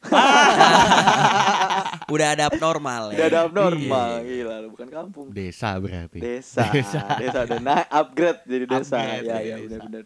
Udah 2.08 2.28
ada 2.30 2.44
abnormal 2.46 3.10
ya. 3.10 3.16
udah 3.16 3.26
ada 3.26 3.38
abnormal 3.42 4.10
gila 4.22 4.54
lu 4.58 4.68
bukan 4.70 4.88
kampung 4.88 5.26
desa 5.30 5.74
berarti 5.76 6.18
desa 6.24 6.64
desa, 7.18 7.38
udah 7.42 7.58
naik 7.58 7.88
upgrade 7.90 8.40
jadi 8.46 8.64
desa 8.64 8.96
Upgrade 8.96 9.24
ya 9.24 9.34
jadi 9.34 9.42
ya 9.42 9.56
desa. 9.58 9.66
benar 9.66 9.80
benar 9.82 10.04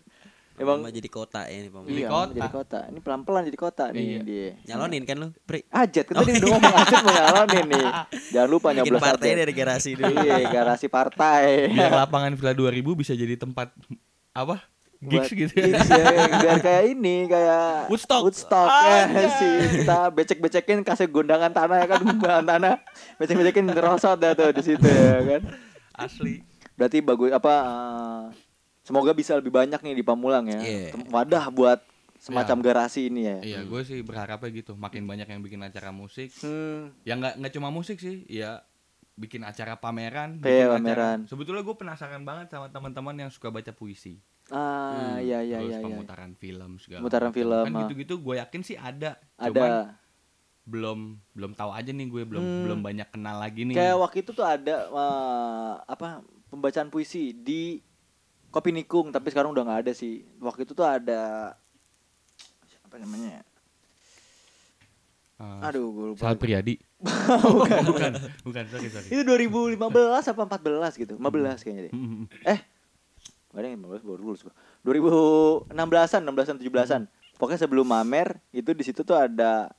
Emang 0.61 0.85
jadi 0.87 1.09
kota 1.09 1.41
ya 1.49 1.57
nih 1.65 1.71
Pam. 1.73 1.83
Jadi 1.89 1.97
iya, 1.97 2.09
kota. 2.13 2.33
jadi 2.37 2.51
kota. 2.53 2.79
Ini 2.93 2.99
pelan 3.01 3.21
pelan 3.25 3.43
jadi 3.49 3.59
kota 3.59 3.85
nih 3.91 4.05
Iya. 4.05 4.21
dia. 4.21 4.49
Nyalonin 4.69 5.03
kan 5.09 5.17
lu, 5.17 5.29
Pri? 5.43 5.65
Ajat 5.73 6.05
kan 6.05 6.15
tadi 6.21 6.37
udah 6.37 6.49
ngomong 6.53 6.75
Ajat 6.77 7.01
mau 7.01 7.13
nyalonin 7.13 7.65
nih. 7.67 7.87
Jangan 8.37 8.49
lupa 8.49 8.69
Bikin 8.71 8.79
nyoblos 8.85 9.01
partai 9.01 9.31
dari 9.33 9.53
garasi 9.57 9.91
dulu. 9.97 10.15
iya 10.21 10.37
garasi 10.47 10.87
partai. 10.87 11.73
Biar 11.73 11.93
lapangan 11.97 12.37
Villa 12.37 12.53
2000 12.53 13.01
bisa 13.01 13.13
jadi 13.17 13.35
tempat 13.35 13.73
apa? 14.31 14.61
Gigs 15.01 15.33
gitu. 15.33 15.49
ya 15.57 15.65
gigs 15.65 15.89
ya, 15.89 16.05
biar 16.45 16.59
kayak 16.61 16.85
ini 16.93 17.25
kayak 17.25 17.89
Woodstock. 17.89 18.21
Woodstock. 18.21 18.69
Ya 18.69 19.33
sih 19.33 19.81
kita 19.81 20.13
becek-becekin 20.13 20.85
kasih 20.85 21.09
gundangan 21.09 21.49
tanah 21.49 21.77
ya 21.81 21.87
kan 21.89 22.01
gundangan 22.05 22.45
tanah. 22.45 22.75
Becek-becekin 23.17 23.65
terosot 23.73 24.21
dah 24.21 24.37
tuh 24.37 24.53
di 24.53 24.61
situ 24.61 24.85
ya 24.85 25.25
kan. 25.25 25.41
Asli. 25.97 26.45
Berarti 26.77 27.01
bagus 27.01 27.33
apa 27.33 27.55
eh, 27.65 28.25
semoga 28.91 29.13
bisa 29.13 29.33
lebih 29.33 29.51
banyak 29.51 29.79
nih 29.79 29.95
di 29.95 30.03
Pamulang 30.03 30.45
ya 30.45 30.59
Iya. 30.59 30.91
Tem- 30.91 31.07
wadah 31.09 31.47
buat 31.49 31.79
semacam 32.19 32.59
Ya. 32.59 32.65
garasi 32.65 33.01
ini 33.07 33.21
ya 33.23 33.37
iya 33.41 33.61
gue 33.63 33.81
sih 33.81 34.03
berharapnya 34.03 34.51
gitu 34.53 34.75
makin 34.75 35.07
banyak 35.07 35.25
yang 35.25 35.41
bikin 35.41 35.61
acara 35.61 35.89
musik 35.91 36.35
hmm, 36.37 37.01
ya 37.01 37.15
nggak 37.15 37.39
nggak 37.39 37.53
cuma 37.55 37.71
musik 37.71 37.97
sih 37.97 38.27
ya 38.27 38.61
bikin 39.15 39.41
acara 39.41 39.77
pameran 39.77 40.37
Iya, 40.37 40.43
bikin 40.43 40.51
acara- 40.51 40.75
pameran. 40.77 41.19
sebetulnya 41.25 41.63
gue 41.63 41.77
penasaran 41.77 42.21
banget 42.21 42.51
sama 42.51 42.67
teman-teman 42.69 43.17
yang 43.17 43.31
suka 43.31 43.49
baca 43.49 43.71
puisi 43.71 44.19
ah 44.49 44.91
Hmm, 44.91 45.17
iya 45.23 45.41
iya 45.41 45.57
terus 45.57 45.71
iya 45.71 45.79
iya. 45.79 45.87
pemutaran 45.87 46.33
film 46.35 46.71
segala 46.77 47.01
Pemutaran 47.01 47.31
film, 47.31 47.63
kan 47.63 47.73
ah. 47.73 47.81
gitu-gitu 47.85 48.15
gue 48.19 48.35
yakin 48.37 48.61
sih 48.61 48.75
ada 48.75 49.11
ada 49.35 49.47
cuman 49.49 49.71
belum 50.63 50.99
belum 51.33 51.53
tahu 51.53 51.71
aja 51.71 51.89
nih 51.89 52.07
gue 52.07 52.23
belum 52.27 52.43
Hmm. 52.43 52.63
belum 52.65 52.81
banyak 52.81 53.09
kenal 53.09 53.39
lagi 53.39 53.63
nih 53.63 53.75
kayak 53.75 53.97
waktu 53.97 54.17
itu 54.21 54.31
tuh 54.31 54.45
ada 54.45 54.77
eh, 54.87 55.73
apa 55.87 56.21
pembacaan 56.47 56.89
puisi 56.89 57.33
di 57.33 57.81
Kopi 58.51 58.71
Nikung 58.75 59.15
tapi 59.15 59.31
sekarang 59.31 59.55
udah 59.55 59.63
nggak 59.63 59.81
ada 59.87 59.93
sih. 59.95 60.27
Waktu 60.43 60.67
itu 60.67 60.75
tuh 60.75 60.87
ada 60.87 61.55
apa 62.87 62.97
namanya 62.99 63.41
ya? 63.41 63.43
Ah, 65.41 65.73
aduh 65.73 65.89
gue 65.89 66.07
lupa. 66.13 66.21
Sal 66.21 66.37
Priadi. 66.37 66.77
Bukan. 67.57 67.81
Bukan 67.89 68.13
bukan. 68.45 68.65
Sorry 68.69 68.93
sorry. 68.93 69.09
Itu 69.09 69.25
2015 69.25 69.81
apa 69.81 70.43
14 70.61 71.01
gitu. 71.01 71.15
15 71.17 71.65
kayaknya 71.65 71.83
deh. 71.89 71.93
Eh 72.45 72.61
Gak 73.51 73.67
ada 73.67 73.67
yang 73.67 73.83
15 73.83 74.07
baru 74.07 74.21
lulus 74.23 74.47
gua. 74.47 74.55
2016-an, 74.87 76.23
16-an, 76.23 76.57
17-an. 76.63 77.03
Pokoknya 77.35 77.59
sebelum 77.59 77.87
mamer 77.89 78.39
itu 78.55 78.71
di 78.71 78.85
situ 78.87 79.03
tuh 79.03 79.19
ada 79.19 79.75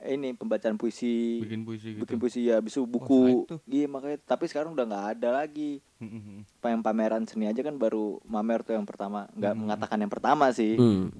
ini 0.00 0.30
pembacaan 0.32 0.74
puisi, 0.74 1.40
bikin 1.40 1.62
puisi 1.62 1.88
gitu 1.92 2.02
bikin 2.02 2.16
puisi 2.16 2.40
ya, 2.44 2.58
bisu 2.58 2.84
buku. 2.84 3.44
tuh. 3.44 3.58
Iya 3.64 3.86
makanya 3.86 4.18
tapi 4.20 4.44
sekarang 4.44 4.70
udah 4.70 4.84
nggak 4.84 5.06
ada 5.14 5.28
lagi. 5.36 5.82
Yang 6.60 6.82
pameran 6.82 7.24
seni 7.24 7.44
aja 7.44 7.58
kan 7.58 7.74
baru 7.74 8.22
mamer 8.22 8.62
tuh 8.62 8.72
yang 8.72 8.84
pertama, 8.84 9.26
nggak 9.32 9.52
Hmm. 9.52 9.60
mengatakan 9.60 9.98
yang 9.98 10.08
pertama 10.08 10.46
sih. 10.50 10.74
Hmm. 10.74 11.10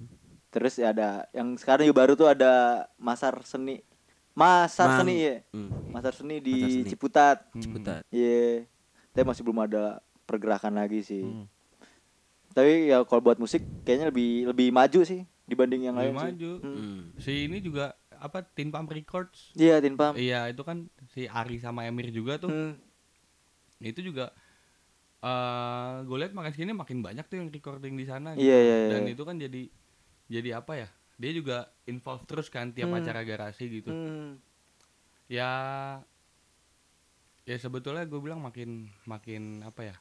Terus 0.49 0.75
ya 0.75 0.91
ada 0.91 1.09
yang 1.31 1.55
sekarang 1.55 1.85
juga 1.85 1.99
baru 1.99 2.13
tuh 2.15 2.27
ada 2.27 2.53
masar 2.97 3.37
seni. 3.43 3.83
Masar 4.33 4.87
Mang. 4.89 4.99
seni 5.01 5.15
ya. 5.21 5.37
Hmm. 5.51 5.71
Masar 5.89 6.13
seni 6.13 6.39
di 6.39 6.55
Masar 6.55 6.71
seni. 6.73 6.89
Ciputat. 6.89 7.37
Hmm. 7.51 7.61
Ciputat. 7.61 8.01
Iya. 8.09 8.65
Tapi 9.11 9.25
masih 9.25 9.43
belum 9.43 9.61
ada 9.61 9.99
pergerakan 10.23 10.75
lagi 10.75 11.03
sih. 11.03 11.21
Hmm. 11.21 11.51
Tapi 12.49 12.89
ya 12.89 13.03
kalau 13.03 13.21
buat 13.21 13.37
musik 13.37 13.61
kayaknya 13.83 14.09
lebih 14.09 14.31
lebih 14.47 14.69
maju 14.71 15.01
sih 15.03 15.23
dibanding 15.45 15.85
yang 15.85 15.97
Lebih 15.97 16.07
lain 16.07 16.15
sih. 16.15 16.25
maju. 16.25 16.51
Hmm. 16.61 16.77
Hmm. 16.77 17.01
si 17.17 17.33
ini 17.45 17.59
juga 17.59 17.93
apa 18.19 18.43
Tin 18.43 18.69
Pump 18.69 18.91
Records 18.91 19.55
Iya, 19.55 19.79
Tinpam. 19.79 20.15
iya 20.15 20.51
itu 20.51 20.63
kan 20.63 20.87
si 21.15 21.25
Ari 21.25 21.59
sama 21.59 21.87
Emir 21.87 22.11
juga 22.11 22.37
tuh 22.37 22.51
Hmm. 22.51 22.75
itu 23.79 24.03
juga 24.03 24.35
eh 25.19 25.95
gue 26.07 26.17
lihat 26.19 26.31
makin 26.31 26.55
sini 26.55 26.71
makin 26.71 27.03
banyak 27.03 27.27
tuh 27.27 27.43
yang 27.43 27.51
recording 27.51 27.95
di 27.95 28.07
sana 28.07 28.39
Iya, 28.39 28.59
iya, 28.59 28.77
iya. 28.87 28.89
dan 28.95 29.03
itu 29.07 29.23
kan 29.23 29.35
jadi 29.35 29.67
jadi 30.31 30.63
apa 30.63 30.73
ya 30.79 30.89
dia 31.19 31.33
juga 31.35 31.57
involve 31.85 32.23
terus 32.27 32.47
kan 32.47 32.71
tiap 32.71 32.91
Hmm. 32.91 32.99
acara 33.03 33.27
garasi 33.27 33.83
gitu 33.83 33.91
Hmm. 33.91 34.39
ya 35.27 35.51
ya 37.43 37.57
sebetulnya 37.57 38.05
gue 38.05 38.21
bilang 38.21 38.39
makin 38.39 38.93
makin 39.03 39.65
apa 39.65 39.91
ya 39.91 39.97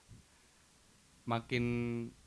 makin 1.28 1.64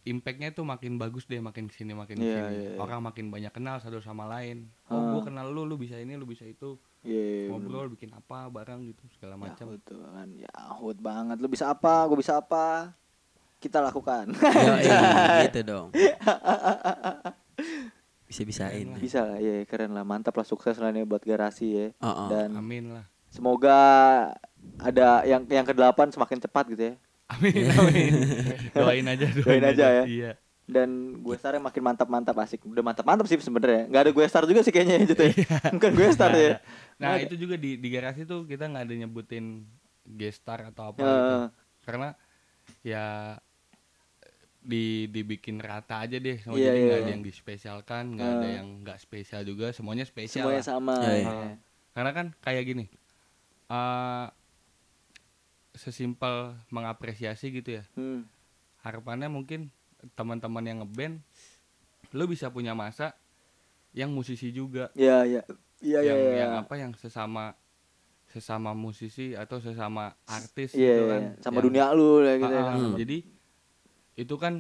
impactnya 0.02 0.52
tuh 0.52 0.62
makin 0.62 0.94
bagus 0.94 1.24
deh 1.24 1.40
makin 1.40 1.66
ke 1.66 1.74
sini 1.74 1.92
makin 1.92 2.16
Iya, 2.16 2.22
ke 2.22 2.36
sini 2.36 2.52
iya, 2.52 2.70
iya. 2.70 2.78
orang 2.78 3.00
makin 3.00 3.32
banyak 3.32 3.48
kenal 3.48 3.80
satu 3.80 3.98
sama 3.98 4.28
lain 4.28 4.68
oh 4.86 4.94
Ah. 4.94 5.08
gue 5.10 5.22
kenal 5.24 5.48
lu 5.48 5.64
lu 5.64 5.74
bisa 5.74 5.96
ini 5.96 6.14
lu 6.14 6.24
bisa 6.24 6.44
itu 6.44 6.76
Iya. 7.00 7.48
ngobrol 7.48 7.88
bikin 7.88 8.12
apa 8.12 8.46
bareng 8.46 8.84
gitu 8.86 9.08
segala 9.10 9.34
macam 9.34 9.64
Yahut 9.66 9.80
tuh 9.82 10.04
kan. 10.04 10.28
Yahut 10.36 10.96
banget. 11.00 11.40
Lu 11.40 11.48
bisa 11.48 11.72
apa? 11.72 12.04
Gue 12.04 12.20
bisa 12.20 12.36
apa? 12.36 12.92
Kita 13.56 13.80
lakukan. 13.80 14.36
Yoi, 14.68 14.84
gitu 15.48 15.60
dong. 15.64 15.88
Bisa 18.24 18.46
bisain. 18.46 18.86
bisa 18.94 19.26
lah, 19.26 19.42
ya 19.42 19.66
keren 19.66 19.90
lah. 19.90 20.06
Mantap 20.06 20.30
lah 20.32 20.46
sukses 20.46 20.78
lah 20.78 20.94
nih 20.94 21.02
buat 21.02 21.18
garasi 21.20 21.66
ya. 21.72 21.86
Oh, 21.98 22.06
oh. 22.06 22.28
Dan 22.28 22.54
amin 22.54 22.94
lah 22.94 23.04
semoga 23.26 23.78
ada 24.76 25.22
yang 25.22 25.46
yang 25.46 25.62
ke-8 25.62 26.10
semakin 26.10 26.38
cepat 26.38 26.64
gitu 26.68 26.82
ya. 26.82 26.94
Amin 27.30 27.64
amin 27.78 28.12
doain 28.72 29.06
aja 29.06 29.26
Doain 29.32 29.64
aja 29.64 29.86
ya. 29.92 30.04
iya 30.04 30.32
Dan 30.64 31.18
gue 31.18 31.34
star 31.34 31.58
makin 31.58 31.82
mantap-mantap 31.82 32.30
asik. 32.38 32.62
Udah 32.62 32.78
mantap-mantap 32.80 33.26
sih 33.26 33.34
sebenarnya. 33.36 33.90
Gak 33.90 34.02
ada 34.06 34.10
gue 34.12 34.22
star 34.24 34.46
juga 34.46 34.62
sih 34.62 34.70
kayaknya 34.70 35.02
gitu 35.04 35.18
ya. 35.20 35.34
Bukan 35.74 35.90
gue 35.92 36.06
star 36.10 36.30
ya. 36.30 36.38
ada. 36.38 36.56
nah 36.94 37.08
Nggak 37.12 37.26
itu 37.26 37.34
juga 37.36 37.54
di 37.56 37.74
di 37.74 37.88
garasi 37.90 38.22
tuh 38.22 38.46
kita 38.46 38.66
nggak 38.66 38.84
ada 38.84 38.94
nyebutin 38.96 39.66
guest 40.06 40.40
star 40.40 40.66
atau 40.66 40.90
apa 40.90 40.98
Ya. 40.98 41.10
gitu 41.10 41.36
karena 41.82 42.08
ya 42.82 43.04
di 44.60 44.84
dibikin 45.06 45.56
rata 45.58 46.04
aja 46.04 46.16
deh 46.16 46.36
semua 46.36 46.54
Iya, 46.54 46.66
jadi 46.66 46.76
iya, 46.76 46.84
nggak 46.84 46.94
ada 46.94 47.02
iya. 47.02 47.10
yang 47.10 47.24
dispesialkan 47.24 48.04
nggak 48.12 48.30
ada 48.30 48.44
Ah. 48.44 48.52
yang 48.54 48.68
nggak 48.80 48.98
spesial 49.00 49.42
juga 49.42 49.72
semuanya 49.72 50.04
spesial 50.04 50.46
Semuanya 50.46 50.60
lah. 50.60 50.68
sama. 50.68 50.94
Ya, 51.00 51.10
ya. 51.10 51.24
ya. 51.24 51.52
karena 51.90 52.10
kan 52.12 52.26
kayak 52.38 52.64
gini 52.64 52.84
eh 53.66 54.24
sesimpel 55.80 56.52
mengapresiasi 56.68 57.48
gitu 57.50 57.80
ya 57.80 57.84
Hmm. 57.96 58.28
harapannya 58.80 59.26
mungkin 59.26 59.72
teman-teman 60.12 60.60
yang 60.62 60.78
ngeband 60.80 61.24
lo 62.12 62.24
bisa 62.24 62.48
punya 62.48 62.72
masa 62.72 63.16
yang 63.92 64.12
musisi 64.12 64.52
juga 64.52 64.92
Iya, 64.92 65.24
iya. 65.24 65.42
Iya, 65.80 65.98
iya, 65.98 66.00
yang 66.04 66.18
iya. 66.20 66.36
yang 66.38 66.52
apa 66.60 66.74
yang 66.76 66.92
sesama 66.92 67.56
sesama 68.28 68.70
musisi 68.72 69.32
atau 69.32 69.58
sesama 69.58 70.12
artis 70.22 70.70
Iya, 70.72 70.92
gitu 70.92 71.02
iya. 71.02 71.10
kan 71.10 71.22
sama 71.40 71.56
Yang- 71.56 71.66
dunia 71.66 71.86
lu 71.90 72.10
gitu 72.20 72.28
ya 72.28 72.36
Ah, 72.36 72.38
kan. 72.38 72.52
ah, 72.52 72.76
Hmm. 72.76 72.94
jadi 72.94 73.18
itu 74.14 74.34
kan 74.36 74.54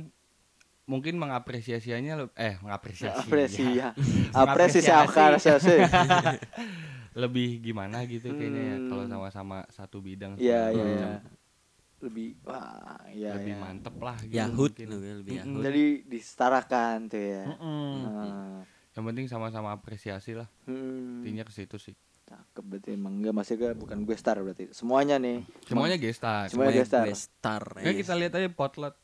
mungkin 0.84 1.14
mengapresiasinya 1.16 2.32
eh 2.34 2.58
mengapresiasi 2.58 3.22
Apresi 3.22 3.62
ya. 3.70 3.92
ya. 3.94 4.34
Apresiasi 4.34 4.90
apresiasi. 4.90 5.74
lebih 7.12 7.58
gimana 7.60 8.02
gitu 8.04 8.30
kayaknya 8.30 8.62
ya 8.64 8.76
Hmm. 8.76 8.88
kalau 8.88 9.04
sama-sama 9.04 9.58
satu 9.68 9.98
bidang 9.98 10.36
Iya, 10.36 10.70
iya, 10.70 10.78
macam. 10.78 10.86
iya. 10.88 11.12
Lebih 12.00 12.28
wah, 12.42 12.96
iya 13.06 13.30
lebih 13.34 13.52
iya. 13.52 13.60
mantep 13.60 13.96
lah 13.98 14.16
gitu 14.20 14.34
Yahut 14.34 14.72
mungkin. 14.72 14.86
gitu 14.86 14.96
ya, 14.98 15.14
lebih. 15.14 15.34
Yahut. 15.36 15.62
Jadi 15.62 15.84
disetarakan 16.06 16.96
tuh 17.06 17.20
ya. 17.20 17.42
Mm-mm. 17.46 17.92
Nah, 18.00 18.60
yang 18.90 19.04
penting 19.06 19.26
sama-sama 19.26 19.70
apresiasi 19.70 20.32
lah 20.32 20.48
hmm. 20.64 21.20
intinya 21.20 21.42
ke 21.42 21.52
situ 21.52 21.76
sih 21.76 21.94
Cakep 22.22 22.62
berarti 22.64 22.90
emang 22.92 23.14
enggak 23.16 23.34
masih 23.34 23.54
ke 23.56 23.74
bukan 23.74 23.98
gue 24.00 24.14
star 24.14 24.38
berarti. 24.38 24.70
Semuanya 24.70 25.18
nih. 25.18 25.42
semuanya 25.62 25.96
gestar 25.96 26.46
Semuanya 26.46 26.72
guest 26.80 26.90
star. 26.90 27.06
star. 27.10 27.62
Kayak 27.76 27.96
kita 27.98 28.12
lihat 28.14 28.32
aja 28.34 28.48
potlet 28.48 28.94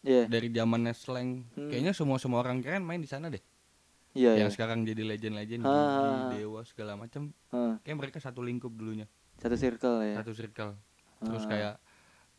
Iya. 0.00 0.24
dari 0.26 0.48
zamannya 0.48 0.94
slang 0.94 1.44
Hmm. 1.52 1.66
kayaknya 1.66 1.92
semua 1.92 2.16
semua 2.16 2.40
orang 2.40 2.62
keren 2.62 2.80
main 2.80 2.96
di 2.96 3.06
sana 3.06 3.26
deh 3.26 3.42
Iya, 4.10 4.34
iya. 4.34 4.42
yang 4.42 4.50
sekarang 4.50 4.82
jadi 4.82 5.06
legend-legend 5.06 5.62
Ah. 5.62 6.26
Gigi, 6.26 6.42
dewa 6.42 6.60
segala 6.62 6.92
macam 6.94 7.30
Heeh, 7.50 7.72
kayak 7.80 7.96
mereka 7.96 8.18
satu 8.18 8.40
lingkup 8.40 8.70
dulunya 8.70 9.06
satu 9.36 9.54
circle 9.54 10.02
ya. 10.02 10.18
satu 10.18 10.32
circle 10.32 10.74
terus 11.20 11.44
Ah. 11.44 11.48
kayak 11.48 11.74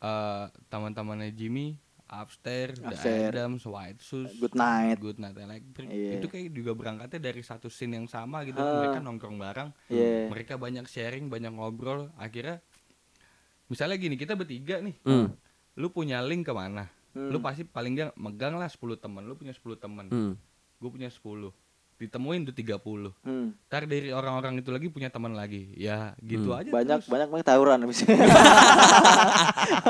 eh 0.00 0.44
teman-temannya 0.68 1.30
Jimmy 1.30 1.78
Upstairs, 2.04 2.76
The 2.76 2.92
Upstairs. 2.92 3.32
Adams, 3.32 3.64
White 3.64 4.04
Shoes, 4.04 4.36
Good 4.36 4.52
night. 4.52 5.00
Good 5.00 5.16
Night 5.16 5.32
Electric. 5.32 5.88
Iya. 5.88 6.20
Itu 6.20 6.28
kayak 6.28 6.52
juga 6.52 6.76
berangkatnya 6.76 7.16
dari 7.22 7.40
satu 7.40 7.72
scene 7.72 7.96
yang 7.96 8.04
sama 8.04 8.44
gitu. 8.44 8.60
Ah. 8.60 8.84
Mereka 8.84 9.00
nongkrong 9.00 9.40
bareng. 9.40 9.72
Iya. 9.88 10.28
Mereka 10.28 10.60
banyak 10.60 10.84
sharing, 10.84 11.32
banyak 11.32 11.48
ngobrol. 11.48 12.12
Akhirnya 12.14 12.60
misalnya 13.66 13.96
gini, 13.96 14.14
kita 14.14 14.36
bertiga 14.36 14.76
nih. 14.78 14.92
Hmm. 15.02 15.32
Lu 15.72 15.88
punya 15.88 16.20
link 16.20 16.44
ke 16.44 16.52
mana? 16.52 16.92
Hmm. 17.16 17.32
Lu 17.32 17.40
pasti 17.40 17.64
paling 17.64 17.96
nggak 17.96 18.12
megang 18.14 18.60
lah 18.60 18.68
10 18.68 18.76
teman. 18.98 19.24
Lu 19.24 19.32
punya 19.32 19.56
10 19.56 19.80
teman. 19.80 20.12
Hmm. 20.12 20.32
Gue 20.82 20.90
punya 20.90 21.06
10. 21.06 21.54
Ditemuin 21.94 22.42
tuh 22.42 22.50
30. 22.50 23.14
Hmm. 23.22 23.54
Ntar 23.70 23.86
dari 23.86 24.10
orang-orang 24.10 24.58
itu 24.58 24.74
lagi 24.74 24.90
punya 24.90 25.06
teman 25.06 25.30
lagi. 25.32 25.70
Ya 25.72 26.18
gitu 26.18 26.50
Hmm. 26.50 26.58
aja 26.58 26.70
Banyak 26.74 26.98
terus. 26.98 27.06
banyak 27.06 27.28
banyak 27.30 27.46
tawuran 27.46 27.78
habis. 27.78 28.02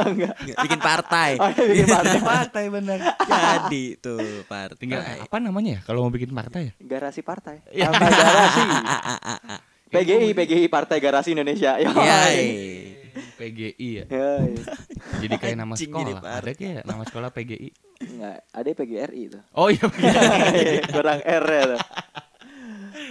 Enggak. 0.04 0.34
Bikin 0.60 0.76
partai. 0.78 1.30
Oh, 1.40 1.48
iya, 1.48 1.64
bikin 1.64 1.86
partai. 1.88 2.18
partai 2.36 2.64
bener. 2.68 2.98
Jadi 3.18 3.84
tuh 3.96 4.20
partai. 4.44 4.76
Tinggal 4.76 5.00
apa 5.24 5.36
namanya 5.40 5.80
ya 5.80 5.80
kalau 5.82 6.04
mau 6.04 6.12
bikin 6.12 6.28
partai 6.30 6.68
ya? 6.68 6.72
Garasi 6.78 7.24
partai. 7.24 7.64
Iya. 7.72 7.88
Partai 7.88 8.12
garasi. 8.12 8.62
PGI, 9.92 10.32
PGI 10.32 10.64
Partai 10.68 11.00
Garasi 11.00 11.32
Indonesia. 11.32 11.76
Yo. 11.76 11.92
PGI 13.34 13.88
ya. 13.92 14.04
Yoi. 14.06 14.54
Jadi 15.20 15.34
kayak 15.36 15.56
nama 15.56 15.74
sekolah. 15.74 16.20
Ada 16.20 16.52
kayak 16.52 16.82
nama 16.82 17.02
sekolah 17.02 17.28
PGI. 17.28 17.68
Enggak, 18.02 18.38
ada 18.48 18.68
PGRI 18.72 19.22
itu. 19.26 19.38
Oh 19.52 19.68
iya. 19.68 19.86
Kurang 20.86 21.20
R 21.40 21.46
ya 21.46 21.64
tuh. 21.68 21.80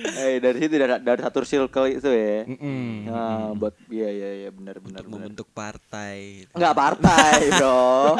Eh 0.01 0.37
dari 0.37 0.57
situ 0.57 0.75
dari, 0.75 0.93
dari 0.99 1.21
satu 1.21 1.41
circle 1.41 1.87
itu 1.89 2.09
ya. 2.09 2.43
Mm-mm. 2.45 3.05
Nah, 3.05 3.53
buat 3.53 3.73
iya 3.87 4.09
iya 4.09 4.29
iya 4.37 4.49
benar 4.49 4.77
benar 4.77 5.01
Untuk 5.01 5.07
benar. 5.07 5.19
membentuk 5.19 5.47
partai. 5.51 6.45
Enggak 6.51 6.73
partai, 6.73 7.33
Bro. 7.57 8.17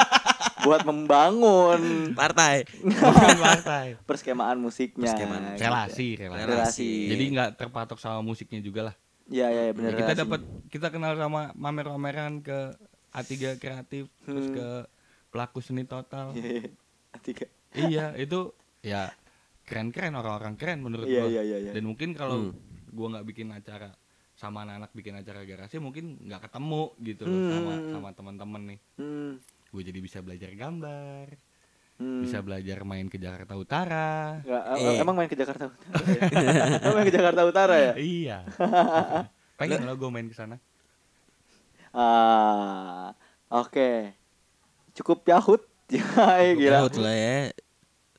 buat 0.61 0.85
membangun 0.85 1.81
Partai. 2.13 2.69
Bukan 2.85 3.37
partai. 3.39 3.97
perskemaan 4.05 4.61
musiknya. 4.61 5.09
Perskemaan. 5.09 5.41
gitu. 5.51 5.63
Relasi, 5.63 6.07
relasi. 6.15 6.45
Relasi. 6.45 6.91
Jadi 7.09 7.23
nggak 7.33 7.49
terpatok 7.57 7.97
sama 7.97 8.21
musiknya 8.21 8.61
juga 8.61 8.93
lah. 8.93 8.95
Iya 9.31 9.47
iya 9.47 9.61
iya, 9.63 9.73
benar. 9.73 9.91
Ya, 9.95 9.99
kita 10.03 10.13
dapat 10.21 10.41
kita 10.67 10.87
kenal 10.91 11.15
sama 11.15 11.55
mamer-mameran 11.55 12.43
ke 12.43 12.75
A3 13.15 13.55
kreatif 13.55 14.11
terus 14.27 14.51
Hmm. 14.51 14.55
ke 14.59 14.67
pelaku 15.31 15.63
seni 15.63 15.87
total. 15.87 16.35
Iya, 16.35 16.51
iya. 16.51 16.69
Tiga. 17.23 17.45
iya, 17.71 18.05
itu 18.19 18.51
ya 18.83 19.11
keren-keren 19.63 20.15
orang-orang 20.15 20.55
keren 20.59 20.79
menurut 20.83 21.07
Iya 21.07 21.23
gua. 21.23 21.31
iya 21.31 21.41
iya 21.43 21.57
iya. 21.59 21.71
Dan 21.71 21.87
mungkin 21.87 22.11
kalau 22.11 22.51
Hmm. 22.51 22.55
gua 22.91 23.07
nggak 23.15 23.27
bikin 23.31 23.47
acara 23.51 23.95
sama 24.35 24.63
anak-anak 24.67 24.91
bikin 24.91 25.15
acara 25.15 25.43
garasi 25.45 25.77
mungkin 25.77 26.19
nggak 26.19 26.49
ketemu 26.49 26.83
gitu 26.99 27.23
loh 27.27 27.39
Hmm. 27.39 27.51
sama 27.51 27.73
sama 27.91 28.09
teman-teman 28.11 28.61
nih. 28.75 28.79
Hmm. 28.99 29.31
Gue 29.71 29.87
jadi 29.87 29.99
bisa 30.03 30.19
belajar 30.19 30.51
gambar, 30.51 31.31
Hmm. 32.01 32.25
bisa 32.25 32.41
belajar 32.41 32.81
main 32.81 33.05
ke 33.05 33.15
Jakarta 33.15 33.53
Utara. 33.53 34.41
Nggak, 34.41 34.63
Eh. 34.73 34.97
emang 34.97 35.13
main 35.13 35.29
ke 35.29 35.37
Jakarta 35.37 35.69
Utara. 35.69 35.93
emang 36.81 36.95
main 36.95 37.05
ke 37.05 37.13
Jakarta 37.13 37.41
Utara 37.43 37.75
ya? 37.77 37.93
iya. 37.95 38.37
Pengen 39.61 39.85
lo 39.85 39.93
gue 39.93 40.09
main 40.09 40.25
ke 40.25 40.33
sana. 40.33 40.57
Ah, 41.91 43.13
oke. 43.47 44.15
Cukup 44.93 45.21
yahut. 45.23 45.61
Ya, 45.91 46.07
gila. 46.49 46.77
Yahut 46.79 46.95
lah 46.97 47.11
ya. 47.11 47.37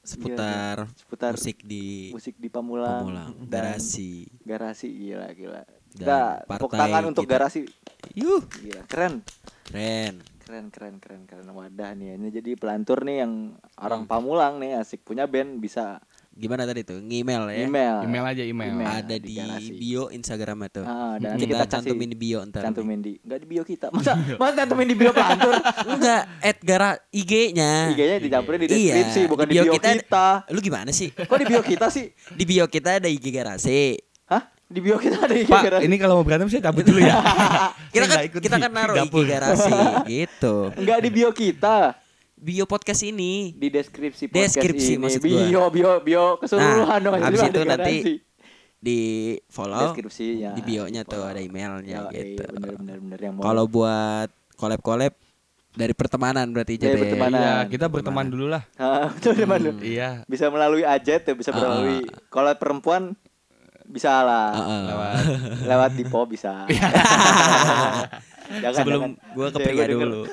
Seputar 0.03 0.77
Seputar 0.93 1.33
musik 1.33 1.63
di 1.63 2.13
musik 2.13 2.35
di 2.37 2.47
Pamulang, 2.47 3.07
Pamulang, 3.07 3.33
dan 3.47 3.79
garasi. 3.79 4.27
garasi 4.43 4.93
gila 4.93 5.31
gila. 5.31 5.63
Dan 5.89 5.97
Kita 5.97 6.21
tepuk 6.45 6.69
partai 6.69 6.85
tangan 6.85 7.05
untuk 7.09 7.25
kita. 7.25 7.33
garasi. 7.33 7.61
Yuh, 8.13 8.43
Gila, 8.45 8.83
keren. 8.85 9.25
keren. 9.65 10.21
Keren 10.43 10.69
keren 10.69 10.99
keren 10.99 11.23
keren 11.23 11.47
wadah 11.49 11.95
nih. 11.95 12.19
Ini 12.19 12.29
jadi 12.33 12.51
pelantur 12.55 13.01
nih 13.01 13.23
yang 13.23 13.55
Hmm. 13.55 13.79
orang 13.79 14.03
Pamulang 14.05 14.59
nih 14.59 14.75
asik 14.77 15.01
punya 15.01 15.25
band 15.25 15.59
bisa 15.59 16.03
Gimana 16.33 16.65
tadi 16.65 16.81
tuh? 16.81 16.97
Ngemail 16.99 17.45
ya. 17.47 17.69
email. 17.69 17.97
Email 18.03 18.25
aja 18.27 18.41
email. 18.43 18.73
Email. 18.73 18.89
Ada 18.91 19.17
di 19.21 19.37
di 19.37 19.69
bio 19.77 20.09
Instagram 20.09 20.65
itu. 20.65 20.81
Ah, 20.81 21.21
dan 21.21 21.37
kita, 21.37 21.61
kita, 21.61 21.67
cantumin 21.71 22.09
di 22.09 22.17
bio 22.17 22.41
ntar. 22.43 22.65
cantumin 22.65 22.99
di 22.99 23.13
enggak 23.21 23.39
di 23.39 23.47
bio 23.47 23.63
kita. 23.63 23.87
Masa 23.95 24.17
masa 24.35 24.53
cantumin 24.59 24.89
di 24.89 24.97
bio 24.97 25.13
pelantur? 25.13 25.53
Enggak, 25.93 26.23
at 26.41 26.57
gara 26.59 26.91
IG-nya. 27.11 27.93
IG-nya 27.93 28.17
dicampurin 28.19 28.59
di 28.59 28.67
Iya, 28.67 28.73
deskripsi 28.97 29.21
bukan 29.29 29.45
di 29.45 29.51
di 29.51 29.55
bio 29.55 29.63
bio 29.63 29.73
kita- 29.77 29.93
kita. 29.95 30.29
Lu 30.49 30.59
gimana 30.59 30.89
sih? 30.91 31.13
Kok 31.13 31.37
di 31.37 31.47
bio 31.47 31.61
kita 31.63 31.87
sih? 31.89 32.07
Di 32.33 32.45
bio 32.49 32.65
kita 32.67 32.97
ada 32.97 33.07
IG 33.07 33.29
garasi. 33.29 34.01
Hah? 34.25 34.49
Di 34.73 34.81
bio 34.81 34.97
kita 34.97 35.17
ada 35.21 35.35
IG 35.35 35.47
Pak, 35.47 35.63
garasi. 35.63 35.83
ini 35.85 35.97
kalau 35.97 36.17
mau 36.17 36.25
berantem 36.25 36.49
saya 36.49 36.65
cabut 36.65 36.81
dulu 36.83 36.99
ya. 36.99 37.21
Kita 37.93 38.05
kan 38.09 38.19
ikut 38.25 38.41
kita 38.41 38.57
di 38.57 38.63
kan 38.63 38.71
naruh 38.73 38.97
IG 38.97 39.15
garasi 39.23 39.73
gitu. 40.17 40.55
Enggak 40.75 40.99
di 40.99 41.11
bio 41.11 41.29
kita. 41.31 41.77
Bio 42.35 42.65
podcast 42.65 43.05
ini. 43.05 43.53
Di 43.53 43.69
deskripsi 43.69 44.27
podcast 44.27 44.57
Deskripsi 44.57 44.97
ini. 44.97 44.99
maksud 44.99 45.21
gua. 45.21 45.29
bio 45.29 45.63
bio 45.69 45.91
bio 46.01 46.25
keseluruhan 46.41 46.89
Nah, 46.89 46.99
dong 46.99 47.15
habis 47.21 47.39
ada 47.39 47.53
itu 47.53 47.61
nanti. 47.63 47.97
Di 48.83 48.99
follow 49.47 49.93
deskripsinya. 49.93 50.57
di 50.57 50.63
bio-nya 50.65 51.05
tuh 51.05 51.23
ada 51.23 51.39
emailnya 51.39 52.03
Ya, 52.03 52.11
gitu. 52.11 52.43
Bener 52.51 52.75
bener 52.75 52.99
bener 52.99 53.19
yang 53.21 53.35
mau. 53.37 53.45
Kalau 53.45 53.65
buat 53.69 54.27
collab-collab 54.57 55.15
dari 55.73 55.95
pertemanan 55.95 56.49
berarti 56.49 56.75
Dari 56.75 56.91
jadi. 56.91 57.01
pertemanan. 57.07 57.39
Iya, 57.39 57.55
kita 57.71 57.87
berteman 57.87 58.27
dulu 58.27 58.51
lah. 58.51 58.67
Ah, 58.75 59.07
itu 59.09 59.31
di 59.33 59.47
mana? 59.47 59.71
Iya. 59.79 60.27
Bisa 60.27 60.49
melalui 60.49 60.83
ajet 60.83 61.23
tuh, 61.23 61.33
bisa 61.33 61.49
Ah, 61.49 61.57
melalui. 61.57 62.03
Kalau 62.27 62.51
perempuan 62.57 63.15
bisa 63.93 64.09
lah. 64.19 64.51
Heeh. 64.51 64.83
Lewat 64.89 65.15
Lewat 65.63 65.91
Dipo 65.93 66.25
bisa. 66.25 66.53
jangan, 68.55 68.75
Sebelum 68.75 69.01
jangan. 69.13 69.31
gua 69.31 69.47
ke 69.47 69.59
Cewek 69.59 69.71
pria 69.71 69.85
dulu. 69.87 70.23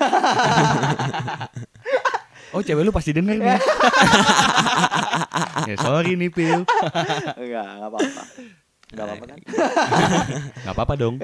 Oh 2.50 2.58
cewek 2.58 2.82
lu 2.82 2.90
pasti 2.90 3.14
denger 3.14 3.38
nih 3.38 3.46
Ya 5.70 5.74
sorry 5.78 6.18
nih 6.18 6.28
Pil 6.28 6.66
Enggak, 7.36 7.66
enggak 7.70 7.86
apa-apa. 7.86 8.22
Enggak 8.90 9.04
apa-apa 9.06 9.24
kan? 9.24 9.38
Gak 10.60 10.74
apa-apa 10.74 10.94
dong 10.96 11.14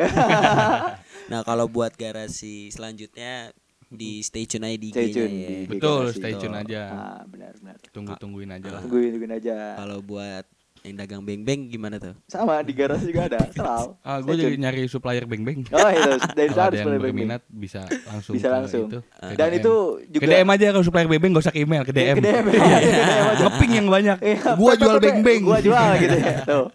Nah, 1.26 1.40
kalau 1.42 1.66
buat 1.66 1.92
garasi 1.92 2.70
selanjutnya 2.70 3.50
di 3.84 4.20
stay 4.20 4.44
tune 4.44 4.64
aja 4.64 4.76
di 4.76 4.88
Stay 4.88 5.08
tune 5.10 5.32
ya. 5.32 5.48
di- 5.56 5.66
Betul 5.68 6.02
stay 6.10 6.32
tune 6.32 6.54
aja 6.54 6.80
Ah, 6.88 7.20
benar 7.24 7.52
benar. 7.56 7.76
Tunggu-tungguin 7.90 8.50
aja 8.52 8.68
lah 8.68 8.80
Tungguin 8.80 9.10
tungguin 9.10 9.32
aja. 9.34 9.54
Kalau 9.76 9.98
buat 10.00 10.44
yang 10.86 10.96
dagang 10.96 11.20
beng-beng 11.20 11.66
gimana 11.66 11.96
tuh? 11.96 12.14
Sama 12.24 12.58
di 12.60 12.70
garasi 12.70 13.06
juga 13.06 13.26
ada. 13.26 13.42
Selalu. 13.52 13.98
Ah, 14.00 14.18
gue 14.18 14.34
jadi 14.36 14.54
nyari 14.54 14.86
supplier 14.86 15.24
beng-beng 15.24 15.66
Oh 15.68 15.88
itu 15.88 16.10
dari 16.30 16.46
Kalau 16.48 16.56
sana 16.56 16.68
ada 16.68 16.76
yang 16.78 16.96
berminat 16.96 17.42
bisa 17.46 17.80
langsung 18.04 18.32
Bisa 18.32 18.48
langsung. 18.48 18.86
itu, 18.86 18.98
ke 19.02 19.34
Dan 19.34 19.48
DM. 19.48 19.58
itu 19.58 19.72
juga 20.08 20.22
Ke 20.22 20.28
DM 20.32 20.48
aja 20.48 20.64
kalau 20.70 20.82
supplier 20.82 21.06
beng-beng 21.06 21.30
gak 21.30 21.42
usah 21.42 21.52
ke 21.52 21.60
email 21.60 21.82
Ke 21.82 21.90
DM, 21.90 22.14
Ke 22.14 22.22
DM, 22.22 22.44
iya, 22.54 22.78
ke 22.78 22.90
DM 22.94 23.26
aja. 23.26 23.42
Ngeping 23.44 23.72
yang 23.74 23.88
banyak 23.88 24.16
Iya, 24.20 24.38
Gua 24.54 24.72
pe- 24.72 24.78
jual 24.78 24.96
beng-beng 24.96 25.42
Gua 25.42 25.58
jual 25.60 25.90
gitu 25.98 26.16
ya. 26.16 26.34
Tuh. 26.44 26.66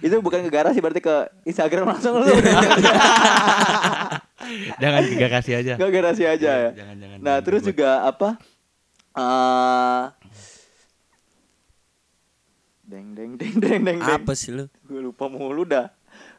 Itu 0.00 0.16
bukan 0.18 0.42
ke 0.42 0.50
garasi 0.50 0.78
berarti 0.78 1.00
ke 1.00 1.16
Instagram 1.44 1.88
langsung 1.88 2.18
lu. 2.18 2.28
Jangan 4.76 5.00
ke 5.02 5.16
garasi 5.16 5.50
aja 5.54 5.74
Ke 5.74 5.86
garasi 5.88 6.22
aja 6.24 6.50
ya. 6.60 6.70
Jangan, 6.74 6.96
jangan, 6.98 7.18
Nah, 7.18 7.24
jangan 7.32 7.44
terus 7.46 7.62
juga 7.62 8.04
apa? 8.04 8.36
Eh 9.14 10.02
Deng 12.84 13.12
deng 13.12 13.30
deng 13.40 13.54
deng 13.54 13.80
deng. 13.80 13.98
deng. 13.98 13.98
Apa 14.00 14.32
sih 14.32 14.50
lu? 14.50 14.68
Gue 14.82 15.00
lupa 15.00 15.26
mulu 15.26 15.64
dah. 15.64 15.88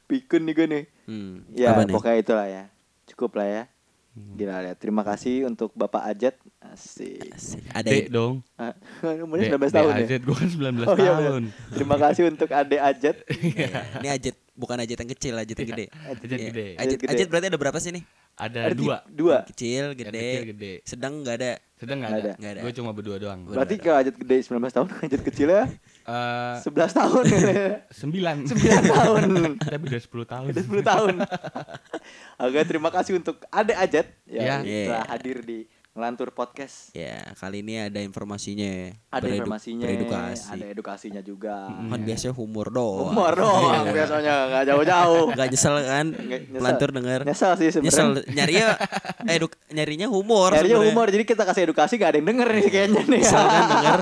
Pikun 0.05 0.45
nih 0.45 0.53
gue 0.53 0.67
nih. 0.67 0.83
Hmm, 1.05 1.41
Ya, 1.51 1.71
apa 1.71 1.83
nih? 1.83 1.91
pokoknya 1.91 2.17
itulah 2.17 2.47
ya. 2.47 2.63
Cukup 3.05 3.33
lah 3.35 3.47
ya. 3.47 3.63
Hmm. 4.11 4.31
Gila 4.33 4.63
ya. 4.63 4.73
Terima 4.73 5.01
kasih 5.01 5.43
untuk 5.43 5.73
Bapak 5.73 6.05
Ajat. 6.05 6.37
Asik. 6.63 7.19
Asik. 7.29 7.61
Ada 7.69 7.85
Dek 7.85 8.07
dong 8.07 8.41
Ah, 8.55 8.71
Umurnya 9.19 9.49
Dek- 9.49 9.59
19 9.59 9.69
tahun 9.71 9.91
ya. 9.91 10.05
Ajat, 10.05 10.21
Gue 10.21 10.35
kan 10.35 10.47
19 10.47 10.87
Oh 10.87 10.95
iya 10.95 11.11
tahun 11.13 11.43
Terima 11.71 11.95
kasih 11.99 12.23
untuk 12.25 12.49
Ade 12.49 12.77
Ajat. 12.79 13.15
Ini 13.99 14.09
ajet 14.09 14.35
bukan 14.53 14.77
ajet 14.79 14.97
yang 14.97 15.11
kecil, 15.11 15.33
ajet 15.35 15.55
yang 15.55 15.69
gede. 15.69 15.85
Ajat 15.91 16.21
Iya. 16.21 16.29
gede 16.29 16.45
gede. 16.47 16.67
ajet 17.05 17.27
berarti 17.27 17.47
ada 17.47 17.59
berapa 17.59 17.77
sih 17.77 17.91
nih? 17.91 18.03
Ada 18.35 18.59
Ada 18.63 18.75
dua 18.75 18.97
Dua. 19.05 19.37
Kecil, 19.45 19.83
gede, 19.93 20.11
kecil 20.11 20.43
gede 20.49 20.73
sedang 20.83 21.13
nggak 21.19 21.35
ada. 21.35 21.51
Sedang 21.75 21.97
Nggak 21.99 22.09
gak 22.09 22.21
ada. 22.21 22.31
Nggak 22.35 22.51
ada. 22.51 22.61
Gue 22.61 22.71
cuma 22.73 22.91
berdua 22.91 23.17
doang 23.17 23.39
Berarti 23.45 23.75
kalau 23.77 23.97
Ajat 23.99 24.15
gede 24.15 24.35
19 24.41 24.63
tahun, 24.71 24.87
Ajat 25.01 25.21
kecilnya 25.23 25.61
Eh, 26.05 26.55
11 26.61 26.69
tahun. 26.93 27.23
Sembilan 28.01 28.35
9 28.45 28.53
tahun. 28.87 29.23
Tapi 29.57 29.83
udah 29.87 30.01
10 30.01 30.13
tahun 30.27 30.45
Udah 30.53 30.63
10 30.63 30.85
tahun. 30.85 31.13
Oke, 32.45 32.59
terima 32.63 32.89
kasih 32.89 33.17
untuk 33.17 33.41
Ade 33.49 33.73
Ajat 33.73 34.05
Ya. 34.23 34.41
yang 34.53 34.61
Iya. 34.61 34.85
telah 34.85 35.05
hadir 35.09 35.37
di 35.41 35.59
Ngelantur 35.95 36.27
Podcast. 36.29 36.91
Ya, 36.91 37.23
kali 37.33 37.63
ini 37.63 37.79
ada 37.79 37.97
informasinya 37.97 38.67
ya. 38.67 38.89
Ada 39.09 39.21
Beredu- 39.23 39.35
informasinya, 39.39 39.85
Beredukasi. 39.87 40.51
ada 40.51 40.65
edukasinya 40.67 41.21
juga. 41.23 41.71
Kan 41.71 42.01
biasanya 42.03 42.35
humor 42.35 42.67
doang. 42.67 43.09
Humor 43.09 43.31
doang 43.41 43.83
biasanya 43.89 44.33
nggak 44.45 44.63
jauh-jauh. 44.67 45.25
Gak 45.31 45.47
nyesel 45.47 45.75
kan? 45.79 46.05
Nggak 46.11 46.39
nyesel. 46.43 46.59
Pelantur 46.59 46.89
denger. 46.91 47.19
Nyesel 47.23 47.51
sih 47.55 47.67
Nyesel 47.79 48.07
sebenarnya. 48.11 48.35
nyarinya 48.35 48.67
eduk 49.31 49.51
nyarinya 49.71 50.07
humor 50.11 50.51
Nyarinya 50.51 50.67
sebenarnya. 50.75 50.91
humor, 50.91 51.07
jadi 51.09 51.23
kita 51.23 51.43
kasih 51.47 51.61
edukasi 51.63 51.93
gak 51.95 52.09
ada 52.11 52.17
yang 52.19 52.27
denger 52.27 52.47
nih 52.51 52.65
kayaknya 52.67 53.01
nih. 53.01 53.21
Nyesel 53.23 53.45
kan 53.47 53.63
denger. 53.71 53.99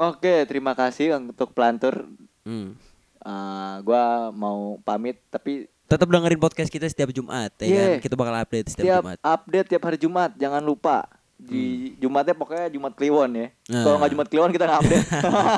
Oke, 0.00 0.48
terima 0.48 0.72
kasih 0.72 1.20
untuk 1.20 1.52
pelantur. 1.52 2.08
Hmm. 2.40 2.72
Eh, 3.20 3.74
gua 3.84 4.32
mau 4.32 4.80
pamit 4.80 5.20
tapi 5.28 5.68
Tetap 5.84 6.06
dengerin 6.06 6.38
podcast 6.38 6.70
kita 6.70 6.86
setiap 6.86 7.10
Jumat 7.10 7.52
ya 7.60 7.66
Iya. 7.66 7.84
kan. 7.98 8.00
Kita 8.00 8.14
bakal 8.16 8.34
update 8.38 8.68
setiap, 8.70 8.86
Tiap 8.86 9.02
Jumat. 9.02 9.18
update 9.20 9.66
tiap 9.68 9.82
hari 9.84 9.98
Jumat, 9.98 10.30
jangan 10.38 10.62
lupa. 10.62 11.04
Di 11.36 11.92
Jumatnya 11.98 12.32
pokoknya 12.32 12.70
Jumat 12.70 12.94
Kliwon 12.94 13.30
ya. 13.34 13.46
Nah. 13.68 13.84
Kalau 13.84 13.96
nggak 13.98 14.12
Jumat 14.14 14.28
Kliwon 14.30 14.50
kita 14.50 14.64
nggak 14.64 14.80
update. 14.80 15.06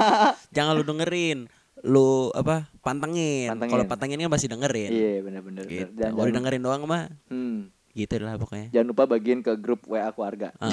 Jangan 0.56 0.72
lu 0.74 0.82
dengerin. 0.82 1.38
Lu 1.82 2.32
apa? 2.32 2.70
Pantengin. 2.80 3.50
Pantengin. 3.50 3.72
Kalau 3.76 3.84
pantengin 3.84 4.18
kan 4.18 4.30
pasti 4.32 4.46
dengerin. 4.48 4.90
Iya 4.90 5.12
benar-benar. 5.20 5.62
Gitu. 5.68 5.90
Jangan, 5.92 6.14
Kalau 6.16 6.30
dengerin 6.32 6.62
doang 6.62 6.82
mah 6.88 7.02
hmm, 7.28 7.58
gitu 7.92 8.16
lah 8.18 8.34
pokoknya. 8.34 8.72
jangan 8.72 8.88
lupa 8.88 9.04
bagiin 9.04 9.40
ke 9.40 9.52
grup 9.54 9.84
WA 9.84 10.08
keluarga. 10.10 10.48
Ah. 10.56 10.72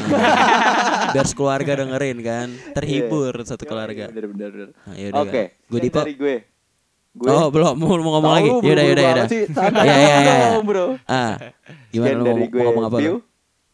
Biar 1.14 1.26
sekeluarga 1.26 1.72
dengerin 1.78 2.18
kan. 2.20 2.48
Terhibur 2.72 3.36
Iya. 3.36 3.46
satu 3.46 3.64
keluarga. 3.64 4.08
Bener-bener. 4.08 4.72
Nah, 4.74 4.96
yaudah, 4.96 5.20
Oke. 5.22 5.44
kan. 5.52 5.68
Gue 5.68 5.80
Dipo. 5.82 6.00
dari 6.00 6.16
gue. 6.16 6.36
Gue. 7.12 7.28
Oh, 7.28 7.52
belum 7.52 7.76
mau 7.76 7.92
mau 7.92 8.16
ngomong 8.16 8.24
Tahu 8.24 8.38
lagi. 8.38 8.50
Yaudah, 8.64 8.84
yaudah, 8.86 9.04
yaudah. 9.04 9.28
Iya, 9.84 9.96
iya, 9.96 10.16
iya. 10.18 10.36
dong, 10.50 10.64
bro. 10.64 10.86
Ah. 11.04 11.36
Gimana 11.90 12.14
lu 12.14 12.24
dari 12.24 12.40
mau, 12.40 12.48
gue. 12.48 12.56
mau 12.56 12.66
ngomong 12.72 12.86
apa? 12.88 12.98
Lu? 13.02 13.16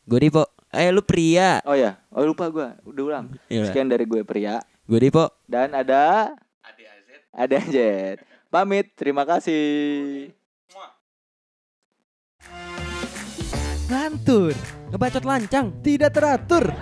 Gue 0.04 0.20
Dipo. 0.20 0.44
Eh 0.70 0.90
lu 0.90 1.02
pria. 1.02 1.62
Oh 1.64 1.72
ya, 1.72 1.96
oh 2.10 2.26
lupa 2.26 2.50
gue. 2.50 2.68
Udah 2.84 3.04
ulang. 3.06 3.26
Iya. 3.48 3.70
Sekian 3.70 3.88
dari 3.88 4.04
gue 4.04 4.28
pria 4.28 4.60
Gue 4.84 5.00
Dipo. 5.00 5.30
dan 5.46 5.72
ada 5.72 6.34
ada 7.30 7.58
Jet. 7.64 8.20
Pamit. 8.50 8.92
Terima 8.94 9.24
kasih. 9.24 10.35
Ngantur, 13.86 14.58
Ngebacot 14.90 15.22
lancang. 15.30 15.70
tidak 15.86 16.18
teratur. 16.18 16.74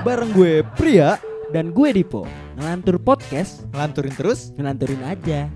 Bareng 0.00 0.32
gue 0.32 0.64
Pria 0.72 1.20
Dan 1.52 1.76
gue 1.76 1.92
Dipo. 1.92 2.24
Ngelantur 2.56 2.96
podcast. 2.96 3.68
ngelanturin 3.76 4.16
terus 4.16 4.56
Ngelanturin 4.56 5.04
aja. 5.04 5.52